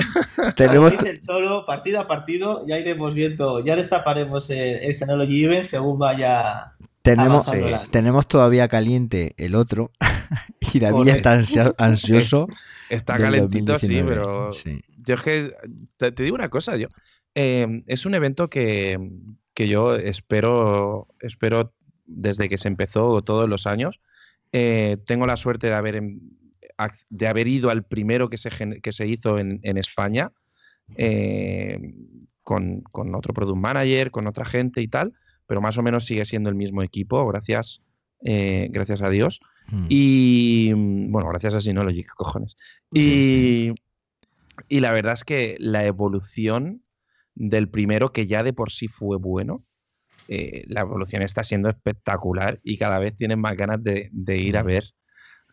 Tenemos 0.56 0.92
el 1.02 1.22
solo, 1.22 1.64
partido 1.64 2.00
a 2.00 2.06
partido. 2.06 2.64
Ya 2.66 2.78
iremos 2.78 3.14
viendo. 3.14 3.64
Ya 3.64 3.76
destaparemos 3.76 4.50
el, 4.50 4.82
el 4.82 4.94
Synology 4.94 5.44
Event 5.44 5.64
según 5.64 5.98
vaya. 5.98 6.72
Tenemos, 7.02 7.50
tenemos 7.90 8.26
todavía 8.26 8.68
caliente 8.68 9.34
el 9.38 9.54
otro. 9.54 9.90
y 10.74 10.80
David 10.80 11.08
está 11.08 11.40
ansioso. 11.78 12.48
Está 12.90 13.16
calentito, 13.16 13.78
sí, 13.78 14.02
pero. 14.06 14.50
Yo 14.52 15.14
es 15.14 15.22
que. 15.22 15.52
Te, 15.96 16.10
digo 16.10 16.34
una 16.34 16.50
cosa, 16.50 16.76
yo. 16.76 16.88
Eh, 17.36 17.84
es 17.86 18.04
un 18.04 18.16
evento 18.16 18.48
que, 18.48 18.98
que 19.54 19.68
yo 19.68 19.94
espero. 19.94 21.06
Espero 21.20 21.72
desde 22.08 22.48
que 22.48 22.58
se 22.58 22.68
empezó 22.68 23.22
todos 23.22 23.48
los 23.48 23.66
años 23.66 24.00
eh, 24.52 24.96
tengo 25.06 25.26
la 25.26 25.36
suerte 25.36 25.66
de 25.66 25.74
haber, 25.74 26.02
de 27.10 27.28
haber 27.28 27.48
ido 27.48 27.70
al 27.70 27.84
primero 27.84 28.30
que 28.30 28.38
se, 28.38 28.50
que 28.80 28.92
se 28.92 29.06
hizo 29.06 29.38
en, 29.38 29.60
España, 29.76 30.32
eh, 30.96 31.78
con, 32.42 32.82
otro 32.92 33.34
product 33.34 33.58
manager, 33.58 34.10
con 34.10 34.26
otra 34.26 34.44
gente 34.44 34.80
y 34.80 34.88
tal, 34.88 35.12
pero 35.46 35.60
más 35.60 35.78
o 35.78 35.82
menos 35.82 36.06
sigue 36.06 36.24
siendo 36.24 36.48
el 36.48 36.54
mismo 36.54 36.82
equipo, 36.82 37.26
gracias, 37.26 37.82
eh, 38.24 38.68
gracias 38.70 39.02
a 39.02 39.10
Dios. 39.10 39.40
Hmm. 39.68 39.86
Y 39.88 40.72
bueno, 40.72 41.28
gracias 41.28 41.54
a 41.54 41.60
Synology, 41.60 42.04
¿qué 42.04 42.14
cojones? 42.16 42.56
Y, 42.92 43.72
y 44.68 44.80
la 44.80 44.92
verdad 44.92 45.14
es 45.14 45.24
que 45.24 45.56
la 45.58 45.84
evolución 45.84 46.82
del 47.36 47.68
primero, 47.68 48.12
que 48.12 48.26
ya 48.26 48.42
de 48.42 48.52
por 48.52 48.72
sí 48.72 48.88
fue 48.88 49.18
bueno, 49.18 49.64
eh, 50.28 50.64
la 50.66 50.80
evolución 50.80 51.22
está 51.22 51.44
siendo 51.44 51.68
espectacular 51.68 52.58
y 52.64 52.78
cada 52.78 52.98
vez 52.98 53.16
tienen 53.16 53.38
más 53.38 53.56
ganas 53.56 53.80
de, 53.82 54.10
ir 54.26 54.56
a 54.56 54.62
ver, 54.62 54.84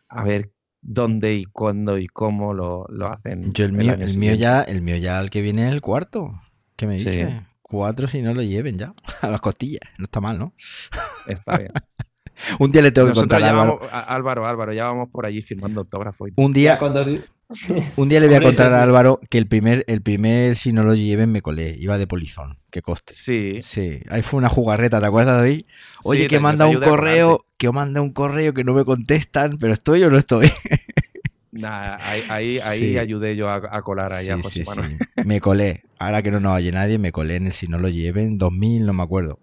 a 0.08 0.24
ver 0.24 0.50
dónde 0.80 1.34
y 1.34 1.44
cuándo 1.44 1.98
y 1.98 2.08
cómo 2.08 2.52
lo, 2.54 2.88
hacen. 3.06 3.52
Yo 3.52 3.66
el 3.66 3.72
mío, 3.72 3.92
el, 3.92 4.18
mío 4.18 4.34
ya, 4.34 4.62
el 4.62 4.82
mío 4.82 4.96
ya 4.96 5.20
el 5.20 5.30
que 5.30 5.42
viene 5.42 5.68
es 5.68 5.72
el 5.72 5.80
cuarto. 5.80 6.32
¿Qué 6.74 6.86
me 6.88 6.94
dice? 6.94 7.46
Cuatro 7.62 8.08
si 8.08 8.20
no 8.22 8.34
lo 8.34 8.42
lleven 8.42 8.78
ya. 8.78 8.94
A 9.22 9.28
las 9.28 9.40
costillas. 9.40 9.82
No 9.98 10.04
está 10.04 10.20
mal, 10.20 10.38
¿no? 10.38 10.54
Está 11.26 11.58
bien. 11.58 11.72
Un 12.58 12.72
día 12.72 12.82
le 12.82 12.90
tengo 12.90 13.08
que 13.08 13.14
contar 13.14 13.44
a 13.44 13.50
Álvaro. 13.50 13.80
Álvaro, 13.92 14.46
Álvaro, 14.46 14.72
ya 14.72 14.86
vamos 14.86 15.08
por 15.10 15.24
allí 15.24 15.40
firmando 15.40 15.82
autógrafos. 15.82 16.30
Un 16.34 16.52
día, 16.52 16.80
un 17.96 18.08
día 18.08 18.20
le 18.20 18.26
voy 18.26 18.36
a 18.36 18.42
contar 18.42 18.72
a 18.72 18.82
Álvaro 18.82 19.20
que 19.30 19.38
el 19.38 19.46
primer, 19.46 19.84
el 19.88 20.02
primer 20.02 20.56
si 20.56 20.72
no 20.72 20.82
lo 20.82 20.94
lleven 20.94 21.30
me 21.32 21.42
colé, 21.42 21.76
iba 21.78 21.98
de 21.98 22.06
polizón, 22.06 22.58
que 22.70 22.82
coste. 22.82 23.14
Sí. 23.14 23.58
Sí, 23.60 24.00
ahí 24.08 24.22
fue 24.22 24.38
una 24.38 24.48
jugarreta, 24.48 25.00
¿te 25.00 25.06
acuerdas 25.06 25.42
de 25.42 25.48
ahí? 25.48 25.66
Oye, 26.02 26.26
que 26.26 26.40
manda 26.40 26.66
un 26.66 26.80
correo, 26.80 27.46
que 27.56 27.70
manda 27.70 28.00
un 28.00 28.12
correo 28.12 28.52
que 28.52 28.64
no 28.64 28.74
me 28.74 28.84
contestan, 28.84 29.58
pero 29.58 29.72
estoy 29.72 30.02
o 30.02 30.10
no 30.10 30.18
estoy. 30.18 30.50
Nah, 31.56 31.96
ahí, 32.28 32.58
ahí, 32.58 32.98
ayudé 32.98 33.36
yo 33.36 33.48
a, 33.48 33.82
colar 33.82 34.12
ahí 34.12 34.28
a 34.28 34.36
José 34.42 34.64
Manuel. 34.66 34.98
Me 35.24 35.40
colé. 35.40 35.84
Ahora 36.00 36.20
que 36.20 36.32
no 36.32 36.40
nos 36.40 36.56
oye 36.56 36.72
nadie, 36.72 36.98
me 36.98 37.12
colé 37.12 37.36
en 37.36 37.46
el 37.46 37.52
si 37.52 37.68
no 37.68 37.78
lo 37.78 37.88
lleven, 37.88 38.38
2000, 38.38 38.84
no 38.84 38.92
me 38.92 39.04
acuerdo. 39.04 39.38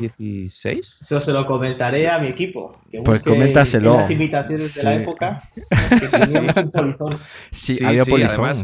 2016. 0.00 0.98
Eso 1.00 1.20
se 1.20 1.32
lo 1.32 1.46
comentaré 1.46 2.08
a 2.08 2.18
mi 2.18 2.28
equipo. 2.28 2.72
pues 3.04 3.22
coméntaselo. 3.22 3.94
Las 3.94 4.10
invitaciones 4.10 4.74
de 4.74 4.82
la 4.82 4.94
época. 4.96 5.42
Que 5.90 6.66
polizón. 6.66 7.18
Sí, 7.50 7.78
había 7.84 8.04
polizón. 8.04 8.54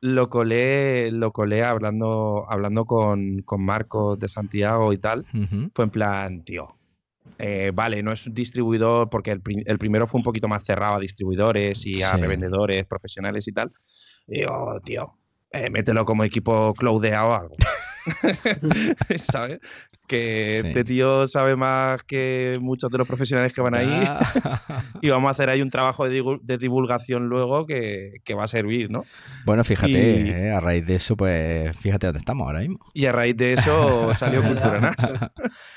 lo 0.00 0.30
colé, 0.30 1.10
lo 1.10 1.32
colé 1.32 1.62
hablando, 1.62 2.46
hablando 2.48 2.84
con, 2.84 3.42
con 3.42 3.62
Marcos 3.64 4.18
de 4.18 4.28
Santiago 4.28 4.92
y 4.92 4.98
tal. 4.98 5.26
Fue 5.74 5.84
en 5.84 5.90
plan, 5.90 6.44
tío. 6.44 6.74
Eh, 7.38 7.70
vale, 7.72 8.02
no 8.02 8.12
es 8.12 8.26
un 8.26 8.34
distribuidor 8.34 9.08
porque 9.08 9.30
el, 9.30 9.42
el, 9.64 9.78
primero 9.78 10.06
fue 10.06 10.18
un 10.18 10.24
poquito 10.24 10.48
más 10.48 10.62
cerrado 10.64 10.96
a 10.96 11.00
distribuidores 11.00 11.86
y 11.86 12.02
a 12.02 12.12
revendedores 12.12 12.84
profesionales 12.86 13.48
y 13.48 13.52
tal. 13.52 13.72
Y 14.26 14.40
digo, 14.40 14.80
tío, 14.84 15.14
eh, 15.52 15.70
mételo 15.70 16.04
como 16.04 16.22
equipo 16.24 16.74
cloudeado 16.74 17.28
o 17.30 17.34
algo. 17.34 17.56
¿Sabes? 19.18 19.60
Que 20.06 20.58
este 20.58 20.84
tío 20.84 21.26
sabe 21.26 21.54
más 21.54 22.02
que 22.02 22.58
muchos 22.60 22.90
de 22.90 22.98
los 22.98 23.06
profesionales 23.06 23.52
que 23.52 23.60
van 23.60 23.76
ahí. 23.76 23.88
y 25.02 25.08
vamos 25.08 25.28
a 25.28 25.30
hacer 25.32 25.48
ahí 25.48 25.62
un 25.62 25.70
trabajo 25.70 26.08
de, 26.08 26.58
divulgación 26.58 27.28
luego 27.28 27.66
que, 27.66 28.20
va 28.36 28.44
a 28.44 28.48
servir, 28.48 28.90
¿no? 28.90 29.04
Bueno, 29.44 29.62
fíjate, 29.64 30.48
eh, 30.48 30.50
a 30.50 30.60
raíz 30.60 30.86
de 30.86 30.96
eso, 30.96 31.16
pues 31.16 31.76
fíjate 31.76 32.06
dónde 32.06 32.18
estamos 32.18 32.46
ahora 32.46 32.60
mismo. 32.60 32.78
Y 32.94 33.06
a 33.06 33.12
raíz 33.12 33.36
de 33.36 33.54
eso 33.54 34.14
salió 34.18 34.42
Cultura 34.42 34.80
NAS. 34.80 35.14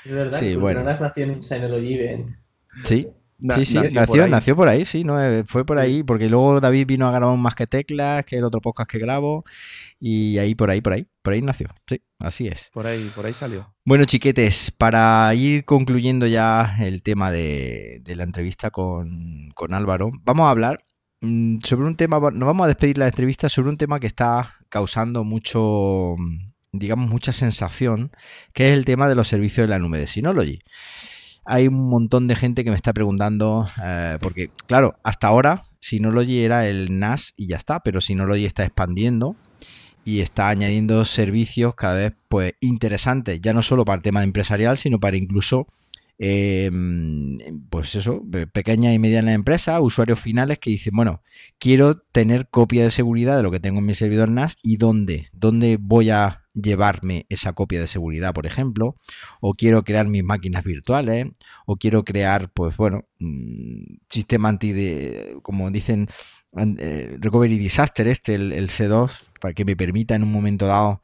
Es 0.04 0.12
verdad, 0.12 0.38
sí, 0.38 0.54
Cultura 0.54 0.82
bueno. 0.82 0.84
nació 0.84 1.24
en 1.24 1.42
Synology 1.42 2.24
Sí, 2.82 3.08
sí, 3.52 3.64
sí, 3.66 3.78
nació, 3.92 4.26
nació, 4.26 4.56
por 4.56 4.68
ahí, 4.68 4.84
sí, 4.84 5.04
no, 5.04 5.22
eh, 5.22 5.44
fue 5.46 5.64
por 5.64 5.78
ahí, 5.78 6.02
porque 6.02 6.28
luego 6.28 6.60
David 6.60 6.86
vino 6.86 7.06
a 7.06 7.12
grabar 7.12 7.36
más 7.36 7.54
que 7.54 7.66
teclas, 7.66 8.24
que 8.24 8.38
el 8.38 8.44
otro 8.44 8.60
podcast 8.60 8.90
que 8.90 8.98
grabo, 8.98 9.44
y 10.00 10.38
ahí, 10.38 10.54
por 10.54 10.70
ahí, 10.70 10.80
por 10.80 10.94
ahí, 10.94 11.06
por 11.22 11.32
ahí 11.32 11.42
nació, 11.42 11.68
sí, 11.86 12.00
así 12.18 12.46
es. 12.46 12.70
Por 12.72 12.86
ahí, 12.86 13.10
por 13.14 13.26
ahí 13.26 13.34
salió. 13.34 13.74
Bueno, 13.84 14.04
chiquetes, 14.04 14.70
para 14.70 15.34
ir 15.34 15.64
concluyendo 15.64 16.26
ya 16.26 16.76
el 16.80 17.02
tema 17.02 17.30
de, 17.30 18.02
la 18.06 18.24
entrevista 18.24 18.70
con, 18.70 19.50
con, 19.54 19.74
Álvaro, 19.74 20.10
vamos 20.22 20.46
a 20.46 20.50
hablar 20.50 20.84
mm, 21.20 21.58
sobre 21.64 21.86
un 21.86 21.96
tema, 21.96 22.18
nos 22.18 22.46
vamos 22.46 22.64
a 22.64 22.68
despedir 22.68 22.98
la 22.98 23.06
entrevista 23.06 23.48
sobre 23.48 23.68
un 23.68 23.76
tema 23.76 24.00
que 24.00 24.06
está 24.06 24.54
causando 24.70 25.22
mucho, 25.22 26.16
digamos, 26.72 27.10
mucha 27.10 27.32
sensación, 27.32 28.10
que 28.54 28.70
es 28.70 28.78
el 28.78 28.84
tema 28.84 29.08
de 29.08 29.14
los 29.14 29.28
servicios 29.28 29.66
de 29.66 29.70
la 29.70 29.78
nube 29.78 29.98
de 29.98 30.06
Synology 30.06 30.60
hay 31.44 31.68
un 31.68 31.88
montón 31.88 32.28
de 32.28 32.36
gente 32.36 32.64
que 32.64 32.70
me 32.70 32.76
está 32.76 32.92
preguntando, 32.92 33.68
eh, 33.82 34.18
porque 34.20 34.48
claro, 34.66 34.96
hasta 35.02 35.28
ahora 35.28 35.64
Synology 35.80 36.40
era 36.40 36.66
el 36.66 36.98
NAS 36.98 37.34
y 37.36 37.46
ya 37.48 37.56
está, 37.56 37.80
pero 37.80 38.00
Synology 38.00 38.46
está 38.46 38.64
expandiendo 38.64 39.36
y 40.04 40.20
está 40.20 40.48
añadiendo 40.48 41.04
servicios 41.04 41.74
cada 41.74 41.94
vez 41.94 42.12
pues 42.28 42.54
interesantes, 42.60 43.40
ya 43.40 43.52
no 43.52 43.62
solo 43.62 43.84
para 43.84 43.96
el 43.96 44.02
tema 44.02 44.22
empresarial, 44.22 44.78
sino 44.78 45.00
para 45.00 45.16
incluso 45.16 45.66
em, 46.18 47.38
pues 47.70 47.94
eso, 47.96 48.22
pequeñas 48.52 48.94
y 48.94 48.98
medianas 48.98 49.34
empresas, 49.34 49.80
usuarios 49.80 50.20
finales 50.20 50.58
que 50.58 50.70
dicen, 50.70 50.94
bueno, 50.94 51.22
quiero 51.58 51.98
tener 51.98 52.48
copia 52.48 52.84
de 52.84 52.90
seguridad 52.90 53.36
de 53.36 53.42
lo 53.42 53.50
que 53.50 53.60
tengo 53.60 53.80
en 53.80 53.86
mi 53.86 53.94
servidor 53.94 54.30
NAS 54.30 54.56
y 54.62 54.76
dónde, 54.76 55.28
dónde 55.32 55.78
voy 55.80 56.10
a 56.10 56.43
llevarme 56.54 57.26
esa 57.28 57.52
copia 57.52 57.80
de 57.80 57.86
seguridad, 57.86 58.32
por 58.32 58.46
ejemplo, 58.46 58.96
o 59.40 59.54
quiero 59.54 59.82
crear 59.84 60.06
mis 60.08 60.24
máquinas 60.24 60.64
virtuales, 60.64 61.26
o 61.66 61.76
quiero 61.76 62.04
crear, 62.04 62.50
pues 62.52 62.76
bueno, 62.76 63.04
un 63.20 64.00
sistema 64.08 64.48
anti, 64.48 64.72
de, 64.72 65.36
como 65.42 65.70
dicen, 65.70 66.08
eh, 66.56 67.16
Recovery 67.20 67.58
Disaster, 67.58 68.06
este, 68.06 68.36
el, 68.36 68.68
C2, 68.68 69.22
para 69.40 69.54
que 69.54 69.64
me 69.64 69.76
permita 69.76 70.14
en 70.14 70.22
un 70.22 70.30
momento 70.32 70.66
dado 70.66 71.02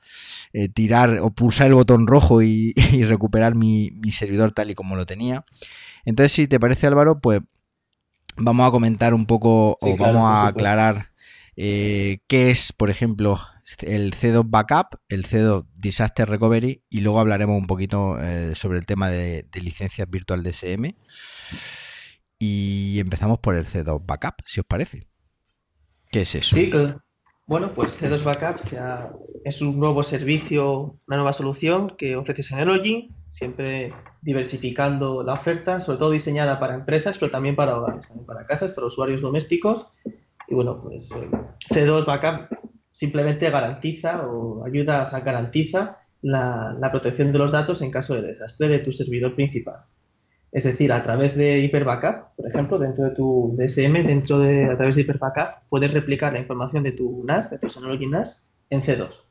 eh, 0.53 0.69
tirar 0.69 1.19
o 1.21 1.31
pulsar 1.31 1.67
el 1.67 1.75
botón 1.75 2.07
rojo 2.07 2.43
y, 2.43 2.73
recuperar 3.05 3.57
mi, 3.57 3.91
servidor 4.13 4.53
tal 4.53 4.71
y 4.71 4.75
como 4.75 4.97
lo 4.97 5.07
tenía. 5.07 5.45
Entonces, 6.05 6.33
si 6.33 6.47
te 6.47 6.61
parece 6.61 6.87
Álvaro, 6.87 7.21
pues 7.21 7.41
vamos 8.37 8.67
a 8.67 8.71
comentar 8.71 9.13
un 9.13 9.27
poco 9.27 9.77
o 9.81 9.97
vamos 9.97 10.23
a 10.23 10.47
aclarar 10.47 11.11
eh, 11.57 12.21
qué 12.29 12.51
es, 12.51 12.73
por 12.73 12.89
ejemplo, 12.89 13.41
el 13.81 14.13
C2 14.15 14.45
Backup, 14.47 15.01
el 15.09 15.27
C2 15.27 15.67
Disaster 15.75 16.29
Recovery 16.29 16.83
y 16.89 17.01
luego 17.01 17.21
hablaremos 17.21 17.57
un 17.57 17.67
poquito 17.67 18.19
eh, 18.21 18.55
sobre 18.55 18.79
el 18.79 18.87
tema 18.87 19.09
de, 19.09 19.47
licencias 19.55 20.09
virtual 20.09 20.43
DSM. 20.43 20.95
Y 22.39 22.99
empezamos 22.99 23.39
por 23.39 23.55
el 23.55 23.67
C2 23.67 24.05
Backup, 24.05 24.43
si 24.47 24.61
os 24.61 24.67
parece. 24.67 25.07
¿Qué 26.11 26.23
es 26.23 26.35
eso? 26.35 26.57
Sí, 26.57 26.71
bueno, 27.51 27.75
pues 27.75 28.01
C2 28.01 28.23
Backup 28.23 28.61
es 29.45 29.61
un 29.61 29.81
nuevo 29.81 30.05
servicio, 30.05 31.01
una 31.09 31.17
nueva 31.17 31.33
solución 31.33 31.97
que 31.99 32.15
ofrece 32.15 32.45
Synology, 32.45 33.13
siempre 33.29 33.93
diversificando 34.23 35.25
la 35.25 35.33
oferta, 35.33 35.81
sobre 35.81 35.99
todo 35.99 36.13
diseñada 36.13 36.61
para 36.61 36.75
empresas, 36.75 37.19
pero 37.19 37.33
también 37.33 37.57
para 37.57 37.77
hogares, 37.77 38.15
para 38.25 38.47
casas, 38.47 38.71
para 38.71 38.87
usuarios 38.87 39.21
domésticos. 39.21 39.89
Y 40.47 40.55
bueno, 40.55 40.81
pues 40.81 41.11
eh, 41.11 41.29
C2 41.71 42.07
Backup 42.07 42.57
simplemente 42.93 43.51
garantiza 43.51 44.27
o 44.27 44.65
ayuda, 44.65 45.05
o 45.05 45.09
sea, 45.09 45.21
garantiza 45.21 45.97
la, 46.23 46.89
protección 46.91 47.33
de 47.33 47.39
los 47.39 47.53
datos 47.53 47.83
en 47.83 47.91
caso 47.91 48.15
de 48.15 48.23
desastre 48.23 48.69
de 48.69 48.79
tu 48.81 48.93
servidor 48.93 49.35
principal. 49.35 49.85
Es 50.53 50.65
decir, 50.65 50.93
a 50.93 51.03
través 51.03 51.37
de 51.37 51.61
Hyper-Backup, 51.61 52.35
por 52.37 52.49
ejemplo, 52.49 52.79
dentro 52.79 53.05
de 53.05 53.11
tu 53.11 53.55
DSM, 53.57 54.05
dentro 54.05 54.41
de, 54.41 54.65
a 54.65 54.77
través 54.77 54.97
de 54.97 55.03
Hyper-Backup, 55.03 55.69
puedes 55.69 55.93
replicar 55.93 56.33
la 56.33 56.41
información 56.41 56.83
de 56.83 56.93
tu 56.93 57.25
NAS, 57.25 57.51
de 57.51 57.59
tu 57.59 57.71
Synology 57.71 58.07
NAS, 58.07 58.45
en 58.69 58.83
C2. 58.83 59.23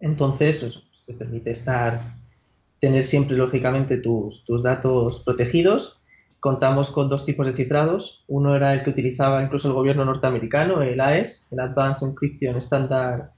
Entonces, 0.00 0.62
eso 0.62 0.80
te 1.06 1.12
permite 1.12 1.50
estar, 1.50 2.00
tener 2.80 3.04
siempre, 3.04 3.36
lógicamente, 3.36 3.98
tus, 3.98 4.44
tus 4.46 4.62
datos 4.62 5.22
protegidos. 5.22 5.97
Contamos 6.40 6.90
con 6.90 7.08
dos 7.08 7.24
tipos 7.24 7.46
de 7.46 7.54
cifrados. 7.54 8.24
Uno 8.28 8.54
era 8.54 8.72
el 8.72 8.84
que 8.84 8.90
utilizaba 8.90 9.42
incluso 9.42 9.68
el 9.68 9.74
gobierno 9.74 10.04
norteamericano, 10.04 10.82
el 10.82 11.00
AES, 11.00 11.48
el 11.50 11.60
Advanced 11.60 12.08
Encryption 12.08 12.56
Standard 12.56 13.30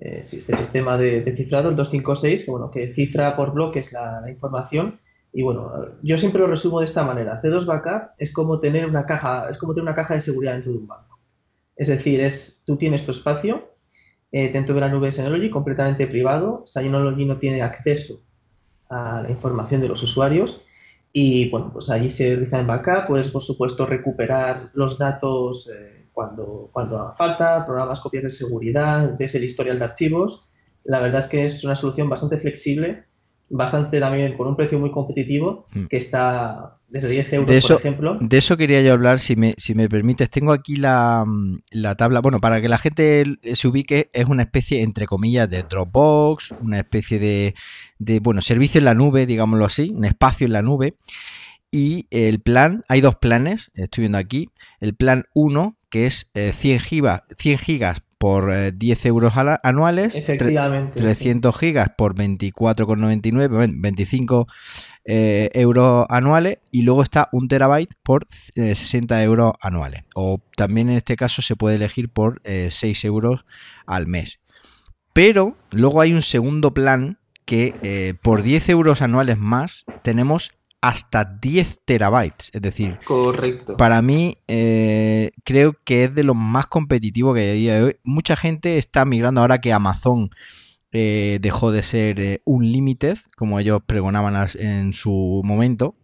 eh, 0.00 0.20
este 0.20 0.56
sistema 0.56 0.98
de, 0.98 1.34
cifrado, 1.36 1.70
el 1.70 1.76
256, 1.76 2.44
que, 2.44 2.50
bueno, 2.50 2.70
que 2.70 2.92
cifra 2.92 3.36
por 3.36 3.52
bloques 3.52 3.92
la, 3.92 4.24
información. 4.28 5.00
Y 5.32 5.42
bueno, 5.42 5.70
yo 6.02 6.16
siempre 6.16 6.40
lo 6.40 6.46
resumo 6.46 6.80
de 6.80 6.86
esta 6.86 7.04
manera. 7.04 7.40
C2 7.42 7.66
Backup 7.66 8.10
es 8.18 8.32
como 8.32 8.60
tener 8.60 8.86
una 8.86 9.04
caja, 9.04 9.48
es 9.50 9.58
como 9.58 9.74
tener 9.74 9.82
una 9.82 9.94
caja 9.94 10.14
de 10.14 10.20
seguridad 10.20 10.54
dentro 10.54 10.72
de 10.72 10.78
un 10.78 10.86
banco. 10.86 11.18
Es 11.76 11.88
decir, 11.88 12.20
es, 12.20 12.62
tú 12.64 12.76
tienes 12.76 13.04
tu 13.04 13.10
espacio 13.10 13.70
eh, 14.32 14.50
dentro 14.50 14.74
de 14.74 14.80
la 14.80 14.88
nube 14.88 15.12
Synology 15.12 15.50
completamente 15.50 16.06
privado. 16.06 16.62
Synology 16.66 17.26
no 17.26 17.36
tiene 17.36 17.60
acceso 17.60 18.22
a 18.88 19.22
la 19.22 19.30
información 19.30 19.80
de 19.80 19.88
los 19.88 20.02
usuarios 20.02 20.62
y 21.18 21.48
bueno, 21.48 21.70
pues 21.72 21.88
allí 21.88 22.10
se 22.10 22.34
realiza 22.34 22.60
el 22.60 22.66
backup, 22.66 23.06
puedes 23.06 23.30
por 23.30 23.40
supuesto 23.40 23.86
recuperar 23.86 24.68
los 24.74 24.98
datos 24.98 25.66
eh, 25.74 26.08
cuando, 26.12 26.68
cuando 26.74 26.98
haga 26.98 27.14
falta, 27.14 27.64
programas 27.64 28.02
copias 28.02 28.24
de 28.24 28.28
seguridad, 28.28 29.16
ves 29.18 29.34
el 29.34 29.44
historial 29.44 29.78
de 29.78 29.86
archivos. 29.86 30.46
La 30.84 31.00
verdad 31.00 31.20
es 31.20 31.28
que 31.28 31.46
es 31.46 31.64
una 31.64 31.74
solución 31.74 32.10
bastante 32.10 32.36
flexible, 32.36 33.06
bastante 33.48 34.00
también 34.00 34.36
con 34.36 34.48
un 34.48 34.56
precio 34.56 34.78
muy 34.78 34.90
competitivo, 34.90 35.66
mm. 35.72 35.86
que 35.86 35.96
está 35.96 36.78
desde 36.88 37.08
10 37.08 37.32
euros, 37.34 37.66
por 37.66 37.80
ejemplo. 37.80 38.18
De 38.20 38.38
eso 38.38 38.56
quería 38.56 38.82
yo 38.82 38.92
hablar, 38.92 39.18
si 39.18 39.36
me, 39.36 39.54
si 39.58 39.74
me 39.74 39.88
permites. 39.88 40.30
Tengo 40.30 40.52
aquí 40.52 40.76
la, 40.76 41.24
la, 41.72 41.94
tabla. 41.96 42.20
Bueno, 42.20 42.40
para 42.40 42.60
que 42.60 42.68
la 42.68 42.78
gente 42.78 43.24
se 43.54 43.68
ubique, 43.68 44.10
es 44.12 44.26
una 44.26 44.42
especie, 44.42 44.82
entre 44.82 45.06
comillas, 45.06 45.48
de 45.48 45.62
Dropbox, 45.62 46.54
una 46.60 46.78
especie 46.78 47.18
de, 47.18 47.54
de 47.98 48.20
bueno, 48.20 48.40
servicio 48.42 48.78
en 48.78 48.84
la 48.84 48.94
nube, 48.94 49.26
digámoslo 49.26 49.64
así, 49.64 49.92
un 49.94 50.04
espacio 50.04 50.46
en 50.46 50.52
la 50.52 50.62
nube. 50.62 50.96
Y 51.70 52.06
el 52.10 52.40
plan, 52.40 52.84
hay 52.88 53.00
dos 53.00 53.16
planes, 53.16 53.70
estoy 53.74 54.02
viendo 54.02 54.18
aquí. 54.18 54.48
El 54.80 54.94
plan 54.94 55.24
1, 55.34 55.76
que 55.90 56.06
es 56.06 56.30
100, 56.34 56.80
gigas, 56.80 57.22
100 57.38 57.58
gigas 57.58 58.02
por 58.26 58.52
10 58.76 59.04
eh, 59.04 59.08
euros 59.08 59.34
anuales, 59.62 60.16
Efectivamente, 60.16 60.98
300 60.98 61.56
gigas 61.56 61.90
por 61.96 62.16
24,99, 62.16 63.72
25 63.80 64.48
eh, 65.04 65.48
euros 65.54 66.06
anuales 66.08 66.58
y 66.72 66.82
luego 66.82 67.04
está 67.04 67.28
un 67.30 67.46
terabyte 67.46 67.94
por 68.02 68.26
60 68.28 69.20
eh, 69.20 69.24
euros 69.24 69.52
anuales. 69.60 70.02
O 70.16 70.40
también 70.56 70.90
en 70.90 70.96
este 70.96 71.14
caso 71.14 71.40
se 71.40 71.54
puede 71.54 71.76
elegir 71.76 72.08
por 72.08 72.42
6 72.42 73.04
euros 73.04 73.44
al 73.86 74.08
mes. 74.08 74.40
Pero 75.12 75.56
luego 75.70 76.00
hay 76.00 76.12
un 76.12 76.22
segundo 76.22 76.74
plan 76.74 77.20
que 77.44 78.16
por 78.22 78.42
10 78.42 78.70
euros 78.70 79.02
anuales 79.02 79.38
más 79.38 79.84
tenemos 80.02 80.50
hasta 80.80 81.24
10 81.24 81.80
terabytes. 81.84 82.50
Es 82.52 82.62
decir, 82.62 82.98
Correcto. 83.04 83.76
para 83.76 84.02
mí 84.02 84.38
eh, 84.48 85.32
creo 85.44 85.76
que 85.84 86.04
es 86.04 86.14
de 86.14 86.24
lo 86.24 86.34
más 86.34 86.66
competitivo 86.66 87.34
que 87.34 87.40
hay 87.40 87.48
a 87.48 87.52
día 87.52 87.74
de 87.76 87.82
hoy. 87.82 87.96
Mucha 88.04 88.36
gente 88.36 88.78
está 88.78 89.04
migrando 89.04 89.40
ahora 89.40 89.60
que 89.60 89.72
Amazon 89.72 90.30
eh, 90.92 91.38
dejó 91.40 91.72
de 91.72 91.82
ser 91.82 92.20
eh, 92.20 92.42
un 92.44 92.70
limited, 92.70 93.18
como 93.36 93.58
ellos 93.58 93.80
pregonaban 93.84 94.48
en 94.54 94.92
su 94.92 95.42
momento. 95.44 95.94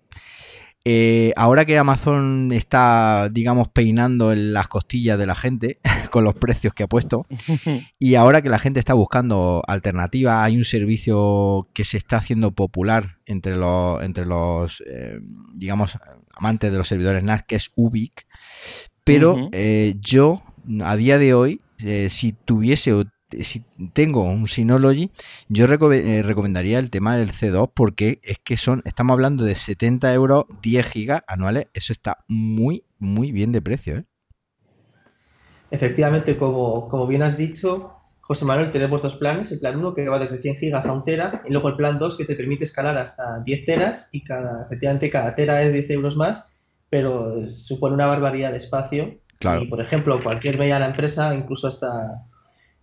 Eh, 0.85 1.33
ahora 1.37 1.65
que 1.65 1.79
Amazon 1.79 2.51
está, 2.53 3.29
digamos, 3.31 3.69
peinando 3.69 4.33
en 4.33 4.53
las 4.53 4.67
costillas 4.67 5.17
de 5.17 5.27
la 5.27 5.37
gente 5.37 5.79
con 6.11 6.25
los 6.25 6.35
precios 6.35 6.75
que 6.75 6.83
ha 6.83 6.89
puesto, 6.89 7.27
y 7.99 8.17
ahora 8.17 8.43
que 8.43 8.49
la 8.49 8.59
gente 8.59 8.81
está 8.81 8.95
buscando 8.95 9.63
alternativas, 9.67 10.45
hay 10.45 10.57
un 10.57 10.65
servicio 10.65 11.69
que 11.73 11.85
se 11.85 11.99
está 11.99 12.17
haciendo 12.17 12.51
popular 12.51 13.19
entre 13.27 13.57
los, 13.57 14.03
entre 14.03 14.27
los 14.27 14.83
eh, 14.87 15.21
digamos, 15.55 15.99
amantes 16.35 16.73
de 16.73 16.79
los 16.79 16.89
servidores 16.89 17.23
NAS, 17.23 17.45
que 17.45 17.57
es 17.57 17.71
Ubic. 17.77 18.27
Pero 19.05 19.49
eh, 19.53 19.97
yo, 20.01 20.43
a 20.85 20.97
día 20.97 21.19
de 21.19 21.35
hoy, 21.35 21.61
si 22.09 22.33
tuviese 22.33 22.93
si 23.43 23.65
tengo 23.93 24.25
un 24.25 24.49
Synology, 24.49 25.11
yo 25.49 25.67
eh, 25.67 26.23
recomendaría 26.23 26.79
el 26.79 26.91
tema 26.91 27.17
del 27.17 27.33
C2 27.33 27.71
porque 27.75 28.21
es 28.23 28.39
que 28.39 28.57
son, 28.57 28.83
estamos 28.85 29.15
hablando 29.15 29.45
de 29.45 29.55
70 29.55 30.13
euros, 30.15 30.45
10 30.63 30.89
gigas 30.89 31.23
anuales, 31.27 31.67
eso 31.75 31.93
está 31.93 32.25
muy, 32.29 32.85
muy 32.99 33.33
bien 33.33 33.53
de 33.53 33.63
precio. 33.63 33.97
¿eh? 33.97 34.05
Efectivamente, 35.71 36.37
como, 36.37 36.89
como 36.89 37.07
bien 37.07 37.23
has 37.23 37.37
dicho, 37.37 37.93
José 38.21 38.45
Manuel, 38.45 38.71
tenemos 38.71 39.03
dos 39.03 39.17
planes, 39.17 39.51
el 39.53 39.59
plan 39.61 39.77
1 39.77 39.95
que 39.95 40.09
va 40.09 40.19
desde 40.19 40.39
100 40.39 40.57
gigas 40.57 40.87
a 40.87 40.93
1 40.93 41.05
tera 41.05 41.43
y 41.47 41.53
luego 41.53 41.69
el 41.69 41.77
plan 41.77 41.99
2 41.99 42.17
que 42.17 42.25
te 42.25 42.37
permite 42.37 42.65
escalar 42.65 42.97
hasta 42.97 43.41
10 43.41 43.65
teras 43.65 44.09
y 44.13 44.23
cada, 44.23 44.65
efectivamente 44.67 45.11
cada 45.11 45.35
tera 45.35 45.63
es 45.63 45.73
10 45.73 45.91
euros 45.91 46.17
más, 46.17 46.45
pero 46.89 47.51
supone 47.51 47.95
una 47.95 48.07
barbaridad 48.07 48.53
de 48.53 48.59
espacio. 48.59 49.19
Y 49.61 49.67
por 49.67 49.81
ejemplo, 49.81 50.21
cualquier 50.23 50.57
mediana 50.57 50.87
empresa, 50.87 51.35
incluso 51.35 51.67
hasta 51.67 52.23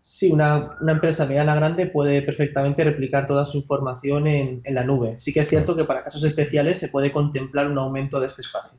Sí, 0.02 0.32
una, 0.32 0.78
empresa 0.88 1.26
mediana 1.26 1.56
grande 1.56 1.86
puede 1.86 2.22
perfectamente 2.22 2.84
replicar 2.84 3.28
toda 3.28 3.46
su 3.46 3.58
información 3.58 4.28
en, 4.28 4.62
la 4.66 4.84
nube. 4.84 5.16
Sí 5.20 5.34
que 5.34 5.42
es 5.42 5.48
cierto 5.48 5.76
que 5.76 5.84
para 5.84 6.04
casos 6.04 6.24
especiales 6.24 6.80
se 6.80 6.90
puede 6.90 7.12
contemplar 7.12 7.68
un 7.68 7.78
aumento 7.78 8.20
de 8.20 8.28
este 8.28 8.42
espacio. 8.42 8.78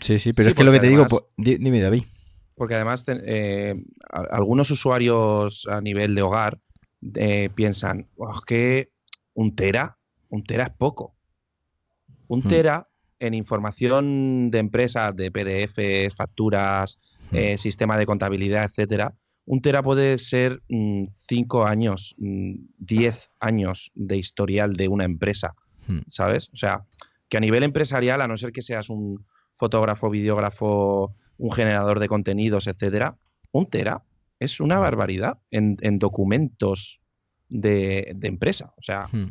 Sí, 0.00 0.18
sí, 0.18 0.32
pero 0.32 0.50
es 0.50 0.54
que 0.54 0.64
lo 0.64 0.72
que 0.72 0.80
te 0.80 0.88
digo, 0.88 1.06
pues, 1.06 1.22
dime 1.36 1.80
David. 1.80 2.04
Porque 2.54 2.74
además 2.74 3.04
eh, 3.08 3.74
algunos 4.10 4.70
usuarios 4.70 5.66
a 5.66 5.80
nivel 5.80 6.14
de 6.14 6.22
hogar 6.22 6.58
eh, 7.14 7.48
piensan, 7.54 8.06
oh, 8.16 8.40
que 8.46 8.90
un 9.34 9.56
tera, 9.56 9.96
un 10.28 10.44
tera 10.44 10.64
es 10.64 10.70
poco. 10.70 11.14
Un 12.28 12.40
hmm. 12.40 12.48
tera 12.48 12.88
en 13.18 13.34
información 13.34 14.50
de 14.50 14.58
empresa, 14.58 15.12
de 15.12 15.30
PDFs, 15.30 16.14
facturas, 16.14 16.98
hmm. 17.30 17.36
eh, 17.36 17.58
sistema 17.58 17.96
de 17.96 18.06
contabilidad, 18.06 18.64
etcétera, 18.64 19.14
un 19.50 19.62
tera 19.62 19.82
puede 19.82 20.16
ser 20.18 20.62
5 20.68 21.18
mm, 21.28 21.66
años, 21.66 22.14
10 22.18 23.14
mm, 23.14 23.18
años 23.40 23.90
de 23.96 24.16
historial 24.16 24.74
de 24.74 24.86
una 24.86 25.04
empresa, 25.04 25.56
hmm. 25.88 26.02
¿sabes? 26.06 26.50
O 26.52 26.56
sea, 26.56 26.84
que 27.28 27.36
a 27.36 27.40
nivel 27.40 27.64
empresarial, 27.64 28.20
a 28.20 28.28
no 28.28 28.36
ser 28.36 28.52
que 28.52 28.62
seas 28.62 28.90
un 28.90 29.26
fotógrafo, 29.56 30.08
videógrafo, 30.08 31.16
un 31.36 31.50
generador 31.50 31.98
de 31.98 32.06
contenidos, 32.06 32.68
etcétera, 32.68 33.16
un 33.50 33.68
tera 33.68 34.04
es 34.38 34.60
una 34.60 34.78
barbaridad 34.78 35.38
en, 35.50 35.98
documentos 35.98 37.00
de, 37.48 38.16
empresa. 38.22 38.72
O 38.78 38.82
sea, 38.84 39.08
hmm. 39.10 39.26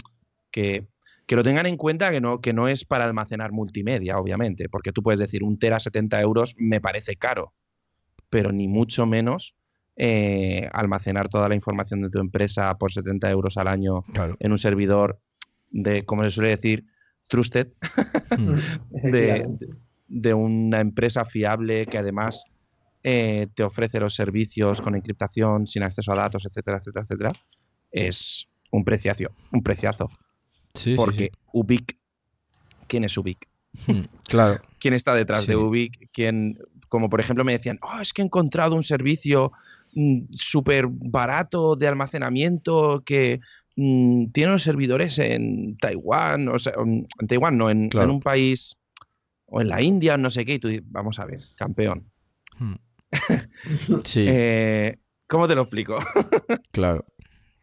que, 0.51 0.89
lo 1.29 1.43
tengan 1.43 1.65
en 1.65 1.77
cuenta 1.77 2.11
que 2.11 2.19
no, 2.19 2.41
que 2.41 2.51
no 2.51 2.67
es 2.67 2.83
para 2.83 3.05
almacenar 3.05 3.53
multimedia, 3.53 4.17
obviamente, 4.17 4.67
porque 4.67 4.91
tú 4.91 5.01
puedes 5.01 5.21
decir 5.21 5.45
un 5.45 5.59
tera 5.59 5.79
70 5.79 6.19
euros 6.19 6.55
me 6.57 6.81
parece 6.81 7.15
caro, 7.15 7.53
pero 8.29 8.51
ni 8.51 8.67
mucho 8.67 9.05
menos 9.05 9.55
eh, 10.01 10.69
almacenar 10.71 11.27
toda 11.27 11.49
la 11.49 11.55
información 11.55 12.01
de 12.01 12.09
tu 12.09 12.19
empresa 12.19 12.73
por 12.77 12.93
70 12.93 13.29
euros 13.31 13.57
al 13.57 13.67
año 13.67 14.05
en 14.39 14.51
un 14.53 14.57
servidor 14.57 15.19
de, 15.71 16.05
como 16.05 16.23
se 16.23 16.31
suele 16.31 16.51
decir, 16.51 16.85
trusted, 17.27 17.67
mm. 18.37 18.53
de, 20.07 20.33
una 20.33 20.79
empresa 20.79 21.25
fiable 21.25 21.85
que 21.85 21.97
además 21.97 22.45
eh, 23.03 23.47
te 23.53 23.61
ofrece 23.61 23.99
los 23.99 24.15
servicios 24.15 24.81
con 24.81 24.95
encriptación, 24.95 25.67
sin 25.67 25.83
acceso 25.83 26.13
a 26.13 26.15
datos, 26.15 26.45
etcétera, 26.45 26.77
etcétera, 26.77 27.03
etcétera, 27.03 27.29
es 27.91 28.47
un 28.71 28.85
preciazo, 28.85 29.31
un 29.51 29.63
preciazo. 29.63 30.09
Porque 30.95 31.31
Ubic, 31.51 31.97
¿quién 32.87 33.03
es 33.03 33.17
Ubic? 33.17 33.49
Mm, 33.85 34.03
claro. 34.29 34.61
¿Quién 34.79 34.93
está 34.93 35.13
detrás 35.13 35.45
de 35.45 35.57
Ubic? 35.57 36.09
¿Quién, 36.13 36.57
como 36.87 37.09
por 37.09 37.19
ejemplo 37.19 37.43
me 37.43 37.51
decían, 37.51 37.79
oh, 37.81 37.99
es 37.99 38.13
que 38.13 38.21
he 38.21 38.25
encontrado 38.25 38.75
un 38.75 38.83
servicio 38.83 39.51
súper 40.31 40.87
barato 40.87 41.75
de 41.75 41.87
almacenamiento 41.87 43.03
que 43.05 43.39
mm, 43.75 44.27
tiene 44.31 44.51
los 44.51 44.63
servidores 44.63 45.19
en 45.19 45.77
Taiwán, 45.77 46.47
o 46.49 46.59
sea, 46.59 46.73
en 46.77 47.07
Taiwán 47.27 47.57
no, 47.57 47.69
en, 47.69 47.89
un 47.93 48.19
país 48.19 48.77
o 49.45 49.61
en 49.61 49.69
la 49.69 49.81
India, 49.81 50.17
no 50.17 50.29
sé 50.29 50.45
qué, 50.45 50.55
y 50.55 50.59
tú 50.59 50.69
vamos 50.85 51.19
a 51.19 51.25
ver, 51.25 51.39
campeón. 51.57 52.05
Hmm. 52.57 52.75
sí. 54.03 54.25
Eh, 54.27 54.97
¿Cómo 55.27 55.47
te 55.47 55.55
lo 55.55 55.61
explico? 55.61 55.99
claro. 56.71 57.05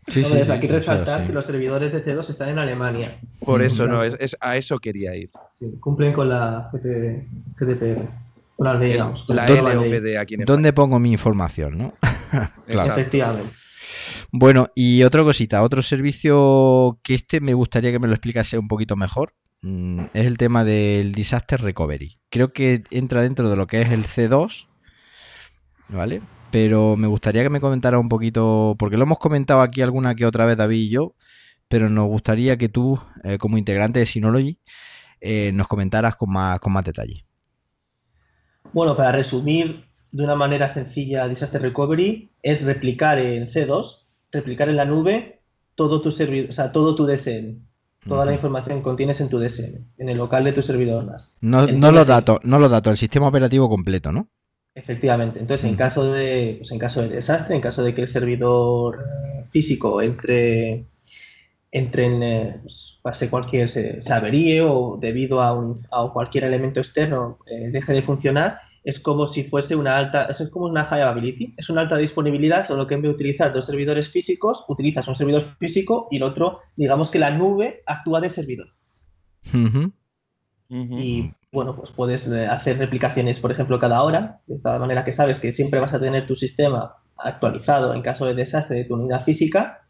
Sí, 0.08 0.22
sí, 0.22 0.36
aquí 0.52 0.68
resaltar 0.68 1.26
que 1.26 1.32
los 1.32 1.44
servidores 1.46 1.92
de 1.92 2.04
C2 2.04 2.30
están 2.30 2.50
en 2.50 2.60
Alemania. 2.60 3.18
Por 3.40 3.60
eso, 3.60 3.88
no, 3.88 4.04
es, 4.04 4.36
a 4.40 4.56
eso 4.56 4.78
quería 4.78 5.16
ir. 5.16 5.30
Sí, 5.50 5.78
cumplen 5.80 6.12
con 6.12 6.28
la 6.28 6.70
GDPR. 6.72 8.08
La 8.58 9.46
¿Dónde 10.46 10.72
pongo 10.72 10.98
mi 10.98 11.12
información, 11.12 11.78
no? 11.78 11.94
Efectivamente. 12.66 13.52
Bueno, 14.32 14.68
y 14.74 15.02
otra 15.02 15.22
cosita, 15.22 15.62
otro 15.62 15.82
servicio 15.82 16.98
que 17.02 17.14
este 17.14 17.40
me 17.40 17.54
gustaría 17.54 17.92
que 17.92 17.98
me 17.98 18.08
lo 18.08 18.14
explicase 18.14 18.58
un 18.58 18.68
poquito 18.68 18.96
mejor, 18.96 19.34
mm, 19.62 20.00
es 20.14 20.26
el 20.26 20.38
tema 20.38 20.64
del 20.64 21.12
Disaster 21.12 21.60
Recovery. 21.60 22.18
Creo 22.30 22.52
que 22.52 22.82
entra 22.90 23.22
dentro 23.22 23.48
de 23.50 23.56
lo 23.56 23.66
que 23.66 23.82
es 23.82 23.92
el 23.92 24.04
C2, 24.06 24.68
¿vale? 25.88 26.22
Pero 26.50 26.96
me 26.96 27.06
gustaría 27.06 27.42
que 27.42 27.50
me 27.50 27.60
comentara 27.60 27.98
un 27.98 28.08
poquito, 28.08 28.74
porque 28.78 28.96
lo 28.96 29.04
hemos 29.04 29.18
comentado 29.18 29.60
aquí 29.60 29.82
alguna 29.82 30.14
que 30.14 30.26
otra 30.26 30.46
vez 30.46 30.56
David 30.56 30.78
y 30.78 30.90
yo, 30.90 31.14
pero 31.68 31.88
nos 31.90 32.06
gustaría 32.06 32.56
que 32.56 32.68
tú, 32.68 32.98
eh, 33.24 33.38
como 33.38 33.58
integrante 33.58 33.98
de 34.00 34.06
Synology, 34.06 34.58
eh, 35.20 35.50
nos 35.54 35.68
comentaras 35.68 36.16
con 36.16 36.30
más, 36.32 36.58
con 36.60 36.72
más 36.72 36.84
detalle. 36.84 37.25
Bueno, 38.72 38.96
para 38.96 39.12
resumir 39.12 39.84
de 40.12 40.24
una 40.24 40.34
manera 40.34 40.68
sencilla 40.68 41.28
Disaster 41.28 41.60
Recovery, 41.60 42.30
es 42.42 42.64
replicar 42.64 43.18
en 43.18 43.48
C2, 43.48 44.02
replicar 44.32 44.68
en 44.68 44.76
la 44.76 44.84
nube 44.84 45.40
todo 45.74 46.00
tu 46.00 46.10
servidor, 46.10 46.50
o 46.50 46.52
sea, 46.52 46.72
todo 46.72 46.94
tu 46.94 47.06
DSM. 47.06 47.66
Toda 48.08 48.24
la 48.24 48.32
información 48.32 48.78
que 48.78 48.84
contienes 48.84 49.20
en 49.20 49.28
tu 49.28 49.40
DSM, 49.40 49.78
en 49.98 50.08
el 50.08 50.16
local 50.16 50.44
de 50.44 50.52
tu 50.52 50.62
servidor 50.62 51.04
NAS. 51.04 51.34
No, 51.40 51.66
no 51.66 51.90
los 51.90 52.06
datos, 52.06 52.38
no 52.44 52.60
los 52.60 52.70
datos, 52.70 52.92
el 52.92 52.98
sistema 52.98 53.26
operativo 53.26 53.68
completo, 53.68 54.12
¿no? 54.12 54.28
Efectivamente. 54.76 55.40
Entonces, 55.40 55.68
en 55.68 55.74
caso 55.74 56.12
de, 56.12 56.56
pues 56.58 56.70
en 56.70 56.78
caso 56.78 57.02
de 57.02 57.08
desastre, 57.08 57.56
en 57.56 57.62
caso 57.62 57.82
de 57.82 57.94
que 57.94 58.02
el 58.02 58.08
servidor 58.08 59.04
físico 59.50 60.02
entre 60.02 60.84
entren, 61.70 62.22
eh, 62.22 62.58
pues, 62.62 62.98
pase 63.02 63.28
cualquier, 63.28 63.68
se, 63.68 64.00
averíe 64.10 64.62
o 64.62 64.98
debido 65.00 65.40
a, 65.42 65.52
un, 65.52 65.78
a 65.90 66.08
cualquier 66.12 66.44
elemento 66.44 66.80
externo 66.80 67.38
eh, 67.46 67.70
deje 67.70 67.92
de 67.92 68.02
funcionar, 68.02 68.60
es 68.84 69.00
como 69.00 69.26
si 69.26 69.42
fuese 69.42 69.74
una 69.74 69.96
alta, 69.96 70.26
es 70.26 70.48
como 70.50 70.66
una 70.66 70.84
high 70.84 71.02
availability, 71.02 71.54
es 71.56 71.68
una 71.70 71.80
alta 71.80 71.96
disponibilidad, 71.96 72.64
solo 72.64 72.86
que 72.86 72.94
en 72.94 73.02
vez 73.02 73.10
de 73.10 73.14
utilizar 73.16 73.52
dos 73.52 73.66
servidores 73.66 74.08
físicos, 74.08 74.64
utilizas 74.68 75.08
un 75.08 75.16
servidor 75.16 75.56
físico 75.58 76.06
y 76.10 76.18
el 76.18 76.22
otro, 76.22 76.60
digamos 76.76 77.10
que 77.10 77.18
la 77.18 77.32
nube 77.32 77.82
actúa 77.84 78.20
de 78.20 78.30
servidor. 78.30 78.68
Y 80.68 81.32
bueno, 81.50 81.74
pues 81.74 81.90
puedes 81.90 82.28
eh, 82.28 82.46
hacer 82.46 82.78
replicaciones, 82.78 83.40
por 83.40 83.50
ejemplo, 83.50 83.78
cada 83.78 84.02
hora, 84.02 84.40
de 84.46 84.58
tal 84.60 84.78
manera 84.78 85.04
que 85.04 85.12
sabes 85.12 85.40
que 85.40 85.52
siempre 85.52 85.80
vas 85.80 85.94
a 85.94 86.00
tener 86.00 86.26
tu 86.26 86.36
sistema 86.36 86.94
actualizado 87.16 87.92
en 87.92 88.02
caso 88.02 88.26
de 88.26 88.34
desastre 88.34 88.76
de 88.76 88.84
tu 88.84 88.94
unidad 88.94 89.24
física 89.24 89.85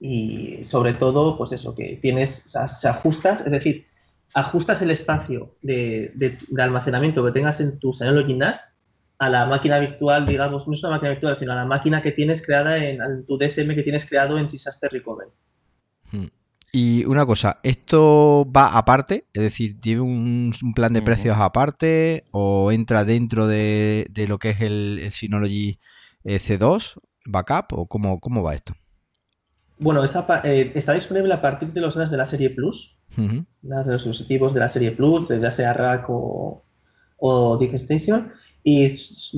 y 0.00 0.64
sobre 0.64 0.94
todo, 0.94 1.36
pues 1.36 1.52
eso, 1.52 1.74
que 1.74 1.98
tienes, 2.00 2.44
se 2.54 2.88
ajustas, 2.88 3.44
es 3.44 3.52
decir, 3.52 3.86
ajustas 4.32 4.80
el 4.80 4.90
espacio 4.90 5.54
de, 5.60 6.38
almacenamiento 6.58 7.24
que 7.24 7.32
tengas 7.32 7.60
en 7.60 7.78
tu 7.78 7.92
Synology 7.92 8.34
NAS 8.34 8.74
a 9.18 9.28
la 9.28 9.44
máquina 9.44 9.78
virtual, 9.78 10.26
digamos, 10.26 10.66
no 10.66 10.72
es 10.72 10.82
una 10.82 10.94
máquina 10.94 11.10
virtual, 11.10 11.36
sino 11.36 11.52
a 11.52 11.56
la 11.56 11.66
máquina 11.66 12.00
que 12.00 12.12
tienes 12.12 12.44
creada 12.44 12.78
en, 12.78 13.26
tu 13.26 13.36
DSM 13.36 13.74
que 13.74 13.82
tienes 13.82 14.08
creado 14.08 14.38
en 14.38 14.48
Disaster 14.48 14.90
Recovery. 14.90 15.30
Hmm. 16.10 16.28
Y 16.72 17.04
una 17.04 17.26
cosa, 17.26 17.58
¿esto 17.62 18.50
va 18.50 18.78
aparte? 18.78 19.26
Es 19.34 19.42
decir, 19.42 19.78
¿tiene 19.80 20.00
un, 20.00 20.54
plan 20.74 20.94
de 20.94 21.02
precios 21.02 21.36
aparte 21.38 22.24
o 22.30 22.72
entra 22.72 23.04
dentro 23.04 23.46
de, 23.46 24.06
lo 24.26 24.38
que 24.38 24.50
es 24.50 24.60
el, 24.62 25.08
Synology 25.10 25.78
eh, 26.24 26.38
C2 26.38 26.98
Backup 27.26 27.78
o 27.78 27.86
cómo, 27.86 28.20
cómo 28.20 28.42
va 28.42 28.54
esto? 28.54 28.72
Bueno, 29.80 30.04
eh, 30.04 30.72
está 30.74 30.92
disponible 30.92 31.32
a 31.32 31.40
partir 31.40 31.72
de 31.72 31.80
los 31.80 31.96
NAS 31.96 32.10
de 32.10 32.18
la 32.18 32.26
serie 32.26 32.50
Plus, 32.50 32.98
de 33.16 33.44
los 33.92 34.04
dispositivos 34.04 34.52
de 34.52 34.60
la 34.60 34.68
serie 34.68 34.92
Plus, 34.92 35.28
ya 35.28 35.50
sea 35.50 35.72
Rack 35.72 36.04
o, 36.10 36.62
o 37.16 37.58
Station, 37.62 38.30
y 38.62 38.88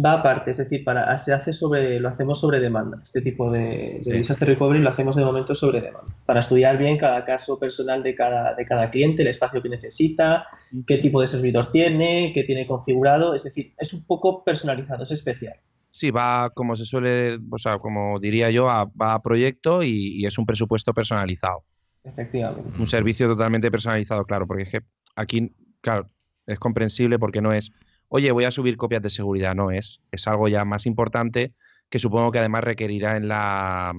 va 0.04 0.14
aparte, 0.14 0.50
es 0.50 0.56
decir, 0.56 0.82
para, 0.82 1.16
se 1.16 1.32
hace 1.32 1.52
sobre, 1.52 2.00
lo 2.00 2.08
hacemos 2.08 2.40
sobre 2.40 2.58
demanda. 2.58 2.98
Este 3.04 3.20
tipo 3.20 3.52
de, 3.52 4.02
de 4.04 4.16
disaster 4.16 4.48
recovery 4.48 4.82
lo 4.82 4.90
hacemos 4.90 5.14
de 5.14 5.24
momento 5.24 5.54
sobre 5.54 5.80
demanda, 5.80 6.12
para 6.26 6.40
estudiar 6.40 6.76
bien 6.76 6.98
cada 6.98 7.24
caso 7.24 7.56
personal 7.60 8.02
de 8.02 8.16
cada, 8.16 8.54
de 8.54 8.66
cada 8.66 8.90
cliente, 8.90 9.22
el 9.22 9.28
espacio 9.28 9.62
que 9.62 9.68
necesita, 9.68 10.48
qué 10.88 10.98
tipo 10.98 11.20
de 11.20 11.28
servidor 11.28 11.70
tiene, 11.70 12.32
qué 12.34 12.42
tiene 12.42 12.66
configurado, 12.66 13.36
es 13.36 13.44
decir, 13.44 13.74
es 13.78 13.94
un 13.94 14.04
poco 14.04 14.42
personalizado, 14.42 15.04
es 15.04 15.12
especial. 15.12 15.54
Sí, 15.92 16.10
va 16.10 16.50
como 16.50 16.74
se 16.74 16.84
suele, 16.84 17.38
o 17.50 17.58
sea, 17.58 17.78
como 17.78 18.18
diría 18.18 18.50
yo, 18.50 18.64
va 18.64 19.14
a 19.14 19.22
proyecto 19.22 19.82
y, 19.82 20.24
es 20.24 20.38
un 20.38 20.46
presupuesto 20.46 20.94
personalizado. 20.94 21.64
Efectivamente. 22.02 22.80
Un 22.80 22.86
servicio 22.86 23.28
totalmente 23.28 23.70
personalizado, 23.70 24.24
claro, 24.24 24.46
porque 24.46 24.62
es 24.64 24.70
que 24.70 24.80
aquí, 25.14 25.54
claro, 25.82 26.10
es 26.46 26.58
comprensible 26.58 27.18
porque 27.18 27.42
no 27.42 27.52
es, 27.52 27.72
oye, 28.08 28.32
voy 28.32 28.44
a 28.44 28.50
subir 28.50 28.76
copias 28.76 29.02
de 29.02 29.10
seguridad, 29.10 29.54
no 29.54 29.70
es, 29.70 30.00
es 30.10 30.26
algo 30.26 30.48
ya 30.48 30.64
más 30.64 30.86
importante 30.86 31.52
que 31.90 31.98
supongo 31.98 32.32
que 32.32 32.38
además 32.38 32.64
requerirá 32.64 33.16
en 33.16 33.28
la 33.28 33.92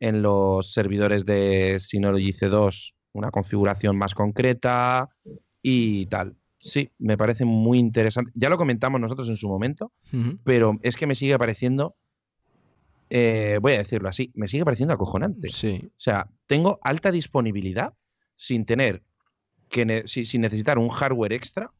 en 0.00 0.22
los 0.22 0.72
servidores 0.72 1.26
de 1.26 1.78
Synology 1.80 2.32
C2 2.32 2.94
una 3.12 3.30
configuración 3.30 3.96
más 3.96 4.14
concreta 4.14 5.08
y 5.62 6.06
tal. 6.06 6.36
Sí, 6.58 6.90
me 6.98 7.16
parece 7.16 7.44
muy 7.44 7.78
interesante. 7.78 8.32
Ya 8.34 8.48
lo 8.48 8.58
comentamos 8.58 9.00
nosotros 9.00 9.28
en 9.28 9.36
su 9.36 9.48
momento, 9.48 9.92
pero 10.44 10.78
es 10.82 10.96
que 10.96 11.06
me 11.06 11.14
sigue 11.14 11.38
pareciendo, 11.38 11.94
eh, 13.10 13.58
voy 13.62 13.74
a 13.74 13.78
decirlo 13.78 14.08
así, 14.08 14.32
me 14.34 14.48
sigue 14.48 14.64
pareciendo 14.64 14.94
acojonante. 14.94 15.48
Sí. 15.50 15.80
O 15.84 16.00
sea, 16.00 16.28
tengo 16.46 16.80
alta 16.82 17.12
disponibilidad 17.12 17.94
sin 18.36 18.64
tener 18.64 19.02
que 19.68 20.04
sin 20.06 20.40
necesitar 20.40 20.78
un 20.78 20.88
hardware 20.88 21.32
extra 21.32 21.70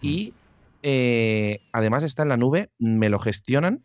y 0.00 0.34
eh, 0.82 1.60
además 1.72 2.02
está 2.02 2.22
en 2.24 2.28
la 2.28 2.36
nube, 2.36 2.70
me 2.78 3.08
lo 3.08 3.18
gestionan 3.18 3.82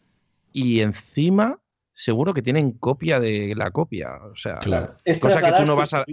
y 0.52 0.80
encima 0.80 1.60
seguro 1.98 2.34
que 2.34 2.44
tienen 2.44 2.74
copia 2.74 3.20
de 3.20 3.56
la 3.56 3.72
copia. 3.72 4.18
O 4.32 4.36
sea, 4.36 4.56
claro. 4.58 4.96
cosa 5.20 5.42
que 5.42 5.52
tú 5.58 5.66
no 5.66 5.76
vas 5.76 5.94
a. 5.94 6.06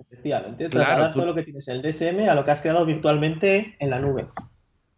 Efectivamente, 0.00 0.68
trasladar 0.68 1.12
todo 1.12 1.26
lo 1.26 1.34
que 1.34 1.42
tienes 1.42 1.66
en 1.68 1.76
el 1.76 1.82
DSM 1.82 2.28
a 2.28 2.34
lo 2.34 2.44
que 2.44 2.50
has 2.50 2.60
creado 2.60 2.84
virtualmente 2.84 3.76
en 3.78 3.90
la 3.90 4.00
nube. 4.00 4.26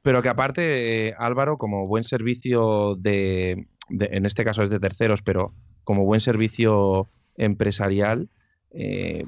Pero 0.02 0.22
que 0.22 0.28
aparte, 0.28 1.08
eh, 1.08 1.14
Álvaro, 1.18 1.58
como 1.58 1.86
buen 1.86 2.04
servicio 2.04 2.96
de, 2.96 3.66
en 3.90 4.26
este 4.26 4.44
caso 4.44 4.62
es 4.62 4.70
de 4.70 4.80
terceros, 4.80 5.22
pero 5.22 5.54
como 5.84 6.04
buen 6.04 6.20
servicio 6.20 7.08
empresarial, 7.36 8.28
eh, 8.72 9.24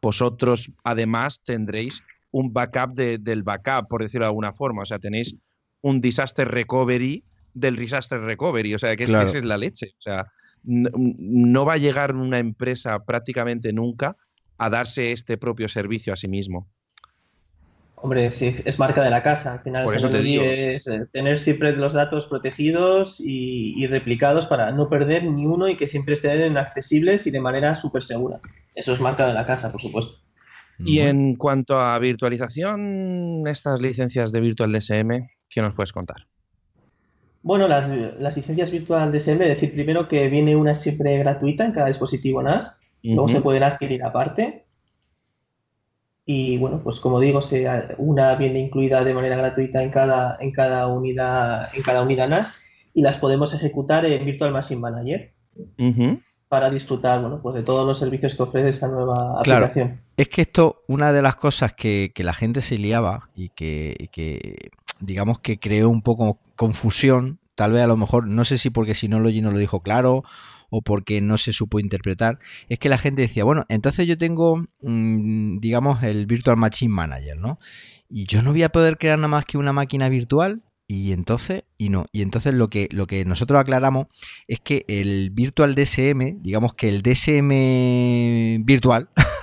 vosotros 0.00 0.70
además 0.84 1.42
tendréis 1.44 2.02
un 2.30 2.52
backup 2.52 2.94
del 2.94 3.42
backup, 3.42 3.88
por 3.88 4.02
decirlo 4.02 4.26
de 4.26 4.30
alguna 4.30 4.52
forma. 4.52 4.82
O 4.82 4.86
sea, 4.86 4.98
tenéis 4.98 5.36
un 5.82 6.00
disaster 6.00 6.48
recovery 6.48 7.24
del 7.56 7.76
disaster 7.76 8.20
recovery. 8.20 8.74
O 8.74 8.78
sea, 8.78 8.96
que 8.96 9.04
es, 9.04 9.10
la 9.10 9.56
leche. 9.56 9.94
O 9.98 10.02
sea, 10.02 10.26
no 10.64 11.64
va 11.64 11.74
a 11.74 11.78
llegar 11.78 12.14
una 12.14 12.38
empresa 12.38 13.04
prácticamente 13.04 13.72
nunca 13.72 14.16
a 14.58 14.70
darse 14.70 15.12
este 15.12 15.36
propio 15.38 15.68
servicio 15.68 16.12
a 16.12 16.16
sí 16.16 16.28
mismo. 16.28 16.68
Hombre, 17.96 18.30
sí, 18.30 18.54
es 18.64 18.78
marca 18.78 19.02
de 19.02 19.08
la 19.08 19.22
casa. 19.22 19.54
Al 19.54 19.60
final, 19.60 19.86
eso 19.86 20.08
es 20.10 20.86
eh, 20.86 21.06
tener 21.12 21.38
siempre 21.38 21.72
los 21.72 21.94
datos 21.94 22.26
protegidos 22.26 23.20
y, 23.20 23.86
replicados 23.86 24.46
para 24.46 24.70
no 24.70 24.90
perder 24.90 25.24
ni 25.24 25.46
uno 25.46 25.68
y 25.68 25.76
que 25.76 25.88
siempre 25.88 26.14
estén 26.14 26.58
accesibles 26.58 27.26
y 27.26 27.30
de 27.30 27.40
manera 27.40 27.74
súper 27.74 28.02
segura. 28.02 28.40
Eso 28.74 28.92
es 28.92 29.00
marca 29.00 29.26
de 29.26 29.32
la 29.32 29.46
casa, 29.46 29.72
por 29.72 29.80
supuesto. 29.80 30.18
Y 30.78 30.98
en 30.98 31.36
cuanto 31.36 31.80
a 31.80 31.98
virtualización, 31.98 33.44
estas 33.46 33.80
licencias 33.80 34.30
de 34.30 34.40
Virtual 34.40 34.70
DSM, 34.70 35.26
¿qué 35.48 35.62
nos 35.62 35.74
puedes 35.74 35.92
contar? 35.92 36.26
Bueno, 37.46 37.68
las, 37.68 37.88
licencias 38.36 38.72
Virtual 38.72 39.12
DSM, 39.12 39.40
es 39.42 39.48
decir, 39.50 39.72
primero 39.72 40.08
que 40.08 40.26
viene 40.28 40.56
una 40.56 40.74
siempre 40.74 41.16
gratuita 41.18 41.64
en 41.64 41.70
cada 41.70 41.86
dispositivo 41.86 42.42
NAS 42.42 42.76
Luego 43.04 43.28
se 43.28 43.40
pueden 43.40 43.62
adquirir 43.62 44.02
aparte. 44.02 44.64
Y 46.24 46.58
bueno, 46.58 46.80
pues 46.82 46.98
como 46.98 47.20
digo, 47.20 47.38
una 47.98 48.34
viene 48.34 48.58
incluida 48.58 49.04
de 49.04 49.14
manera 49.14 49.36
gratuita 49.36 49.80
en 49.80 49.92
cada, 49.92 50.36
en 50.40 50.50
cada 50.50 50.88
unidad, 50.88 51.68
en 51.72 51.82
cada 51.84 52.02
unidad 52.02 52.28
NAS 52.28 52.52
y 52.92 53.02
las 53.02 53.16
podemos 53.16 53.54
ejecutar 53.54 54.04
en 54.06 54.24
Virtual 54.24 54.50
Machine 54.50 54.80
Manager. 54.80 55.32
Para 56.48 56.68
disfrutar 56.68 57.20
bueno, 57.20 57.40
pues 57.40 57.54
de 57.54 57.62
todos 57.62 57.86
los 57.86 57.96
servicios 57.96 58.34
que 58.34 58.42
ofrece 58.42 58.70
esta 58.70 58.88
nueva 58.88 59.38
aplicación. 59.38 60.00
Es 60.16 60.26
que 60.26 60.42
esto, 60.42 60.82
una 60.88 61.12
de 61.12 61.22
las 61.22 61.36
cosas 61.36 61.74
que, 61.74 62.10
la 62.16 62.34
gente 62.34 62.60
se 62.60 62.76
liaba 62.76 63.28
y 63.36 63.50
que, 63.50 63.94
y 63.96 64.08
que, 64.08 64.70
digamos 64.98 65.38
que 65.38 65.60
creó 65.60 65.88
un 65.88 66.02
poco 66.02 66.40
confusión, 66.56 67.38
tal 67.54 67.72
vez 67.72 67.82
a 67.82 67.86
lo 67.86 67.96
mejor, 67.96 68.26
no 68.26 68.44
sé 68.44 68.58
si 68.58 68.70
porque 68.70 68.94
Synology 68.94 69.40
no 69.40 69.50
lo 69.50 69.58
dijo 69.58 69.80
claro 69.80 70.24
o 70.70 70.82
porque 70.82 71.20
no 71.20 71.38
se 71.38 71.52
supo 71.52 71.78
interpretar, 71.78 72.38
es 72.68 72.78
que 72.78 72.88
la 72.88 72.98
gente 72.98 73.22
decía, 73.22 73.44
bueno, 73.44 73.64
entonces 73.68 74.06
yo 74.06 74.18
tengo, 74.18 74.64
mm, 74.82 75.58
digamos, 75.58 76.02
el 76.02 76.26
Virtual 76.26 76.56
Machine 76.56 76.92
Manager, 76.92 77.38
¿no? 77.38 77.58
Y 78.08 78.26
yo 78.26 78.42
no 78.42 78.52
voy 78.52 78.62
a 78.62 78.70
poder 78.70 78.98
crear 78.98 79.18
nada 79.18 79.28
más 79.28 79.44
que 79.44 79.58
una 79.58 79.72
máquina 79.72 80.08
virtual. 80.08 80.62
Y 80.88 81.10
entonces, 81.10 81.64
y 81.78 81.88
no, 81.88 82.06
y 82.12 82.22
entonces 82.22 82.54
lo 82.54 82.70
que, 82.70 82.88
lo 82.92 83.08
que 83.08 83.24
nosotros 83.24 83.58
aclaramos 83.58 84.06
es 84.46 84.60
que 84.60 84.84
el 84.86 85.30
Virtual 85.30 85.74
DSM, 85.74 86.42
digamos 86.42 86.74
que 86.74 86.88
el 86.88 87.02
DSM 87.02 88.64
virtual, 88.64 89.08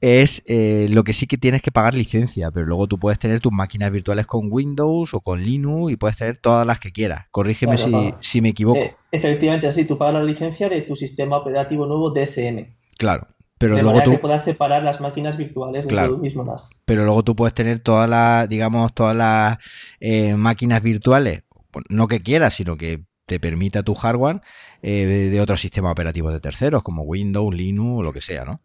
es 0.00 0.42
eh, 0.46 0.86
lo 0.90 1.04
que 1.04 1.12
sí 1.12 1.26
que 1.26 1.38
tienes 1.38 1.62
que 1.62 1.72
pagar 1.72 1.94
licencia, 1.94 2.50
pero 2.50 2.66
luego 2.66 2.86
tú 2.86 2.98
puedes 2.98 3.18
tener 3.18 3.40
tus 3.40 3.52
máquinas 3.52 3.90
virtuales 3.90 4.26
con 4.26 4.48
Windows 4.50 5.14
o 5.14 5.20
con 5.20 5.42
Linux 5.42 5.92
y 5.92 5.96
puedes 5.96 6.16
tener 6.16 6.36
todas 6.36 6.66
las 6.66 6.78
que 6.78 6.92
quieras. 6.92 7.26
Corrígeme 7.30 7.76
si, 8.20 8.40
me 8.40 8.50
equivoco. 8.50 8.78
Eh, 8.78 8.94
efectivamente, 9.12 9.66
así 9.66 9.84
tú 9.84 9.98
pagas 9.98 10.14
la 10.14 10.22
licencia 10.22 10.68
de 10.68 10.82
tu 10.82 10.96
sistema 10.96 11.38
operativo 11.38 11.86
nuevo 11.86 12.10
DSM. 12.10 12.74
Claro. 12.98 13.26
Pero 13.58 13.76
de 13.76 13.82
luego 13.82 14.02
tú 14.02 14.10
que 14.10 14.18
puedas 14.18 14.44
separar 14.44 14.82
las 14.82 15.00
máquinas 15.00 15.38
virtuales 15.38 15.86
claro, 15.86 16.18
mismo 16.18 16.44
NAS. 16.44 16.68
Pero 16.84 17.04
luego 17.06 17.24
tú 17.24 17.34
puedes 17.34 17.54
tener 17.54 17.80
todas 17.80 18.08
las, 18.08 18.46
digamos, 18.50 18.92
todas 18.92 19.16
las 19.16 19.56
eh, 19.98 20.34
máquinas 20.34 20.82
virtuales, 20.82 21.42
no 21.88 22.06
que 22.06 22.20
quieras, 22.20 22.52
sino 22.52 22.76
que 22.76 23.04
te 23.24 23.40
permita 23.40 23.82
tu 23.82 23.94
hardware 23.94 24.42
de, 24.82 25.30
de 25.30 25.40
otros 25.40 25.60
sistemas 25.60 25.92
operativos 25.92 26.34
de 26.34 26.40
terceros, 26.40 26.82
como 26.82 27.02
Windows, 27.02 27.54
Linux 27.54 28.00
o 28.00 28.02
lo 28.02 28.12
que 28.12 28.20
sea, 28.20 28.44
¿no? 28.44 28.60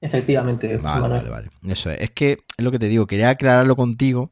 Efectivamente. 0.00 0.76
Vale, 0.76 1.08
vale, 1.08 1.28
vale. 1.28 1.48
Eso 1.66 1.90
es. 1.90 2.00
Es 2.00 2.10
que 2.10 2.38
es 2.56 2.64
lo 2.64 2.70
que 2.70 2.78
te 2.78 2.86
digo, 2.86 3.06
quería 3.06 3.30
aclararlo 3.30 3.74
contigo 3.74 4.30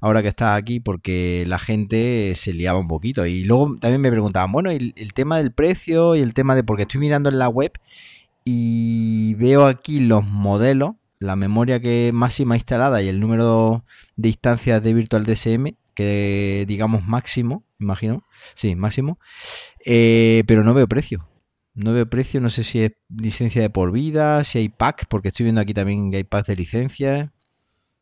ahora 0.00 0.22
que 0.22 0.28
estás 0.28 0.56
aquí 0.56 0.78
porque 0.78 1.44
la 1.46 1.58
gente 1.58 2.32
se 2.36 2.52
liaba 2.52 2.78
un 2.78 2.86
poquito. 2.86 3.26
Y 3.26 3.44
luego 3.44 3.76
también 3.80 4.00
me 4.00 4.10
preguntaban, 4.10 4.52
bueno, 4.52 4.70
el, 4.70 4.94
el 4.96 5.12
tema 5.12 5.38
del 5.38 5.52
precio 5.52 6.14
y 6.14 6.20
el 6.20 6.34
tema 6.34 6.54
de... 6.54 6.62
Porque 6.62 6.82
estoy 6.82 7.00
mirando 7.00 7.28
en 7.28 7.38
la 7.38 7.48
web 7.48 7.72
y 8.44 9.34
veo 9.34 9.66
aquí 9.66 10.00
los 10.00 10.24
modelos, 10.24 10.92
la 11.18 11.36
memoria 11.36 11.80
que 11.80 12.12
máxima 12.14 12.54
instalada 12.54 13.02
y 13.02 13.08
el 13.08 13.18
número 13.20 13.84
de 14.16 14.28
instancias 14.28 14.82
de 14.82 14.94
Virtual 14.94 15.26
DSM, 15.26 15.74
que 15.94 16.64
digamos 16.68 17.04
máximo, 17.06 17.64
imagino. 17.80 18.22
Sí, 18.54 18.76
máximo. 18.76 19.18
Eh, 19.84 20.44
pero 20.46 20.62
no 20.62 20.74
veo 20.74 20.86
precio. 20.86 21.28
No 21.78 21.92
veo 21.92 22.10
precio, 22.10 22.40
no 22.40 22.50
sé 22.50 22.64
si 22.64 22.82
es 22.82 22.92
licencia 23.08 23.62
de 23.62 23.70
por 23.70 23.92
vida, 23.92 24.42
si 24.42 24.58
hay 24.58 24.68
pack, 24.68 25.06
porque 25.08 25.28
estoy 25.28 25.44
viendo 25.44 25.60
aquí 25.60 25.72
también 25.72 26.10
que 26.10 26.16
hay 26.16 26.24
pack 26.24 26.46
de 26.46 26.56
licencias. 26.56 27.30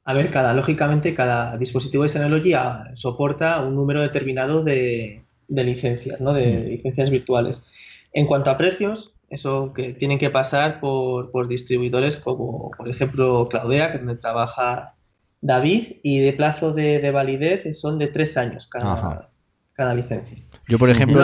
A 0.04 0.14
ver, 0.14 0.30
cada, 0.30 0.54
lógicamente, 0.54 1.14
cada 1.14 1.58
dispositivo 1.58 2.04
de 2.04 2.08
Synology 2.08 2.52
soporta 2.94 3.60
un 3.60 3.74
número 3.74 4.00
determinado 4.00 4.64
de, 4.64 5.24
licencias, 5.48 6.20
¿no? 6.22 6.32
De 6.32 6.64
licencias 6.68 7.10
virtuales. 7.10 7.66
En 8.14 8.26
cuanto 8.26 8.48
a 8.48 8.56
precios, 8.56 9.12
eso 9.28 9.74
que 9.74 9.92
tienen 9.92 10.18
que 10.18 10.30
pasar 10.30 10.80
por, 10.80 11.46
distribuidores 11.46 12.16
como, 12.16 12.70
por 12.78 12.88
ejemplo, 12.88 13.46
Claudea, 13.50 13.92
que 13.92 13.98
donde 13.98 14.16
trabaja 14.16 14.94
David, 15.42 15.96
y 16.02 16.20
de 16.20 16.32
plazo 16.32 16.72
de, 16.72 17.10
validez 17.10 17.78
son 17.78 17.98
de 17.98 18.06
tres 18.06 18.38
años 18.38 18.68
cada, 18.68 19.28
cada 19.74 19.94
licencia. 19.94 20.38
Yo, 20.66 20.78
por 20.78 20.88
ejemplo, 20.88 21.22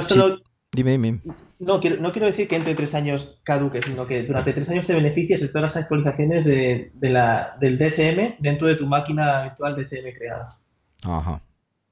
dime, 0.73 0.93
dime. 0.93 1.21
No 1.59 1.81
quiero, 1.81 1.99
no 1.99 2.13
quiero 2.13 2.27
decir 2.27 2.49
que 2.49 2.57
entre 2.57 2.75
tres 2.75 2.95
años 2.95 3.39
caduque, 3.45 3.81
sino 3.83 4.07
que 4.07 4.23
durante 4.25 4.53
tres 4.53 4.69
años 4.71 4.87
te 4.87 4.95
beneficies 4.95 5.41
de 5.41 5.49
todas 5.49 5.63
las 5.63 5.77
actualizaciones 5.77 6.45
de, 6.45 6.91
la, 7.01 7.57
del 7.61 7.79
DSM 7.79 8.37
dentro 8.41 8.67
de 8.67 8.75
tu 8.75 8.87
máquina 8.87 9.45
virtual 9.45 9.77
DSM 9.77 10.13
creada. 10.17 10.59
Ajá. 11.05 11.41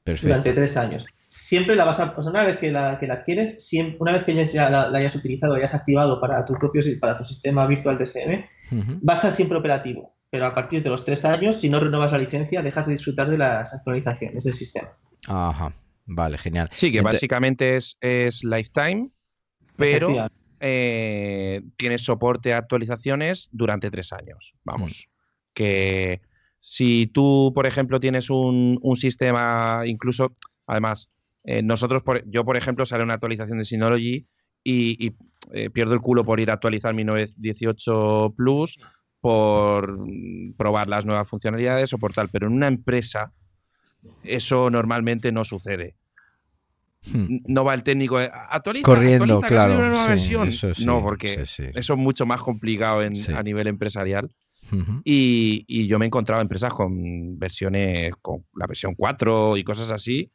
Perfecto. 0.03 0.29
Durante 0.29 0.53
tres 0.53 0.77
años. 0.77 1.07
Siempre 1.29 1.77
la 1.77 1.85
vas 1.85 2.01
a, 2.01 2.13
o 2.17 2.29
una 2.29 2.45
vez 2.45 2.59
que 2.59 2.73
la, 2.73 2.99
que 2.99 3.07
la 3.07 3.15
adquieres, 3.15 3.65
siempre, 3.65 3.99
una 4.01 4.13
vez 4.13 4.25
que 4.25 4.47
ya 4.47 4.69
la, 4.69 4.89
hayas 4.89 5.15
utilizado, 5.15 5.55
hayas 5.55 5.75
activado 5.75 6.21
para 6.21 6.45
tu 6.45 6.55
propio 6.55 6.83
para 7.01 7.17
tu 7.17 7.25
sistema 7.25 7.67
virtual 7.67 7.99
DSM, 7.99 8.45
va 9.09 9.13
a 9.13 9.17
estar 9.17 9.31
siempre 9.31 9.57
operativo. 9.57 10.13
Pero 10.31 10.47
a 10.47 10.53
partir 10.53 10.83
de 10.83 10.91
los 10.91 11.05
tres 11.05 11.25
años, 11.25 11.57
si 11.61 11.69
no 11.69 11.79
renovas 11.79 12.13
la 12.13 12.19
licencia, 12.19 12.63
dejas 12.63 12.87
de 12.87 12.93
disfrutar 12.93 13.31
de 13.31 13.39
las 13.39 13.73
actualizaciones 13.75 14.43
del 14.43 14.55
sistema. 14.55 14.89
Ajá. 15.29 15.73
Vale, 16.13 16.39
genial. 16.39 16.69
Sí, 16.73 16.91
que 16.91 17.03
básicamente 17.03 17.77
es, 17.77 17.97
es 18.01 18.43
lifetime 18.43 19.11
pero 19.81 20.31
eh, 20.61 21.63
tienes 21.77 22.03
soporte 22.03 22.53
a 22.53 22.59
actualizaciones 22.59 23.49
durante 23.51 23.91
tres 23.91 24.13
años. 24.13 24.55
Vamos, 24.65 25.09
mm. 25.09 25.13
que 25.55 26.21
si 26.59 27.07
tú, 27.07 27.53
por 27.55 27.67
ejemplo, 27.67 27.99
tienes 27.99 28.29
un, 28.29 28.79
sistema, 28.97 29.83
incluso, 29.87 30.37
además, 30.67 31.09
eh, 31.45 31.63
nosotros, 31.63 32.03
yo, 32.27 32.45
por 32.45 32.57
ejemplo, 32.59 32.85
sale 32.85 33.05
una 33.05 33.15
actualización 33.15 33.59
de 33.59 33.65
Synology 33.65 34.27
y, 34.63 35.15
eh, 35.53 35.71
pierdo 35.71 35.95
el 35.95 36.03
culo 36.03 36.23
por 36.23 36.39
ir 36.39 36.51
a 36.51 36.55
actualizar 36.55 36.93
mi 36.93 37.05
918 37.05 38.35
Plus, 38.37 38.79
por 39.23 39.95
probar 40.59 40.89
las 40.89 41.07
nuevas 41.07 41.29
funcionalidades 41.29 41.95
o 41.95 41.99
por 41.99 42.13
tal, 42.13 42.29
pero 42.29 42.47
en 42.47 42.53
una 42.53 42.69
empresa 42.69 43.33
eso 44.23 44.71
normalmente 44.71 45.33
no 45.33 45.45
sucedermente 45.45 46.00
Hmm. 47.07 47.39
No 47.47 47.65
va 47.65 47.75
el 47.75 47.83
técnico 47.83 48.19
actualiza, 48.19 48.85
corriendo, 48.85 49.41
claro. 49.41 49.91
no, 50.85 51.03
porque 51.03 51.43
eso 51.43 51.73
es 51.75 51.99
mucho 51.99 52.27
más 52.27 52.43
complicado 52.43 53.01
a 53.01 53.43
nivel 53.43 53.67
empresarial. 53.69 54.31
y, 55.05 55.87
yo 55.87 55.99
me 55.99 56.05
he 56.05 56.09
encontrado 56.09 56.43
empresas 56.43 56.73
con 56.73 57.39
versiones, 57.39 58.13
con 58.21 58.45
la 58.55 58.67
versión 58.67 58.95
4 58.95 59.57
y 59.57 59.65
cosas 59.65 59.91
así, 59.91 60.31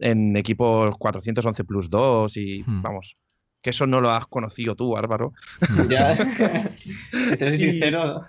en 0.00 0.36
equipos 0.36 0.96
411 0.98 1.64
Plus 1.64 1.88
2 1.88 2.36
y 2.36 2.62
hmm. 2.66 2.82
vamos, 2.82 3.16
que 3.62 3.70
eso 3.70 3.86
no 3.86 4.00
lo 4.00 4.10
has 4.10 4.26
conocido 4.26 4.74
tú, 4.74 4.96
Álvaro. 4.96 5.32
Hmm. 5.60 5.88
Ya, 5.88 6.14
si 6.14 7.36
te 7.36 7.48
soy 7.48 7.58
sincero. 7.58 8.20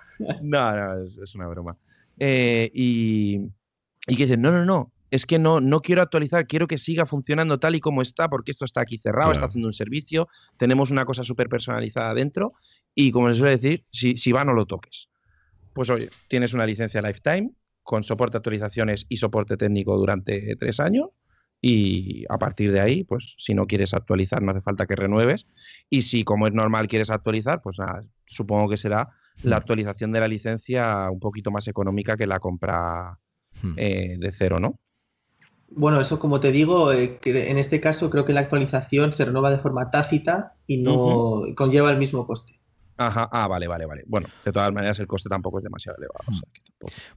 no, 0.42 0.76
no, 0.76 1.02
es, 1.02 1.34
una 1.34 1.48
broma. 1.48 1.76
Eh, 2.18 2.70
y, 2.72 3.40
y 4.06 4.16
que 4.16 4.26
dicen, 4.26 4.40
no, 4.40 4.52
no, 4.52 4.64
no, 4.64 4.92
es 5.12 5.26
que 5.26 5.38
no, 5.38 5.60
no 5.60 5.80
quiero 5.80 6.00
actualizar, 6.00 6.46
quiero 6.46 6.66
que 6.66 6.78
siga 6.78 7.04
funcionando 7.04 7.60
tal 7.60 7.74
y 7.74 7.80
como 7.80 8.00
está, 8.00 8.30
porque 8.30 8.50
esto 8.50 8.64
está 8.64 8.80
aquí 8.80 8.96
cerrado, 8.96 9.30
está 9.30 9.44
haciendo 9.44 9.68
un 9.68 9.74
servicio, 9.74 10.26
tenemos 10.56 10.90
una 10.90 11.04
cosa 11.04 11.22
súper 11.22 11.50
personalizada 11.50 12.14
dentro 12.14 12.54
y 12.94 13.12
como 13.12 13.28
les 13.28 13.36
suele 13.36 13.58
decir, 13.58 13.84
si, 13.92 14.16
si 14.16 14.32
va 14.32 14.46
no 14.46 14.54
lo 14.54 14.64
toques. 14.64 15.10
Pues 15.74 15.90
oye, 15.90 16.08
tienes 16.28 16.54
una 16.54 16.64
licencia 16.64 17.02
lifetime 17.02 17.50
con 17.82 18.04
soporte 18.04 18.38
actualizaciones 18.38 19.04
y 19.10 19.18
soporte 19.18 19.58
técnico 19.58 19.98
durante 19.98 20.56
tres 20.56 20.80
años 20.80 21.10
y 21.60 22.24
a 22.30 22.38
partir 22.38 22.72
de 22.72 22.80
ahí, 22.80 23.04
pues 23.04 23.34
si 23.36 23.52
no 23.52 23.66
quieres 23.66 23.92
actualizar 23.92 24.40
no 24.40 24.52
hace 24.52 24.62
falta 24.62 24.86
que 24.86 24.96
renueves 24.96 25.46
y 25.90 26.02
si 26.02 26.24
como 26.24 26.46
es 26.46 26.54
normal 26.54 26.88
quieres 26.88 27.10
actualizar, 27.10 27.60
pues 27.60 27.78
nada, 27.78 28.00
supongo 28.24 28.70
que 28.70 28.78
será 28.78 29.10
la 29.42 29.56
hmm. 29.56 29.58
actualización 29.58 30.10
de 30.12 30.20
la 30.20 30.28
licencia 30.28 31.10
un 31.10 31.20
poquito 31.20 31.50
más 31.50 31.68
económica 31.68 32.16
que 32.16 32.26
la 32.26 32.40
compra 32.40 33.18
hmm. 33.62 33.74
eh, 33.76 34.16
de 34.18 34.32
cero, 34.32 34.58
¿no? 34.58 34.80
Bueno, 35.74 36.00
eso 36.00 36.18
como 36.18 36.40
te 36.40 36.52
digo, 36.52 36.92
eh, 36.92 37.18
en 37.24 37.58
este 37.58 37.80
caso 37.80 38.10
creo 38.10 38.24
que 38.24 38.32
la 38.32 38.40
actualización 38.40 39.12
se 39.12 39.24
renueva 39.24 39.50
de 39.50 39.58
forma 39.58 39.90
tácita 39.90 40.54
y 40.66 40.78
no 40.78 41.42
conlleva 41.56 41.90
el 41.90 41.98
mismo 41.98 42.26
coste. 42.26 42.62
Ajá, 42.98 43.28
ah, 43.32 43.48
vale, 43.48 43.66
vale, 43.66 43.86
vale. 43.86 44.02
Bueno, 44.06 44.28
de 44.44 44.52
todas 44.52 44.72
maneras 44.72 44.98
el 44.98 45.06
coste 45.06 45.28
tampoco 45.28 45.58
es 45.58 45.64
demasiado 45.64 45.96
elevado. 45.98 46.24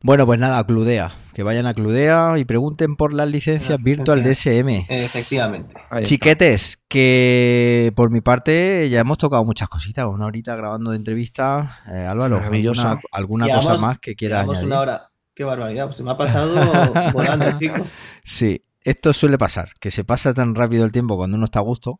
Bueno, 0.02 0.26
pues 0.26 0.40
nada, 0.40 0.64
Cludea. 0.64 1.12
Que 1.34 1.44
vayan 1.44 1.66
a 1.66 1.74
Cludea 1.74 2.38
y 2.38 2.46
pregunten 2.46 2.96
por 2.96 3.14
las 3.14 3.28
licencias 3.30 3.82
Virtual 3.82 4.24
DSM. 4.24 4.86
Efectivamente. 4.90 5.76
Chiquetes, 6.04 6.84
que 6.88 7.92
por 7.96 8.10
mi 8.10 8.22
parte 8.22 8.90
ya 8.90 9.02
hemos 9.02 9.18
tocado 9.18 9.44
muchas 9.44 9.68
cositas. 9.68 10.06
Una 10.06 10.26
horita 10.26 10.56
grabando 10.56 10.92
de 10.92 10.98
entrevista. 10.98 11.82
Eh, 11.92 12.06
Álvaro, 12.06 12.38
¿alguna, 12.38 13.00
alguna 13.12 13.50
cosa 13.50 13.78
más 13.78 14.00
que 14.00 14.16
quieras 14.16 14.48
añadir? 14.48 14.66
una 14.66 14.80
hora. 14.80 15.12
Qué 15.36 15.44
barbaridad, 15.44 15.86
pues 15.86 15.98
se 15.98 16.04
me 16.04 16.12
ha 16.12 16.18
pasado 16.18 16.56
volando, 17.14 17.52
chico. 17.54 17.86
Sí, 18.24 18.62
esto 18.82 19.12
suele 19.12 19.38
pasar, 19.38 19.72
que 19.82 19.92
se 19.92 20.06
pasa 20.06 20.34
tan 20.34 20.56
rápido 20.56 20.86
el 20.86 20.94
tiempo 20.94 21.18
cuando 21.18 21.36
uno 21.36 21.44
está 21.44 21.60
a 21.60 21.64
gusto. 21.64 22.00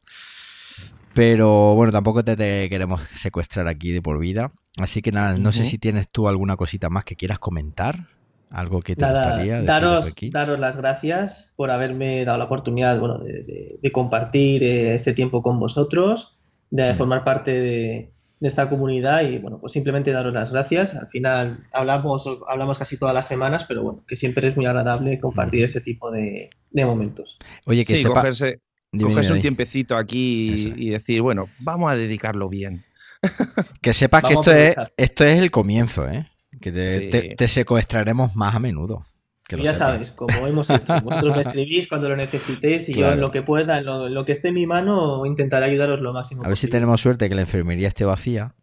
Pero 1.14 1.76
bueno, 1.76 1.92
tampoco 1.92 2.24
te, 2.24 2.36
queremos 2.70 3.02
secuestrar 3.12 3.68
aquí 3.68 3.92
de 3.92 4.02
por 4.02 4.20
vida. 4.20 4.52
Así 4.78 5.02
que 5.02 5.12
nada, 5.12 5.38
no 5.38 5.52
sé 5.52 5.66
si 5.66 5.78
tienes 5.78 6.10
tú 6.10 6.28
alguna 6.28 6.56
cosita 6.56 6.90
más 6.90 7.06
que 7.06 7.16
quieras 7.16 7.40
comentar. 7.40 8.08
Algo 8.52 8.82
que 8.82 8.96
te 8.96 9.06
gustaría 9.06 9.64
daros, 9.64 10.12
aquí. 10.12 10.30
daros 10.30 10.60
las 10.60 10.78
gracias 10.78 11.52
por 11.56 11.72
haberme 11.72 12.24
dado 12.24 12.38
la 12.38 12.46
oportunidad 12.46 13.00
bueno, 13.00 13.18
de, 13.20 13.92
compartir 13.92 14.64
eh, 14.64 14.94
este 14.94 15.14
tiempo 15.14 15.42
con 15.42 15.60
vosotros, 15.60 16.38
de 16.70 16.94
formar 16.96 17.24
parte 17.24 17.52
de, 17.52 18.14
de 18.46 18.50
esta 18.50 18.70
comunidad 18.70 19.24
y 19.24 19.40
bueno, 19.40 19.58
pues 19.60 19.74
simplemente 19.74 20.12
daros 20.12 20.32
las 20.32 20.52
gracias. 20.52 20.94
Al 20.94 21.08
final 21.08 21.64
hablamos, 21.74 22.30
hablamos 22.48 22.78
casi 22.78 22.96
todas 22.96 23.16
las 23.16 23.28
semanas, 23.28 23.66
pero 23.68 23.82
bueno, 23.82 24.04
que 24.08 24.16
siempre 24.16 24.48
es 24.48 24.56
muy 24.56 24.68
agradable 24.68 25.20
compartir 25.20 25.64
este 25.64 25.82
tipo 25.82 26.12
de, 26.12 26.52
momentos. 26.72 27.40
Oye, 27.66 27.84
que 27.84 27.98
sepa... 27.98 28.22
cogerse, 28.22 28.60
un 28.94 29.42
tiempecito 29.42 29.98
aquí 29.98 30.74
y 30.76 30.90
decir, 30.92 31.24
bueno, 31.24 31.50
vamos 31.60 31.92
a 31.92 31.96
dedicarlo 31.96 32.48
bien. 32.48 32.84
Que 33.82 33.94
sepas 33.94 34.24
que 34.24 34.34
esto 34.34 34.52
es, 34.52 34.76
esto 34.96 35.24
es 35.26 35.40
el 35.40 35.50
comienzo, 35.50 36.08
¿eh? 36.08 36.28
Que 36.62 37.34
te 37.36 37.48
secuestraremos 37.48 38.36
más 38.36 38.54
a 38.54 38.60
menudo 38.60 39.04
ya 39.50 39.74
sabes, 39.74 40.12
como 40.12 40.48
hemos 40.48 40.70
hecho, 40.70 40.94
vosotros 41.04 41.36
me 41.36 41.42
escribís 41.42 41.88
cuando 41.88 42.10
lo 42.10 42.16
necesitéis 42.16 42.90
y 42.90 42.94
yo 42.94 43.12
en 43.12 43.22
lo 43.22 43.32
que 43.32 43.42
pueda, 43.42 43.80
en 43.80 43.86
lo, 43.86 44.26
que 44.26 44.32
esté 44.32 44.50
en 44.50 44.56
mi 44.56 44.66
mano, 44.66 45.26
intentaré 45.26 45.66
ayudaros 45.68 46.02
lo 46.02 46.14
máximo. 46.14 46.44
A 46.44 46.48
ver 46.48 46.58
si 46.58 46.68
tenemos 46.68 47.02
suerte 47.02 47.30
que 47.30 47.36
la 47.36 47.42
enfermería 47.42 47.88
esté 47.88 48.06
vacía. 48.06 48.56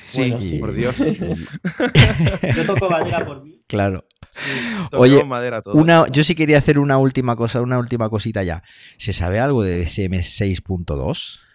Sí, 0.00 0.56
por 0.58 0.72
Dios. 0.72 0.96
yo 2.56 2.66
toco 2.66 2.88
madera 2.88 3.26
por 3.26 3.44
mí. 3.44 3.60
Claro. 3.66 4.06
Oye, 4.92 5.22
una, 5.74 6.06
yo 6.08 6.24
sí 6.24 6.34
quería 6.34 6.58
hacer 6.58 6.78
una 6.78 6.96
última 6.96 7.36
cosa, 7.36 7.60
una 7.60 7.78
última 7.78 8.08
cosita 8.08 8.42
ya. 8.42 8.62
¿Se 8.96 9.12
sabe 9.12 9.38
algo 9.38 9.62
de 9.62 9.82
DSM 9.82 10.14
6.2? 10.14 11.47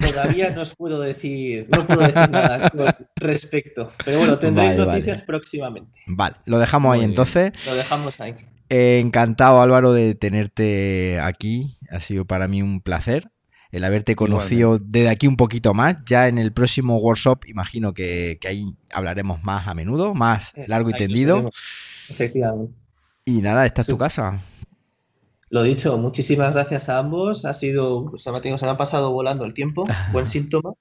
Todavía 0.00 0.50
no 0.50 0.62
os 0.62 0.74
puedo 0.74 1.00
decir, 1.00 1.68
no 1.74 1.86
puedo 1.86 2.00
decir 2.00 2.30
nada 2.30 2.70
con 2.70 2.86
respecto. 3.16 3.92
Pero 4.04 4.18
bueno, 4.18 4.38
tendréis 4.38 4.76
noticias 4.76 5.22
próximamente. 5.22 6.00
Vale, 6.06 6.36
lo 6.46 6.58
dejamos 6.58 6.94
ahí 6.94 7.04
entonces. 7.04 7.52
Lo 7.66 7.74
dejamos 7.74 8.20
ahí. 8.20 8.34
encantado, 8.68 9.60
Álvaro, 9.60 9.92
de 9.92 10.14
tenerte 10.14 11.20
aquí. 11.20 11.76
Ha 11.90 12.00
sido 12.00 12.24
para 12.24 12.48
mí 12.48 12.62
un 12.62 12.80
placer 12.80 13.30
el 13.72 13.84
haberte 13.84 14.16
conocido 14.16 14.78
desde 14.78 15.08
aquí 15.08 15.26
un 15.26 15.36
poquito 15.36 15.74
más. 15.74 15.96
Ya 16.04 16.28
en 16.28 16.38
el 16.38 16.52
próximo 16.52 16.98
workshop 16.98 17.44
imagino 17.46 17.94
que, 17.94 18.38
ahí 18.46 18.74
hablaremos 18.92 19.42
más 19.42 19.68
a 19.68 19.74
menudo, 19.74 20.14
más 20.14 20.52
eh, 20.56 20.64
largo 20.66 20.90
y 20.90 20.94
tendido. 20.94 21.48
Efectivamente. 22.08 22.74
Y 23.24 23.42
nada, 23.42 23.66
esta 23.66 23.82
es 23.82 23.86
tu 23.86 23.98
casa. 23.98 24.40
Lo 25.50 25.62
dicho, 25.62 25.98
muchísimas 25.98 26.54
gracias 26.54 26.88
a 26.88 26.98
ambos. 26.98 27.44
Ha 27.44 27.52
sido, 27.52 28.12
se 28.16 28.30
me, 28.32 28.38
ha 28.38 28.76
pasado 28.76 29.12
volando 29.12 29.44
el 29.44 29.52
tiempo, 29.52 29.84
buen 30.12 30.26
síntoma. 30.26 30.72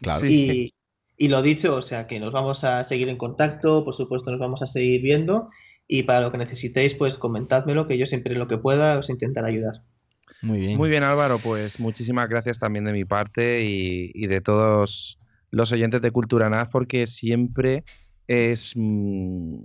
claro. 0.00 0.26
Y, 0.26 0.74
y 1.16 1.28
lo 1.28 1.42
dicho, 1.42 1.74
o 1.74 1.82
sea 1.82 2.06
que 2.06 2.20
nos 2.20 2.32
vamos 2.32 2.62
a 2.62 2.84
seguir 2.84 3.08
en 3.08 3.16
contacto, 3.16 3.84
por 3.84 3.94
supuesto 3.94 4.30
nos 4.30 4.38
vamos 4.38 4.62
a 4.62 4.66
seguir 4.66 5.02
viendo 5.02 5.48
y 5.88 6.04
para 6.04 6.20
lo 6.20 6.30
que 6.30 6.38
necesitéis, 6.38 6.94
pues 6.94 7.18
comentádmelo, 7.18 7.86
que 7.86 7.98
yo 7.98 8.06
siempre 8.06 8.34
lo 8.36 8.46
que 8.46 8.58
pueda 8.58 8.98
os 8.98 9.10
intentaré 9.10 9.48
ayudar. 9.48 9.82
Muy 10.42 10.60
bien. 10.60 10.76
Muy 10.76 10.90
bien, 10.90 11.02
Álvaro. 11.02 11.38
Pues 11.38 11.80
muchísimas 11.80 12.28
gracias 12.28 12.58
también 12.58 12.84
de 12.84 12.92
mi 12.92 13.04
parte 13.04 13.64
y, 13.64 14.26
de 14.26 14.40
todos 14.40 15.18
los 15.50 15.72
oyentes 15.72 16.02
de 16.02 16.10
Cultura 16.10 16.50
NAS, 16.50 16.68
porque 16.68 17.06
siempre 17.06 17.84
es 18.26 18.74
mm, 18.76 19.58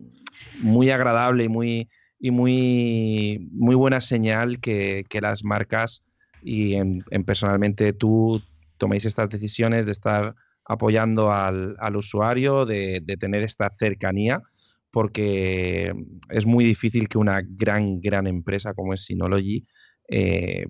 muy 0.61 0.89
agradable 0.89 1.43
y 1.43 1.49
muy, 1.49 1.89
y 2.23 2.31
muy, 2.31 3.49
muy 3.51 3.75
buena 3.75 3.99
señal 3.99 4.61
que, 4.61 5.03
las 5.21 5.43
marcas 5.43 6.05
y 6.41 6.75
en, 6.75 7.03
personalmente 7.25 7.91
tú 7.91 8.41
toméis 8.77 9.03
estas 9.03 9.29
decisiones 9.29 9.85
de 9.85 9.91
estar 9.91 10.33
apoyando 10.63 11.33
al, 11.33 11.95
usuario, 11.97 12.65
de, 12.65 13.03
tener 13.19 13.43
esta 13.43 13.69
cercanía, 13.77 14.41
porque 14.89 15.93
es 16.29 16.45
muy 16.45 16.63
difícil 16.63 17.09
que 17.09 17.17
una 17.17 17.41
gran, 17.45 17.99
gran 17.99 18.25
empresa 18.25 18.73
como 18.73 18.93
es 18.93 19.03
Synology 19.03 19.67
eh, 20.07 20.67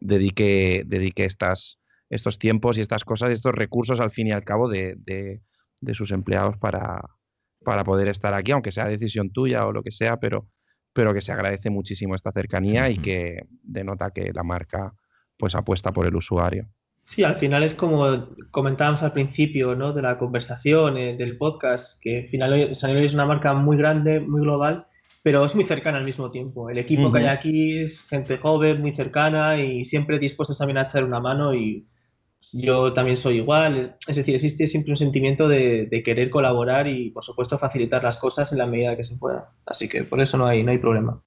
dedique, 0.00 0.84
dedique 0.86 1.24
estas, 1.24 1.80
estos 2.08 2.38
tiempos 2.38 2.78
y 2.78 2.82
estas 2.82 3.04
cosas, 3.04 3.30
estos 3.30 3.52
recursos 3.52 3.98
al 3.98 4.12
fin 4.12 4.28
y 4.28 4.32
al 4.32 4.44
cabo 4.44 4.68
de, 4.68 5.40
sus 5.92 6.12
empleados 6.12 6.56
para, 6.58 7.00
para, 7.64 7.82
poder 7.82 8.06
estar 8.06 8.32
aquí, 8.32 8.52
aunque 8.52 8.70
sea 8.70 8.86
decisión 8.86 9.32
tuya 9.32 9.66
o 9.66 9.72
lo 9.72 9.82
que 9.82 9.90
sea, 9.90 10.18
pero, 10.18 10.46
pero 10.94 11.12
que 11.12 11.20
se 11.20 11.32
agradece 11.32 11.68
muchísimo 11.68 12.14
esta 12.14 12.32
cercanía 12.32 12.88
y 12.88 12.96
que 12.96 13.46
denota 13.62 14.12
que 14.12 14.32
la 14.32 14.44
marca 14.44 14.94
pues 15.36 15.54
apuesta 15.54 15.92
por 15.92 16.06
el 16.06 16.16
usuario. 16.16 16.68
Sí, 17.02 17.22
al 17.22 17.36
final 17.36 17.62
es 17.64 17.74
como 17.74 18.28
comentábamos 18.50 19.02
al 19.02 19.12
principio 19.12 19.74
¿no? 19.74 19.92
de 19.92 20.00
la 20.00 20.16
conversación, 20.16 20.96
eh, 20.96 21.16
del 21.16 21.36
podcast, 21.36 22.00
que 22.00 22.22
al 22.22 22.28
final 22.28 22.54
es 22.54 23.12
una 23.12 23.26
marca 23.26 23.52
muy 23.52 23.76
grande, 23.76 24.20
muy 24.20 24.40
global, 24.40 24.86
pero 25.22 25.44
es 25.44 25.54
muy 25.54 25.64
cercana 25.64 25.98
al 25.98 26.04
mismo 26.04 26.30
tiempo. 26.30 26.70
El 26.70 26.78
equipo 26.78 27.12
que 27.12 27.18
hay 27.18 27.26
aquí 27.26 27.78
es 27.78 28.00
gente 28.02 28.38
joven, 28.38 28.80
muy 28.80 28.92
cercana 28.92 29.58
y 29.58 29.84
siempre 29.84 30.18
dispuestos 30.18 30.56
también 30.56 30.78
a 30.78 30.82
echar 30.82 31.04
una 31.04 31.20
mano 31.20 31.54
y 31.54 31.86
yo 32.56 32.92
también 32.92 33.16
soy 33.16 33.38
igual. 33.38 33.96
Es 34.06 34.16
decir, 34.16 34.34
existe 34.34 34.68
siempre 34.68 34.92
un 34.92 34.96
sentimiento 34.96 35.48
de, 35.48 36.02
querer 36.04 36.30
colaborar 36.30 36.86
y, 36.86 37.10
por 37.10 37.24
supuesto, 37.24 37.58
facilitar 37.58 38.02
las 38.04 38.16
cosas 38.16 38.52
en 38.52 38.58
la 38.58 38.66
medida 38.66 38.96
que 38.96 39.02
se 39.02 39.16
pueda. 39.16 39.50
Así 39.66 39.88
que 39.88 40.04
por 40.04 40.20
eso 40.20 40.38
no 40.38 40.46
hay, 40.46 40.62
no 40.62 40.70
hay 40.70 40.78
problema. 40.78 41.20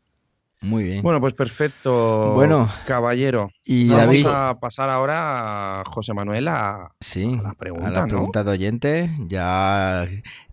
Muy 0.62 0.84
bien. 0.86 1.04
Bueno, 1.04 1.20
pues 1.20 1.34
perfecto. 1.34 2.32
Bueno, 2.34 2.70
caballero. 2.86 3.52
Y 3.66 3.90
vamos 3.90 4.26
a 4.26 4.58
pasar 4.60 4.90
ahora 4.90 5.82
a 5.82 5.84
José 5.86 6.14
Manuel 6.14 6.48
a, 6.48 6.94
sí, 7.00 7.38
a 7.40 7.44
la 7.44 7.54
pregunta. 7.54 8.44
de 8.44 8.50
oyentes. 8.50 9.12
Ya 9.28 10.08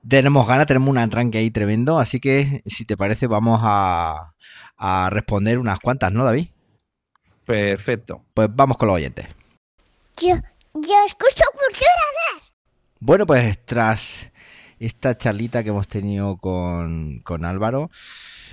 tenemos 0.07 0.47
ganas, 0.47 0.67
tenemos 0.67 0.91
un 0.91 0.99
arranque 0.99 1.39
ahí 1.39 1.51
tremendo. 1.51 2.01
Así 2.01 2.19
que, 2.19 2.63
si 2.67 2.85
te 2.85 2.97
parece, 2.97 3.29
vamos 3.29 3.61
a, 3.63 4.33
responder 5.11 5.59
unas 5.59 5.79
cuantas, 5.79 6.13
¿no, 6.13 6.25
David? 6.25 6.49
Perfecto. 7.47 8.25
Pues 8.35 8.49
vamos 8.53 8.77
con 8.77 8.89
los 8.89 8.97
oyentes. 8.97 9.27
Yo, 10.17 10.35
yo 10.75 10.95
escucho 11.07 11.45
cultura 11.53 12.45
Bueno, 13.01 13.27
pues 13.27 13.65
tras 13.65 14.33
esta 14.79 15.17
charlita 15.17 15.63
que 15.63 15.71
hemos 15.71 15.89
tenido 15.89 16.37
con, 16.37 17.21
con 17.21 17.45
Álvaro. 17.45 17.91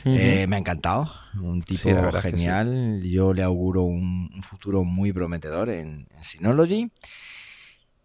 Eh, 0.04 0.48
me 0.48 0.56
ha 0.56 0.60
encantado, 0.60 1.12
un 1.40 1.62
tipo 1.62 1.90
genial. 2.14 3.02
Yo 3.04 3.34
le 3.34 3.44
auguro 3.44 3.84
un, 3.84 4.42
futuro 4.42 4.84
muy 4.84 5.14
prometedor 5.14 5.70
en, 5.70 6.08
Synology. 6.22 6.92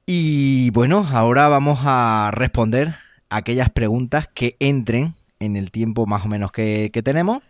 Y 0.05 0.71
bueno, 0.71 1.07
ahora 1.11 1.49
vamos 1.49 1.81
a 1.83 2.31
responder 2.33 2.95
aquellas 3.29 3.71
preguntas 3.71 4.29
que 4.29 4.57
entren 4.61 5.15
en 5.41 5.57
el 5.57 5.71
tiempo 5.71 6.07
más 6.07 6.25
o 6.25 6.29
menos 6.29 6.53
que, 6.53 6.91
que 6.93 7.03
tenemos, 7.03 7.43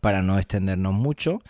para 0.00 0.22
no 0.22 0.38
extendernos 0.38 0.92
mucho. 0.92 1.40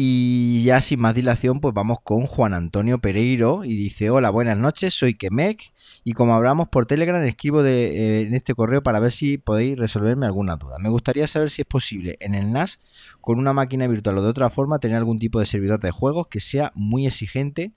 Y 0.00 0.62
ya 0.62 0.80
sin 0.80 1.00
más 1.00 1.12
dilación, 1.16 1.58
pues 1.58 1.74
vamos 1.74 1.98
con 2.04 2.24
Juan 2.24 2.54
Antonio 2.54 3.00
Pereiro 3.00 3.64
y 3.64 3.74
dice, 3.74 4.10
hola, 4.10 4.30
buenas 4.30 4.56
noches, 4.56 4.94
soy 4.94 5.14
Kemek 5.16 5.72
y 6.04 6.12
como 6.12 6.36
hablamos 6.36 6.68
por 6.68 6.86
Telegram 6.86 7.20
escribo 7.24 7.64
de, 7.64 7.88
eh, 7.88 8.20
en 8.20 8.32
este 8.32 8.54
correo 8.54 8.80
para 8.80 9.00
ver 9.00 9.10
si 9.10 9.38
podéis 9.38 9.76
resolverme 9.76 10.24
alguna 10.24 10.54
duda. 10.54 10.78
Me 10.78 10.88
gustaría 10.88 11.26
saber 11.26 11.50
si 11.50 11.62
es 11.62 11.66
posible 11.66 12.16
en 12.20 12.36
el 12.36 12.52
NAS 12.52 12.78
con 13.20 13.40
una 13.40 13.52
máquina 13.52 13.88
virtual 13.88 14.18
o 14.18 14.22
de 14.22 14.28
otra 14.28 14.50
forma 14.50 14.78
tener 14.78 14.98
algún 14.98 15.18
tipo 15.18 15.40
de 15.40 15.46
servidor 15.46 15.80
de 15.80 15.90
juegos 15.90 16.28
que 16.28 16.38
sea 16.38 16.70
muy 16.76 17.08
exigente 17.08 17.72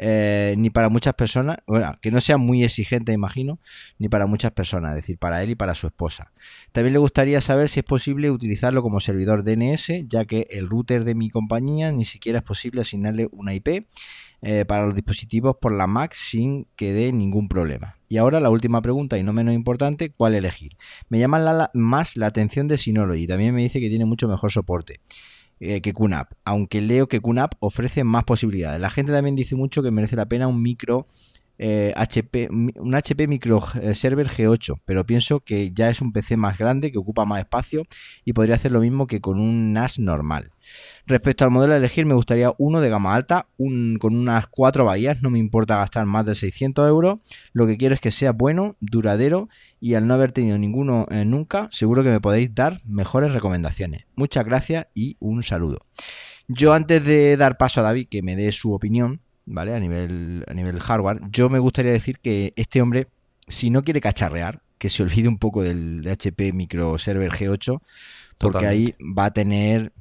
eh, 0.00 0.54
ni 0.56 0.70
para 0.70 0.88
muchas 0.88 1.14
personas, 1.14 1.56
bueno, 1.66 1.92
que 2.00 2.12
no 2.12 2.20
sea 2.20 2.36
muy 2.36 2.62
exigente, 2.62 3.12
imagino, 3.12 3.58
ni 3.98 4.08
para 4.08 4.26
muchas 4.26 4.52
personas, 4.52 4.90
es 4.90 4.96
decir, 4.96 5.18
para 5.18 5.42
él 5.42 5.50
y 5.50 5.54
para 5.56 5.74
su 5.74 5.88
esposa. 5.88 6.32
También 6.70 6.92
le 6.92 7.00
gustaría 7.00 7.40
saber 7.40 7.68
si 7.68 7.80
es 7.80 7.84
posible 7.84 8.30
utilizarlo 8.30 8.80
como 8.80 9.00
servidor 9.00 9.42
DNS, 9.42 10.06
ya 10.06 10.24
que 10.24 10.46
el 10.50 10.68
router 10.68 11.02
de 11.02 11.16
mi 11.16 11.30
compañía 11.30 11.90
ni 11.90 12.04
siquiera 12.04 12.38
es 12.38 12.44
posible 12.44 12.82
asignarle 12.82 13.28
una 13.32 13.54
IP 13.54 13.88
eh, 14.40 14.64
para 14.64 14.86
los 14.86 14.94
dispositivos 14.94 15.56
por 15.60 15.72
la 15.72 15.88
Mac 15.88 16.12
sin 16.14 16.68
que 16.76 16.92
dé 16.92 17.12
ningún 17.12 17.48
problema. 17.48 17.98
Y 18.08 18.18
ahora 18.18 18.38
la 18.38 18.50
última 18.50 18.80
pregunta 18.80 19.18
y 19.18 19.24
no 19.24 19.32
menos 19.32 19.52
importante, 19.52 20.10
¿cuál 20.10 20.36
elegir? 20.36 20.76
Me 21.08 21.18
llama 21.18 21.70
más 21.74 22.16
la 22.16 22.26
atención 22.26 22.68
de 22.68 22.78
Synology, 22.78 23.26
también 23.26 23.52
me 23.52 23.62
dice 23.62 23.80
que 23.80 23.88
tiene 23.88 24.04
mucho 24.04 24.28
mejor 24.28 24.52
soporte. 24.52 25.00
Eh, 25.60 25.80
que 25.80 25.92
QNAP, 25.92 26.34
aunque 26.44 26.80
leo 26.80 27.08
que 27.08 27.20
QNAP 27.20 27.54
ofrece 27.58 28.04
más 28.04 28.22
posibilidades. 28.22 28.80
La 28.80 28.90
gente 28.90 29.10
también 29.10 29.34
dice 29.34 29.56
mucho 29.56 29.82
que 29.82 29.90
merece 29.90 30.14
la 30.14 30.26
pena 30.26 30.46
un 30.46 30.62
micro 30.62 31.08
Eh, 31.58 31.92
un 32.50 32.94
HP 32.94 33.26
Micro 33.26 33.62
eh, 33.82 33.94
Server 33.94 34.28
G8, 34.28 34.80
pero 34.84 35.04
pienso 35.04 35.40
que 35.40 35.72
ya 35.72 35.90
es 35.90 36.00
un 36.00 36.12
PC 36.12 36.36
más 36.36 36.56
grande, 36.56 36.92
que 36.92 36.98
ocupa 36.98 37.24
más 37.24 37.40
espacio 37.40 37.82
y 38.24 38.32
podría 38.32 38.54
hacer 38.54 38.70
lo 38.70 38.80
mismo 38.80 39.08
que 39.08 39.20
con 39.20 39.40
un 39.40 39.72
NAS 39.72 39.98
normal. 39.98 40.52
Respecto 41.06 41.44
al 41.44 41.50
modelo 41.50 41.72
a 41.72 41.78
elegir, 41.78 42.06
me 42.06 42.14
gustaría 42.14 42.52
uno 42.58 42.80
de 42.80 42.90
gama 42.90 43.14
alta, 43.14 43.48
con 43.56 44.14
unas 44.14 44.46
cuatro 44.46 44.84
bahías, 44.84 45.22
no 45.22 45.30
me 45.30 45.38
importa 45.38 45.78
gastar 45.78 46.06
más 46.06 46.24
de 46.26 46.34
600 46.34 46.88
euros, 46.88 47.18
lo 47.52 47.66
que 47.66 47.76
quiero 47.76 47.94
es 47.94 48.00
que 48.00 48.10
sea 48.10 48.32
bueno, 48.32 48.76
duradero 48.80 49.48
y 49.80 49.94
al 49.94 50.06
no 50.06 50.14
haber 50.14 50.32
tenido 50.32 50.58
ninguno 50.58 51.06
eh, 51.10 51.24
nunca, 51.24 51.68
seguro 51.72 52.02
que 52.02 52.10
me 52.10 52.20
podéis 52.20 52.54
dar 52.54 52.80
mejores 52.84 53.32
recomendaciones. 53.32 54.04
Muchas 54.14 54.44
gracias 54.44 54.86
y 54.94 55.16
un 55.18 55.42
saludo. 55.42 55.80
Yo 56.46 56.72
antes 56.72 57.04
de 57.04 57.36
dar 57.36 57.58
paso 57.58 57.80
a 57.80 57.84
David 57.84 58.08
que 58.08 58.22
me 58.22 58.36
dé 58.36 58.52
su 58.52 58.72
opinión, 58.72 59.20
¿vale? 59.48 59.74
A 59.74 59.80
nivel, 59.80 60.44
a 60.46 60.54
nivel 60.54 60.78
hardware. 60.80 61.20
Yo 61.30 61.48
me 61.48 61.58
gustaría 61.58 61.92
decir 61.92 62.18
que 62.20 62.52
este 62.56 62.80
hombre, 62.80 63.08
si 63.48 63.70
no 63.70 63.82
quiere 63.82 64.00
cacharrear, 64.00 64.60
que 64.78 64.90
se 64.90 65.02
olvide 65.02 65.28
un 65.28 65.38
poco 65.38 65.62
del 65.62 66.06
HP 66.06 66.52
Micro 66.52 66.98
Server 66.98 67.30
G8, 67.30 67.80
porque 68.38 68.66
ahí 68.66 68.94
va 69.00 69.26
a 69.26 69.32
tener 69.32 69.92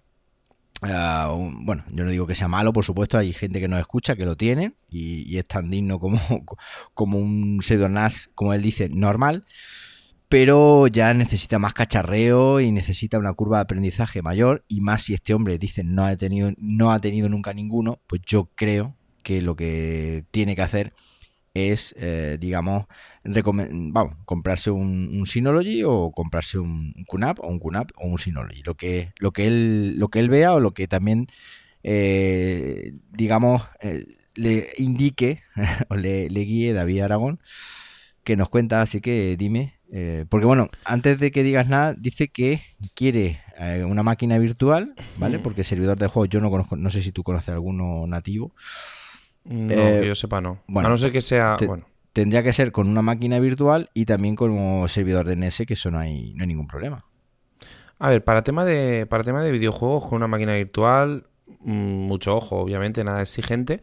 ah, 0.83 1.33
bueno, 1.35 1.83
yo 1.91 2.03
no 2.05 2.11
digo 2.11 2.27
que 2.27 2.35
sea 2.35 2.47
malo, 2.47 2.73
por 2.73 2.85
supuesto, 2.85 3.17
hay 3.17 3.33
gente 3.33 3.59
que 3.59 3.67
nos 3.67 3.79
escucha 3.79 4.15
que 4.15 4.25
lo 4.25 4.35
tiene 4.35 4.73
y, 4.89 5.37
es 5.37 5.47
tan 5.47 5.69
digno 5.69 5.99
como, 5.99 6.19
como 6.93 7.17
un 7.17 7.59
pseudo 7.61 7.89
NAS, 7.89 8.29
como 8.35 8.53
él 8.53 8.61
dice, 8.61 8.89
normal, 8.89 9.45
pero 10.29 10.87
ya 10.87 11.13
necesita 11.13 11.57
más 11.57 11.73
cacharreo 11.73 12.59
y 12.59 12.71
necesita 12.71 13.17
una 13.17 13.33
curva 13.33 13.57
de 13.57 13.63
aprendizaje 13.63 14.21
mayor 14.21 14.63
y 14.67 14.81
más 14.81 15.03
si 15.03 15.13
este 15.13 15.33
hombre 15.33 15.57
dice 15.57 15.83
no 15.83 16.05
ha 16.05 16.15
tenido, 16.17 16.51
no 16.57 16.91
ha 16.91 16.99
tenido 16.99 17.29
nunca 17.29 17.53
ninguno, 17.53 17.99
pues 18.07 18.21
yo 18.25 18.49
creo 18.53 18.93
que 19.27 19.41
lo 19.41 19.57
que 19.57 20.23
tiene 20.31 20.55
que 20.55 20.61
hacer 20.61 20.93
es, 21.53 21.93
eh, 21.97 22.37
digamos, 22.39 22.85
vamos, 23.25 24.15
comprarse 24.23 24.71
un, 24.71 25.25
Synology 25.27 25.83
o 25.83 26.11
comprarse 26.11 26.59
un 26.59 26.93
QNAP 27.05 27.41
o 27.41 27.47
un 27.49 27.59
QNAP 27.59 27.91
o 27.97 28.07
un 28.07 28.19
Synology. 28.19 28.63
Lo 28.63 28.75
que, 28.75 29.11
lo 29.19 29.31
que, 29.31 29.47
él, 29.47 29.99
lo 29.99 30.07
que 30.07 30.19
él 30.19 30.29
vea 30.29 30.53
o 30.53 30.61
lo 30.61 30.71
que 30.71 30.87
también, 30.87 31.27
eh, 31.83 32.93
digamos, 33.11 33.63
eh, 33.81 34.05
le 34.35 34.69
indique 34.77 35.41
o 35.89 35.97
le, 35.97 36.29
guíe 36.29 36.71
David 36.71 37.01
Aragón, 37.01 37.41
que 38.23 38.37
nos 38.37 38.47
cuenta. 38.47 38.81
Así 38.81 39.01
que 39.01 39.35
dime, 39.37 39.73
porque 40.29 40.45
bueno, 40.45 40.69
antes 40.85 41.19
de 41.19 41.31
que 41.31 41.43
digas 41.43 41.67
nada, 41.67 41.95
dice 41.97 42.29
que 42.29 42.61
quiere 42.93 43.41
una 43.85 44.03
máquina 44.03 44.37
virtual, 44.37 44.95
¿vale? 45.17 45.37
Porque 45.39 45.65
servidor 45.65 45.97
de 45.97 46.07
juego 46.07 46.27
yo 46.27 46.39
no 46.39 46.49
conozco, 46.49 46.77
no 46.77 46.91
sé 46.91 47.01
si 47.01 47.11
tú 47.11 47.23
conoces 47.23 47.49
alguno 47.49 48.07
nativo 48.07 48.53
No, 49.47 49.75
que 49.75 50.07
yo 50.07 50.15
sepa 50.15 50.41
no. 50.41 50.61
Bueno, 50.67 50.87
a 50.87 50.91
no 50.91 50.97
ser 50.97 51.11
que 51.11 51.21
sea... 51.21 51.57
bueno. 51.65 51.85
Tendría 52.13 52.41
que 52.41 52.51
ser 52.51 52.71
con 52.71 52.87
una 52.87 53.03
máquina 53.03 53.37
virtual 53.37 53.91
y 53.93 54.05
también 54.05 54.35
como 54.35 54.87
servidor 54.87 55.27
DNS, 55.27 55.65
que 55.67 55.75
eso 55.75 55.91
no 55.91 55.99
hay, 55.99 56.33
no 56.33 56.41
hay 56.41 56.47
ningún 56.47 56.65
problema. 56.65 57.05
A 57.99 58.09
ver, 58.09 58.23
para 58.23 58.43
tema 58.43 58.65
de, 58.65 59.05
para 59.05 59.23
tema 59.23 59.43
de 59.43 59.51
videojuegos 59.51 60.07
con 60.07 60.15
una 60.15 60.27
máquina 60.27 60.55
virtual, 60.55 61.27
mm, 61.59 61.71
mucho 61.71 62.35
ojo, 62.35 62.57
obviamente, 62.57 63.03
nada 63.03 63.21
exigente. 63.21 63.81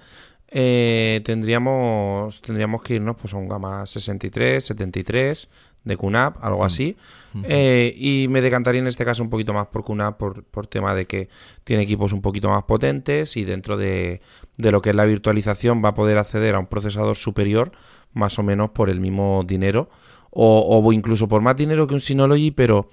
Eh, 0.49 1.21
tendríamos, 1.25 2.43
tendríamos 2.43 2.83
que 2.83 2.95
irnos 2.95 3.17
pues, 3.17 3.35
a 3.35 3.37
un 3.37 3.49
gama 3.49 3.87
63, 3.87 4.65
73 4.65 5.49
de 5.85 5.97
QNAP, 5.97 6.43
algo 6.43 6.63
mm. 6.63 6.67
así. 6.67 6.97
Eh, 7.43 7.93
y 7.97 8.29
me 8.29 8.41
decantaría 8.41 8.81
en 8.81 8.87
este 8.87 9.05
caso 9.05 9.23
un 9.23 9.29
poquito 9.29 9.53
más 9.53 9.67
por 9.67 9.85
QNAP 9.85 10.17
por, 10.17 10.45
por 10.45 10.69
tema 10.69 10.95
de 10.95 11.07
que 11.07 11.29
tiene 11.65 11.83
equipos 11.83 12.13
un 12.13 12.23
poquito 12.23 12.49
más 12.49 12.63
potentes 12.63 13.37
y 13.37 13.45
dentro 13.45 13.77
de, 13.77 14.21
de 14.57 14.71
lo 14.71 14.81
que 14.81 14.91
es 14.91 14.97
la 14.97 15.05
virtualización 15.05 15.85
va 15.85 15.89
a 15.91 15.95
poder 15.95 16.19
acceder 16.19 16.55
a 16.55 16.61
un 16.61 16.67
procesador 16.67 17.17
superior 17.17 17.73
más 18.13 18.39
o 18.39 18.45
menos 18.45 18.71
por 18.71 18.89
el 18.89 19.01
mismo 19.01 19.43
dinero 19.45 19.91
o, 20.31 20.81
o 20.81 20.93
incluso 20.93 21.27
por 21.27 21.43
más 21.43 21.57
dinero 21.57 21.89
que 21.89 21.95
un 21.95 22.01
Synology, 22.01 22.53
pero 22.53 22.89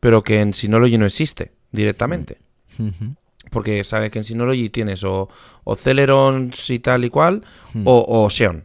pero 0.00 0.22
que 0.22 0.40
en 0.40 0.54
Synology 0.54 0.98
no 0.98 1.06
existe 1.06 1.52
directamente. 1.72 2.38
Mm. 2.78 3.14
Porque 3.50 3.84
sabes 3.84 4.10
que 4.10 4.18
en 4.18 4.24
Synology 4.24 4.68
tienes 4.70 5.04
o, 5.04 5.28
o 5.64 5.76
Celerons 5.76 6.70
y 6.70 6.78
tal 6.78 7.04
y 7.04 7.10
cual, 7.10 7.42
mm. 7.74 7.82
o, 7.84 8.28
Xeon. 8.30 8.64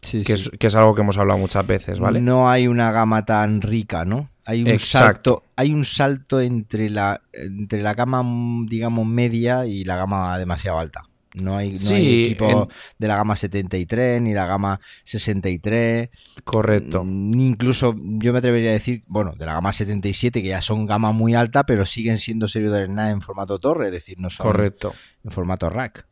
Que, 0.00 0.66
Es, 0.66 0.74
algo 0.74 0.94
que 0.94 1.02
hemos 1.02 1.18
hablado 1.18 1.38
muchas 1.38 1.66
veces, 1.66 1.98
¿vale? 1.98 2.20
No 2.20 2.50
hay 2.50 2.66
una 2.66 2.92
gama 2.92 3.24
tan 3.24 3.60
rica, 3.60 4.04
¿no? 4.04 4.30
Hay 4.46 4.62
un 4.64 4.78
salto, 4.78 5.44
hay 5.54 5.72
un 5.72 5.84
salto 5.84 6.40
entre 6.40 6.90
la, 6.90 7.22
entre 7.32 7.82
la 7.82 7.94
gama, 7.94 8.24
digamos, 8.66 9.06
media 9.06 9.66
y 9.66 9.84
la 9.84 9.96
gama 9.96 10.36
demasiado 10.38 10.78
alta. 10.78 11.04
No 11.34 11.56
hay, 11.56 11.74
no 11.74 11.94
equipo 11.94 12.68
de 12.98 13.06
la 13.06 13.16
gama 13.16 13.36
73 13.36 14.20
ni 14.20 14.34
la 14.34 14.46
gama 14.46 14.80
63. 15.04 16.08
Correcto. 16.42 17.04
Ni 17.04 17.46
incluso 17.46 17.94
yo 17.96 18.32
me 18.32 18.40
atrevería 18.40 18.70
a 18.70 18.72
decir, 18.72 19.04
bueno, 19.06 19.34
de 19.38 19.46
la 19.46 19.54
gama 19.54 19.72
77, 19.72 20.42
que 20.42 20.48
ya 20.48 20.60
son 20.60 20.86
gama 20.86 21.12
muy 21.12 21.36
alta, 21.36 21.64
pero 21.64 21.86
siguen 21.86 22.18
siendo 22.18 22.48
servidores 22.48 22.88
NAS 22.88 23.12
en 23.12 23.20
formato 23.20 23.60
torre, 23.60 23.86
es 23.86 23.92
decir, 23.92 24.18
no 24.18 24.28
son 24.28 24.46
Correcto. 24.46 24.92
en 25.22 25.30
formato 25.30 25.70
rack. 25.70 26.06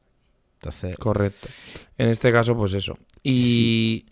Entonces... 0.61 0.97
Correcto. 0.97 1.49
En 1.97 2.09
este 2.09 2.31
caso, 2.31 2.57
pues 2.57 2.73
eso. 2.75 2.97
Y 3.23 4.07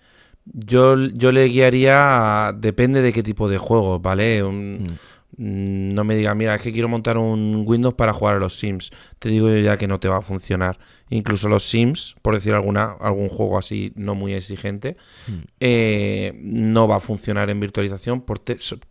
yo, 0.45 0.97
yo 0.97 1.33
le 1.33 1.47
guiaría, 1.49 2.53
depende 2.57 3.03
de 3.03 3.13
qué 3.13 3.23
tipo 3.23 3.49
de 3.49 3.59
juego, 3.59 4.01
¿vale? 4.01 4.43
Un, 4.43 4.83
mm. 4.83 4.99
Mm, 5.39 5.95
no 5.95 6.05
me 6.05 6.17
diga, 6.17 6.35
mira, 6.35 6.55
es 6.55 6.63
que 6.63 6.73
quiero 6.73 6.89
montar 6.89 7.19
un 7.19 7.65
Windows 7.67 7.95
para 7.95 8.13
jugar 8.13 8.37
a 8.37 8.39
los 8.39 8.59
Sims. 8.59 8.91
Te 9.19 9.29
digo 9.29 9.49
yo 9.49 9.59
ya 9.59 9.77
que 9.77 9.87
no 9.87 10.01
te 10.01 10.09
va 10.09 10.19
a 10.19 10.23
funcionar. 10.23 10.79
Incluso 11.11 11.49
los 11.49 11.63
Sims, 11.63 12.17
por 12.23 12.35
decir 12.35 12.55
alguna, 12.55 12.97
algún 13.01 13.29
juego 13.29 13.59
así 13.59 13.93
no 13.97 14.15
muy 14.15 14.35
exigente, 14.35 14.97
hmm. 15.29 15.41
eh, 15.61 16.33
no 16.37 16.89
va 16.89 16.97
a 16.97 17.01
funcionar 17.01 17.51
en 17.51 17.61
virtualización 17.61 18.23
por 18.23 18.43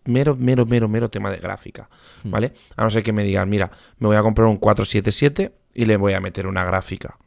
mero, 0.06 0.36
mero, 0.36 0.66
mero, 0.66 0.88
mero 0.88 1.10
tema 1.10 1.32
de 1.32 1.38
gráfica. 1.38 1.90
¿Vale? 2.24 2.54
A 2.76 2.84
no 2.84 2.90
ser 2.90 3.04
que 3.04 3.14
me 3.14 3.24
digan, 3.24 3.50
mira, 3.50 3.72
me 3.98 4.08
voy 4.08 4.18
a 4.18 4.22
comprar 4.22 4.48
un 4.48 4.58
477 4.58 5.52
y 5.74 5.86
le 5.86 5.98
voy 5.98 6.14
a 6.14 6.20
meter 6.20 6.48
una 6.48 6.64
gráfica. 6.64 7.18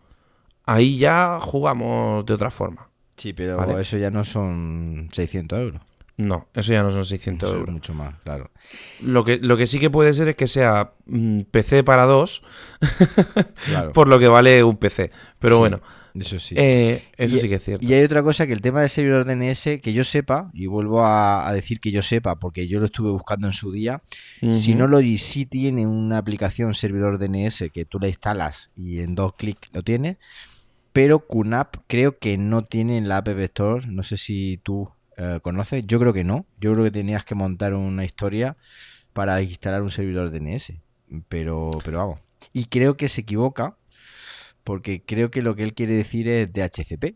Ahí 0.68 0.98
ya 0.98 1.38
jugamos 1.40 2.26
de 2.26 2.34
otra 2.34 2.50
forma. 2.50 2.90
Sí, 3.16 3.32
pero 3.32 3.78
eso 3.78 3.96
ya 3.96 4.10
no 4.10 4.22
son 4.22 5.08
600 5.12 5.58
euros. 5.58 5.80
No, 6.18 6.48
eso 6.52 6.72
ya 6.72 6.82
no 6.82 6.90
son 6.90 7.04
600 7.04 7.54
euros. 7.54 7.70
mucho 7.70 7.94
más, 7.94 8.14
claro. 8.24 8.50
Lo 9.00 9.24
que, 9.24 9.38
lo 9.38 9.56
que 9.56 9.66
sí 9.66 9.78
que 9.78 9.88
puede 9.88 10.12
ser 10.12 10.28
es 10.28 10.36
que 10.36 10.46
sea 10.46 10.92
mm, 11.06 11.42
PC 11.50 11.84
para 11.84 12.04
dos, 12.04 12.42
por 13.94 14.08
lo 14.08 14.18
que 14.18 14.28
vale 14.28 14.62
un 14.62 14.76
PC. 14.76 15.10
Pero 15.38 15.58
bueno, 15.58 15.80
eso 16.14 16.38
sí. 16.38 16.54
Eh, 16.58 17.04
eso 17.16 17.38
sí 17.38 17.48
que 17.48 17.54
es 17.54 17.64
cierto. 17.64 17.86
Y 17.86 17.94
hay 17.94 18.02
otra 18.02 18.22
cosa 18.22 18.46
que 18.46 18.52
el 18.52 18.60
tema 18.60 18.80
del 18.80 18.90
servidor 18.90 19.24
DNS, 19.24 19.80
que 19.80 19.92
yo 19.92 20.04
sepa, 20.04 20.50
y 20.52 20.66
vuelvo 20.66 21.04
a, 21.04 21.50
decir 21.52 21.80
que 21.80 21.92
yo 21.92 22.02
sepa, 22.02 22.38
porque 22.38 22.68
yo 22.68 22.80
lo 22.80 22.86
estuve 22.86 23.10
buscando 23.10 23.46
en 23.46 23.52
su 23.52 23.72
día, 23.72 24.02
si 24.52 24.74
no 24.74 24.86
lo 24.86 25.00
sí 25.00 25.46
tiene 25.46 25.86
una 25.86 26.18
aplicación 26.18 26.74
servidor 26.74 27.18
DNS 27.18 27.64
que 27.72 27.84
tú 27.84 27.98
la 28.00 28.08
instalas 28.08 28.70
y 28.76 29.00
en 29.00 29.14
dos 29.14 29.34
clics 29.34 29.70
lo 29.72 29.82
tienes, 29.82 30.16
pero 30.98 31.20
QNAP 31.20 31.76
creo 31.86 32.18
que 32.18 32.36
no 32.36 32.64
tiene 32.64 32.98
en 32.98 33.06
la 33.06 33.18
App 33.18 33.28
Store, 33.28 33.86
no 33.86 34.02
sé 34.02 34.16
si 34.16 34.56
tú 34.64 34.90
eh, 35.16 35.38
¿Conoces? 35.42 35.86
Yo 35.86 36.00
creo 36.00 36.12
que 36.12 36.24
no. 36.24 36.44
Yo 36.58 36.72
creo 36.72 36.84
que 36.84 36.90
tenías 36.90 37.24
que 37.24 37.36
montar 37.36 37.72
una 37.74 38.04
historia 38.04 38.56
para 39.12 39.40
instalar 39.40 39.82
un 39.82 39.90
servidor 39.90 40.32
DNS. 40.32 40.72
Pero, 41.28 41.70
pero 41.84 41.98
vamos. 41.98 42.20
Y 42.52 42.64
creo 42.64 42.96
que 42.96 43.08
se 43.08 43.20
equivoca 43.20 43.76
porque 44.64 45.04
creo 45.04 45.30
que 45.30 45.40
lo 45.40 45.54
que 45.54 45.62
él 45.62 45.74
quiere 45.74 45.94
decir 45.94 46.26
es 46.26 46.52
DHCP. 46.52 47.14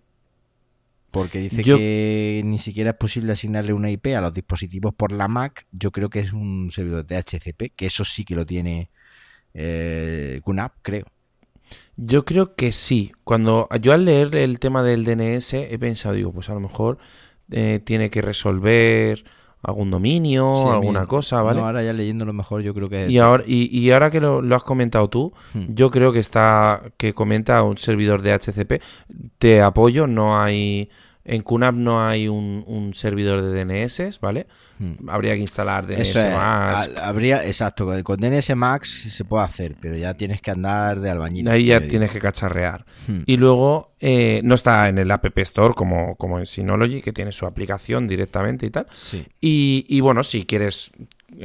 Porque 1.11 1.41
dice 1.41 1.65
que 1.65 2.41
ni 2.45 2.61
siquiera 2.61 2.91
es 2.91 2.97
posible 2.97 3.33
asignarle 3.33 3.73
una 3.73 3.91
IP 3.91 4.15
a 4.17 4.21
los 4.21 4.33
dispositivos 4.33 4.95
por 4.95 5.11
la 5.11 5.27
Mac. 5.27 5.67
Yo 5.73 5.91
creo 5.91 6.09
que 6.09 6.21
es 6.21 6.33
un 6.33 6.71
servidor 6.71 7.05
DHCP, 7.05 7.75
que 7.75 7.87
eso 7.87 8.05
sí 8.05 8.25
que 8.25 8.37
lo 8.37 8.47
tiene 8.47 8.91
eh, 9.55 10.41
QNAP, 10.45 10.73
creo. 10.83 11.07
Yo 12.05 12.25
creo 12.25 12.55
que 12.55 12.73
sí. 12.73 13.13
Cuando 13.23 13.69
yo 13.81 13.93
al 13.93 14.05
leer 14.05 14.35
el 14.35 14.59
tema 14.59 14.83
del 14.83 15.05
DNS 15.05 15.55
he 15.55 15.79
pensado, 15.79 16.15
digo, 16.15 16.33
pues 16.33 16.49
a 16.49 16.55
lo 16.55 16.61
mejor 16.61 16.99
eh, 17.51 17.81
tiene 17.85 18.11
que 18.11 18.23
resolver 18.23 19.25
algún 19.63 19.91
dominio, 19.91 20.73
alguna 20.73 21.07
cosa, 21.07 21.41
¿vale? 21.43 21.61
ahora 21.61 21.85
ya 21.85 21.93
leyéndolo 21.93 22.33
mejor 22.33 22.63
yo 22.63 22.75
creo 22.75 22.89
que... 22.89 23.09
Y 23.09 23.19
ahora, 23.19 23.45
y, 23.47 23.89
ahora 23.93 24.11
que 24.11 24.21
lo, 24.21 24.43
has 24.57 24.65
comentado 24.65 25.09
tú, 25.09 25.33
hmm. 25.55 25.67
yo 25.69 25.93
creo 25.93 26.13
que 26.13 26.19
está, 26.19 26.83
que 26.97 27.15
comenta 27.15 27.63
un 27.63 27.79
servidor 27.79 28.23
de 28.23 28.33
HCP, 28.33 28.83
te 29.39 29.63
apoyo, 29.63 30.09
no 30.09 30.41
hay 30.43 30.91
en 31.25 31.43
QNAP 31.43 31.75
no 31.75 32.05
hay 32.05 32.29
un, 32.29 32.93
servidor 32.95 33.43
de 33.43 33.65
DNS, 33.65 34.19
¿vale? 34.21 34.47
Hmm. 34.79 35.09
Habría 35.09 35.35
que 35.35 35.41
instalar 35.41 35.87
DNS 35.87 36.17
Max. 36.33 36.91
Habría, 36.97 37.47
exacto, 37.47 37.89
con 38.03 38.19
DNS 38.19 38.57
Max 38.57 39.07
se 39.09 39.25
puede 39.25 39.45
hacer, 39.45 39.77
pero 39.81 39.97
ya 39.97 40.15
tienes 40.15 40.41
que 40.41 40.51
andar 40.51 41.01
de 41.01 41.11
albañil. 41.11 41.49
Ahí 41.49 41.67
ya 41.67 41.81
tienes 41.81 42.11
que 42.11 42.19
cacharrear. 42.19 42.85
Hmm. 43.07 43.23
Y 43.27 43.37
luego 43.37 43.95
eh, 44.01 44.41
no 44.45 44.55
está 44.55 44.89
en 44.89 44.99
el 44.99 45.11
App 45.11 45.27
Store 45.39 45.75
como, 45.75 46.17
como 46.17 46.39
en 46.39 46.47
Synology, 46.47 47.01
que 47.03 47.13
tiene 47.13 47.33
su 47.33 47.47
aplicación 47.47 48.09
directamente 48.09 48.67
y 48.67 48.71
tal. 48.71 48.87
Sí. 48.91 49.27
Y, 49.41 49.87
y 49.89 50.01
bueno, 50.01 50.23
si 50.25 50.45
quieres 50.45 50.91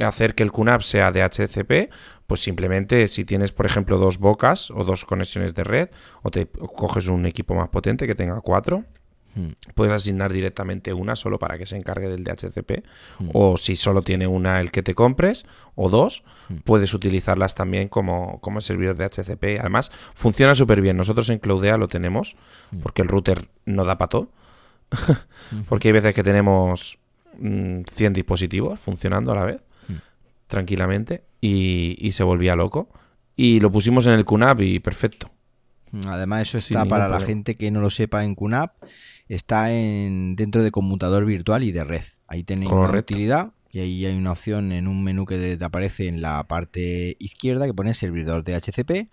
hacer 0.00 0.34
que 0.34 0.42
el 0.42 0.52
QNAP 0.52 0.82
sea 0.82 1.12
de 1.12 1.22
HCP, 1.22 1.92
pues 2.26 2.42
simplemente 2.42 3.08
si 3.08 3.24
tienes, 3.24 3.52
por 3.52 3.64
ejemplo, 3.64 3.96
dos 3.96 4.18
bocas 4.18 4.70
o 4.70 4.84
dos 4.84 5.04
conexiones 5.04 5.54
de 5.54 5.64
red, 5.64 5.88
o 6.22 6.30
te 6.30 6.46
coges 6.46 7.08
un 7.08 7.24
equipo 7.26 7.54
más 7.54 7.68
potente 7.68 8.06
que 8.06 8.14
tenga 8.14 8.40
cuatro. 8.40 8.84
Puedes 9.74 9.92
asignar 9.92 10.32
directamente 10.32 10.92
una 10.92 11.16
solo 11.16 11.38
para 11.38 11.58
que 11.58 11.66
se 11.66 11.76
encargue 11.76 12.08
del 12.08 12.24
DHCP. 12.24 12.84
Hmm. 13.18 13.28
O 13.32 13.56
si 13.56 13.76
solo 13.76 14.02
tiene 14.02 14.26
una 14.26 14.60
el 14.60 14.70
que 14.70 14.82
te 14.82 14.94
compres, 14.94 15.44
o 15.74 15.88
dos, 15.88 16.24
hmm. 16.48 16.56
puedes 16.64 16.94
utilizarlas 16.94 17.54
también 17.54 17.88
como, 17.88 18.40
como 18.40 18.60
servidor 18.60 18.96
de 18.96 19.04
HCP. 19.04 19.60
Además, 19.60 19.90
funciona 20.14 20.54
súper 20.54 20.80
bien. 20.80 20.96
Nosotros 20.96 21.28
en 21.30 21.38
Cloudea 21.38 21.76
lo 21.76 21.88
tenemos, 21.88 22.36
porque 22.82 23.02
el 23.02 23.08
router 23.08 23.48
no 23.64 23.84
da 23.84 23.98
para 23.98 24.08
todo. 24.08 24.28
porque 25.68 25.88
hay 25.88 25.92
veces 25.92 26.14
que 26.14 26.22
tenemos 26.22 26.98
100 27.38 27.84
mm, 27.86 28.12
dispositivos 28.12 28.80
funcionando 28.80 29.32
a 29.32 29.34
la 29.36 29.44
vez, 29.44 29.60
tranquilamente, 30.46 31.24
y, 31.40 32.10
se 32.12 32.24
volvía 32.24 32.56
loco. 32.56 32.88
Y 33.36 33.60
lo 33.60 33.70
pusimos 33.70 34.06
en 34.06 34.14
el 34.14 34.24
QNAP 34.24 34.60
y 34.62 34.80
perfecto. 34.80 35.30
Además, 36.06 36.42
eso 36.42 36.58
está 36.58 36.84
para 36.84 37.08
la 37.08 37.20
gente 37.20 37.54
que 37.54 37.70
no 37.70 37.80
lo 37.80 37.90
sepa 37.90 38.24
en 38.24 38.34
QNAP 38.34 38.72
está 39.28 39.72
en, 39.72 40.36
dentro 40.36 40.62
de 40.62 40.70
conmutador 40.70 41.24
virtual 41.24 41.62
y 41.64 41.72
de 41.72 41.84
red. 41.84 42.04
Ahí 42.26 42.44
tenéis 42.44 42.72
una 42.72 42.98
utilidad 42.98 43.52
y 43.70 43.80
ahí 43.80 44.06
hay 44.06 44.16
una 44.16 44.32
opción 44.32 44.72
en 44.72 44.88
un 44.88 45.04
menú 45.04 45.26
que 45.26 45.56
te 45.56 45.64
aparece 45.64 46.08
en 46.08 46.20
la 46.20 46.42
parte 46.44 47.16
izquierda 47.18 47.66
que 47.66 47.74
pone 47.74 47.94
servidor 47.94 48.44
de 48.44 48.54
HCP. 48.54 49.10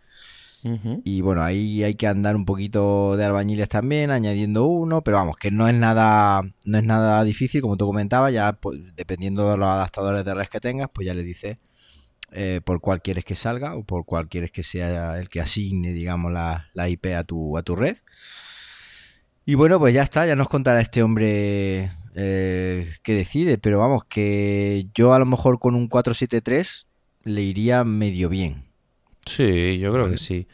Y 1.03 1.21
bueno, 1.21 1.43
ahí 1.43 1.83
hay 1.83 1.93
que 1.93 2.07
andar 2.07 2.35
un 2.35 2.43
poquito 2.43 3.15
de 3.17 3.23
albañiles 3.23 3.69
también, 3.69 4.09
añadiendo 4.09 4.65
uno, 4.65 5.03
pero 5.03 5.17
vamos, 5.17 5.35
que 5.37 5.51
no 5.51 5.67
es 5.67 5.75
nada, 5.75 6.41
no 6.65 6.77
es 6.79 6.83
nada 6.83 7.23
difícil, 7.23 7.61
como 7.61 7.77
tú 7.77 7.85
comentabas, 7.85 8.33
ya 8.33 8.53
pues, 8.53 8.79
dependiendo 8.95 9.51
de 9.51 9.57
los 9.57 9.67
adaptadores 9.67 10.25
de 10.25 10.33
red 10.33 10.47
que 10.47 10.59
tengas, 10.59 10.89
pues 10.91 11.05
ya 11.05 11.13
le 11.13 11.21
dices 11.21 11.59
eh, 12.31 12.61
por 12.65 12.81
cuál 12.81 13.03
quieres 13.03 13.25
que 13.25 13.35
salga 13.35 13.75
o 13.75 13.83
por 13.83 14.05
cuál 14.05 14.27
quieres 14.27 14.51
que 14.51 14.63
sea 14.63 15.19
el 15.19 15.29
que 15.29 15.39
asigne, 15.39 15.93
digamos, 15.93 16.31
la, 16.31 16.69
la 16.73 16.89
IP 16.89 17.13
a 17.15 17.23
tu, 17.23 17.59
a 17.59 17.61
tu 17.61 17.75
red. 17.75 17.97
Y 19.45 19.53
bueno, 19.55 19.77
pues 19.79 19.93
ya 19.93 20.01
está, 20.01 20.25
ya 20.25 20.35
nos 20.35 20.49
contará 20.49 20.81
este 20.81 21.03
hombre 21.03 21.91
eh, 22.15 22.89
que 23.03 23.13
decide, 23.13 23.59
pero 23.59 23.77
vamos, 23.77 24.03
que 24.05 24.87
yo 24.95 25.13
a 25.13 25.19
lo 25.19 25.25
mejor 25.25 25.59
con 25.59 25.75
un 25.75 25.87
473 25.87 26.87
le 27.25 27.41
iría 27.41 27.83
medio 27.83 28.27
bien. 28.27 28.65
Sí, 29.25 29.77
yo 29.77 29.93
creo 29.93 30.09
que 30.09 30.17
sí. 30.17 30.47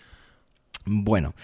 Bueno, 0.86 1.36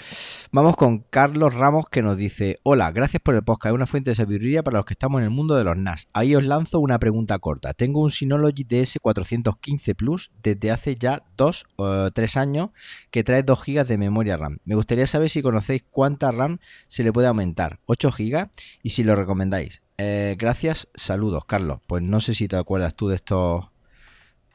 vamos 0.52 0.76
con 0.76 1.00
Carlos 1.00 1.54
Ramos 1.54 1.86
que 1.90 2.02
nos 2.02 2.18
dice, 2.18 2.60
hola, 2.64 2.92
gracias 2.92 3.22
por 3.22 3.36
el 3.36 3.44
podcast, 3.44 3.72
es 3.72 3.76
una 3.76 3.86
fuente 3.86 4.10
de 4.10 4.16
sabiduría 4.16 4.64
para 4.64 4.78
los 4.78 4.86
que 4.86 4.96
estamos 4.96 5.20
en 5.20 5.26
el 5.26 5.30
mundo 5.30 5.56
de 5.56 5.64
los 5.64 5.78
NAS. 5.78 6.08
Ahí 6.14 6.36
os 6.36 6.44
lanzo 6.44 6.80
una 6.80 6.98
pregunta 6.98 7.38
corta. 7.38 7.74
Tengo 7.76 8.02
un 8.02 8.10
Synology 8.10 8.64
DS415 8.64 9.96
Plus 9.96 10.32
desde 10.42 10.72
hace 10.72 10.96
ya 10.96 11.24
dos 11.38 11.66
o 11.76 12.10
tres 12.12 12.36
años 12.36 12.70
que 13.12 13.24
trae 13.24 13.44
2 13.44 13.64
GB 13.64 13.86
de 13.86 13.98
memoria 14.00 14.38
RAM. 14.38 14.58
Me 14.66 14.74
gustaría 14.74 15.06
saber 15.06 15.30
si 15.30 15.44
conocéis 15.44 15.84
cuánta 15.92 16.32
RAM 16.32 16.58
se 16.88 17.04
le 17.04 17.14
puede 17.14 17.28
aumentar, 17.28 17.80
8 17.86 18.12
GB, 18.18 18.50
y 18.82 18.90
si 18.90 19.04
lo 19.04 19.16
recomendáis. 19.16 19.84
Eh, 20.00 20.36
gracias, 20.40 20.88
saludos, 20.96 21.46
Carlos. 21.46 21.80
Pues 21.86 22.02
no 22.02 22.22
sé 22.22 22.34
si 22.34 22.48
te 22.48 22.56
acuerdas 22.56 22.96
tú 22.96 23.08
de 23.08 23.16
estos 23.16 23.68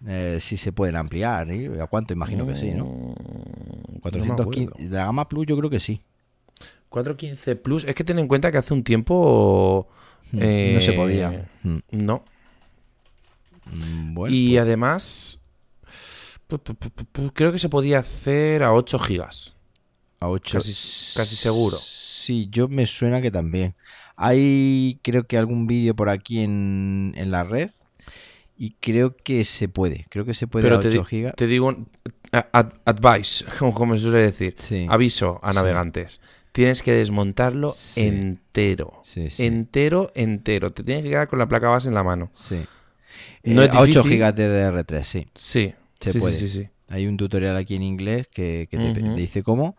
eh, 0.07 0.39
si 0.41 0.57
se 0.57 0.73
pueden 0.73 0.97
ampliar. 0.97 1.51
¿eh? 1.51 1.71
¿A 1.81 1.87
cuánto? 1.87 2.13
Imagino 2.13 2.47
que 2.47 2.57
sí, 2.57 2.73
¿no? 2.73 3.15
415. 4.03 4.75
Mm, 4.79 4.91
de 4.91 4.97
la 4.97 5.07
gama 5.07 5.29
Plus 5.29 5.47
yo 5.47 5.57
creo 5.57 5.71
que 5.71 5.81
sí. 5.81 6.03
415 6.89 7.57
Plus. 7.57 7.85
Es 7.85 7.95
que 7.95 8.05
ten 8.05 8.19
en 8.19 8.29
cuenta 8.29 8.51
que 8.53 8.59
hace 8.59 8.75
un 8.75 8.85
tiempo... 8.85 9.89
Mm, 10.33 10.75
no 10.75 10.81
se 10.81 10.93
podía. 10.93 11.49
Mm. 11.63 11.79
No. 11.91 12.25
y 13.71 14.15
pues. 14.15 14.61
además... 14.61 15.39
Creo 17.33 17.51
que 17.51 17.59
se 17.59 17.71
podía 17.71 18.01
hacer 18.01 18.63
a 18.63 18.75
8 18.75 18.99
gigas. 18.99 19.55
A 20.21 20.29
8. 20.29 20.59
Casi, 20.59 20.73
casi 21.17 21.35
seguro. 21.35 21.79
Sí, 21.79 22.49
yo 22.51 22.69
me 22.69 22.87
suena 22.87 23.23
que 23.23 23.31
también. 23.31 23.75
Hay 24.17 25.01
creo 25.03 25.25
que 25.27 25.39
algún 25.39 25.67
vídeo 25.67 25.97
por 25.97 26.11
aquí 26.11 26.41
en, 26.41 27.15
en 27.17 27.31
la 27.31 27.45
red 27.45 27.71
y 28.59 28.77
creo 28.81 29.17
que 29.17 29.45
se 29.45 29.69
puede. 29.69 30.05
Creo 30.11 30.25
que 30.25 30.35
se 30.35 30.47
puede 30.47 30.65
Pero 30.65 30.77
a 30.77 30.79
8 30.79 31.05
GB. 31.05 31.35
Te 31.35 31.47
digo, 31.47 31.75
advice, 32.33 33.45
como, 33.59 33.95
se 33.95 34.01
suele 34.01 34.23
decir. 34.23 34.57
Aviso 34.89 35.39
a 35.43 35.53
navegantes. 35.53 36.21
Tienes 36.53 36.83
que 36.83 36.93
desmontarlo 36.93 37.73
entero. 37.97 39.03
Entero, 39.39 40.13
entero. 40.15 40.73
Te 40.73 40.83
tienes 40.83 41.05
que 41.05 41.11
quedar 41.11 41.29
con 41.29 41.39
la 41.39 41.47
placa 41.47 41.69
base 41.69 41.89
en 41.89 41.95
la 41.95 42.03
mano. 42.03 42.31
Sí. 42.35 42.63
No 43.45 43.63
8 43.63 44.01
eh, 44.01 44.03
GB 44.03 44.35
de 44.35 44.71
DR3, 44.71 45.03
sí. 45.03 45.27
Sí. 45.35 45.75
Se 45.99 46.15
puede. 46.15 46.71
Hay 46.89 47.07
un 47.07 47.17
tutorial 47.17 47.57
aquí 47.57 47.75
en 47.75 47.83
inglés 47.83 48.29
que, 48.29 48.69
te, 48.71 49.03
dice 49.15 49.43
cómo. 49.43 49.77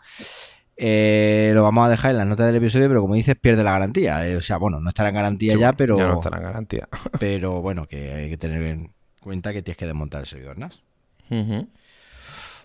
Eh, 0.75 1.51
lo 1.53 1.61
vamos 1.61 1.85
a 1.85 1.89
dejar 1.89 2.11
en 2.11 2.17
las 2.17 2.27
notas 2.27 2.47
del 2.47 2.55
episodio, 2.55 2.87
pero 2.87 3.01
como 3.01 3.13
dices, 3.13 3.35
pierde 3.35 3.63
la 3.63 3.71
garantía. 3.71 4.27
Eh, 4.27 4.35
o 4.35 4.41
sea, 4.41 4.57
bueno, 4.57 4.79
no 4.79 4.89
estará 4.89 5.09
en 5.09 5.15
garantía 5.15 5.55
ya, 5.55 5.73
pero. 5.73 5.97
Ya 5.97 6.07
no 6.07 6.15
estará 6.15 6.37
en 6.37 6.43
garantía. 6.43 6.87
pero 7.19 7.61
bueno, 7.61 7.87
que 7.87 8.13
hay 8.13 8.29
que 8.29 8.37
tener 8.37 8.63
en 8.63 8.91
cuenta 9.19 9.53
que 9.53 9.61
tienes 9.61 9.77
que 9.77 9.85
desmontar 9.85 10.21
el 10.21 10.27
servidor 10.27 10.57
NAS. 10.57 10.81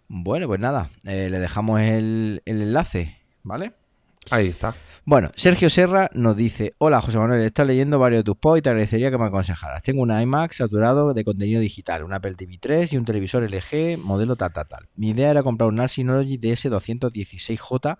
Bueno, 0.09 0.47
pues 0.47 0.59
nada, 0.59 0.89
eh, 1.05 1.29
le 1.31 1.39
dejamos 1.39 1.81
el, 1.81 2.43
el 2.47 2.63
enlace, 2.63 3.19
¿vale? 3.43 3.75
Ahí 4.31 4.49
está. 4.49 4.75
Bueno, 5.05 5.31
Sergio 5.37 5.71
Serra 5.71 6.11
nos 6.13 6.37
dice: 6.37 6.75
Hola 6.79 7.01
José 7.01 7.19
Manuel, 7.19 7.41
estás 7.41 7.67
leyendo 7.67 7.99
varios 7.99 8.21
de 8.21 8.25
tus 8.25 8.37
posts 8.37 8.59
y 8.59 8.63
te 8.63 8.69
agradecería 8.69 9.11
que 9.11 9.17
me 9.17 9.25
aconsejaras. 9.25 9.83
Tengo 9.83 10.03
un 10.03 10.11
iMac 10.11 10.53
saturado 10.53 11.15
de 11.15 11.25
contenido 11.25 11.61
digital, 11.61 12.05
un 12.05 12.13
Apple 12.13 12.35
TV 12.35 12.59
3 12.61 12.93
y 12.93 12.97
un 12.99 13.05
televisor 13.05 13.43
LG 13.43 13.99
modelo 13.99 14.37
tal 14.37 14.53
tal 14.53 14.69
tal. 14.69 14.89
Mi 14.97 15.11
idea 15.11 15.31
era 15.31 15.43
comprar 15.43 15.69
un 15.71 15.89
Synology 15.89 16.39
DS216J 16.39 17.99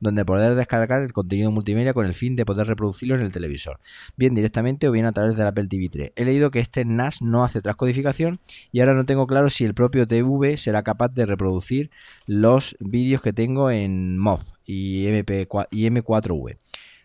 donde 0.00 0.24
poder 0.24 0.54
descargar 0.54 1.02
el 1.02 1.12
contenido 1.12 1.50
multimedia 1.50 1.94
con 1.94 2.06
el 2.06 2.14
fin 2.14 2.36
de 2.36 2.44
poder 2.44 2.66
reproducirlo 2.66 3.14
en 3.14 3.22
el 3.22 3.32
televisor, 3.32 3.78
bien 4.16 4.34
directamente 4.34 4.88
o 4.88 4.92
bien 4.92 5.06
a 5.06 5.12
través 5.12 5.36
del 5.36 5.46
Apple 5.46 5.68
TV 5.68 5.88
3. 5.88 6.12
He 6.16 6.24
leído 6.24 6.50
que 6.50 6.60
este 6.60 6.84
NAS 6.84 7.22
no 7.22 7.44
hace 7.44 7.60
transcodificación 7.60 8.40
y 8.72 8.80
ahora 8.80 8.94
no 8.94 9.06
tengo 9.06 9.26
claro 9.26 9.50
si 9.50 9.64
el 9.64 9.74
propio 9.74 10.06
TV 10.06 10.56
será 10.56 10.82
capaz 10.82 11.08
de 11.08 11.26
reproducir 11.26 11.90
los 12.26 12.76
vídeos 12.80 13.22
que 13.22 13.32
tengo 13.32 13.70
en 13.70 14.18
MOV 14.18 14.40
y, 14.64 15.06
MP, 15.06 15.48
y 15.70 15.86
M4V. 15.86 16.58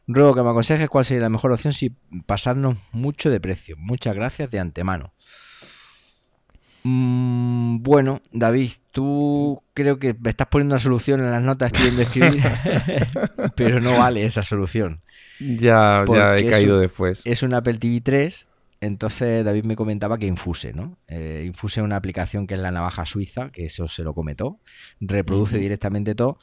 Ruego 0.07 0.33
que 0.33 0.43
me 0.43 0.49
aconsejes 0.49 0.89
cuál 0.89 1.05
sería 1.05 1.21
la 1.21 1.29
mejor 1.29 1.51
opción 1.51 1.73
si 1.73 1.91
pasarnos 2.25 2.77
mucho 2.91 3.29
de 3.29 3.39
precio. 3.39 3.75
Muchas 3.77 4.15
gracias 4.15 4.49
de 4.49 4.59
antemano. 4.59 5.13
Mm, 6.83 7.83
bueno, 7.83 8.21
David, 8.31 8.71
tú 8.91 9.61
creo 9.73 9.99
que 9.99 10.15
me 10.19 10.29
estás 10.31 10.47
poniendo 10.47 10.75
una 10.75 10.79
solución 10.79 11.19
en 11.19 11.31
las 11.31 11.41
notas, 11.41 11.71
estoy 11.71 11.83
viendo 11.83 12.01
escribir, 12.01 12.43
pero 13.55 13.79
no 13.79 13.97
vale 13.97 14.25
esa 14.25 14.43
solución. 14.43 15.01
Ya, 15.39 16.03
ya 16.07 16.37
he 16.37 16.49
caído 16.49 16.79
después. 16.79 17.21
Es 17.25 17.43
un 17.43 17.53
Apple 17.53 17.77
TV 17.77 18.01
3, 18.01 18.47
entonces 18.81 19.45
David 19.45 19.63
me 19.63 19.75
comentaba 19.75 20.17
que 20.17 20.25
Infuse, 20.25 20.73
¿no? 20.73 20.97
Eh, 21.07 21.43
Infuse 21.45 21.81
es 21.81 21.83
una 21.83 21.97
aplicación 21.97 22.47
que 22.47 22.55
es 22.55 22.59
la 22.59 22.71
navaja 22.71 23.05
suiza, 23.05 23.51
que 23.51 23.65
eso 23.65 23.87
se 23.87 24.03
lo 24.03 24.13
comentó, 24.13 24.59
reproduce 24.99 25.57
directamente 25.57 26.15
todo 26.15 26.39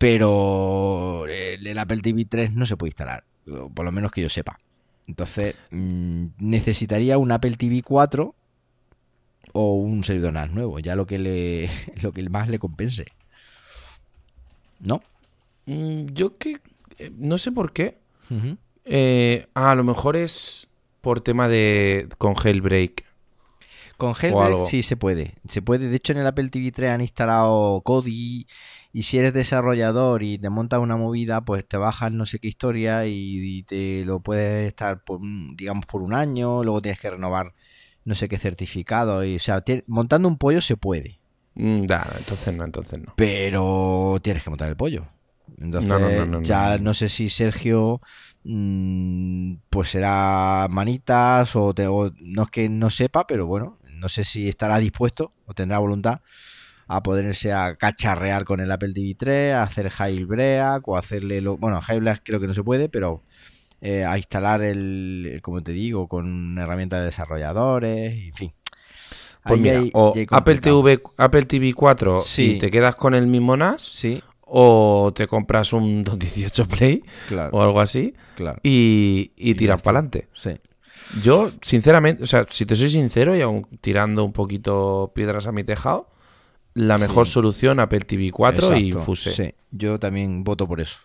pero 0.00 1.26
el, 1.26 1.78
Apple 1.78 2.00
TV 2.00 2.24
3 2.24 2.54
no 2.54 2.64
se 2.64 2.78
puede 2.78 2.88
instalar, 2.88 3.24
por 3.44 3.84
lo 3.84 3.92
menos 3.92 4.10
que 4.10 4.22
yo 4.22 4.30
sepa. 4.30 4.58
Entonces, 5.06 5.56
mm, 5.70 6.28
necesitaría 6.38 7.18
un 7.18 7.30
Apple 7.32 7.54
TV 7.58 7.82
4 7.82 8.34
o 9.52 9.74
un 9.74 10.04
servidor 10.04 10.32
NAS 10.32 10.50
nuevo, 10.50 10.78
ya 10.78 10.96
lo 10.96 11.06
que 11.06 11.18
le 11.18 11.70
lo 12.02 12.12
que 12.12 12.28
más 12.28 12.48
le 12.48 12.58
compense. 12.58 13.06
¿No? 14.80 15.02
Mm, 15.66 16.06
yo 16.12 16.38
que 16.38 16.58
eh, 16.98 17.10
no 17.16 17.38
sé 17.38 17.52
por 17.52 17.72
qué. 17.72 17.98
Eh, 18.84 19.46
ah, 19.54 19.72
a 19.72 19.74
lo 19.74 19.82
mejor 19.82 20.16
es 20.16 20.68
por 21.00 21.20
tema 21.20 21.48
de 21.48 22.08
con 22.18 22.34
Jailbreak. 22.34 23.04
Con 23.96 24.12
Jailbreak 24.12 24.66
sí 24.66 24.82
se 24.82 24.96
puede. 24.96 25.34
Se 25.48 25.62
puede. 25.62 25.88
De 25.88 25.96
hecho, 25.96 26.12
en 26.12 26.18
el 26.18 26.26
Apple 26.26 26.48
TV 26.48 26.70
3 26.70 26.90
han 26.90 27.00
instalado 27.00 27.80
Kodi 27.82 28.46
y 28.92 29.02
si 29.04 29.18
eres 29.18 29.32
desarrollador 29.32 30.22
y 30.22 30.38
te 30.38 30.50
montas 30.50 30.80
una 30.80 30.96
movida, 30.96 31.44
pues 31.44 31.66
te 31.66 31.76
bajas 31.76 32.12
no 32.12 32.26
sé 32.26 32.38
qué 32.40 32.48
historia 32.48 33.06
y, 33.06 33.62
te 33.62 34.04
lo 34.04 34.20
puedes 34.20 34.66
estar, 34.68 35.04
por, 35.04 35.20
digamos, 35.54 35.86
por 35.86 36.02
un 36.02 36.12
año, 36.12 36.64
luego 36.64 36.82
tienes 36.82 37.00
que 37.00 37.10
renovar 37.10 37.54
no 38.04 38.14
sé 38.14 38.28
qué 38.28 38.38
certificado. 38.38 39.24
Y, 39.24 39.36
o 39.36 39.40
sea, 39.40 39.62
montando 39.86 40.28
un 40.28 40.38
pollo 40.38 40.60
se 40.60 40.76
puede. 40.76 41.20
Mm, 41.54 41.82
entonces 41.82 42.54
no, 42.54 42.64
entonces 42.64 43.00
no. 43.00 43.12
Pero 43.16 44.18
tienes 44.22 44.42
que 44.42 44.50
montar 44.50 44.68
el 44.68 44.76
pollo. 44.76 45.06
Entonces, 45.58 45.92
ya 46.42 46.78
no, 46.78 46.94
sé 46.94 47.08
si 47.08 47.28
Sergio 47.28 48.00
mm, 48.44 49.54
pues 49.68 49.90
será 49.90 50.68
manitas 50.70 51.54
o, 51.56 51.74
o, 51.74 52.10
no 52.20 52.42
es 52.44 52.50
que 52.50 52.68
no 52.68 52.88
sepa, 52.88 53.26
pero 53.26 53.46
bueno, 53.46 53.78
no 53.92 54.08
sé 54.08 54.24
si 54.24 54.48
estará 54.48 54.78
dispuesto 54.78 55.34
o 55.46 55.54
tendrá 55.54 55.78
voluntad 55.78 56.20
a 56.92 57.02
ponerse 57.02 57.52
a 57.52 57.76
cacharrear 57.76 58.44
con 58.44 58.58
el 58.58 58.72
Apple 58.72 58.92
TV 58.92 59.14
3, 59.14 59.54
a 59.54 59.62
hacer 59.62 59.90
jailbreak 59.90 60.88
o 60.88 60.96
hacerle 60.96 61.40
lo, 61.40 61.56
bueno, 61.56 61.80
jailbreak 61.80 62.22
creo 62.24 62.40
que 62.40 62.48
no 62.48 62.54
se 62.54 62.64
puede, 62.64 62.88
pero 62.88 63.22
eh, 63.80 64.04
a 64.04 64.16
instalar 64.16 64.62
el, 64.62 65.40
como 65.42 65.62
te 65.62 65.72
digo, 65.72 66.08
con 66.08 66.58
herramientas 66.58 67.00
de 67.00 67.06
desarrolladores, 67.06 68.12
en 68.12 68.34
fin. 68.34 68.52
Pues 69.44 69.58
mira, 69.58 69.82
o 69.94 70.12
Apple 70.30 70.58
TV, 70.58 71.02
Apple 71.16 71.44
TV 71.46 71.72
4 71.72 72.22
y 72.38 72.58
te 72.58 72.70
quedas 72.70 72.94
con 72.96 73.14
el 73.14 73.26
mismo 73.26 73.56
NAS. 73.56 73.82
Sí. 73.82 74.22
O 74.40 75.12
te 75.14 75.26
compras 75.26 75.72
un 75.72 76.04
218 76.04 76.68
Play 76.68 77.02
o 77.52 77.62
algo 77.62 77.80
así 77.80 78.14
claro. 78.34 78.58
y, 78.62 79.32
y 79.36 79.54
tiras 79.54 79.80
para 79.80 80.00
adelante. 80.00 80.28
Sí. 80.32 80.58
Yo, 81.22 81.50
sinceramente, 81.62 82.22
o 82.22 82.26
sea, 82.26 82.46
si 82.50 82.66
te 82.66 82.76
soy 82.76 82.88
sincero 82.88 83.34
y 83.36 83.40
aún 83.40 83.66
tirando 83.80 84.24
un 84.24 84.32
poquito 84.32 85.12
piedras 85.14 85.46
a 85.46 85.52
mi 85.52 85.64
tejado, 85.64 86.08
la 86.74 86.98
mejor 86.98 87.26
solución 87.26 87.80
Apple 87.80 88.00
TV 88.00 88.30
4 88.30 88.76
y 88.76 88.88
Infuse. 88.88 89.30
Sí, 89.32 89.54
yo 89.70 89.98
también 89.98 90.44
voto 90.44 90.68
por 90.68 90.80
eso. 90.80 91.00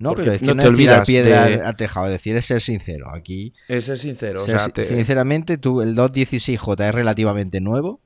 No, 0.00 0.14
pero 0.14 0.32
es 0.32 0.40
que 0.40 0.54
no, 0.54 0.62
te 0.62 0.68
olvidas 0.68 1.06
piedra 1.06 1.68
al 1.68 1.76
tejado, 1.76 2.06
es 2.06 2.12
decir, 2.12 2.34
es 2.34 2.46
ser 2.46 2.62
sincero. 2.62 3.14
Aquí. 3.14 3.52
Es 3.68 3.84
ser 3.84 3.98
sincero. 3.98 4.40
Sinceramente, 4.82 5.58
tú, 5.58 5.82
el 5.82 5.94
216J 5.94 6.88
es 6.88 6.94
relativamente 6.94 7.60
nuevo. 7.60 8.00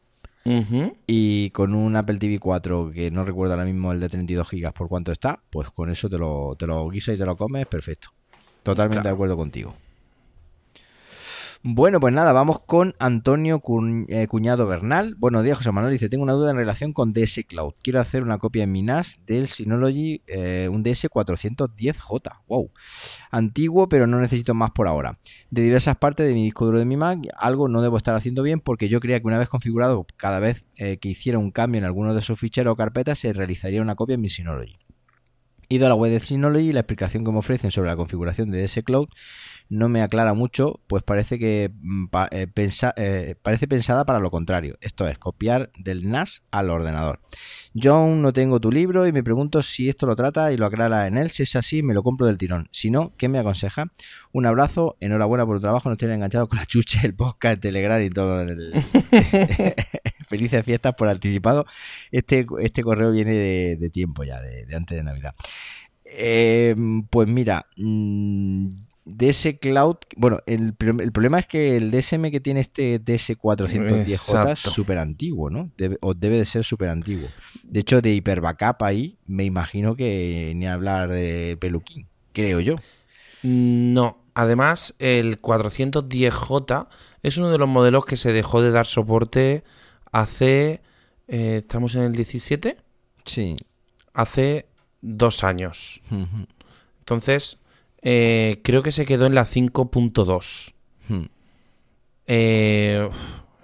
Y 1.07 1.51
con 1.51 1.75
un 1.75 1.97
Apple 1.97 2.19
TV 2.19 2.39
4, 2.39 2.91
que 2.93 3.11
no 3.11 3.25
recuerdo 3.25 3.55
ahora 3.55 3.65
mismo 3.65 3.93
el 3.93 4.01
de 4.01 4.09
32 4.09 4.51
GB 4.51 4.73
por 4.73 4.89
cuánto 4.89 5.13
está, 5.13 5.41
pues 5.49 5.71
con 5.71 5.89
eso 5.89 6.11
te 6.11 6.19
lo, 6.19 6.55
te 6.59 6.67
lo 6.67 6.87
guisas 6.91 7.15
y 7.15 7.19
te 7.19 7.25
lo 7.25 7.37
comes, 7.37 7.67
perfecto. 7.67 8.09
Totalmente 8.63 9.09
de 9.09 9.15
acuerdo 9.15 9.37
contigo. 9.37 9.75
Bueno, 11.67 11.99
pues 11.99 12.13
nada, 12.13 12.35
vamos 12.35 12.61
con 12.61 12.95
Antonio 12.99 13.63
eh, 14.09 14.27
Cuñado 14.29 14.67
Bernal. 14.67 15.15
Buenos 15.15 15.45
días, 15.45 15.57
José 15.57 15.73
Manuel. 15.73 15.95
Dice, 15.95 16.11
tengo 16.11 16.23
una 16.23 16.35
duda 16.35 16.51
en 16.51 16.59
relación 16.59 16.93
con 16.93 17.15
DS 17.15 17.41
Cloud. 17.49 17.73
Quiero 17.83 18.01
hacer 18.01 18.23
una 18.23 18.37
copia 18.37 18.65
en 18.65 18.73
mi 18.73 18.83
NAS 18.83 19.21
del 19.25 19.49
Synology, 19.49 20.21
eh, 20.27 20.69
un 20.71 20.85
DS410J. 20.85 22.43
Wow. 22.49 22.71
Antiguo, 23.31 23.89
pero 23.89 24.07
no 24.07 24.21
necesito 24.21 24.53
más 24.53 24.73
por 24.73 24.89
ahora. 24.89 25.19
De 25.49 25.63
diversas 25.63 25.97
partes 25.97 26.27
de 26.27 26.35
mi 26.35 26.45
disco 26.45 26.67
duro 26.67 26.79
de 26.79 26.85
mi 26.85 26.99
Mac, 26.99 27.21
algo 27.35 27.67
no 27.67 27.81
debo 27.81 27.97
estar 27.97 28.15
haciendo 28.15 28.43
bien 28.43 28.61
porque 28.61 28.91
yo 28.91 29.01
creía 29.01 29.19
que 29.21 29.27
una 29.27 29.39
vez 29.39 29.49
configurado, 29.49 30.07
cada 30.19 30.41
vez 30.41 30.67
eh, 30.77 30.99
que 30.99 31.09
hiciera 31.09 31.39
un 31.39 31.51
cambio 31.51 31.79
en 31.79 31.87
alguno 31.87 32.13
de 32.13 32.21
sus 32.21 32.39
ficheros 32.39 32.73
o 32.73 32.77
carpetas, 32.77 33.19
se 33.21 33.33
realizaría 33.33 33.81
una 33.81 33.95
copia 33.95 34.17
en 34.17 34.21
mi 34.21 34.29
Synology. 34.29 34.77
Ido 35.71 35.87
a 35.87 35.89
la 35.89 35.95
web 35.95 36.13
de 36.13 36.21
Synology 36.21 36.69
y 36.69 36.73
la 36.73 36.81
explicación 36.81 37.25
que 37.25 37.33
me 37.33 37.39
ofrecen 37.39 37.71
sobre 37.71 37.89
la 37.89 37.97
configuración 37.97 38.51
de 38.51 38.63
DS 38.63 38.83
Cloud 38.85 39.09
no 39.69 39.89
me 39.89 40.03
aclara 40.03 40.35
mucho, 40.35 40.81
pues 40.87 41.03
parece 41.03 41.39
que 41.39 41.71
mm, 41.75 42.07
eh, 42.31 42.47
eh, 42.97 43.35
parece 43.43 43.69
pensada 43.69 44.05
para 44.05 44.21
lo 44.21 44.31
contrario. 44.31 44.77
Esto 44.81 45.09
es 45.09 45.19
copiar 45.19 45.71
del 45.79 46.11
NAS 46.11 46.43
al 46.51 46.71
ordenador. 46.71 47.21
Yo 47.73 47.97
aún 47.97 48.23
no 48.23 48.33
tengo 48.33 48.61
tu 48.61 48.71
libro 48.71 49.07
y 49.07 49.13
me 49.13 49.25
pregunto 49.25 49.63
si 49.63 49.89
esto 49.89 50.07
lo 50.07 50.15
trata 50.15 50.53
y 50.53 50.57
lo 50.57 50.67
aclara 50.67 51.07
en 51.07 51.17
él. 51.17 51.31
Si 51.31 51.43
es 51.43 51.57
así, 51.57 51.83
me 51.83 51.95
lo 51.95 52.03
compro 52.03 52.27
del 52.27 52.39
tirón. 52.39 52.69
Si 52.71 52.91
no, 52.91 53.15
¿qué 53.17 53.29
me 53.29 53.39
aconseja? 53.39 53.91
Un 54.33 54.47
abrazo, 54.47 54.97
enhorabuena 55.01 55.47
por 55.47 55.57
tu 55.57 55.63
trabajo, 55.63 55.89
nos 55.89 55.99
tienen 55.99 56.17
enganchados 56.17 56.49
con 56.49 56.59
la 56.59 56.67
chuche, 56.67 57.01
el 57.03 57.15
podcast, 57.15 57.55
el 57.55 57.61
Telegram 57.61 58.03
y 58.03 58.11
todo. 58.11 58.43
El... 58.43 58.75
Felices 60.29 60.65
fiestas 60.65 60.95
por 60.95 61.09
anticipado. 61.09 61.67
Este, 62.11 62.47
este 62.61 62.83
correo 62.83 63.11
viene 63.11 63.35
de, 63.35 63.91
tiempo 63.91 64.25
ya, 64.25 64.41
de, 64.41 64.67
antes 64.75 64.97
de 64.97 65.03
Navidad. 65.03 65.35
Eh, 66.05 66.77
pues 67.11 67.27
mira, 67.27 67.67
mm, 69.05 69.11
DS 69.17 69.59
Cloud, 69.61 69.97
bueno, 70.17 70.39
el, 70.47 70.75
problema 70.75 71.39
es 71.39 71.47
que 71.47 71.77
el 71.77 71.91
DSM 71.91 72.31
que 72.31 72.41
tiene 72.41 72.61
este 72.61 73.01
DS410J 73.03 74.53
es 74.53 74.61
súper 74.61 74.99
antiguo, 74.99 75.51
¿no? 75.51 75.71
Debe, 75.77 75.99
o 76.01 76.15
debe 76.15 76.39
de 76.39 76.45
ser 76.45 76.65
súper 76.65 76.89
antiguo. 76.89 77.29
De 77.63 77.81
hecho, 77.81 78.01
de 78.01 78.15
Hyper 78.15 78.41
Backup 78.41 78.83
ahí, 78.83 79.19
me 79.27 79.45
imagino 79.45 79.95
que 79.97 80.53
ni 80.57 80.67
hablar 80.67 81.11
de 81.11 81.57
peluquín, 81.61 82.07
creo 82.33 82.61
yo. 82.61 82.77
No, 83.43 84.19
además 84.35 84.95
el 84.99 85.41
410J 85.41 86.89
es 87.23 87.37
uno 87.37 87.51
de 87.51 87.59
los 87.59 87.69
modelos 87.69 88.07
que 88.07 88.17
se 88.17 88.33
dejó 88.33 88.63
de 88.63 88.71
dar 88.71 88.87
soporte 88.87 89.65
hace... 90.13 90.81
Eh, 91.27 91.59
¿Estamos 91.63 91.95
en 91.95 92.03
el 92.03 92.13
17? 92.13 92.77
Sí. 93.25 93.57
Hace 94.13 94.67
dos 95.01 95.43
años. 95.45 96.03
Entonces, 97.01 97.59
eh, 98.07 98.61
creo 98.63 98.83
que 98.83 98.93
se 98.93 99.07
quedó 99.07 99.25
en 99.25 99.35
la 99.35 99.47
5.2. 99.47 100.75
Hmm. 101.09 101.25
Eh, 102.27 103.09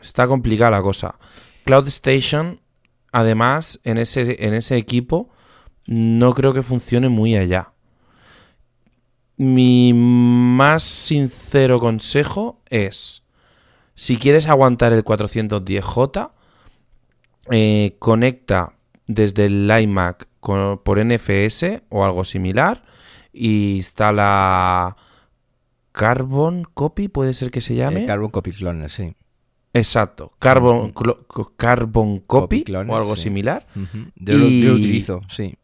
está 0.01 0.27
complicada 0.27 0.71
la 0.71 0.83
cosa. 0.83 1.17
Cloud 1.65 1.87
Station, 1.89 2.61
además, 3.13 3.81
en 3.85 3.99
ese, 3.99 4.45
en 4.47 4.55
ese 4.55 4.79
equipo, 4.79 5.29
no 5.85 6.33
creo 6.33 6.55
que 6.55 6.63
funcione 6.63 7.11
muy 7.11 7.37
allá. 7.37 7.73
Mi 9.37 9.93
más 9.95 10.85
sincero 10.85 11.79
consejo 11.79 12.63
es, 12.71 13.23
si 13.95 14.17
quieres 14.17 14.49
aguantar 14.49 14.95
el 14.95 15.05
410J, 15.05 16.31
eh, 17.51 17.97
conecta 17.99 18.73
desde 19.07 19.47
el 19.47 19.71
iMac 19.71 20.29
por 20.41 21.05
NFS 21.05 21.83
o 21.91 22.05
algo 22.05 22.25
similar 22.25 22.85
y 23.33 23.77
instala 23.77 24.97
Carbon 25.93 26.65
Copy, 26.75 27.09
puede 27.09 27.35
ser 27.35 27.51
que 27.51 27.61
se 27.61 27.75
llame. 27.75 28.03
Eh, 28.03 28.07
Carbon 28.07 28.31
Copy 28.31 28.53
Cloner, 28.53 28.91
sí. 28.91 29.15
Exacto, 29.73 30.33
Carbon, 30.39 30.93
Carbon 31.57 32.21
Copy, 32.21 32.65
o 32.73 32.97
algo 32.97 33.17
similar. 33.17 33.67
yo, 34.17 34.37
lo, 34.37 34.47
utilizo, 34.47 35.23
sí. 35.29 35.57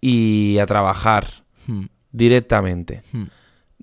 Y 0.00 0.58
a 0.58 0.66
trabajar 0.66 1.44
hmm. 1.66 1.84
directamente. 2.10 3.02
Hmm. 3.12 3.24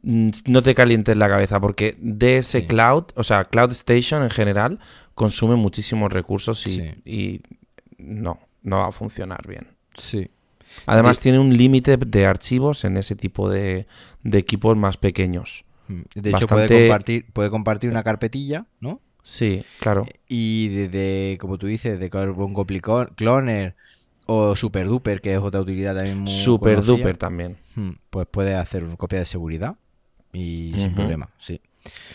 Mm, 0.03 0.30
no 0.48 0.62
te 0.62 0.76
calientes 0.76 1.16
la 1.16 1.30
cabeza 1.30 1.60
porque 1.60 1.95
DS 1.99 2.64
Cloud, 2.68 3.06
o 3.16 3.24
sea, 3.24 3.45
Cloud 3.45 3.72
Station 3.72 4.24
en 4.24 4.30
general, 4.30 4.80
consume 5.16 5.56
muchísimos 5.56 6.12
recursos 6.12 6.66
y, 6.68 6.82
y 7.06 7.41
no, 7.98 8.40
no 8.64 8.80
va 8.80 8.88
a 8.88 8.91
funcionar 8.91 9.48
bien. 9.48 9.68
Sí. 9.94 10.30
Además 10.85 11.19
tiene 11.19 11.39
un 11.39 11.56
límite 11.56 11.98
de 11.98 12.26
archivos 12.26 12.84
en 12.84 12.98
ese 12.98 13.15
tipo 13.15 13.49
de, 13.49 13.88
equipos 14.23 14.77
más 14.77 14.98
pequeños. 14.98 15.65
De 16.15 16.30
hecho 16.30 16.48
puede 16.48 16.68
compartir 16.69 17.26
puede 17.34 17.49
compartir 17.49 17.89
una 17.89 18.03
carpetilla, 18.03 18.65
¿no? 18.80 19.02
Sí, 19.23 19.64
claro. 19.80 20.07
Y 20.27 20.88
de, 20.88 21.38
como 21.39 21.57
tú 21.57 21.68
dices, 21.68 21.99
de 21.99 22.10
Carbon 22.10 22.53
Copy 22.53 22.80
Cloner 22.80 23.76
o 24.26 24.56
Super 24.56 24.88
Duper, 24.88 25.22
que 25.22 25.34
es 25.34 25.39
otra 25.39 25.61
utilidad 25.61 25.95
también 25.95 26.19
muy 26.19 26.31
Super 26.31 26.84
Duper 26.84 27.18
también. 27.18 27.57
Mm, 27.76 27.91
pues 28.10 28.27
puede 28.30 28.56
hacer 28.56 28.84
una 28.84 28.95
copia 28.95 29.19
de 29.19 29.26
seguridad 29.26 29.76
y 30.34 30.73
sin 30.76 30.95
problema, 30.95 31.30
sí. 31.38 31.61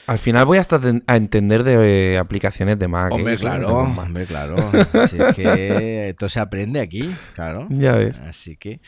Al 0.06 0.18
final 0.18 0.44
voy 0.44 0.58
hasta 0.58 0.80
a 1.06 1.16
entender 1.16 1.64
de 1.64 2.14
eh, 2.14 2.18
aplicaciones 2.18 2.78
de 2.78 2.86
Mac. 2.86 3.12
Hombre, 3.12 3.34
¿eh? 3.34 3.36
claro, 3.36 3.76
hombre, 3.76 4.24
claro. 4.24 4.56
Así 4.92 5.18
que 5.34 6.10
esto 6.10 6.28
se 6.28 6.38
aprende 6.38 6.80
aquí, 6.80 7.12
claro. 7.34 7.66
Ya 7.70 7.92
ves. 7.92 8.18
Así 8.20 8.56
que. 8.56 8.80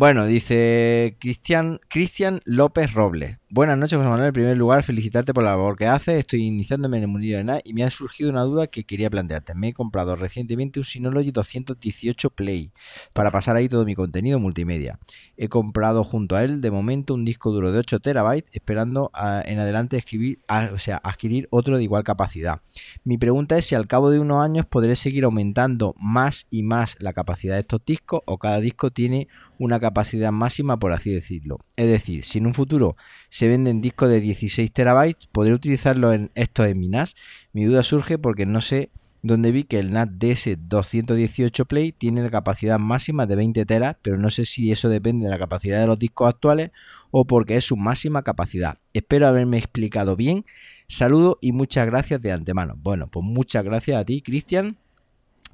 Bueno, 0.00 0.26
dice 0.26 1.16
Cristian, 1.18 1.80
Cristian 1.88 2.40
López 2.44 2.92
Robles. 2.92 3.38
Buenas 3.50 3.78
noches, 3.78 3.96
José 3.96 4.08
Manuel. 4.08 4.28
En 4.28 4.32
primer 4.32 4.56
lugar, 4.56 4.82
felicitarte 4.84 5.34
por 5.34 5.42
la 5.42 5.50
labor 5.50 5.76
que 5.76 5.86
haces. 5.86 6.20
Estoy 6.20 6.42
iniciándome 6.42 6.98
en 6.98 7.04
el 7.04 7.08
mundillo 7.08 7.38
de 7.38 7.44
NAS 7.44 7.62
y 7.64 7.72
me 7.72 7.82
ha 7.82 7.90
surgido 7.90 8.30
una 8.30 8.42
duda 8.42 8.66
que 8.66 8.84
quería 8.84 9.08
plantearte. 9.10 9.54
Me 9.54 9.68
he 9.68 9.72
comprado 9.72 10.14
recientemente 10.14 10.78
un 10.78 10.84
Synology 10.84 11.32
218 11.32 12.30
Play 12.30 12.70
para 13.12 13.32
pasar 13.32 13.56
ahí 13.56 13.68
todo 13.68 13.86
mi 13.86 13.96
contenido 13.96 14.38
multimedia. 14.38 15.00
He 15.36 15.48
comprado 15.48 16.04
junto 16.04 16.36
a 16.36 16.44
él 16.44 16.60
de 16.60 16.70
momento 16.70 17.14
un 17.14 17.24
disco 17.24 17.50
duro 17.50 17.72
de 17.72 17.78
8 17.78 17.98
terabytes, 17.98 18.50
esperando 18.52 19.10
en 19.16 19.58
adelante 19.58 19.96
escribir, 19.96 20.38
adquirir 20.46 21.48
otro 21.50 21.78
de 21.78 21.84
igual 21.84 22.04
capacidad. 22.04 22.60
Mi 23.02 23.16
pregunta 23.18 23.56
es 23.56 23.64
si 23.64 23.74
al 23.74 23.88
cabo 23.88 24.10
de 24.10 24.20
unos 24.20 24.44
años 24.44 24.66
podré 24.66 24.94
seguir 24.94 25.24
aumentando 25.24 25.94
más 25.98 26.46
y 26.50 26.62
más 26.62 26.96
la 27.00 27.14
capacidad 27.14 27.54
de 27.54 27.60
estos 27.60 27.84
discos 27.84 28.20
o 28.26 28.38
cada 28.38 28.60
disco 28.60 28.90
tiene 28.92 29.26
una 29.58 29.80
capacidad 29.80 30.32
máxima, 30.32 30.78
por 30.78 30.92
así 30.92 31.10
decirlo. 31.10 31.58
Es 31.76 31.88
decir, 31.88 32.24
si 32.24 32.38
en 32.38 32.46
un 32.46 32.54
futuro 32.54 32.96
se 33.28 33.48
venden 33.48 33.80
discos 33.80 34.08
de 34.08 34.20
16 34.20 34.72
terabytes, 34.72 35.28
¿podré 35.28 35.52
utilizarlo 35.52 36.12
en 36.12 36.30
esto 36.34 36.64
en 36.64 36.78
mi 36.78 36.88
NAS? 36.88 37.14
Mi 37.52 37.64
duda 37.64 37.82
surge 37.82 38.18
porque 38.18 38.46
no 38.46 38.60
sé 38.60 38.90
dónde 39.22 39.50
vi 39.50 39.64
que 39.64 39.78
el 39.78 39.92
NAS 39.92 40.08
DS218 40.10 41.66
Play 41.66 41.92
tiene 41.92 42.22
la 42.22 42.30
capacidad 42.30 42.78
máxima 42.78 43.26
de 43.26 43.36
20 43.36 43.66
teras, 43.66 43.96
pero 44.02 44.16
no 44.16 44.30
sé 44.30 44.44
si 44.44 44.70
eso 44.70 44.88
depende 44.88 45.24
de 45.24 45.30
la 45.30 45.38
capacidad 45.38 45.80
de 45.80 45.86
los 45.86 45.98
discos 45.98 46.28
actuales 46.28 46.70
o 47.10 47.26
porque 47.26 47.56
es 47.56 47.64
su 47.64 47.76
máxima 47.76 48.22
capacidad. 48.22 48.78
Espero 48.92 49.26
haberme 49.26 49.58
explicado 49.58 50.16
bien. 50.16 50.44
Saludo 50.88 51.38
y 51.40 51.52
muchas 51.52 51.86
gracias 51.86 52.20
de 52.22 52.32
antemano. 52.32 52.74
Bueno, 52.76 53.08
pues 53.10 53.24
muchas 53.24 53.64
gracias 53.64 54.00
a 54.00 54.04
ti, 54.04 54.22
Cristian. 54.22 54.78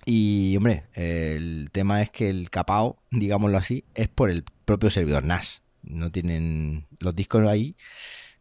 Y 0.04 0.56
hombre, 0.56 0.84
el 0.94 1.68
tema 1.72 2.02
es 2.02 2.10
que 2.10 2.30
el 2.30 2.50
capao, 2.50 2.96
digámoslo 3.10 3.56
así, 3.58 3.84
es 3.94 4.08
por 4.08 4.30
el 4.30 4.44
propio 4.64 4.90
servidor 4.90 5.24
NAS. 5.24 5.62
No 5.82 6.10
tienen 6.10 6.86
los 6.98 7.14
discos 7.14 7.46
ahí, 7.46 7.76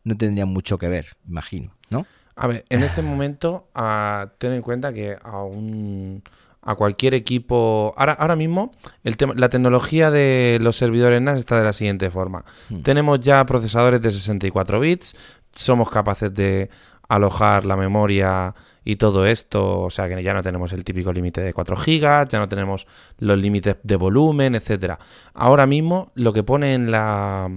no 0.04 0.16
tendrían 0.18 0.50
mucho 0.50 0.78
que 0.78 0.88
ver, 0.88 1.08
imagino, 1.28 1.74
¿no? 1.90 2.06
A 2.36 2.48
ver, 2.48 2.66
en 2.70 2.84
este 2.84 3.02
momento, 3.02 3.68
a, 3.76 4.32
ten 4.38 4.54
en 4.54 4.62
cuenta 4.62 4.94
que 4.94 5.18
a 5.22 5.44
un 5.44 6.24
a 6.66 6.76
cualquier 6.76 7.14
equipo. 7.14 7.94
Ahora, 7.98 8.14
ahora 8.14 8.36
mismo, 8.36 8.72
el 9.04 9.18
la 9.36 9.50
tecnología 9.50 10.12
de 10.12 10.58
los 10.62 10.78
servidores 10.78 11.22
NAS 11.22 11.40
está 11.40 11.58
de 11.58 11.66
la 11.66 11.74
siguiente 11.74 12.10
forma. 12.10 12.46
Hmm. 12.70 12.82
Tenemos 12.82 13.20
ya 13.20 13.46
procesadores 13.46 14.02
de 14.02 14.12
64 14.12 14.80
bits, 14.80 15.16
somos 15.54 15.90
capaces 15.90 16.34
de 16.34 16.70
alojar 17.08 17.66
la 17.66 17.76
memoria 17.76 18.56
y 18.86 18.98
todo 18.98 19.26
esto, 19.26 19.82
o 19.82 19.90
sea 19.90 20.10
que 20.10 20.22
ya 20.24 20.34
no 20.34 20.42
tenemos 20.42 20.74
el 20.74 20.84
típico 20.84 21.14
límite 21.14 21.42
de 21.42 21.54
4 21.54 21.76
GB, 21.76 22.28
ya 22.30 22.40
no 22.40 22.50
tenemos 22.50 22.88
los 23.20 23.38
límites 23.38 23.78
de 23.84 23.96
volumen, 23.96 24.56
etcétera. 24.56 25.00
Ahora 25.34 25.66
mismo 25.66 26.12
lo 26.16 26.34
que 26.34 26.44
pone 26.44 26.74
en 26.74 26.92
la 26.92 27.50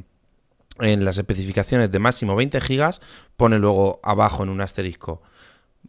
en 0.79 1.05
las 1.07 1.17
especificaciones 1.17 1.91
de 1.91 1.99
máximo 1.99 2.37
20 2.37 2.61
GB 2.61 3.01
pone 3.37 3.59
luego 3.59 3.99
abajo 4.03 4.43
en 4.43 4.51
un 4.51 4.61
asterisco 4.61 5.23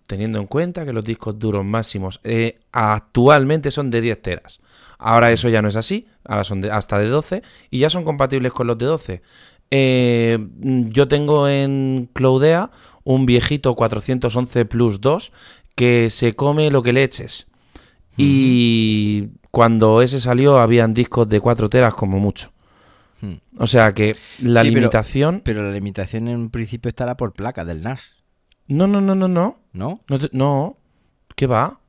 teniendo 0.07 0.39
en 0.39 0.47
cuenta 0.47 0.85
que 0.85 0.93
los 0.93 1.03
discos 1.03 1.38
duros 1.38 1.63
máximos 1.63 2.19
eh, 2.23 2.59
actualmente 2.71 3.69
son 3.71 3.91
de 3.91 4.01
10 4.01 4.21
teras. 4.21 4.59
Ahora 4.97 5.31
eso 5.31 5.49
ya 5.49 5.61
no 5.61 5.67
es 5.67 5.75
así, 5.75 6.07
ahora 6.23 6.43
son 6.43 6.63
hasta 6.65 6.97
de 6.97 7.09
12 7.09 7.43
y 7.69 7.79
ya 7.79 7.89
son 7.89 8.03
compatibles 8.03 8.53
con 8.53 8.67
los 8.67 8.77
de 8.77 8.85
12. 8.85 9.21
Eh, 9.69 10.39
yo 10.59 11.07
tengo 11.09 11.47
en 11.49 12.09
Cloudea 12.13 12.71
un 13.07 13.25
viejito 13.25 13.73
411 13.75 14.65
Plus 14.65 14.99
2 14.99 15.31
que 15.75 16.09
se 16.09 16.34
come 16.34 16.69
lo 16.69 16.84
que 16.84 16.91
le 16.91 17.03
eches. 17.03 17.47
Y 18.17 19.29
cuando 19.51 20.01
ese 20.01 20.19
salió 20.19 20.57
habían 20.57 20.93
discos 20.93 21.29
de 21.29 21.39
4 21.39 21.69
teras 21.69 21.93
como 21.93 22.19
mucho. 22.19 22.51
Hmm. 23.21 23.35
O 23.57 23.67
sea 23.67 23.93
que 23.93 24.15
la 24.41 24.63
limitación... 24.63 25.41
Pero, 25.45 25.63
la 25.63 25.71
limitación 25.71 26.27
en 26.27 26.49
principio 26.49 26.89
estará 26.89 27.15
por 27.15 27.34
placa 27.34 27.63
del 27.63 27.84
NAS. 27.84 28.15
No, 28.67 28.88
no, 28.88 28.99
no, 28.99 29.15
no, 29.15 29.27
no. 29.27 29.59
¿No? 29.71 30.01
No, 30.31 30.77
¿qué 31.35 31.47
va? 31.47 31.79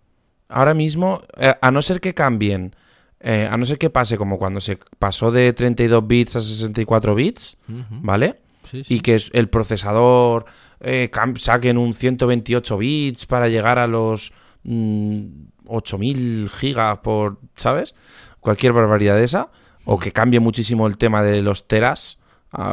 Ahora 0.48 0.74
mismo, 0.74 1.22
eh, 1.36 1.54
a 1.60 1.70
no 1.70 1.82
ser 1.82 2.00
que 2.00 2.14
cambien 2.14 2.76
eh, 3.20 3.48
a 3.50 3.56
no 3.56 3.64
ser 3.64 3.78
que 3.78 3.90
pase 3.90 4.16
como 4.16 4.38
cuando 4.38 4.60
se 4.60 4.78
pasó 4.98 5.32
de 5.32 5.52
32 5.52 6.06
bits 6.06 6.36
a 6.36 6.40
64 6.40 7.16
bits, 7.16 7.56
¿vale? 7.90 8.36
Y 8.72 9.00
que 9.00 9.20
el 9.32 9.48
procesador 9.48 10.44
eh, 10.80 11.10
saquen 11.36 11.78
un 11.78 11.94
128 11.94 12.78
bits 12.78 13.26
para 13.26 13.48
llegar 13.48 13.78
a 13.78 13.86
los 13.86 14.32
8000 14.64 16.44
mm, 16.44 16.48
gigas 16.48 16.98
por, 16.98 17.38
¿sabes? 17.56 17.94
Cualquier 18.40 18.72
barbaridad 18.72 19.16
de 19.16 19.24
esa. 19.24 19.50
O 19.84 19.98
que 19.98 20.12
cambie 20.12 20.40
muchísimo 20.40 20.86
el 20.86 20.98
tema 20.98 21.22
de 21.22 21.42
los 21.42 21.66
teras. 21.66 22.18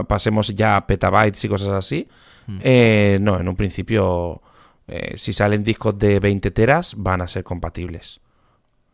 pasemos 0.07 0.53
ya 0.55 0.77
a 0.77 0.87
petabytes 0.87 1.43
y 1.45 1.49
cosas 1.49 1.69
así. 1.69 2.07
Hmm. 2.47 2.59
Eh, 2.61 3.17
no, 3.21 3.39
en 3.39 3.47
un 3.47 3.55
principio, 3.55 4.41
eh, 4.87 5.15
si 5.17 5.33
salen 5.33 5.63
discos 5.63 5.97
de 5.97 6.19
20 6.19 6.51
teras, 6.51 6.93
van 6.97 7.21
a 7.21 7.27
ser 7.27 7.43
compatibles. 7.43 8.19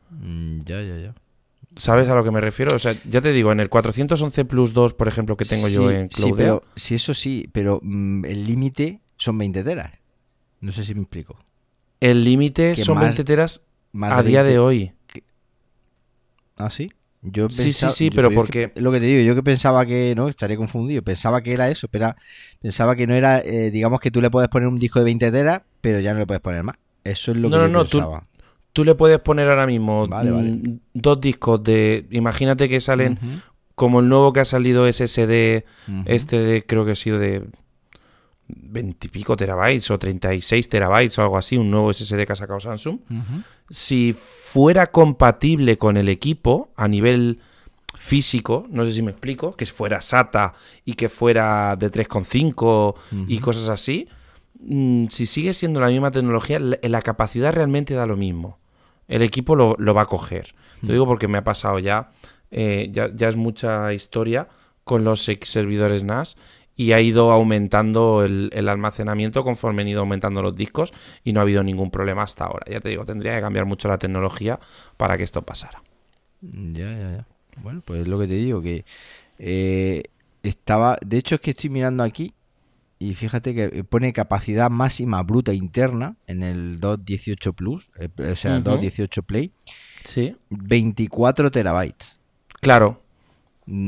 Mm, 0.09 0.61
ya, 0.63 0.81
ya, 0.81 0.97
ya. 0.97 1.13
¿Sabes 1.77 2.09
a 2.09 2.15
lo 2.15 2.23
que 2.23 2.31
me 2.31 2.41
refiero? 2.41 2.75
O 2.75 2.79
sea, 2.79 2.95
ya 3.07 3.21
te 3.21 3.31
digo, 3.31 3.51
en 3.51 3.59
el 3.59 3.69
411 3.69 4.45
Plus 4.45 4.73
2, 4.73 4.93
por 4.93 5.07
ejemplo, 5.07 5.37
que 5.37 5.45
tengo 5.45 5.67
yo 5.69 5.89
en 5.89 6.09
Cloudeo... 6.09 6.29
Sí, 6.29 6.33
pero, 6.35 6.63
sí, 6.75 6.95
eso 6.95 7.13
sí, 7.13 7.49
pero 7.51 7.79
mm, 7.81 8.25
el 8.25 8.45
límite 8.45 9.01
son 9.17 9.37
20 9.37 9.63
teras. 9.63 9.91
No 10.59 10.71
sé 10.71 10.83
si 10.83 10.93
me 10.93 11.01
explico. 11.01 11.37
El 11.99 12.23
límite 12.23 12.75
son 12.75 12.99
20 12.99 13.23
teras 13.23 13.61
a 14.01 14.23
día 14.23 14.43
de 14.43 14.59
hoy. 14.59 14.93
¿Ah, 16.57 16.69
sí? 16.69 16.91
Yo 17.23 17.49
sí, 17.49 17.71
sí, 17.71 17.85
sí, 17.93 18.09
pero 18.09 18.31
porque... 18.31 18.71
lo 18.75 18.91
que 18.91 18.99
te 18.99 19.05
digo, 19.05 19.21
yo 19.21 19.35
que 19.35 19.43
pensaba 19.43 19.85
que, 19.85 20.15
no, 20.15 20.27
estaré 20.27 20.57
confundido, 20.57 21.03
pensaba 21.03 21.41
que 21.41 21.53
era 21.53 21.69
eso, 21.69 21.87
pero 21.87 22.15
pensaba 22.59 22.95
que 22.95 23.05
no 23.05 23.13
era, 23.13 23.39
eh, 23.39 23.69
digamos 23.69 23.99
que 23.99 24.09
tú 24.09 24.21
le 24.21 24.31
puedes 24.31 24.49
poner 24.49 24.67
un 24.67 24.77
disco 24.77 24.97
de 24.99 25.05
20 25.05 25.31
teras, 25.31 25.61
pero 25.81 25.99
ya 25.99 26.13
no 26.13 26.19
le 26.19 26.25
puedes 26.25 26.41
poner 26.41 26.63
más. 26.63 26.77
Eso 27.03 27.31
es 27.31 27.37
lo 27.37 27.49
que 27.49 27.55
yo 27.57 27.67
no, 27.67 27.85
pensaba. 27.85 28.21
Tú, 28.21 28.27
tú, 28.73 28.83
le 28.83 28.95
puedes 28.95 29.19
poner 29.19 29.47
ahora 29.49 29.65
mismo 29.65 30.07
mm, 30.07 30.79
dos 30.93 31.21
discos 31.21 31.63
de, 31.63 32.07
imagínate 32.11 32.69
que 32.69 32.81
salen 32.81 33.19
como 33.75 33.99
el 33.99 34.09
nuevo 34.09 34.33
que 34.33 34.41
ha 34.41 34.45
salido 34.45 34.91
SSD, 34.91 35.65
este 36.05 36.39
de, 36.39 36.65
creo 36.65 36.85
que 36.85 36.91
ha 36.91 36.95
sido 36.95 37.19
de 37.19 37.43
20 38.47 39.07
y 39.07 39.09
pico 39.09 39.35
terabytes 39.35 39.89
o 39.91 39.99
36 39.99 40.69
terabytes 40.69 41.17
o 41.19 41.21
algo 41.23 41.37
así, 41.37 41.57
un 41.57 41.71
nuevo 41.71 41.93
SSD 41.93 42.25
que 42.25 42.33
ha 42.33 42.35
sacado 42.35 42.59
Samsung, 42.59 42.99
si 43.69 44.13
fuera 44.17 44.87
compatible 44.87 45.77
con 45.77 45.97
el 45.97 46.09
equipo 46.09 46.71
a 46.75 46.87
nivel 46.87 47.39
físico, 47.95 48.67
no 48.69 48.85
sé 48.85 48.93
si 48.93 49.01
me 49.01 49.11
explico, 49.11 49.55
que 49.55 49.65
fuera 49.65 50.01
SATA 50.01 50.53
y 50.85 50.93
que 50.93 51.09
fuera 51.09 51.75
de 51.75 51.91
3,5 51.91 52.95
y 53.27 53.39
cosas 53.39 53.69
así, 53.69 54.07
mm, 54.59 55.07
si 55.07 55.25
sigue 55.25 55.53
siendo 55.53 55.79
la 55.79 55.87
misma 55.87 56.11
tecnología, 56.11 56.59
la, 56.59 57.01
capacidad 57.01 57.53
realmente 57.53 57.93
da 57.93 58.05
lo 58.05 58.17
mismo. 58.17 58.59
El 59.07 59.21
equipo 59.21 59.55
lo, 59.55 59.75
va 59.93 60.03
a 60.03 60.05
coger. 60.05 60.53
Lo 60.81 60.93
digo 60.93 61.05
porque 61.05 61.27
me 61.27 61.37
ha 61.37 61.43
pasado 61.43 61.79
ya, 61.79 62.11
eh, 62.49 62.89
ya, 62.91 63.09
ya 63.13 63.27
es 63.27 63.35
mucha 63.35 63.93
historia 63.93 64.47
con 64.83 65.03
los 65.03 65.23
servidores 65.23 66.03
NAS 66.03 66.35
y 66.75 66.93
ha 66.93 67.01
ido 67.01 67.31
aumentando 67.31 68.23
el, 68.23 68.67
almacenamiento 68.67 69.43
conforme 69.43 69.83
han 69.83 69.89
ido 69.89 69.99
aumentando 69.99 70.41
los 70.41 70.55
discos 70.55 70.93
y 71.23 71.33
no 71.33 71.39
ha 71.39 71.43
habido 71.43 71.63
ningún 71.63 71.91
problema 71.91 72.23
hasta 72.23 72.45
ahora. 72.45 72.65
Ya 72.69 72.79
te 72.79 72.89
digo, 72.89 73.05
tendría 73.05 73.35
que 73.35 73.41
cambiar 73.41 73.65
mucho 73.65 73.87
la 73.87 73.97
tecnología 73.97 74.59
para 74.97 75.17
que 75.17 75.23
esto 75.23 75.43
pasara. 75.43 75.83
Ya, 76.41 76.91
ya, 76.91 77.11
ya. 77.11 77.27
Bueno, 77.61 77.83
pues 77.85 78.01
es 78.01 78.07
lo 78.07 78.17
que 78.17 78.27
te 78.27 78.33
digo, 78.33 78.61
que 78.61 78.85
eh, 79.37 80.03
estaba, 80.41 80.97
de 81.05 81.17
hecho 81.17 81.35
es 81.35 81.41
que 81.41 81.51
estoy 81.51 81.69
mirando 81.69 82.03
aquí 82.03 82.33
y 83.01 83.15
fíjate 83.15 83.55
que 83.55 83.83
pone 83.83 84.13
capacidad 84.13 84.69
máxima 84.69 85.23
bruta 85.23 85.53
interna 85.53 86.17
en 86.27 86.43
el 86.43 86.79
218 86.79 87.53
Plus, 87.53 87.89
eh, 87.97 88.09
o 88.31 88.35
sea, 88.35 88.59
218 88.59 89.23
Play. 89.23 89.51
Sí. 90.05 90.35
24 90.51 91.49
terabytes. 91.49 92.19
Claro, 92.59 93.01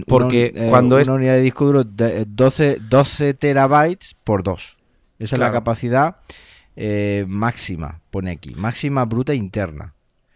porque 0.07 0.51
eh, 0.55 0.65
cuando 0.67 0.97
es... 0.97 1.07
Una 1.07 1.17
unidad 1.17 1.33
de 1.33 1.41
disco 1.41 1.67
duro 1.67 1.83
de 1.83 2.25
12, 2.27 2.79
12 2.89 3.35
terabytes 3.35 4.15
por 4.23 4.41
2. 4.41 4.77
Esa 5.19 5.35
es 5.35 5.39
la 5.39 5.51
capacidad 5.51 6.17
eh, 6.75 7.25
máxima, 7.27 8.01
pone 8.09 8.31
aquí. 8.31 8.55
Máxima 8.55 9.05
bruta 9.05 9.35
interna. 9.35 9.92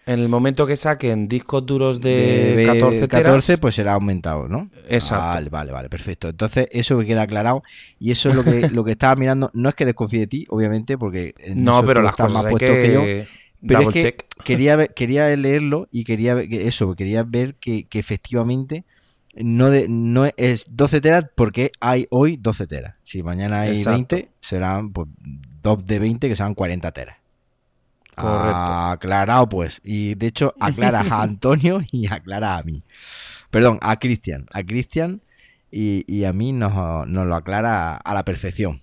En 0.07 0.19
el 0.19 0.29
momento 0.29 0.65
que 0.65 0.77
saquen 0.77 1.27
discos 1.27 1.65
duros 1.65 1.99
de, 1.99 2.63
14 2.65 3.07
teras... 3.09 3.23
14 3.23 3.57
pues 3.57 3.75
será 3.75 3.93
aumentado, 3.93 4.47
¿no? 4.47 4.69
Exacto. 4.87 5.25
Vale, 5.25 5.49
vale, 5.49 5.71
vale, 5.73 5.89
perfecto. 5.89 6.29
Entonces 6.29 6.69
eso 6.71 6.97
me 6.97 7.05
queda 7.05 7.23
aclarado 7.23 7.61
y 7.99 8.11
eso 8.11 8.29
es 8.29 8.35
lo 8.35 8.43
que, 8.43 8.69
lo 8.71 8.83
que 8.85 8.91
estaba 8.91 9.15
mirando. 9.15 9.51
No 9.53 9.67
es 9.67 9.75
que 9.75 9.85
desconfíe 9.85 10.21
de 10.21 10.27
ti, 10.27 10.45
obviamente, 10.49 10.97
porque... 10.97 11.35
No, 11.53 11.83
pero 11.85 12.01
las 12.01 12.15
cosas 12.15 12.31
más 12.31 12.45
puesto 12.45 12.73
que... 12.73 12.93
yo. 12.93 13.03
Pero 13.67 13.81
es 13.81 13.89
que 13.89 14.15
quería, 14.43 14.87
quería 14.87 15.35
leerlo 15.35 15.89
y 15.91 16.05
quería 16.05 16.35
ver, 16.35 16.53
eso, 16.53 16.95
quería 16.95 17.23
ver 17.23 17.55
que, 17.55 17.83
que 17.85 17.99
efectivamente 17.99 18.85
no, 19.35 19.69
no 19.89 20.25
es 20.37 20.75
12 20.75 21.01
teras 21.01 21.25
porque 21.35 21.71
hay 21.79 22.07
hoy 22.09 22.37
12 22.37 22.67
teras. 22.67 22.95
Si 23.03 23.23
mañana 23.23 23.61
hay 23.61 23.83
20, 23.83 24.29
serán 24.39 24.91
pues, 24.91 25.09
dos 25.61 25.85
de 25.85 25.99
20 25.99 26.29
que 26.29 26.35
serán 26.35 26.53
40 26.53 26.91
teras. 26.91 27.17
Aclarado, 28.17 29.47
pues. 29.47 29.81
Y 29.83 30.15
de 30.15 30.27
hecho, 30.27 30.53
aclara 30.59 31.01
a 31.01 31.21
Antonio 31.23 31.81
y 31.91 32.07
aclara 32.07 32.57
a 32.57 32.63
mí. 32.63 32.83
Perdón, 33.51 33.79
a 33.81 33.97
Cristian. 33.97 34.45
A 34.51 34.63
Cristian 34.63 35.21
y, 35.71 36.23
a 36.23 36.33
mí 36.33 36.53
nos, 36.53 37.07
lo 37.07 37.35
aclara 37.35 37.95
a 37.95 38.13
la 38.13 38.25
perfección. 38.25 38.81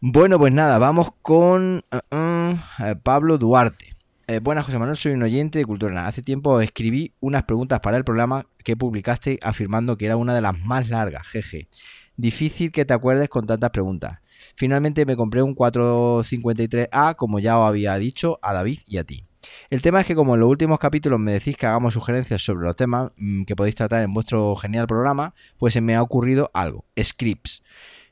Bueno, 0.00 0.38
pues 0.38 0.52
nada, 0.52 0.78
vamos 0.78 1.10
con 1.22 1.84
uh, 1.92 2.16
uh, 2.16 2.98
Pablo 3.02 3.38
Duarte. 3.38 3.94
Eh, 4.26 4.40
buenas, 4.40 4.66
José 4.66 4.78
Manuel, 4.78 4.96
soy 4.96 5.12
un 5.12 5.22
oyente 5.22 5.58
de 5.58 5.64
Cultura 5.64 6.06
Hace 6.06 6.22
tiempo 6.22 6.60
escribí 6.60 7.12
unas 7.20 7.44
preguntas 7.44 7.80
para 7.80 7.96
el 7.96 8.04
programa 8.04 8.46
que 8.64 8.76
publicaste 8.76 9.38
afirmando 9.42 9.96
que 9.96 10.06
era 10.06 10.16
una 10.16 10.34
de 10.34 10.40
las 10.40 10.58
más 10.58 10.88
largas, 10.88 11.26
jeje. 11.26 11.68
Difícil 12.16 12.72
que 12.72 12.84
te 12.84 12.94
acuerdes 12.94 13.28
con 13.28 13.46
tantas 13.46 13.70
preguntas. 13.70 14.20
Finalmente 14.54 15.06
me 15.06 15.16
compré 15.16 15.42
un 15.42 15.54
453A, 15.54 17.16
como 17.16 17.38
ya 17.38 17.58
os 17.58 17.68
había 17.68 17.96
dicho 17.98 18.38
a 18.42 18.52
David 18.52 18.80
y 18.86 18.98
a 18.98 19.04
ti. 19.04 19.24
El 19.70 19.82
tema 19.82 20.00
es 20.00 20.06
que 20.06 20.14
como 20.14 20.34
en 20.34 20.40
los 20.40 20.48
últimos 20.48 20.78
capítulos 20.78 21.18
me 21.18 21.32
decís 21.32 21.56
que 21.56 21.66
hagamos 21.66 21.94
sugerencias 21.94 22.42
sobre 22.42 22.66
los 22.66 22.76
temas 22.76 23.10
mm, 23.16 23.42
que 23.44 23.56
podéis 23.56 23.74
tratar 23.74 24.02
en 24.02 24.14
vuestro 24.14 24.54
genial 24.56 24.86
programa, 24.86 25.34
pues 25.58 25.74
se 25.74 25.80
me 25.80 25.96
ha 25.96 26.02
ocurrido 26.02 26.50
algo, 26.54 26.84
scripts. 27.00 27.62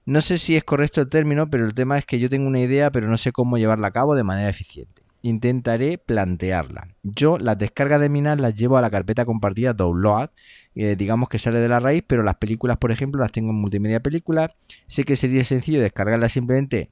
No 0.06 0.22
sé 0.22 0.38
si 0.38 0.56
es 0.56 0.64
correcto 0.64 1.00
el 1.00 1.08
término, 1.08 1.48
pero 1.50 1.64
el 1.64 1.74
tema 1.74 1.98
es 1.98 2.06
que 2.06 2.18
yo 2.18 2.28
tengo 2.28 2.48
una 2.48 2.60
idea, 2.60 2.90
pero 2.90 3.08
no 3.08 3.18
sé 3.18 3.32
cómo 3.32 3.58
llevarla 3.58 3.88
a 3.88 3.92
cabo 3.92 4.14
de 4.14 4.24
manera 4.24 4.48
eficiente 4.48 5.02
intentaré 5.22 5.98
plantearla. 5.98 6.88
Yo 7.02 7.38
las 7.38 7.58
descargas 7.58 8.00
de 8.00 8.08
Minas 8.08 8.40
las 8.40 8.54
llevo 8.54 8.76
a 8.76 8.82
la 8.82 8.90
carpeta 8.90 9.24
compartida 9.24 9.72
Download, 9.72 10.30
eh, 10.74 10.96
digamos 10.96 11.28
que 11.28 11.38
sale 11.38 11.60
de 11.60 11.68
la 11.68 11.78
raíz, 11.78 12.04
pero 12.06 12.22
las 12.22 12.36
películas, 12.36 12.78
por 12.78 12.92
ejemplo, 12.92 13.20
las 13.20 13.32
tengo 13.32 13.50
en 13.50 13.56
multimedia 13.56 14.00
películas. 14.00 14.50
Sé 14.86 15.04
que 15.04 15.16
sería 15.16 15.44
sencillo 15.44 15.80
descargarlas 15.80 16.32
simplemente 16.32 16.90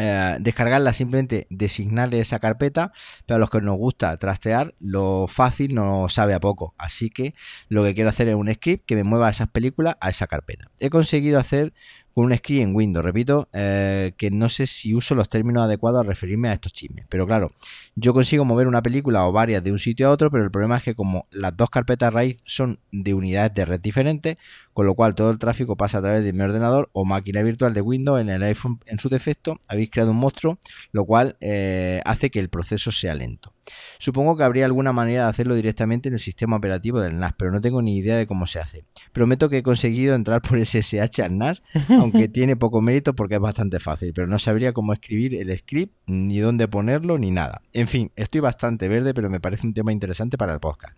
eh, 0.00 0.36
descargarla 0.38 0.92
simplemente 0.92 1.48
designarle 1.50 2.20
esa 2.20 2.38
carpeta, 2.38 2.92
pero 3.26 3.36
a 3.36 3.38
los 3.40 3.50
que 3.50 3.60
nos 3.60 3.76
gusta 3.76 4.16
trastear, 4.16 4.74
lo 4.78 5.26
fácil 5.26 5.74
no 5.74 6.08
sabe 6.08 6.34
a 6.34 6.40
poco. 6.40 6.74
Así 6.78 7.10
que 7.10 7.34
lo 7.68 7.82
que 7.82 7.94
quiero 7.94 8.10
hacer 8.10 8.28
es 8.28 8.36
un 8.36 8.52
script 8.52 8.86
que 8.86 8.94
me 8.94 9.02
mueva 9.02 9.28
esas 9.28 9.48
películas 9.48 9.96
a 10.00 10.10
esa 10.10 10.28
carpeta. 10.28 10.70
He 10.78 10.88
conseguido 10.88 11.40
hacer 11.40 11.72
con 12.18 12.24
un 12.24 12.36
script 12.36 12.62
en 12.62 12.74
Windows. 12.74 13.04
Repito 13.04 13.48
eh, 13.52 14.12
que 14.16 14.28
no 14.32 14.48
sé 14.48 14.66
si 14.66 14.92
uso 14.92 15.14
los 15.14 15.28
términos 15.28 15.62
adecuados 15.62 16.00
a 16.00 16.08
referirme 16.08 16.48
a 16.48 16.54
estos 16.54 16.72
chismes. 16.72 17.06
Pero 17.08 17.28
claro, 17.28 17.52
yo 18.00 18.14
consigo 18.14 18.44
mover 18.44 18.68
una 18.68 18.82
película 18.82 19.26
o 19.26 19.32
varias 19.32 19.62
de 19.64 19.72
un 19.72 19.78
sitio 19.78 20.08
a 20.08 20.10
otro, 20.12 20.30
pero 20.30 20.44
el 20.44 20.50
problema 20.50 20.76
es 20.76 20.84
que 20.84 20.94
como 20.94 21.26
las 21.32 21.56
dos 21.56 21.68
carpetas 21.68 22.12
raíz 22.12 22.40
son 22.44 22.78
de 22.92 23.12
unidades 23.12 23.54
de 23.54 23.64
red 23.64 23.80
diferentes, 23.80 24.36
con 24.72 24.86
lo 24.86 24.94
cual 24.94 25.16
todo 25.16 25.30
el 25.30 25.38
tráfico 25.38 25.76
pasa 25.76 25.98
a 25.98 26.02
través 26.02 26.22
de 26.22 26.32
mi 26.32 26.40
ordenador 26.42 26.90
o 26.92 27.04
máquina 27.04 27.42
virtual 27.42 27.74
de 27.74 27.80
Windows 27.80 28.20
en 28.20 28.28
el 28.28 28.42
iPhone 28.44 28.78
en 28.86 29.00
su 29.00 29.08
defecto, 29.08 29.58
habéis 29.66 29.90
creado 29.90 30.12
un 30.12 30.18
monstruo, 30.18 30.58
lo 30.92 31.04
cual 31.04 31.36
eh, 31.40 32.00
hace 32.04 32.30
que 32.30 32.38
el 32.38 32.48
proceso 32.48 32.92
sea 32.92 33.16
lento. 33.16 33.52
Supongo 33.98 34.36
que 34.36 34.44
habría 34.44 34.64
alguna 34.64 34.92
manera 34.92 35.24
de 35.24 35.30
hacerlo 35.30 35.54
directamente 35.54 36.08
en 36.08 36.14
el 36.14 36.20
sistema 36.20 36.56
operativo 36.56 37.00
del 37.00 37.18
NAS, 37.18 37.34
pero 37.36 37.50
no 37.50 37.60
tengo 37.60 37.82
ni 37.82 37.96
idea 37.98 38.16
de 38.16 38.26
cómo 38.26 38.46
se 38.46 38.60
hace. 38.60 38.84
Prometo 39.12 39.48
que 39.48 39.58
he 39.58 39.62
conseguido 39.62 40.14
entrar 40.14 40.40
por 40.42 40.64
SSH 40.64 41.20
al 41.22 41.36
NAS, 41.36 41.62
aunque 41.90 42.28
tiene 42.28 42.56
poco 42.56 42.80
mérito 42.80 43.14
porque 43.14 43.34
es 43.34 43.40
bastante 43.40 43.80
fácil, 43.80 44.12
pero 44.14 44.26
no 44.26 44.38
sabría 44.38 44.72
cómo 44.72 44.92
escribir 44.92 45.34
el 45.34 45.56
script, 45.58 45.94
ni 46.06 46.38
dónde 46.38 46.68
ponerlo, 46.68 47.18
ni 47.18 47.30
nada. 47.30 47.62
En 47.72 47.87
fin, 47.88 48.12
estoy 48.16 48.40
bastante 48.40 48.88
verde, 48.88 49.14
pero 49.14 49.30
me 49.30 49.40
parece 49.40 49.66
un 49.66 49.74
tema 49.74 49.92
interesante 49.92 50.38
para 50.38 50.52
el 50.52 50.60
podcast. 50.60 50.96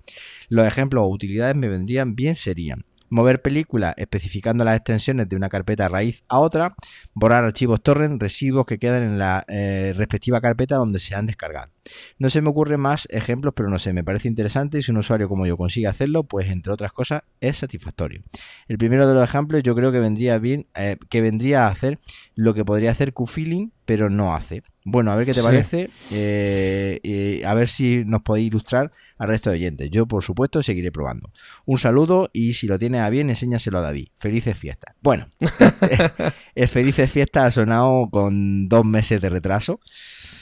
Los 0.48 0.66
ejemplos 0.66 1.04
o 1.04 1.08
utilidades 1.08 1.56
me 1.56 1.68
vendrían 1.68 2.14
bien 2.14 2.34
serían 2.34 2.84
mover 3.10 3.42
películas 3.42 3.94
especificando 3.96 4.64
las 4.64 4.76
extensiones 4.76 5.28
de 5.28 5.36
una 5.36 5.48
carpeta 5.48 5.88
raíz 5.88 6.22
a 6.28 6.38
otra, 6.38 6.74
borrar 7.12 7.44
archivos 7.44 7.82
torrent, 7.82 8.22
residuos 8.22 8.64
que 8.64 8.78
quedan 8.78 9.02
en 9.02 9.18
la 9.18 9.44
eh, 9.48 9.92
respectiva 9.96 10.40
carpeta 10.40 10.76
donde 10.76 11.00
se 11.00 11.14
han 11.14 11.26
descargado. 11.26 11.72
No 12.18 12.30
se 12.30 12.42
me 12.42 12.50
ocurren 12.50 12.80
más 12.80 13.06
ejemplos, 13.10 13.54
pero 13.56 13.68
no 13.68 13.78
sé, 13.78 13.92
me 13.92 14.04
parece 14.04 14.28
interesante 14.28 14.78
y 14.78 14.82
si 14.82 14.90
un 14.90 14.98
usuario 14.98 15.28
como 15.28 15.46
yo 15.46 15.56
consigue 15.56 15.86
hacerlo, 15.86 16.24
pues 16.24 16.50
entre 16.50 16.72
otras 16.72 16.92
cosas 16.92 17.22
es 17.40 17.58
satisfactorio. 17.58 18.22
El 18.68 18.78
primero 18.78 19.06
de 19.06 19.14
los 19.14 19.24
ejemplos 19.24 19.62
yo 19.62 19.74
creo 19.74 19.92
que 19.92 20.00
vendría 20.00 20.38
bien, 20.38 20.66
eh, 20.74 20.96
que 21.08 21.20
vendría 21.20 21.66
a 21.66 21.70
hacer 21.70 21.98
lo 22.34 22.54
que 22.54 22.64
podría 22.64 22.90
hacer 22.90 23.12
QFeeling, 23.12 23.72
pero 23.84 24.08
no 24.08 24.34
hace. 24.34 24.62
Bueno, 24.84 25.12
a 25.12 25.16
ver 25.16 25.26
qué 25.26 25.34
te 25.34 25.42
parece 25.42 25.90
eh, 26.10 27.42
a 27.44 27.54
ver 27.54 27.68
si 27.68 28.02
nos 28.06 28.22
podéis 28.22 28.46
ilustrar 28.46 28.92
al 29.18 29.28
resto 29.28 29.50
de 29.50 29.56
oyentes. 29.56 29.90
Yo, 29.90 30.06
por 30.06 30.22
supuesto, 30.22 30.62
seguiré 30.62 30.90
probando. 30.90 31.30
Un 31.66 31.76
saludo 31.76 32.30
y 32.32 32.54
si 32.54 32.66
lo 32.66 32.78
tienes 32.78 33.02
a 33.02 33.10
bien, 33.10 33.28
enséñaselo 33.28 33.78
a 33.78 33.82
David. 33.82 34.08
Felices 34.14 34.56
fiestas. 34.56 34.94
Bueno, 35.02 35.28
el 36.54 36.68
Felices 36.68 37.10
fiestas 37.10 37.44
ha 37.44 37.50
sonado 37.50 38.08
con 38.10 38.68
dos 38.68 38.84
meses 38.84 39.20
de 39.20 39.28
retraso. 39.28 39.80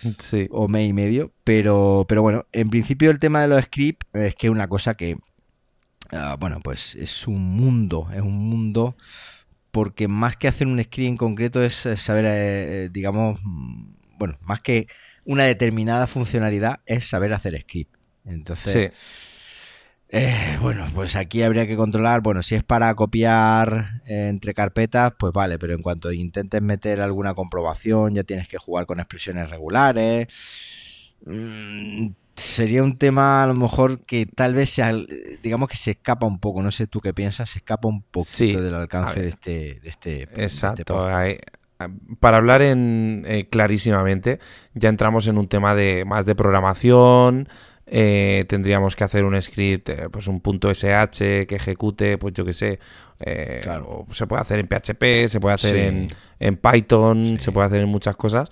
Sí. 0.18 0.46
O 0.50 0.68
mes 0.68 0.88
y 0.88 0.92
medio. 0.92 1.32
Pero, 1.44 2.04
pero 2.08 2.22
bueno, 2.22 2.46
en 2.52 2.70
principio 2.70 3.10
el 3.10 3.18
tema 3.18 3.42
de 3.42 3.48
los 3.48 3.64
scripts 3.64 4.06
es 4.12 4.34
que 4.34 4.46
es 4.48 4.50
una 4.50 4.68
cosa 4.68 4.94
que, 4.94 5.16
ah, 6.12 6.36
bueno, 6.38 6.60
pues 6.62 6.94
es 6.94 7.26
un 7.26 7.42
mundo, 7.56 8.08
es 8.14 8.22
un 8.22 8.36
mundo 8.36 8.96
porque 9.70 10.08
más 10.08 10.36
que 10.36 10.48
hacer 10.48 10.66
un 10.66 10.82
script 10.82 11.08
en 11.08 11.16
concreto 11.16 11.62
es 11.62 11.88
saber, 11.96 12.24
eh, 12.28 12.88
digamos, 12.90 13.38
mm, 13.42 13.94
bueno, 14.18 14.38
más 14.42 14.60
que 14.60 14.88
una 15.24 15.44
determinada 15.44 16.06
funcionalidad 16.06 16.80
es 16.86 17.06
saber 17.06 17.32
hacer 17.32 17.60
script. 17.60 17.94
Entonces, 18.24 18.92
eh, 20.10 20.56
bueno, 20.62 20.86
pues 20.94 21.16
aquí 21.16 21.42
habría 21.42 21.66
que 21.66 21.76
controlar, 21.76 22.22
bueno, 22.22 22.42
si 22.42 22.54
es 22.54 22.64
para 22.64 22.94
copiar 22.94 24.00
eh, 24.06 24.28
entre 24.28 24.54
carpetas, 24.54 25.12
pues 25.18 25.32
vale, 25.32 25.58
pero 25.58 25.74
en 25.74 25.82
cuanto 25.82 26.10
intentes 26.12 26.62
meter 26.62 27.00
alguna 27.00 27.34
comprobación, 27.34 28.14
ya 28.14 28.24
tienes 28.24 28.48
que 28.48 28.56
jugar 28.56 28.86
con 28.86 29.00
expresiones 29.00 29.50
regulares. 29.50 30.28
Mm, 31.26 32.08
sería 32.34 32.82
un 32.82 32.96
tema 32.96 33.42
a 33.42 33.46
lo 33.46 33.54
mejor 33.54 34.04
que 34.06 34.24
tal 34.24 34.54
vez 34.54 34.70
sea, 34.70 34.92
digamos 35.42 35.68
que 35.68 35.76
se 35.76 35.90
escapa 35.90 36.26
un 36.26 36.38
poco, 36.38 36.62
no 36.62 36.70
sé 36.70 36.86
tú 36.86 37.00
qué 37.00 37.12
piensas, 37.12 37.50
se 37.50 37.58
escapa 37.58 37.88
un 37.88 38.02
poquito 38.02 38.62
del 38.62 38.74
alcance 38.74 39.20
de 39.20 39.28
este, 39.28 39.50
de 39.50 39.88
este, 39.88 40.22
este 40.22 40.42
Exacto, 40.42 41.06
para 42.18 42.38
hablar 42.38 42.62
en 42.62 43.24
eh, 43.26 43.48
clarísimamente, 43.48 44.40
ya 44.74 44.88
entramos 44.88 45.28
en 45.28 45.38
un 45.38 45.48
tema 45.48 45.74
de 45.74 46.04
más 46.04 46.26
de 46.26 46.34
programación, 46.34 47.48
eh, 47.90 48.44
tendríamos 48.48 48.94
que 48.96 49.04
hacer 49.04 49.24
un 49.24 49.40
script, 49.40 49.88
eh, 49.88 50.08
pues 50.10 50.26
un 50.26 50.40
punto 50.40 50.70
SH 50.70 51.46
que 51.46 51.56
ejecute, 51.56 52.18
pues 52.18 52.34
yo 52.34 52.44
que 52.44 52.52
sé, 52.52 52.78
se 53.18 54.26
puede 54.26 54.42
hacer 54.42 54.58
en 54.60 54.68
PHP, 54.68 55.28
se 55.28 55.40
puede 55.40 55.54
hacer 55.54 55.76
en, 55.76 56.56
Python, 56.56 57.38
se 57.40 57.52
puede 57.52 57.66
hacer 57.66 57.80
en 57.80 57.88
muchas 57.88 58.16
cosas, 58.16 58.48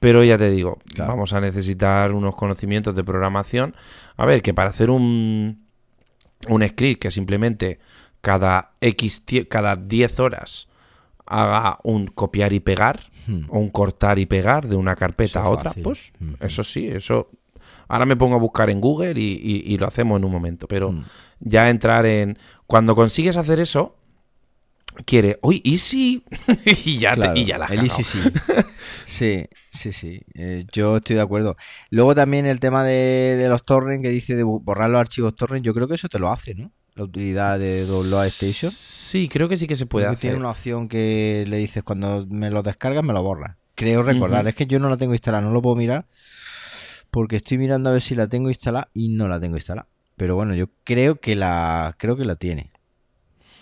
pero 0.00 0.22
ya 0.24 0.38
te 0.38 0.50
digo, 0.50 0.78
vamos 0.98 1.32
a 1.32 1.40
necesitar 1.40 2.12
unos 2.12 2.36
conocimientos 2.36 2.94
de 2.94 3.04
programación. 3.04 3.74
A 4.16 4.26
ver, 4.26 4.42
que 4.42 4.54
para 4.54 4.70
hacer 4.70 4.90
un, 4.90 5.66
un 6.48 6.68
script 6.68 7.02
que 7.02 7.10
simplemente 7.10 7.78
cada 8.20 8.72
X, 8.80 9.24
cada 9.48 9.76
10 9.76 10.20
horas 10.20 10.68
haga 11.26 11.78
un 11.82 12.06
copiar 12.06 12.52
y 12.52 12.60
pegar 12.60 13.00
hmm. 13.26 13.44
o 13.48 13.58
un 13.58 13.70
cortar 13.70 14.18
y 14.18 14.26
pegar 14.26 14.68
de 14.68 14.76
una 14.76 14.96
carpeta 14.96 15.42
a 15.42 15.48
otra, 15.48 15.72
pues 15.82 16.12
hmm. 16.18 16.34
eso 16.40 16.62
sí, 16.62 16.88
eso... 16.88 17.30
Ahora 17.88 18.06
me 18.06 18.16
pongo 18.16 18.36
a 18.36 18.38
buscar 18.38 18.70
en 18.70 18.80
Google 18.80 19.14
y, 19.16 19.76
lo 19.78 19.86
hacemos 19.86 20.18
en 20.18 20.24
un 20.24 20.32
momento, 20.32 20.66
pero 20.66 20.92
hmm. 20.92 21.04
ya 21.40 21.70
entrar 21.70 22.06
en... 22.06 22.38
Cuando 22.66 22.96
consigues 22.96 23.36
hacer 23.36 23.60
eso, 23.60 23.96
quiere, 25.04 25.38
uy, 25.42 25.60
¿y 25.64 25.78
si? 25.78 26.24
y, 26.64 26.98
ya 26.98 27.14
y 27.34 27.44
ya 27.44 27.58
la 27.58 27.66
El 27.66 27.88
sí. 27.90 28.02
sí, 29.04 29.46
sí, 29.70 29.92
sí. 29.92 30.20
Eh, 30.34 30.64
yo 30.72 30.96
estoy 30.96 31.16
de 31.16 31.22
acuerdo. 31.22 31.56
Luego 31.90 32.14
también 32.14 32.46
el 32.46 32.58
tema 32.58 32.82
de, 32.82 33.36
de 33.38 33.48
los 33.48 33.64
torrents 33.64 34.02
que 34.02 34.10
dice 34.10 34.34
de 34.34 34.42
borrar 34.42 34.90
los 34.90 35.00
archivos 35.00 35.36
torrent, 35.36 35.64
yo 35.64 35.74
creo 35.74 35.86
que 35.86 35.94
eso 35.94 36.08
te 36.08 36.18
lo 36.18 36.32
hace, 36.32 36.54
¿no? 36.54 36.72
la 36.96 37.04
utilidad 37.04 37.58
de 37.58 37.84
Download 37.84 38.26
Station? 38.26 38.72
Sí, 38.72 39.28
creo 39.28 39.48
que 39.48 39.56
sí 39.56 39.66
que 39.66 39.76
se 39.76 39.84
puede 39.86 40.06
hacer. 40.06 40.18
Tiene 40.18 40.36
una 40.36 40.50
opción 40.50 40.88
que 40.88 41.44
le 41.46 41.58
dices 41.58 41.84
cuando 41.84 42.26
me 42.28 42.50
lo 42.50 42.62
descargas 42.62 43.04
me 43.04 43.12
lo 43.12 43.22
borra. 43.22 43.58
Creo 43.74 44.02
recordar, 44.02 44.48
es 44.48 44.54
que 44.54 44.66
yo 44.66 44.78
no 44.78 44.88
la 44.88 44.96
tengo 44.96 45.12
instalada, 45.12 45.44
no 45.44 45.52
lo 45.52 45.60
puedo 45.60 45.76
mirar 45.76 46.06
porque 47.16 47.36
estoy 47.36 47.56
mirando 47.56 47.88
a 47.88 47.94
ver 47.94 48.02
si 48.02 48.14
la 48.14 48.26
tengo 48.26 48.50
instalada 48.50 48.90
y 48.92 49.08
no 49.08 49.26
la 49.26 49.40
tengo 49.40 49.56
instalada. 49.56 49.88
Pero 50.16 50.34
bueno, 50.36 50.54
yo 50.54 50.66
creo 50.84 51.18
que 51.18 51.34
la 51.34 51.94
creo 51.96 52.14
que 52.14 52.26
la 52.26 52.36
tiene. 52.36 52.70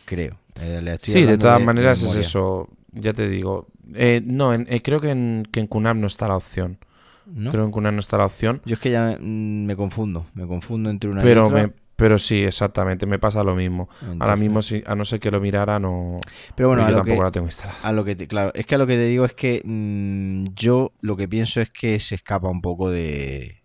Creo. 0.06 0.40
Eh, 0.56 0.98
sí, 1.00 1.22
de 1.22 1.38
todas 1.38 1.62
maneras 1.62 2.02
es 2.02 2.16
eso. 2.16 2.68
Ya 2.90 3.12
te 3.12 3.28
digo. 3.28 3.68
Eh, 3.94 4.20
no, 4.24 4.52
eh, 4.52 4.82
creo 4.82 4.98
que 4.98 5.10
en, 5.10 5.46
que 5.52 5.60
en 5.60 5.68
no 5.70 6.06
está 6.08 6.26
la 6.26 6.34
opción. 6.36 6.78
Creo 7.26 7.52
que 7.52 7.58
en 7.60 7.70
QNAP 7.70 7.94
no 7.94 8.00
está 8.00 8.18
la 8.18 8.26
opción. 8.26 8.60
Yo 8.64 8.74
es 8.74 8.80
que 8.80 8.90
ya 8.90 9.16
me, 9.20 9.72
mm, 9.72 9.76
confundo. 9.76 10.26
Me 10.34 10.48
confundo 10.48 10.90
entre 10.90 11.10
una 11.10 11.24
y 11.24 11.32
otra. 11.38 11.70
Pero 11.96 12.18
sí, 12.18 12.42
exactamente, 12.42 13.06
me 13.06 13.18
pasa 13.18 13.44
lo 13.44 13.54
mismo. 13.54 13.88
Ahora 14.18 14.36
mismo, 14.36 14.62
si, 14.62 14.82
a 14.86 14.94
no 14.94 15.04
ser 15.04 15.20
que 15.20 15.30
lo 15.30 15.40
mirara, 15.40 15.78
no. 15.78 16.18
Pero 16.56 16.68
bueno, 16.68 16.88
yo 16.88 16.96
tampoco 16.96 17.22
la 17.22 17.30
tengo 17.30 17.46
instalada. 17.46 17.78
A 17.82 17.92
lo 17.92 18.04
que 18.04 18.16
claro, 18.26 18.52
es 18.54 18.66
que 18.66 18.74
a 18.74 18.78
lo 18.78 18.86
que 18.86 18.94
te 18.94 19.04
digo 19.06 19.24
es 19.24 19.34
que 19.34 19.62
mm, 19.64 20.54
yo 20.54 20.92
lo 21.00 21.16
que 21.16 21.28
pienso 21.28 21.60
es 21.60 21.70
que 21.70 22.00
se 22.00 22.16
escapa 22.16 22.48
un 22.48 22.60
poco 22.60 22.90
de, 22.90 23.62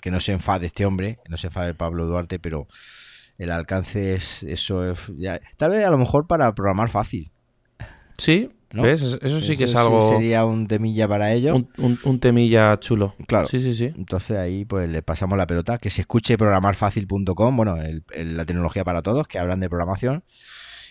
que 0.00 0.10
no 0.10 0.20
se 0.20 0.32
enfade 0.32 0.66
este 0.66 0.86
hombre, 0.86 1.18
que 1.24 1.30
no 1.30 1.36
se 1.36 1.48
enfade 1.48 1.74
Pablo 1.74 2.06
Duarte, 2.06 2.38
pero 2.38 2.68
el 3.36 3.50
alcance 3.50 4.14
es 4.14 4.44
eso. 4.44 4.94
tal 5.56 5.70
vez 5.70 5.84
a 5.84 5.90
lo 5.90 5.98
mejor 5.98 6.26
para 6.26 6.54
programar 6.54 6.88
fácil. 6.88 7.32
Sí, 8.16 8.50
¿Ves? 8.72 9.18
Eso 9.20 9.40
sí 9.40 9.56
que 9.56 9.64
es 9.64 9.74
algo. 9.74 10.08
sería 10.08 10.44
un 10.44 10.66
temilla 10.66 11.08
para 11.08 11.32
ellos. 11.32 11.60
Un, 11.78 12.20
temilla 12.20 12.78
chulo. 12.78 13.14
Claro. 13.26 13.46
Sí, 13.48 13.60
sí, 13.60 13.74
sí. 13.74 13.92
Entonces 13.96 14.36
ahí 14.36 14.64
pues 14.64 14.88
le 14.88 15.02
pasamos 15.02 15.36
la 15.36 15.46
pelota. 15.46 15.78
Que 15.78 15.90
se 15.90 16.02
escuche 16.02 16.38
programarfacil.com, 16.38 17.56
bueno, 17.56 17.76
la 18.14 18.44
tecnología 18.44 18.84
para 18.84 19.02
todos, 19.02 19.26
que 19.26 19.38
hablan 19.38 19.60
de 19.60 19.68
programación. 19.68 20.22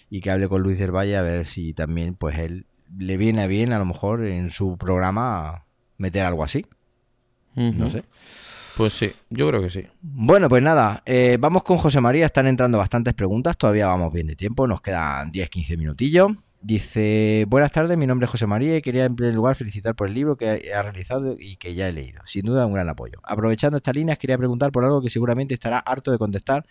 Y 0.10 0.22
que 0.22 0.31
hable 0.31 0.49
con 0.49 0.61
Luis 0.61 0.80
del 0.80 0.91
Valle 0.91 1.18
a 1.18 1.22
ver 1.22 1.45
si 1.45 1.73
también 1.73 2.15
pues 2.15 2.38
él 2.39 2.65
le 2.97 3.18
viene 3.18 3.47
bien 3.47 3.73
a 3.73 3.80
lo 3.80 3.85
mejor 3.85 4.26
en 4.26 4.49
su 4.49 4.77
programa 4.77 5.65
meter 5.97 6.26
algo 6.26 6.43
así. 6.43 6.65
No 7.56 7.89
sé. 7.89 8.03
Pues 8.77 8.93
sí, 8.93 9.11
yo 9.30 9.47
creo 9.49 9.61
que 9.61 9.69
sí. 9.69 9.85
Bueno, 10.01 10.47
pues 10.47 10.64
nada, 10.64 11.03
eh, 11.06 11.38
vamos 11.39 11.64
con 11.64 11.77
José 11.77 11.99
María. 11.99 12.26
Están 12.26 12.47
entrando 12.47 12.77
bastantes 12.77 13.14
preguntas. 13.14 13.57
Todavía 13.57 13.88
vamos 13.88 14.14
bien 14.14 14.27
de 14.27 14.38
tiempo. 14.38 14.65
Nos 14.68 14.80
quedan 14.80 15.31
10-15 15.31 15.77
minutillos. 15.77 16.31
Dice, 16.61 17.45
buenas 17.48 17.72
tardes, 17.72 17.98
mi 17.98 18.06
nombre 18.06 18.26
es 18.26 18.31
José 18.31 18.45
María 18.45 18.76
y 18.76 18.81
quería 18.81 19.06
en 19.06 19.15
primer 19.15 19.34
lugar 19.34 19.56
felicitar 19.56 19.95
por 19.95 20.10
el 20.10 20.14
libro 20.14 20.36
que 20.36 20.73
ha 20.76 20.81
realizado 20.81 21.38
y 21.40 21.56
que 21.56 21.73
ya 21.73 21.88
he 21.88 21.94
leído. 21.94 22.22
Sin 22.26 22.45
duda 22.45 22.65
un 22.65 22.73
gran 22.73 22.90
apoyo. 22.90 23.22
Aprovechando 23.23 23.77
estas 23.77 23.95
líneas, 23.95 24.18
quería 24.18 24.38
preguntar 24.38 24.73
por 24.73 24.84
algo 24.84 25.02
que 25.02 25.10
seguramente 25.10 25.53
estará 25.53 25.80
harto 25.80 26.11
de 26.11 26.18
contestar, 26.18 26.65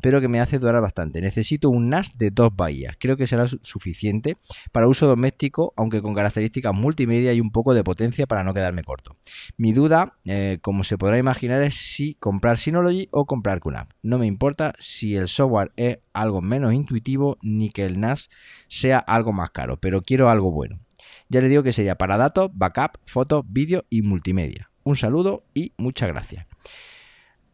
pero 0.00 0.20
que 0.20 0.28
me 0.28 0.40
hace 0.40 0.58
durar 0.58 0.80
bastante. 0.80 1.20
Necesito 1.20 1.70
un 1.70 1.88
NAS 1.88 2.16
de 2.16 2.30
dos 2.30 2.54
bahías. 2.54 2.96
Creo 2.98 3.16
que 3.16 3.26
será 3.26 3.46
suficiente 3.46 4.36
para 4.72 4.88
uso 4.88 5.06
doméstico, 5.06 5.72
aunque 5.76 6.02
con 6.02 6.14
características 6.14 6.74
multimedia 6.74 7.32
y 7.32 7.40
un 7.40 7.50
poco 7.50 7.74
de 7.74 7.84
potencia 7.84 8.26
para 8.26 8.44
no 8.44 8.54
quedarme 8.54 8.82
corto. 8.82 9.16
Mi 9.56 9.72
duda, 9.72 10.18
eh, 10.24 10.58
como 10.62 10.84
se 10.84 10.98
podrá 10.98 11.18
imaginar, 11.18 11.62
es 11.62 11.74
si 11.74 12.14
comprar 12.14 12.58
Synology 12.58 13.08
o 13.10 13.26
comprar 13.26 13.60
QNAP. 13.60 13.88
No 14.02 14.18
me 14.18 14.26
importa 14.26 14.74
si 14.78 15.16
el 15.16 15.28
software 15.28 15.72
es 15.76 15.98
algo 16.12 16.40
menos 16.40 16.72
intuitivo 16.72 17.38
ni 17.42 17.70
que 17.70 17.86
el 17.86 18.00
NAS 18.00 18.28
sea 18.68 18.98
algo 18.98 19.32
más 19.32 19.50
caro, 19.50 19.78
pero 19.78 20.02
quiero 20.02 20.28
algo 20.28 20.50
bueno. 20.50 20.80
Ya 21.28 21.40
le 21.40 21.48
digo 21.48 21.62
que 21.62 21.72
sería 21.72 21.96
para 21.96 22.16
datos, 22.16 22.50
backup, 22.52 22.98
fotos, 23.04 23.44
vídeo 23.46 23.84
y 23.88 24.02
multimedia. 24.02 24.70
Un 24.82 24.96
saludo 24.96 25.44
y 25.54 25.72
muchas 25.76 26.08
gracias. 26.08 26.46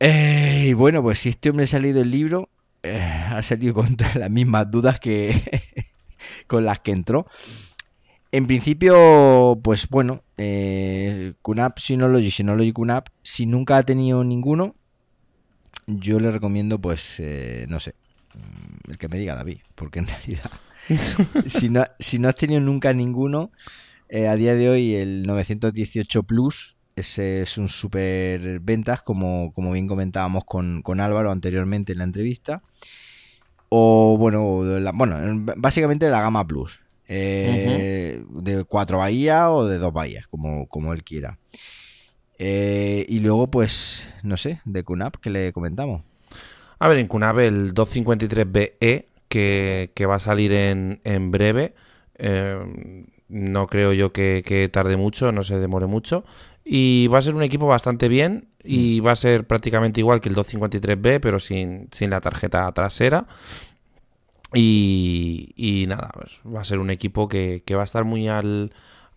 Eh, 0.01 0.67
y 0.69 0.73
bueno, 0.75 1.03
pues 1.03 1.21
si 1.21 1.31
este 1.31 1.51
hombre 1.51 1.65
ha 1.65 1.69
salido 1.69 2.03
el 2.03 2.11
libro, 2.11 2.51
eh, 2.83 3.01
ha 3.01 3.43
salido 3.43 3.75
con 3.75 3.97
todas 3.97 4.17
las 4.17 4.31
mismas 4.31 4.71
dudas 4.71 5.01
que 5.01 5.63
con 6.47 6.65
las 6.65 6.81
que 6.81 6.93
entró. 6.93 7.27
En 8.33 8.47
principio, 8.47 9.59
pues 9.63 9.89
bueno, 9.89 10.23
eh, 10.37 11.35
QNAP, 11.43 11.79
Synology, 11.79 12.31
Synology 12.31 12.73
QNAP, 12.73 13.09
si 13.23 13.47
nunca 13.47 13.79
ha 13.79 13.83
tenido 13.83 14.23
ninguno, 14.25 14.75
yo 15.87 16.21
le 16.21 16.31
recomiendo, 16.31 16.81
pues, 16.81 17.17
eh, 17.19 17.67
no 17.69 17.81
sé, 17.81 17.95
mm, 18.35 18.91
el 18.91 18.99
que 18.99 19.09
me 19.09 19.19
diga 19.19 19.35
David, 19.37 19.59
porque 19.75 20.01
en 20.01 20.07
realidad, 20.09 20.51
si, 21.47 21.71
no, 21.71 21.85
si 21.99 22.19
no 22.19 22.29
has 22.29 22.35
tenido 22.35 22.61
nunca 22.61 22.93
ninguno, 22.93 23.51
a 24.13 24.37
día 24.37 24.55
de 24.55 24.69
hoy 24.69 24.95
el 24.95 25.27
918 25.27 26.23
Plus 26.25 26.76
ese 26.97 27.43
es 27.43 27.59
un 27.59 27.69
super 27.69 28.61
ventas, 28.61 29.03
como, 29.03 29.53
como 29.53 29.73
bien 29.73 29.87
comentábamos 29.87 30.45
con, 30.45 30.83
Álvaro 30.99 31.31
anteriormente 31.31 31.93
en 31.93 31.99
la 31.99 32.05
entrevista. 32.05 32.63
O 33.69 34.17
bueno, 34.19 34.63
bueno 34.95 35.17
básicamente 35.57 36.09
la 36.09 36.23
gama 36.23 36.47
Plus. 36.47 36.81
Eh, 37.09 38.25
de 38.31 38.65
cuatro 38.65 38.99
bahías 38.99 39.47
o 39.51 39.67
de 39.67 39.79
dos 39.79 39.93
bahías, 39.93 40.27
como, 40.27 40.67
como 40.69 40.95
él 40.95 41.05
quiera. 41.05 41.39
Eh, 42.39 43.05
y 43.09 43.21
luego, 43.21 43.51
pues, 43.51 44.13
no 44.23 44.37
sé, 44.37 44.61
de 44.65 44.83
QNAP 44.83 45.17
que 45.17 45.31
le 45.31 45.53
comentamos. 45.53 46.03
A 46.79 46.89
ver, 46.89 46.99
en 46.99 47.09
QNAP 47.09 47.39
el 47.39 47.75
253BE, 47.75 49.05
que, 49.29 49.93
que 49.95 50.07
va 50.07 50.17
a 50.17 50.21
salir 50.21 50.53
en, 50.53 51.01
en 51.05 51.31
breve. 51.31 51.75
Eh, 52.19 53.05
no 53.29 53.67
creo 53.67 53.93
yo 53.93 54.13
que, 54.13 54.43
que, 54.47 54.69
tarde 54.69 54.97
mucho, 54.97 55.33
no 55.33 55.43
se 55.43 55.59
demore 55.59 55.87
mucho. 55.87 56.25
Y 56.69 57.07
va 57.07 57.19
a 57.19 57.23
ser 57.23 57.37
un 57.37 57.45
equipo 57.45 57.69
bastante 57.69 58.09
bien 58.09 58.49
y 58.65 59.01
mm. 59.01 59.07
va 59.07 59.13
a 59.13 59.17
ser 59.17 59.47
prácticamente 59.47 60.01
igual 60.01 60.21
que 60.21 60.29
el 60.29 60.35
253B, 60.35 61.21
pero 61.21 61.39
sin, 61.39 61.89
la 62.01 62.21
tarjeta 62.21 62.71
trasera. 62.73 63.27
Y, 64.53 65.85
nada, 65.87 66.11
pues 66.13 66.41
va 66.45 66.63
a 66.63 66.65
ser 66.65 66.81
un 66.81 66.91
equipo 66.91 67.29
que, 67.29 67.63
va 67.71 67.83
a 67.83 67.85
estar 67.85 68.05
muy 68.05 68.29
al 68.29 68.73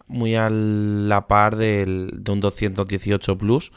muy 0.07 0.35
a 0.35 0.49
la 0.49 1.27
par 1.27 1.55
del, 1.55 2.11
de 2.13 2.31
un 2.31 2.39
218 2.39 3.37
Plus, 3.37 3.71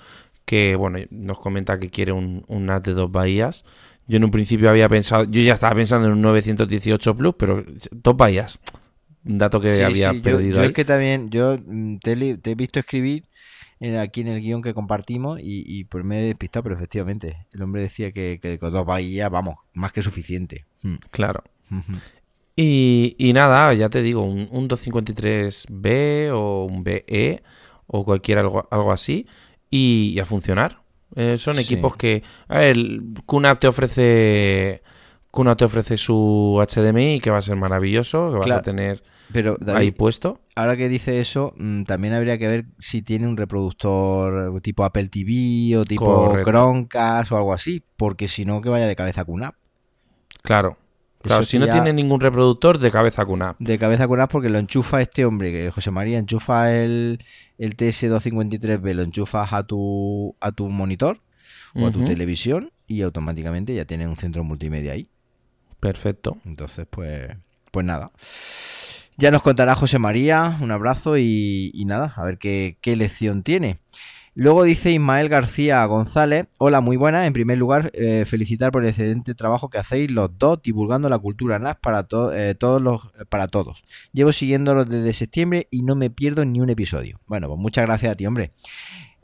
que 0.44 0.76
bueno, 0.76 0.98
nos 1.10 1.38
comenta 1.38 1.78
que 1.78 1.90
quiere 1.90 2.12
un, 2.12 2.44
un 2.48 2.66
NAT 2.66 2.86
de 2.86 2.92
dos 2.94 3.10
bahías. 3.10 3.64
Yo 4.06 4.16
en 4.16 4.24
un 4.24 4.30
principio 4.30 4.68
había 4.68 4.88
pensado, 4.88 5.24
yo 5.24 5.40
ya 5.40 5.54
estaba 5.54 5.74
pensando 5.74 6.08
en 6.08 6.12
un 6.14 6.22
918 6.22 7.16
Plus, 7.16 7.34
pero 7.38 7.64
dos 7.90 8.16
bahías. 8.16 8.60
Un 9.24 9.38
dato 9.38 9.60
que 9.60 9.84
había 9.84 10.12
perdido. 10.12 10.56
Yo, 10.56 10.62
es 10.62 10.72
que 10.72 10.84
también, 10.84 11.30
yo 11.30 11.56
mm, 11.64 11.98
te 11.98 12.12
he 12.50 12.54
visto 12.54 12.80
escribir 12.80 13.24
aquí 13.98 14.20
en 14.20 14.28
el 14.28 14.40
guion 14.40 14.62
que 14.62 14.74
compartimos 14.74 15.40
y, 15.40 15.64
y 15.66 15.84
pues 15.84 16.04
me 16.04 16.20
he 16.20 16.26
despistado, 16.26 16.64
pero 16.64 16.74
efectivamente, 16.76 17.46
el 17.52 17.62
hombre 17.62 17.82
decía 17.82 18.12
que, 18.12 18.58
con 18.60 18.72
dos 18.72 18.86
bahías, 18.86 19.30
vamos, 19.30 19.56
más 19.72 19.92
que 19.92 20.02
suficiente. 20.02 20.66
Hmm. 20.82 20.96
Claro. 21.10 21.42
Y, 22.54 23.32
nada, 23.34 23.72
ya 23.74 23.88
te 23.88 24.02
digo, 24.02 24.22
un, 24.22 24.68
253B 24.68 26.30
o 26.32 26.64
un 26.64 26.84
BE 26.84 27.42
o 27.86 28.04
cualquier 28.04 28.38
algo, 28.38 28.68
algo 28.70 28.92
así 28.92 29.26
y, 29.70 30.18
a 30.20 30.24
funcionar. 30.24 30.82
Eh, 31.14 31.36
son 31.38 31.58
equipos 31.58 31.96
que... 31.96 32.22
A 32.48 32.58
ver, 32.58 32.76
QNAP 33.26 33.58
te 33.58 33.68
ofrece... 33.68 34.82
QNAP 35.30 35.58
te 35.58 35.64
ofrece 35.64 35.96
su 35.96 36.64
HDMI 36.68 37.20
que 37.20 37.30
va 37.30 37.38
a 37.38 37.42
ser 37.42 37.56
maravilloso, 37.56 38.32
que 38.32 38.38
vas 38.50 38.58
a 38.58 38.62
tener 38.62 39.02
pero, 39.32 39.56
ahí 39.74 39.90
puesto. 39.90 40.40
Ahora 40.54 40.76
que 40.76 40.88
dice 40.88 41.20
eso, 41.20 41.54
mm, 41.56 41.84
también 41.84 42.14
habría 42.14 42.38
que 42.38 42.48
ver 42.48 42.64
si 42.78 43.02
tiene 43.02 43.26
un 43.26 43.36
reproductor 43.36 44.60
tipo 44.62 44.84
Apple 44.84 45.08
TV 45.08 45.76
o 45.76 45.84
tipo 45.84 46.34
Chromecast 46.44 47.32
o 47.32 47.36
algo 47.36 47.52
así, 47.52 47.82
porque 47.96 48.28
si 48.28 48.44
no, 48.44 48.60
que 48.60 48.68
vaya 48.68 48.86
de 48.86 48.96
cabeza 48.96 49.24
QNAP. 49.24 49.54
Claro. 50.42 50.76
Claro, 51.22 51.44
si 51.44 51.58
no 51.58 51.68
tiene 51.68 51.92
ningún 51.92 52.20
reproductor, 52.20 52.78
de 52.78 52.90
cabeza 52.90 53.24
QNAP. 53.24 53.56
De 53.60 53.78
cabeza 53.78 54.08
QNAP 54.08 54.30
porque 54.30 54.48
lo 54.48 54.58
enchufa 54.58 55.00
este 55.00 55.24
hombre, 55.24 55.52
que 55.52 55.70
José 55.70 55.92
María, 55.92 56.18
enchufa 56.18 56.74
el, 56.74 57.24
el 57.58 57.76
TS253B, 57.76 58.92
lo 58.92 59.02
enchufas 59.02 59.52
a 59.52 59.62
tu, 59.62 60.34
a 60.40 60.50
tu 60.50 60.68
monitor 60.68 61.20
o 61.74 61.86
a 61.86 61.92
tu 61.92 62.04
televisión 62.04 62.72
y 62.86 63.02
automáticamente 63.02 63.74
ya 63.74 63.84
tiene 63.84 64.06
un 64.06 64.16
centro 64.16 64.42
multimedia 64.44 64.92
ahí. 64.92 65.08
Perfecto. 65.80 66.38
Entonces, 66.44 66.86
pues, 66.90 67.30
pues 67.70 67.86
nada. 67.86 68.10
Ya 69.18 69.30
nos 69.30 69.42
contará 69.42 69.74
José 69.74 69.98
María, 69.98 70.58
un 70.60 70.70
abrazo 70.70 71.18
y, 71.18 71.72
nada, 71.86 72.12
a 72.16 72.24
ver 72.24 72.38
qué, 72.38 72.78
qué 72.80 72.96
lección 72.96 73.42
tiene. 73.42 73.78
Luego 74.34 74.64
dice 74.64 74.90
Ismael 74.90 75.28
García 75.28 75.84
González, 75.84 76.46
hola, 76.56 76.80
muy 76.80 76.96
buena. 76.96 77.26
En 77.26 77.34
primer 77.34 77.58
lugar, 77.58 77.90
eh, 77.92 78.24
felicitar 78.26 78.72
por 78.72 78.82
el 78.82 78.88
excelente 78.88 79.34
trabajo 79.34 79.68
que 79.68 79.76
hacéis 79.76 80.10
los 80.10 80.30
dos 80.38 80.62
divulgando 80.62 81.10
la 81.10 81.18
cultura 81.18 81.58
NAS 81.58 81.76
para, 81.76 82.06
eh, 82.32 82.54
todos 82.58 82.80
los, 82.80 83.10
para 83.28 83.46
todos. 83.46 83.84
Llevo 84.14 84.32
siguiéndolo 84.32 84.86
desde 84.86 85.12
septiembre 85.12 85.68
y 85.70 85.82
no 85.82 85.96
me 85.96 86.08
pierdo 86.08 86.46
ni 86.46 86.60
un 86.62 86.70
episodio. 86.70 87.20
Bueno, 87.26 87.48
pues 87.48 87.60
muchas 87.60 87.84
gracias 87.84 88.12
a 88.12 88.16
ti, 88.16 88.24
hombre. 88.24 88.52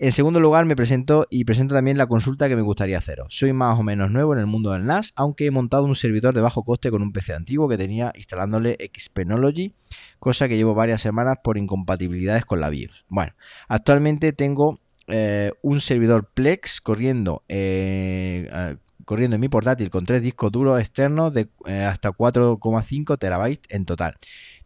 En 0.01 0.13
segundo 0.13 0.39
lugar, 0.39 0.65
me 0.65 0.77
presento 0.77 1.27
y 1.29 1.45
presento 1.45 1.75
también 1.75 1.99
la 1.99 2.07
consulta 2.07 2.49
que 2.49 2.55
me 2.55 2.63
gustaría 2.63 2.99
haceros. 2.99 3.35
Soy 3.37 3.53
más 3.53 3.77
o 3.81 3.83
menos 3.83 4.13
nuevo 4.13 4.33
en 4.33 4.39
el 4.39 4.47
mundo 4.47 4.71
del 4.71 4.87
NAS, 4.87 5.13
aunque 5.17 5.47
he 5.47 5.51
montado 5.51 5.83
un 5.87 5.97
servidor 5.97 6.35
de 6.35 6.41
bajo 6.41 6.63
coste 6.63 6.93
con 6.93 7.03
un 7.03 7.13
PC 7.13 7.35
antiguo 7.35 7.69
que 7.69 7.77
tenía 7.77 8.13
instalándole 8.15 8.79
Xpenology, 8.97 9.75
cosa 10.21 10.47
que 10.47 10.57
llevo 10.57 10.73
varias 10.73 11.03
semanas 11.03 11.39
por 11.43 11.59
incompatibilidades 11.59 12.45
con 12.45 12.61
la 12.61 12.71
BIOS. 12.71 13.07
Bueno, 13.09 13.33
actualmente 13.67 14.33
tengo 14.33 14.79
eh, 15.09 15.51
un 15.63 15.81
servidor 15.81 16.31
Plex 16.33 16.81
corriendo, 16.81 17.43
eh, 17.49 18.77
corriendo 19.05 19.35
en 19.35 19.41
mi 19.41 19.49
portátil 19.49 19.91
con 19.91 20.05
tres 20.05 20.23
discos 20.23 20.53
duros 20.53 20.79
externos 20.79 21.33
de 21.33 21.49
eh, 21.67 21.83
hasta 21.83 22.13
4,5 22.13 23.19
terabytes 23.19 23.67
en 23.69 23.85
total. 23.85 24.15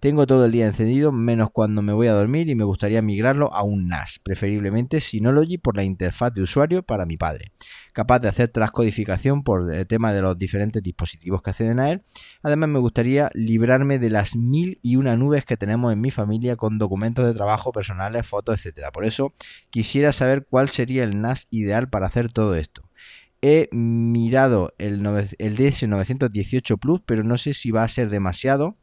Tengo 0.02 0.26
todo 0.26 0.46
el 0.46 0.50
día 0.50 0.66
encendido, 0.66 1.12
menos 1.12 1.50
cuando 1.52 1.80
me 1.80 1.92
voy 1.92 2.08
a 2.08 2.12
dormir 2.12 2.48
y 2.48 2.56
me 2.56 2.64
gustaría 2.64 3.00
migrarlo 3.02 3.54
a 3.54 3.62
un 3.62 3.86
NAS, 3.86 4.18
preferiblemente 4.18 4.98
Synology 4.98 5.58
por 5.58 5.76
la 5.76 5.84
interfaz 5.84 6.34
de 6.34 6.42
usuario 6.42 6.82
para 6.82 7.06
mi 7.06 7.16
padre, 7.16 7.52
capaz 7.92 8.18
de 8.18 8.26
hacer 8.26 8.48
transcodificación 8.48 9.44
por 9.44 9.72
el 9.72 9.86
tema 9.86 10.12
de 10.12 10.20
los 10.20 10.36
diferentes 10.36 10.82
dispositivos 10.82 11.40
que 11.40 11.50
acceden 11.50 11.78
a 11.78 11.92
él. 11.92 12.02
Además 12.42 12.70
me 12.70 12.80
gustaría 12.80 13.30
librarme 13.32 14.00
de 14.00 14.10
las 14.10 14.34
mil 14.34 14.80
y 14.82 14.96
una 14.96 15.16
nubes 15.16 15.44
que 15.44 15.56
tenemos 15.56 15.92
en 15.92 16.00
mi 16.00 16.10
familia 16.10 16.56
con 16.56 16.78
documentos 16.78 17.24
de 17.24 17.34
trabajo 17.34 17.70
personales, 17.70 18.26
fotos, 18.26 18.66
etc. 18.66 18.88
Por 18.92 19.04
eso 19.04 19.32
quisiera 19.70 20.10
saber 20.10 20.48
cuál 20.50 20.68
sería 20.68 21.04
el 21.04 21.20
NAS 21.20 21.46
ideal 21.50 21.88
para 21.88 22.08
hacer 22.08 22.32
todo 22.32 22.56
esto 22.56 22.82
he 23.44 23.68
mirado 23.72 24.72
el, 24.78 25.04
el 25.04 25.56
DS918 25.56 26.78
Plus, 26.78 27.00
pero 27.04 27.24
no 27.24 27.36
sé 27.38 27.54
si 27.54 27.72
va 27.72 27.82
a 27.82 27.88
ser 27.88 28.08
demasiado 28.08 28.76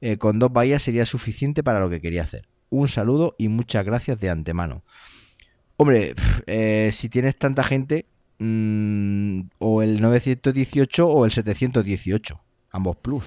eh, 0.00 0.18
con 0.18 0.38
dos 0.38 0.52
bahías 0.52 0.82
sería 0.82 1.06
suficiente 1.06 1.62
para 1.62 1.80
lo 1.80 1.90
que 1.90 2.00
quería 2.00 2.22
hacer. 2.22 2.46
Un 2.70 2.88
saludo 2.88 3.34
y 3.38 3.48
muchas 3.48 3.84
gracias 3.84 4.18
de 4.20 4.30
antemano. 4.30 4.82
Hombre, 5.76 6.14
eh, 6.46 6.90
si 6.92 7.08
tienes 7.08 7.36
tanta 7.38 7.62
gente, 7.62 8.06
mm, 8.38 9.40
o 9.58 9.82
el 9.82 10.00
918 10.00 11.06
o 11.06 11.24
el 11.24 11.32
718, 11.32 12.40
ambos 12.70 12.96
plus. 12.96 13.24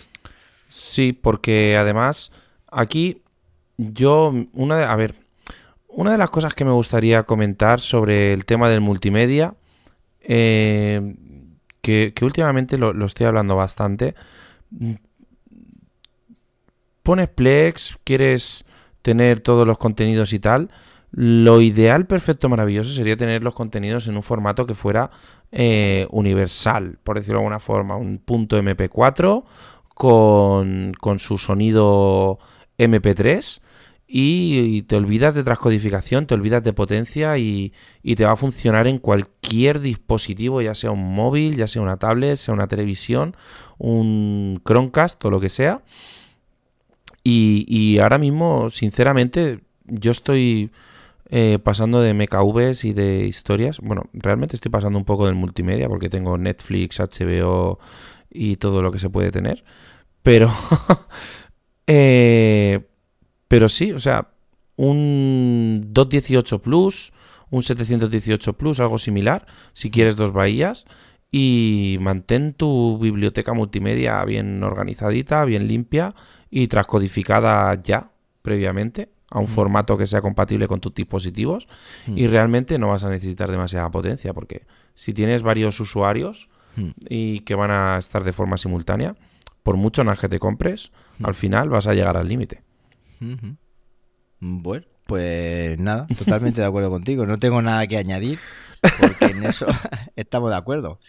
Sí, 0.69 1.13
porque 1.13 1.77
además 1.77 2.31
aquí 2.69 3.21
yo, 3.77 4.33
una 4.53 4.77
de, 4.77 4.83
a 4.85 4.95
ver, 4.95 5.15
una 5.87 6.11
de 6.11 6.17
las 6.17 6.29
cosas 6.29 6.53
que 6.53 6.65
me 6.65 6.71
gustaría 6.71 7.23
comentar 7.23 7.79
sobre 7.79 8.33
el 8.33 8.45
tema 8.45 8.69
del 8.69 8.81
multimedia, 8.81 9.55
eh, 10.21 11.15
que, 11.81 12.13
últimamente 12.21 12.77
lo, 12.77 13.05
estoy 13.05 13.27
hablando 13.27 13.55
bastante, 13.55 14.13
pones 17.07 17.29
Plex, 17.29 17.97
quieres 18.03 18.65
tener 19.01 19.39
todos 19.39 19.65
los 19.65 19.77
contenidos 19.77 20.33
y 20.33 20.39
tal, 20.39 20.69
lo 21.11 21.61
ideal, 21.61 22.05
perfecto, 22.05 22.49
maravilloso 22.49 22.93
sería 22.93 23.15
tener 23.15 23.43
los 23.43 23.53
contenidos 23.53 24.09
en 24.09 24.17
un 24.17 24.23
formato 24.23 24.65
que 24.65 24.75
fuera 24.75 25.09
eh, 25.53 26.05
universal, 26.11 26.99
por 27.05 27.15
decirlo 27.15 27.39
de 27.39 27.43
alguna 27.45 27.61
forma, 27.61 27.95
un 27.95 28.17
punto 28.17 28.61
MP4 28.61 29.45
con, 29.87 30.91
con 30.99 31.19
su 31.19 31.37
sonido 31.37 32.39
MP3 32.77 33.61
y, 34.05 34.81
te 34.81 34.97
olvidas 34.97 35.33
de 35.33 35.45
transcodificación, 35.45 36.27
te 36.27 36.33
olvidas 36.33 36.61
de 36.61 36.73
potencia 36.73 37.37
y, 37.37 37.71
y, 38.03 38.15
te 38.17 38.25
va 38.25 38.33
a 38.33 38.35
funcionar 38.35 38.85
en 38.85 38.99
cualquier 38.99 39.79
dispositivo, 39.79 40.61
ya 40.61 40.75
sea 40.75 40.91
un 40.91 41.15
móvil, 41.15 41.55
ya 41.55 41.67
sea 41.67 41.81
una 41.81 41.95
tablet, 41.95 42.35
sea 42.35 42.53
una 42.53 42.67
televisión, 42.67 43.37
un 43.77 44.61
Chromecast 44.65 45.23
o 45.23 45.31
lo 45.31 45.39
que 45.39 45.47
sea. 45.47 45.83
Y, 47.29 47.99
ahora 47.99 48.17
mismo, 48.17 48.69
sinceramente, 48.69 49.59
yo 49.85 50.11
estoy 50.11 50.71
eh, 51.29 51.59
pasando 51.61 51.99
de 51.99 52.13
MKVs 52.13 52.85
y 52.85 52.93
de 52.93 53.25
historias. 53.25 53.79
Bueno, 53.81 54.03
realmente 54.13 54.55
estoy 54.55 54.71
pasando 54.71 54.97
un 54.97 55.03
poco 55.03 55.25
del 55.25 55.35
multimedia 55.35 55.89
porque 55.89 56.09
tengo 56.09 56.37
Netflix, 56.37 56.99
HBO 56.99 57.79
y 58.29 58.55
todo 58.55 58.81
lo 58.81 58.93
que 58.93 58.99
se 58.99 59.09
puede 59.09 59.31
tener. 59.31 59.65
Pero, 60.23 60.49
eh, 61.87 62.87
pero 63.49 63.67
sí, 63.67 63.91
o 63.91 63.99
sea, 63.99 64.29
un 64.77 65.81
218 65.89 66.61
Plus, 66.61 67.11
un 67.49 67.61
718 67.61 68.53
Plus, 68.53 68.79
algo 68.79 68.99
similar, 68.99 69.47
si 69.73 69.91
quieres 69.91 70.15
dos 70.15 70.31
bahías. 70.31 70.85
Y 71.29 71.97
mantén 71.99 72.53
tu 72.53 72.97
biblioteca 72.99 73.51
multimedia 73.51 74.23
bien 74.23 74.63
organizadita, 74.63 75.43
bien 75.43 75.67
limpia 75.67 76.15
y 76.49 76.67
transcodificada 76.67 77.81
ya 77.81 78.11
previamente 78.41 79.09
a 79.29 79.39
un 79.39 79.45
mm. 79.45 79.49
formato 79.49 79.97
que 79.97 80.07
sea 80.07 80.21
compatible 80.21 80.67
con 80.67 80.79
tus 80.79 80.93
dispositivos 80.93 81.67
mm. 82.07 82.17
y 82.17 82.27
realmente 82.27 82.79
no 82.79 82.89
vas 82.89 83.03
a 83.03 83.09
necesitar 83.09 83.51
demasiada 83.51 83.89
potencia 83.91 84.33
porque 84.33 84.65
si 84.93 85.13
tienes 85.13 85.43
varios 85.43 85.79
usuarios 85.79 86.49
mm. 86.75 86.89
y 87.09 87.39
que 87.41 87.55
van 87.55 87.71
a 87.71 87.97
estar 87.97 88.23
de 88.23 88.31
forma 88.31 88.57
simultánea, 88.57 89.15
por 89.63 89.75
mucho 89.75 90.03
NAS 90.03 90.19
que 90.19 90.29
te 90.29 90.39
compres, 90.39 90.91
al 91.23 91.35
final 91.35 91.67
vas 91.67 91.87
a 91.87 91.93
llegar 91.93 92.15
al 92.15 92.29
límite. 92.29 92.63
Bueno, 94.39 94.85
pues 95.05 95.77
nada, 95.77 96.07
totalmente 96.17 96.61
de 96.61 96.67
acuerdo 96.67 96.89
contigo. 96.89 97.25
No 97.25 97.37
tengo 97.37 97.61
nada 97.61 97.85
que 97.85 97.97
añadir 97.97 98.39
porque 98.81 99.25
en 99.25 99.43
eso 99.43 99.65
estamos 100.15 100.51
de 100.51 100.55
acuerdo. 100.55 100.99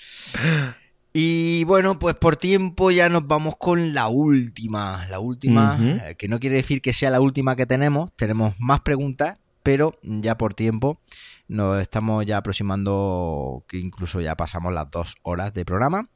Y 1.13 1.65
bueno, 1.65 1.99
pues 1.99 2.15
por 2.15 2.37
tiempo 2.37 2.91
ya 2.91 3.09
nos 3.09 3.27
vamos 3.27 3.57
con 3.57 3.95
la 3.95 4.09
última. 4.09 5.07
La 5.09 5.19
última, 5.19 5.79
eh, 5.81 6.15
que 6.17 6.29
no 6.29 6.39
quiere 6.39 6.57
decir 6.57 6.83
que 6.83 6.93
sea 6.93 7.11
la 7.11 7.21
última 7.21 7.57
que 7.57 7.67
tenemos. 7.67 8.13
Tenemos 8.17 8.55
más 8.59 8.81
preguntas, 8.81 9.39
pero 9.63 9.93
ya 10.03 10.37
por 10.37 10.55
tiempo 10.55 11.01
nos 11.49 11.81
estamos 11.81 12.27
ya 12.27 12.37
aproximando, 12.37 13.65
que 13.69 13.79
incluso 13.79 14.21
ya 14.21 14.37
pasamos 14.37 14.73
las 14.73 14.91
dos 14.91 15.17
horas 15.23 15.55
de 15.55 15.65
programa. 15.65 16.09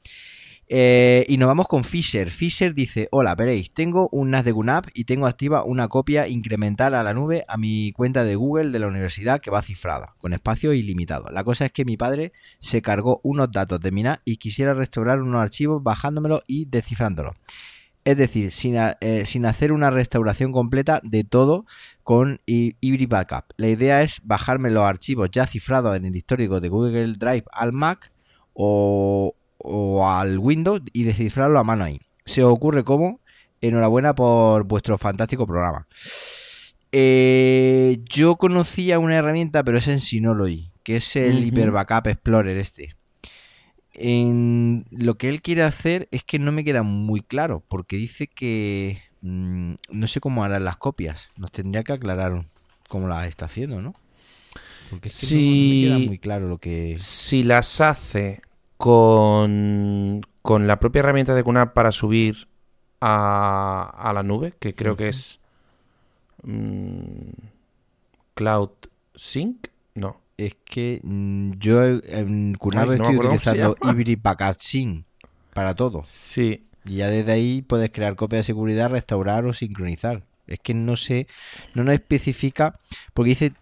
Eh, 0.68 1.24
y 1.28 1.36
nos 1.36 1.48
vamos 1.48 1.66
con 1.68 1.84
Fisher. 1.84 2.30
Fisher 2.30 2.74
dice, 2.74 3.08
hola, 3.10 3.34
veréis, 3.34 3.72
tengo 3.72 4.08
un 4.10 4.30
NAS 4.30 4.44
de 4.44 4.52
GUNAP 4.52 4.88
y 4.94 5.04
tengo 5.04 5.26
activa 5.26 5.64
una 5.64 5.88
copia 5.88 6.28
incremental 6.28 6.94
a 6.94 7.02
la 7.02 7.12
nube 7.12 7.44
a 7.48 7.58
mi 7.58 7.92
cuenta 7.92 8.24
de 8.24 8.36
Google 8.36 8.70
de 8.70 8.78
la 8.78 8.86
universidad 8.86 9.40
que 9.40 9.50
va 9.50 9.60
cifrada, 9.60 10.14
con 10.18 10.32
espacio 10.32 10.72
ilimitado. 10.72 11.28
La 11.30 11.44
cosa 11.44 11.66
es 11.66 11.72
que 11.72 11.84
mi 11.84 11.96
padre 11.96 12.32
se 12.58 12.80
cargó 12.80 13.20
unos 13.22 13.50
datos 13.50 13.80
de 13.80 13.90
mi 13.90 14.02
NAS 14.02 14.20
y 14.24 14.36
quisiera 14.36 14.72
restaurar 14.72 15.20
unos 15.20 15.42
archivos 15.42 15.82
bajándomelo 15.82 16.42
y 16.46 16.64
descifrándolos. 16.66 17.34
Es 18.04 18.16
decir, 18.16 18.50
sin, 18.50 18.74
eh, 18.76 19.24
sin, 19.26 19.46
hacer 19.46 19.70
una 19.70 19.90
restauración 19.90 20.50
completa 20.50 21.00
de 21.04 21.22
todo 21.22 21.66
con 22.02 22.40
Hybrid 22.46 23.08
Backup. 23.08 23.44
La 23.56 23.68
idea 23.68 24.02
es 24.02 24.20
bajarme 24.24 24.72
los 24.72 24.82
archivos 24.82 25.30
ya 25.30 25.46
cifrados 25.46 25.96
en 25.96 26.06
el 26.06 26.16
histórico 26.16 26.60
de 26.60 26.68
Google 26.68 27.14
Drive 27.16 27.44
al 27.52 27.72
Mac 27.72 28.10
o, 28.54 29.36
o 29.62 30.08
al 30.08 30.38
Windows 30.38 30.82
y 30.92 31.04
descifrarlo 31.04 31.58
a 31.58 31.64
mano 31.64 31.84
ahí. 31.84 32.00
Se 32.24 32.42
os 32.44 32.52
ocurre 32.52 32.84
cómo. 32.84 33.20
Enhorabuena 33.60 34.14
por 34.14 34.64
vuestro 34.64 34.98
fantástico 34.98 35.46
programa. 35.46 35.86
Eh, 36.90 38.00
yo 38.04 38.36
conocía 38.36 38.98
una 38.98 39.16
herramienta, 39.16 39.62
pero 39.62 39.78
es 39.78 39.88
en 39.88 40.00
Synology, 40.00 40.72
que 40.82 40.96
es 40.96 41.16
el 41.16 41.44
Hyper 41.44 41.70
Backup 41.70 42.08
Explorer 42.08 42.56
este. 42.58 42.94
en 43.94 44.84
lo 44.90 45.16
que 45.16 45.28
él 45.28 45.42
quiere 45.42 45.62
hacer 45.62 46.08
es 46.10 46.24
que 46.24 46.38
no 46.38 46.50
me 46.52 46.64
queda 46.64 46.82
muy 46.82 47.20
claro, 47.20 47.62
porque 47.66 47.96
dice 47.96 48.26
que 48.26 49.00
mm, 49.22 49.74
no 49.90 50.06
sé 50.08 50.20
cómo 50.20 50.44
harán 50.44 50.64
las 50.64 50.76
copias. 50.76 51.30
Nos 51.36 51.52
tendría 51.52 51.84
que 51.84 51.92
aclarar 51.92 52.44
cómo 52.88 53.06
las 53.06 53.26
está 53.28 53.46
haciendo, 53.46 53.80
¿no? 53.80 53.94
Porque 54.90 55.08
si, 55.08 55.86
no, 55.88 55.94
me 55.94 56.00
queda 56.00 56.08
muy 56.08 56.18
claro 56.18 56.48
lo 56.48 56.58
que... 56.58 56.96
Si 56.98 57.44
las 57.44 57.80
hace 57.80 58.42
con, 58.82 60.22
con 60.42 60.66
la 60.66 60.80
propia 60.80 60.98
herramienta 60.98 61.36
de 61.36 61.44
QNAP 61.44 61.72
para 61.72 61.92
subir 61.92 62.48
a, 63.00 64.10
la 64.12 64.24
nube, 64.24 64.54
que 64.58 64.74
creo 64.74 64.96
que 64.96 65.08
es 65.08 65.38
mm, 66.42 67.30
Cloud 68.34 68.70
Sync, 69.14 69.68
no. 69.94 70.20
Es 70.36 70.56
que 70.64 71.00
mm, 71.00 71.52
yo 71.60 71.84
en 71.84 72.56
QNAP 72.56 72.90
estoy 72.90 73.18
utilizando 73.18 73.76
Hybrid 73.84 74.18
Backup 74.20 74.56
Sync 74.58 75.04
para 75.54 75.76
todo. 75.76 76.02
Sí. 76.04 76.66
Y 76.84 76.96
ya 76.96 77.08
desde 77.08 77.30
ahí 77.30 77.62
puedes 77.62 77.92
crear 77.92 78.16
copia 78.16 78.38
de 78.38 78.42
seguridad, 78.42 78.90
restaurar 78.90 79.46
o 79.46 79.52
sincronizar. 79.52 80.24
Es 80.48 80.58
que 80.58 80.74
no 80.74 80.96
sé, 80.96 81.28
no 81.74 81.84
nos 81.84 81.94
especifica, 81.94 82.76
porque 83.14 83.28
dice, 83.28 83.52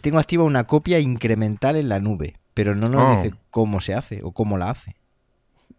tengo 0.00 0.18
activa 0.18 0.44
una 0.44 0.64
copia 0.64 1.00
incremental 1.00 1.76
en 1.76 1.90
la 1.90 2.00
nube, 2.00 2.36
pero 2.54 2.74
no 2.74 2.88
nos 2.88 3.06
oh. 3.06 3.22
dice 3.22 3.36
cómo 3.50 3.80
se 3.80 3.94
hace 3.94 4.20
o 4.22 4.32
cómo 4.32 4.58
la 4.58 4.70
hace. 4.70 4.96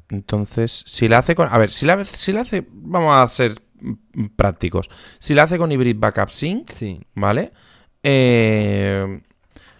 Entonces, 0.10 0.84
si 0.86 1.08
la 1.08 1.20
hace 1.20 1.36
con... 1.36 1.48
A 1.52 1.58
ver, 1.58 1.72
si 1.72 1.86
la, 1.86 2.04
si 2.04 2.32
la 2.34 2.42
hace... 2.42 2.66
Vamos 2.72 3.16
a 3.16 3.28
ser 3.28 3.62
prácticos. 4.36 4.90
Si 5.20 5.34
la 5.34 5.44
hace 5.44 5.58
con 5.58 5.72
Hybrid 5.72 5.98
Backup 5.98 6.30
Sync, 6.30 6.70
sí. 6.70 7.02
¿vale? 7.16 7.52
Eh, 8.04 9.22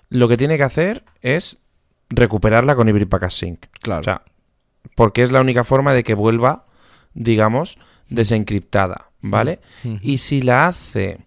lo 0.10 0.28
que 0.28 0.38
tiene 0.38 0.58
que 0.58 0.64
hacer 0.64 1.04
es 1.22 1.58
recuperarla 2.10 2.76
con 2.76 2.88
Hybrid 2.88 3.08
Backup 3.08 3.32
Sync. 3.32 3.66
Claro. 3.82 4.02
O 4.02 4.04
sea, 4.04 4.24
porque 4.96 5.24
es 5.24 5.32
la 5.32 5.42
única 5.42 5.64
forma 5.64 5.94
de 5.94 6.04
que 6.04 6.14
vuelva, 6.14 6.66
digamos, 7.14 7.78
desencriptada, 8.10 9.10
¿vale? 9.22 9.60
Y 10.02 10.18
si 10.18 10.42
la 10.42 10.68
hace 10.68 11.20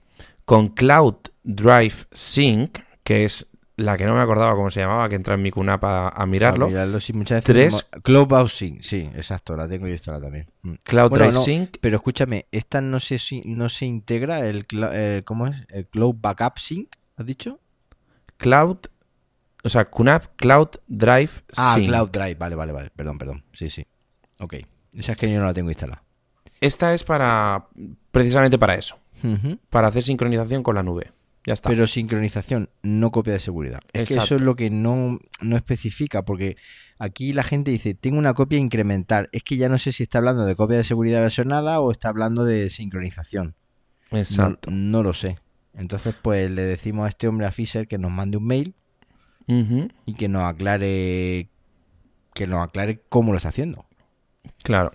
con 0.45 0.69
Cloud 0.69 1.17
Drive 1.43 2.07
Sync, 2.13 2.79
que 3.03 3.25
es 3.25 3.47
la 3.77 3.97
que 3.97 4.07
no 4.07 4.15
me 4.15 4.21
acordaba 4.21 4.55
cómo 4.55 4.71
se 4.71 4.81
llamaba, 4.81 5.09
que 5.09 5.17
entra 5.17 5.35
en 5.35 5.43
mi 5.43 5.51
QNAP 5.51 5.85
a, 5.85 6.27
mirarlo. 6.27 7.01
sí, 7.01 7.13
muchas 7.13 7.47
veces. 7.47 7.87
Cloud 8.03 8.49
Sync, 8.49 8.81
sí, 8.81 9.11
exacto, 9.15 9.57
la 9.57 9.69
tengo 9.69 9.87
yo 9.87 9.93
instalada 9.93 10.25
también. 10.25 10.51
Mm. 10.63 10.75
Cloud 10.83 11.13
Drive 11.13 11.39
Sync. 11.43 11.77
Pero 11.81 11.97
escúchame, 11.97 12.47
esta 12.51 12.81
no 12.81 13.01
sé 13.01 13.19
si 13.19 13.43
no 13.45 13.69
se 13.69 13.87
integra 13.87 14.41
el, 14.41 14.67
¿cómo 15.25 15.47
es? 15.47 15.57
El 15.69 15.87
Cloud 15.87 16.17
Backup 16.19 16.59
Sync, 16.59 16.97
¿has 17.17 17.27
dicho? 17.27 17.61
Cloud, 18.39 18.79
o 19.63 19.69
sea, 19.69 19.85
QNAP 19.91 20.25
Cloud 20.37 20.69
Drive 20.87 21.31
Ah, 21.57 21.77
Cloud 21.79 22.11
Drive, 22.11 22.35
vale, 22.37 22.57
vale, 22.57 22.73
vale, 22.73 22.91
perdón, 22.91 23.19
perdón. 23.19 23.45
Sí, 23.53 23.69
sí. 23.69 23.87
Ok. 24.39 24.55
Esa 24.95 25.13
es 25.13 25.19
que 25.19 25.31
yo 25.31 25.39
no 25.39 25.45
la 25.45 25.55
tengo 25.55 25.69
instalada. 25.69 26.03
Esta 26.61 26.95
es 26.95 27.05
para 27.05 27.67
precisamente 28.11 28.59
para 28.59 28.75
eso. 28.75 28.99
Para 29.71 29.89
hacer 29.89 30.03
sincronización 30.03 30.63
con 30.63 30.75
la 30.75 30.83
nube. 30.83 31.11
Ya 31.47 31.55
está. 31.55 31.69
Pero 31.69 31.87
sincronización, 31.87 32.71
no 32.83 33.13
copia 33.13 33.35
de 33.35 33.39
seguridad. 33.39 33.81
Es 33.93 34.09
que 34.09 34.15
eso 34.15 34.35
es 34.35 34.43
lo 34.43 34.57
que 34.57 34.69
no, 34.69 35.21
no 35.41 35.57
especifica, 35.57 36.25
porque 36.25 36.57
aquí 36.99 37.33
la 37.33 37.45
gente 37.45 37.71
dice, 37.71 37.95
tengo 37.95 38.19
una 38.19 38.35
copia 38.35 38.59
incremental. 38.59 39.29
Es 39.31 39.45
que 39.45 39.57
ya 39.57 39.69
no 39.69 39.79
sé 39.79 39.93
si 39.93 40.03
está 40.03 40.19
hablando 40.19 40.45
de 40.45 40.57
copia 40.57 40.77
de 40.77 40.85
seguridad 40.85 41.21
versionada 41.21 41.81
o 41.81 41.93
está 41.93 42.09
hablando 42.09 42.45
de 42.45 42.69
sincronización. 42.69 43.55
Exacto. 44.11 44.71
No, 44.73 45.05
lo 45.05 45.13
sé. 45.13 45.39
Entonces, 45.73 46.17
pues 46.21 46.51
le 46.51 46.63
decimos 46.63 47.07
a 47.07 47.09
este 47.11 47.29
hombre, 47.29 47.47
a 47.47 47.53
Fisher, 47.53 47.87
que 47.87 47.99
nos 47.99 48.11
mande 48.11 48.39
un 48.39 48.47
mail 48.47 48.75
y 49.47 50.15
que 50.15 50.29
nos 50.29 50.43
aclare 50.43 51.49
que 52.35 52.47
nos 52.47 52.61
aclare 52.61 53.01
cómo 53.09 53.31
lo 53.31 53.39
está 53.39 53.51
haciendo. 53.51 53.87
Claro 54.63 54.93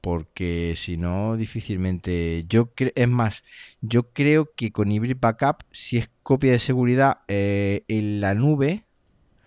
porque 0.00 0.74
si 0.76 0.96
no, 0.96 1.36
difícilmente. 1.36 2.44
Yo 2.48 2.70
es 2.76 3.08
más, 3.08 3.44
yo 3.80 4.12
creo 4.12 4.52
que 4.54 4.72
con 4.72 4.90
Hybrid 4.90 5.16
Backup, 5.20 5.64
si 5.72 5.98
es 5.98 6.10
copia 6.22 6.52
de 6.52 6.58
seguridad 6.58 7.20
eh, 7.28 7.84
en 7.88 8.20
la 8.20 8.34
nube, 8.34 8.84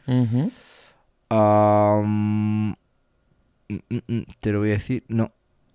mm, 0.07 0.47
te 4.39 4.51
lo 4.51 4.59
voy 4.59 4.69
a 4.69 4.73
decir, 4.73 5.03
no, 5.07 5.31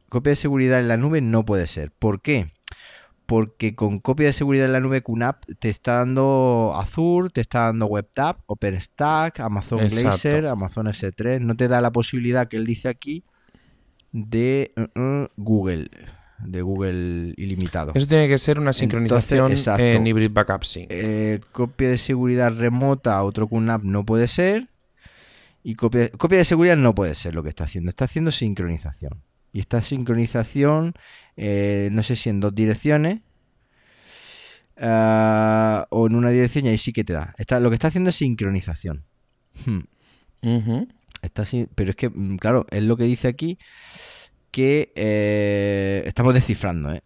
copia 0.09 0.31
de 0.31 0.36
seguridad 0.36 0.81
en 0.81 0.89
la 0.89 0.97
nube 0.97 1.20
no 1.20 1.44
puede 1.44 1.66
ser. 1.66 1.90
¿Por 1.93 2.20
qué? 2.20 2.53
Porque 3.24 3.74
con 3.74 3.98
copia 3.98 4.27
de 4.27 4.32
seguridad 4.32 4.66
en 4.66 4.73
la 4.73 4.81
nube 4.81 5.03
QNAP 5.03 5.44
te 5.59 5.69
está 5.69 5.97
dando 5.97 6.73
Azure, 6.77 7.31
te 7.31 7.40
está 7.40 7.62
dando 7.62 7.86
WebTap, 7.86 8.40
OpenStack, 8.47 9.40
Amazon 9.40 9.89
Glacier, 9.89 10.47
Amazon 10.47 10.86
S3. 10.86 11.40
No 11.40 11.57
te 11.57 11.66
da 11.66 11.81
la 11.81 11.90
posibilidad 11.90 12.47
que 12.47 12.57
él 12.57 12.66
dice 12.66 12.89
aquí 12.89 13.24
de 14.16 14.72
uh, 14.76 14.98
uh, 14.98 15.28
Google, 15.36 15.90
de 16.38 16.62
Google 16.62 17.34
ilimitado. 17.36 17.93
Eso 17.94 18.06
tiene 18.06 18.28
que 18.28 18.38
ser 18.38 18.59
una 18.59 18.72
sincronización 18.72 19.52
en 19.78 20.06
Hybrid 20.06 20.30
Backup. 20.32 20.62
Eh, 20.74 21.40
copia 21.52 21.90
de 21.90 21.98
seguridad 21.98 22.51
remota 22.56 23.16
a 23.16 23.24
otro 23.24 23.47
QNAP 23.47 23.82
no 23.82 24.05
puede 24.05 24.26
ser. 24.26 24.68
Y 25.62 25.74
copia, 25.74 26.10
copia 26.10 26.38
de 26.38 26.44
seguridad 26.44 26.76
no 26.76 26.94
puede 26.94 27.14
ser 27.14 27.34
lo 27.34 27.43
que 27.43 27.51
está 27.51 27.64
haciendo. 27.64 27.90
Está 27.90 28.06
haciendo 28.06 28.30
sincronización. 28.30 29.22
Y 29.52 29.60
esta 29.60 29.82
sincronización, 29.82 30.94
eh, 31.36 31.90
no 31.93 32.02
sé 32.02 32.16
si 32.16 32.30
en 32.30 32.40
dos 32.40 32.55
direcciones. 32.55 33.20
Ah, 34.78 35.86
o 35.90 36.06
en 36.06 36.14
una 36.14 36.30
dirección 36.30 36.66
y 36.66 36.68
ahí 36.68 36.78
sí 36.78 36.93
que 36.93 37.05
te 37.05 37.12
da. 37.12 37.34
Está, 37.36 37.60
lo 37.60 37.70
que 37.70 37.74
está 37.74 37.88
haciendo 37.88 38.10
es 38.10 38.16
sincronización. 38.16 39.05
Hmm. 39.64 39.80
Está 41.22 41.43
pero 41.74 41.90
es 41.90 41.97
que, 41.97 42.09
mm, 42.09 42.36
claro, 42.36 42.66
es 42.70 42.82
lo 42.84 42.97
que 42.97 43.05
dice 43.05 43.28
aquí 43.28 43.59
que 44.57 44.91
eh, 44.97 46.03
estamos 46.07 46.33
descifrando, 46.33 46.91
¿eh? 46.91 47.03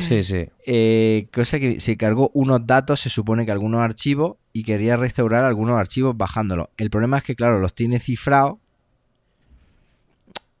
sí, 0.00 0.24
sí. 0.24 0.48
Eh, 0.66 1.28
cosa 1.32 1.60
que 1.60 1.78
se 1.78 1.96
cargó 1.96 2.32
unos 2.34 2.66
datos, 2.66 2.98
se 2.98 3.10
supone 3.10 3.46
que 3.46 3.52
algunos 3.52 3.80
archivos, 3.80 4.36
y 4.52 4.64
quería 4.64 4.96
restaurar 4.96 5.44
algunos 5.44 5.78
archivos 5.78 6.16
bajándolos. 6.16 6.66
El 6.78 6.90
problema 6.90 7.18
es 7.18 7.22
que, 7.22 7.36
claro, 7.36 7.60
los 7.60 7.76
tiene 7.76 8.00
cifrados. 8.00 8.56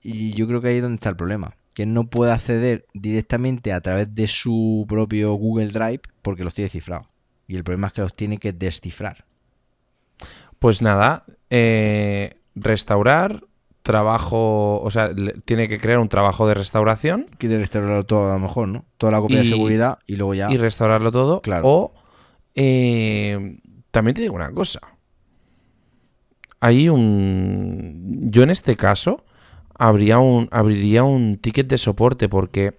Y 0.00 0.34
yo 0.34 0.46
creo 0.46 0.60
que 0.60 0.68
ahí 0.68 0.76
es 0.76 0.82
donde 0.82 0.94
está 0.94 1.08
el 1.08 1.16
problema. 1.16 1.56
Que 1.74 1.84
no 1.84 2.04
puede 2.04 2.30
acceder 2.30 2.86
directamente 2.94 3.72
a 3.72 3.80
través 3.80 4.14
de 4.14 4.28
su 4.28 4.86
propio 4.88 5.34
Google 5.34 5.70
Drive 5.70 6.02
porque 6.22 6.44
los 6.44 6.54
tiene 6.54 6.68
cifrados. 6.68 7.08
Y 7.48 7.56
el 7.56 7.64
problema 7.64 7.88
es 7.88 7.92
que 7.92 8.02
los 8.02 8.14
tiene 8.14 8.38
que 8.38 8.52
descifrar. 8.52 9.24
Pues 10.60 10.80
nada, 10.80 11.24
eh, 11.50 12.36
restaurar, 12.54 13.45
trabajo, 13.86 14.82
o 14.82 14.90
sea, 14.90 15.12
tiene 15.44 15.68
que 15.68 15.78
crear 15.78 16.00
un 16.00 16.08
trabajo 16.08 16.48
de 16.48 16.54
restauración. 16.54 17.30
Quiere 17.38 17.58
restaurarlo 17.58 18.04
todo 18.04 18.32
a 18.32 18.34
lo 18.34 18.40
mejor, 18.40 18.66
¿no? 18.66 18.84
Toda 18.98 19.12
la 19.12 19.20
copia 19.20 19.38
de 19.38 19.44
seguridad 19.44 20.00
y 20.06 20.16
luego 20.16 20.34
ya... 20.34 20.50
Y 20.50 20.56
restaurarlo 20.56 21.12
todo. 21.12 21.40
Claro. 21.40 21.68
O 21.68 21.94
eh, 22.56 23.60
también 23.92 24.16
te 24.16 24.22
digo 24.22 24.34
una 24.34 24.50
cosa. 24.50 24.80
Hay 26.58 26.88
un... 26.88 28.28
Yo 28.32 28.42
en 28.42 28.50
este 28.50 28.76
caso 28.76 29.24
habría 29.78 30.18
un, 30.18 30.48
abriría 30.50 31.04
un 31.04 31.38
ticket 31.38 31.68
de 31.68 31.78
soporte 31.78 32.28
porque 32.28 32.74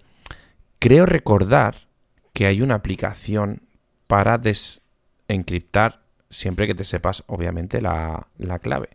creo 0.78 1.06
recordar 1.06 1.88
que 2.34 2.44
hay 2.44 2.60
una 2.60 2.74
aplicación 2.74 3.62
para 4.06 4.36
desencriptar 4.36 6.02
siempre 6.30 6.66
que 6.66 6.74
te 6.74 6.84
sepas, 6.84 7.24
obviamente, 7.26 7.80
la, 7.80 8.26
clave. 8.62 8.90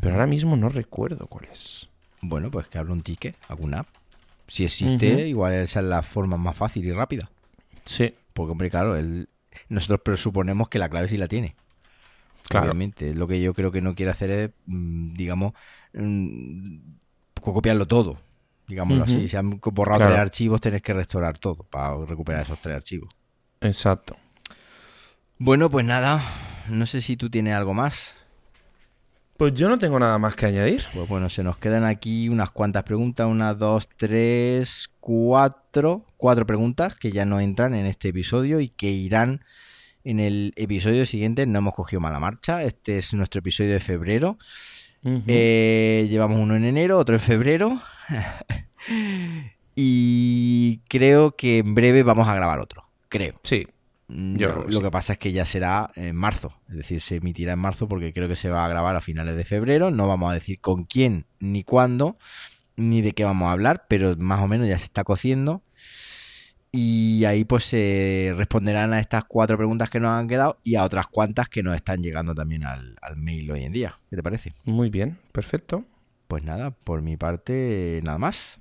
Pero 0.00 0.14
ahora 0.14 0.26
mismo 0.26 0.56
no 0.56 0.68
recuerdo 0.68 1.26
cuál 1.26 1.46
es. 1.50 1.88
Bueno, 2.20 2.50
pues 2.50 2.68
que 2.68 2.78
abra 2.78 2.92
un 2.92 3.02
ticket, 3.02 3.36
alguna 3.48 3.80
app. 3.80 3.88
Si 4.46 4.64
existe, 4.64 5.28
igual 5.28 5.54
esa 5.54 5.80
es 5.80 5.86
la 5.86 6.02
forma 6.02 6.36
más 6.36 6.56
fácil 6.56 6.84
y 6.84 6.92
rápida. 6.92 7.30
Sí. 7.84 8.14
Porque, 8.32 8.52
hombre, 8.52 8.70
claro, 8.70 8.96
el, 8.96 9.28
nosotros 9.68 10.00
presuponemos 10.02 10.68
que 10.68 10.78
la 10.78 10.88
clave 10.88 11.08
sí 11.08 11.16
la 11.16 11.28
tiene. 11.28 11.56
Claro. 12.48 12.66
Obviamente, 12.66 13.14
lo 13.14 13.26
que 13.28 13.40
yo 13.40 13.52
creo 13.54 13.70
que 13.70 13.80
no 13.80 13.94
quiere 13.94 14.10
hacer 14.10 14.30
es, 14.30 14.50
mm, 14.66 15.14
digamos, 15.14 15.52
mm, 15.92 16.78
copiarlo 17.40 17.86
todo. 17.86 18.18
Digámoslo 18.66 19.04
así. 19.04 19.28
Si 19.28 19.36
han 19.36 19.58
borrado 19.58 20.00
tres 20.00 20.18
archivos, 20.18 20.60
tenés 20.60 20.82
que 20.82 20.92
restaurar 20.92 21.38
todo 21.38 21.64
para 21.64 22.04
recuperar 22.04 22.42
esos 22.42 22.60
tres 22.60 22.76
archivos. 22.76 23.08
Exacto. 23.62 24.16
Bueno, 25.38 25.70
pues 25.70 25.86
nada, 25.86 26.22
no 26.70 26.86
sé 26.86 27.00
si 27.00 27.16
tú 27.16 27.30
tienes 27.30 27.54
algo 27.54 27.74
más. 27.74 28.14
Pues 29.38 29.54
yo 29.54 29.68
no 29.68 29.78
tengo 29.78 30.00
nada 30.00 30.18
más 30.18 30.34
que 30.34 30.46
añadir. 30.46 30.82
Pues 30.92 31.08
bueno, 31.08 31.30
se 31.30 31.44
nos 31.44 31.58
quedan 31.58 31.84
aquí 31.84 32.28
unas 32.28 32.50
cuantas 32.50 32.82
preguntas, 32.82 33.28
unas 33.28 33.56
dos, 33.56 33.88
tres, 33.96 34.90
cuatro, 34.98 36.04
cuatro 36.16 36.44
preguntas 36.44 36.96
que 36.96 37.12
ya 37.12 37.24
no 37.24 37.38
entran 37.38 37.76
en 37.76 37.86
este 37.86 38.08
episodio 38.08 38.58
y 38.58 38.68
que 38.68 38.90
irán 38.90 39.44
en 40.02 40.18
el 40.18 40.52
episodio 40.56 41.06
siguiente. 41.06 41.46
No 41.46 41.60
hemos 41.60 41.74
cogido 41.74 42.00
mala 42.00 42.18
marcha, 42.18 42.64
este 42.64 42.98
es 42.98 43.14
nuestro 43.14 43.38
episodio 43.38 43.74
de 43.74 43.80
febrero. 43.80 44.38
Eh, 45.04 46.08
llevamos 46.10 46.38
uno 46.38 46.56
en 46.56 46.64
enero, 46.64 46.98
otro 46.98 47.14
en 47.14 47.20
febrero. 47.20 47.80
y 49.76 50.80
creo 50.88 51.36
que 51.36 51.58
en 51.58 51.76
breve 51.76 52.02
vamos 52.02 52.26
a 52.26 52.34
grabar 52.34 52.58
otro, 52.58 52.90
creo. 53.08 53.38
Sí, 53.44 53.68
Mm, 54.08 54.38
lo 54.68 54.80
que 54.80 54.90
pasa 54.90 55.12
es 55.14 55.18
que 55.18 55.32
ya 55.32 55.44
será 55.44 55.90
en 55.94 56.16
marzo, 56.16 56.54
es 56.68 56.76
decir, 56.76 57.00
se 57.02 57.16
emitirá 57.16 57.52
en 57.52 57.58
marzo 57.58 57.88
porque 57.88 58.14
creo 58.14 58.26
que 58.26 58.36
se 58.36 58.48
va 58.48 58.64
a 58.64 58.68
grabar 58.68 58.96
a 58.96 59.02
finales 59.02 59.36
de 59.36 59.44
febrero. 59.44 59.90
No 59.90 60.08
vamos 60.08 60.30
a 60.30 60.34
decir 60.34 60.60
con 60.60 60.84
quién 60.84 61.26
ni 61.40 61.62
cuándo 61.62 62.16
ni 62.76 63.02
de 63.02 63.12
qué 63.12 63.24
vamos 63.24 63.48
a 63.48 63.52
hablar, 63.52 63.84
pero 63.88 64.16
más 64.16 64.40
o 64.40 64.48
menos 64.48 64.66
ya 64.68 64.78
se 64.78 64.86
está 64.86 65.04
cociendo. 65.04 65.62
Y 66.70 67.24
ahí 67.24 67.44
pues 67.44 67.64
se 67.64 68.32
responderán 68.36 68.92
a 68.92 69.00
estas 69.00 69.24
cuatro 69.24 69.56
preguntas 69.56 69.90
que 69.90 70.00
nos 70.00 70.10
han 70.10 70.28
quedado 70.28 70.58
y 70.62 70.76
a 70.76 70.84
otras 70.84 71.06
cuantas 71.06 71.48
que 71.48 71.62
nos 71.62 71.74
están 71.74 72.02
llegando 72.02 72.34
también 72.34 72.64
al, 72.64 72.96
al 73.02 73.16
mail 73.16 73.50
hoy 73.50 73.64
en 73.64 73.72
día. 73.72 73.98
¿Qué 74.08 74.16
te 74.16 74.22
parece? 74.22 74.52
Muy 74.64 74.90
bien, 74.90 75.18
perfecto. 75.32 75.84
Pues 76.28 76.44
nada, 76.44 76.70
por 76.70 77.02
mi 77.02 77.16
parte, 77.16 78.00
nada 78.04 78.18
más. 78.18 78.60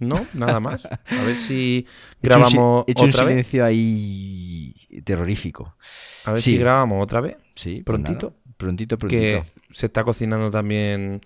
¿No? 0.00 0.26
Nada 0.34 0.58
más. 0.60 0.86
A 0.86 1.22
ver 1.24 1.36
si 1.36 1.86
grabamos 2.22 2.84
he 2.88 2.92
hecho 2.92 3.04
un, 3.04 3.12
silencio 3.12 3.64
ahí 3.64 4.74
terrorífico. 5.04 5.76
A 6.24 6.32
ver 6.32 6.42
si 6.42 6.56
grabamos 6.56 7.02
otra 7.02 7.20
vez. 7.20 7.36
Sí, 7.54 7.82
pues 7.84 8.00
prontito. 8.00 8.34
prontito, 8.56 8.98
prontito. 8.98 9.20
Que 9.20 9.44
se 9.72 9.86
está 9.86 10.02
cocinando 10.02 10.50
también 10.50 11.20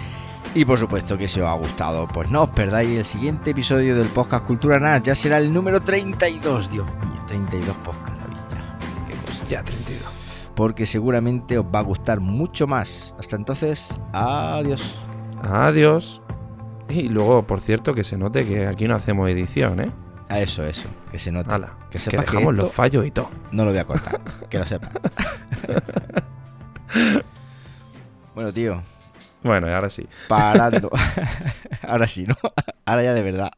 Y 0.55 0.65
por 0.65 0.79
supuesto 0.79 1.17
que 1.17 1.27
si 1.27 1.41
os 1.41 1.47
ha 1.47 1.53
gustado, 1.53 2.07
pues 2.07 2.29
no 2.31 2.43
os 2.43 2.49
perdáis 2.49 2.97
el 2.97 3.05
siguiente 3.05 3.51
episodio 3.51 3.95
del 3.95 4.07
podcast 4.07 4.45
Cultura 4.45 4.79
NAS. 4.79 5.03
Ya 5.03 5.15
será 5.15 5.37
el 5.37 5.53
número 5.53 5.81
32, 5.81 6.71
Dios 6.71 6.85
mío, 6.85 7.23
32 7.27 7.75
podcasts, 7.77 8.17
la 8.19 8.27
vida. 8.27 8.77
Qué 9.07 9.13
cosa. 9.25 9.45
Ya 9.45 9.63
32 9.63 9.88
porque 10.59 10.85
seguramente 10.85 11.57
os 11.57 11.63
va 11.63 11.79
a 11.79 11.83
gustar 11.83 12.19
mucho 12.19 12.67
más. 12.67 13.15
Hasta 13.17 13.37
entonces, 13.37 13.97
adiós. 14.11 14.97
Adiós. 15.41 16.21
Y 16.89 17.07
luego, 17.07 17.43
por 17.43 17.61
cierto, 17.61 17.93
que 17.93 18.03
se 18.03 18.17
note 18.17 18.45
que 18.45 18.67
aquí 18.67 18.85
no 18.85 18.95
hacemos 18.95 19.29
edición, 19.29 19.79
¿eh? 19.79 19.89
A 20.27 20.41
eso, 20.41 20.65
eso, 20.65 20.89
que 21.13 21.17
se 21.17 21.31
note. 21.31 21.49
que, 21.89 21.97
sepa 21.97 22.25
que 22.25 22.31
dejamos 22.31 22.55
los 22.55 22.73
fallos 22.73 23.05
y 23.05 23.11
todo. 23.11 23.29
No 23.53 23.63
lo 23.63 23.71
voy 23.71 23.79
a 23.79 23.85
cortar, 23.85 24.19
que 24.49 24.57
lo 24.57 24.65
sepa. 24.65 24.91
bueno, 28.35 28.51
tío. 28.51 28.83
Bueno, 29.41 29.69
y 29.69 29.71
ahora 29.71 29.89
sí. 29.89 30.05
Parando. 30.27 30.91
ahora 31.87 32.05
sí, 32.05 32.25
¿no? 32.27 32.35
Ahora 32.85 33.03
ya 33.03 33.13
de 33.13 33.23
verdad. 33.23 33.51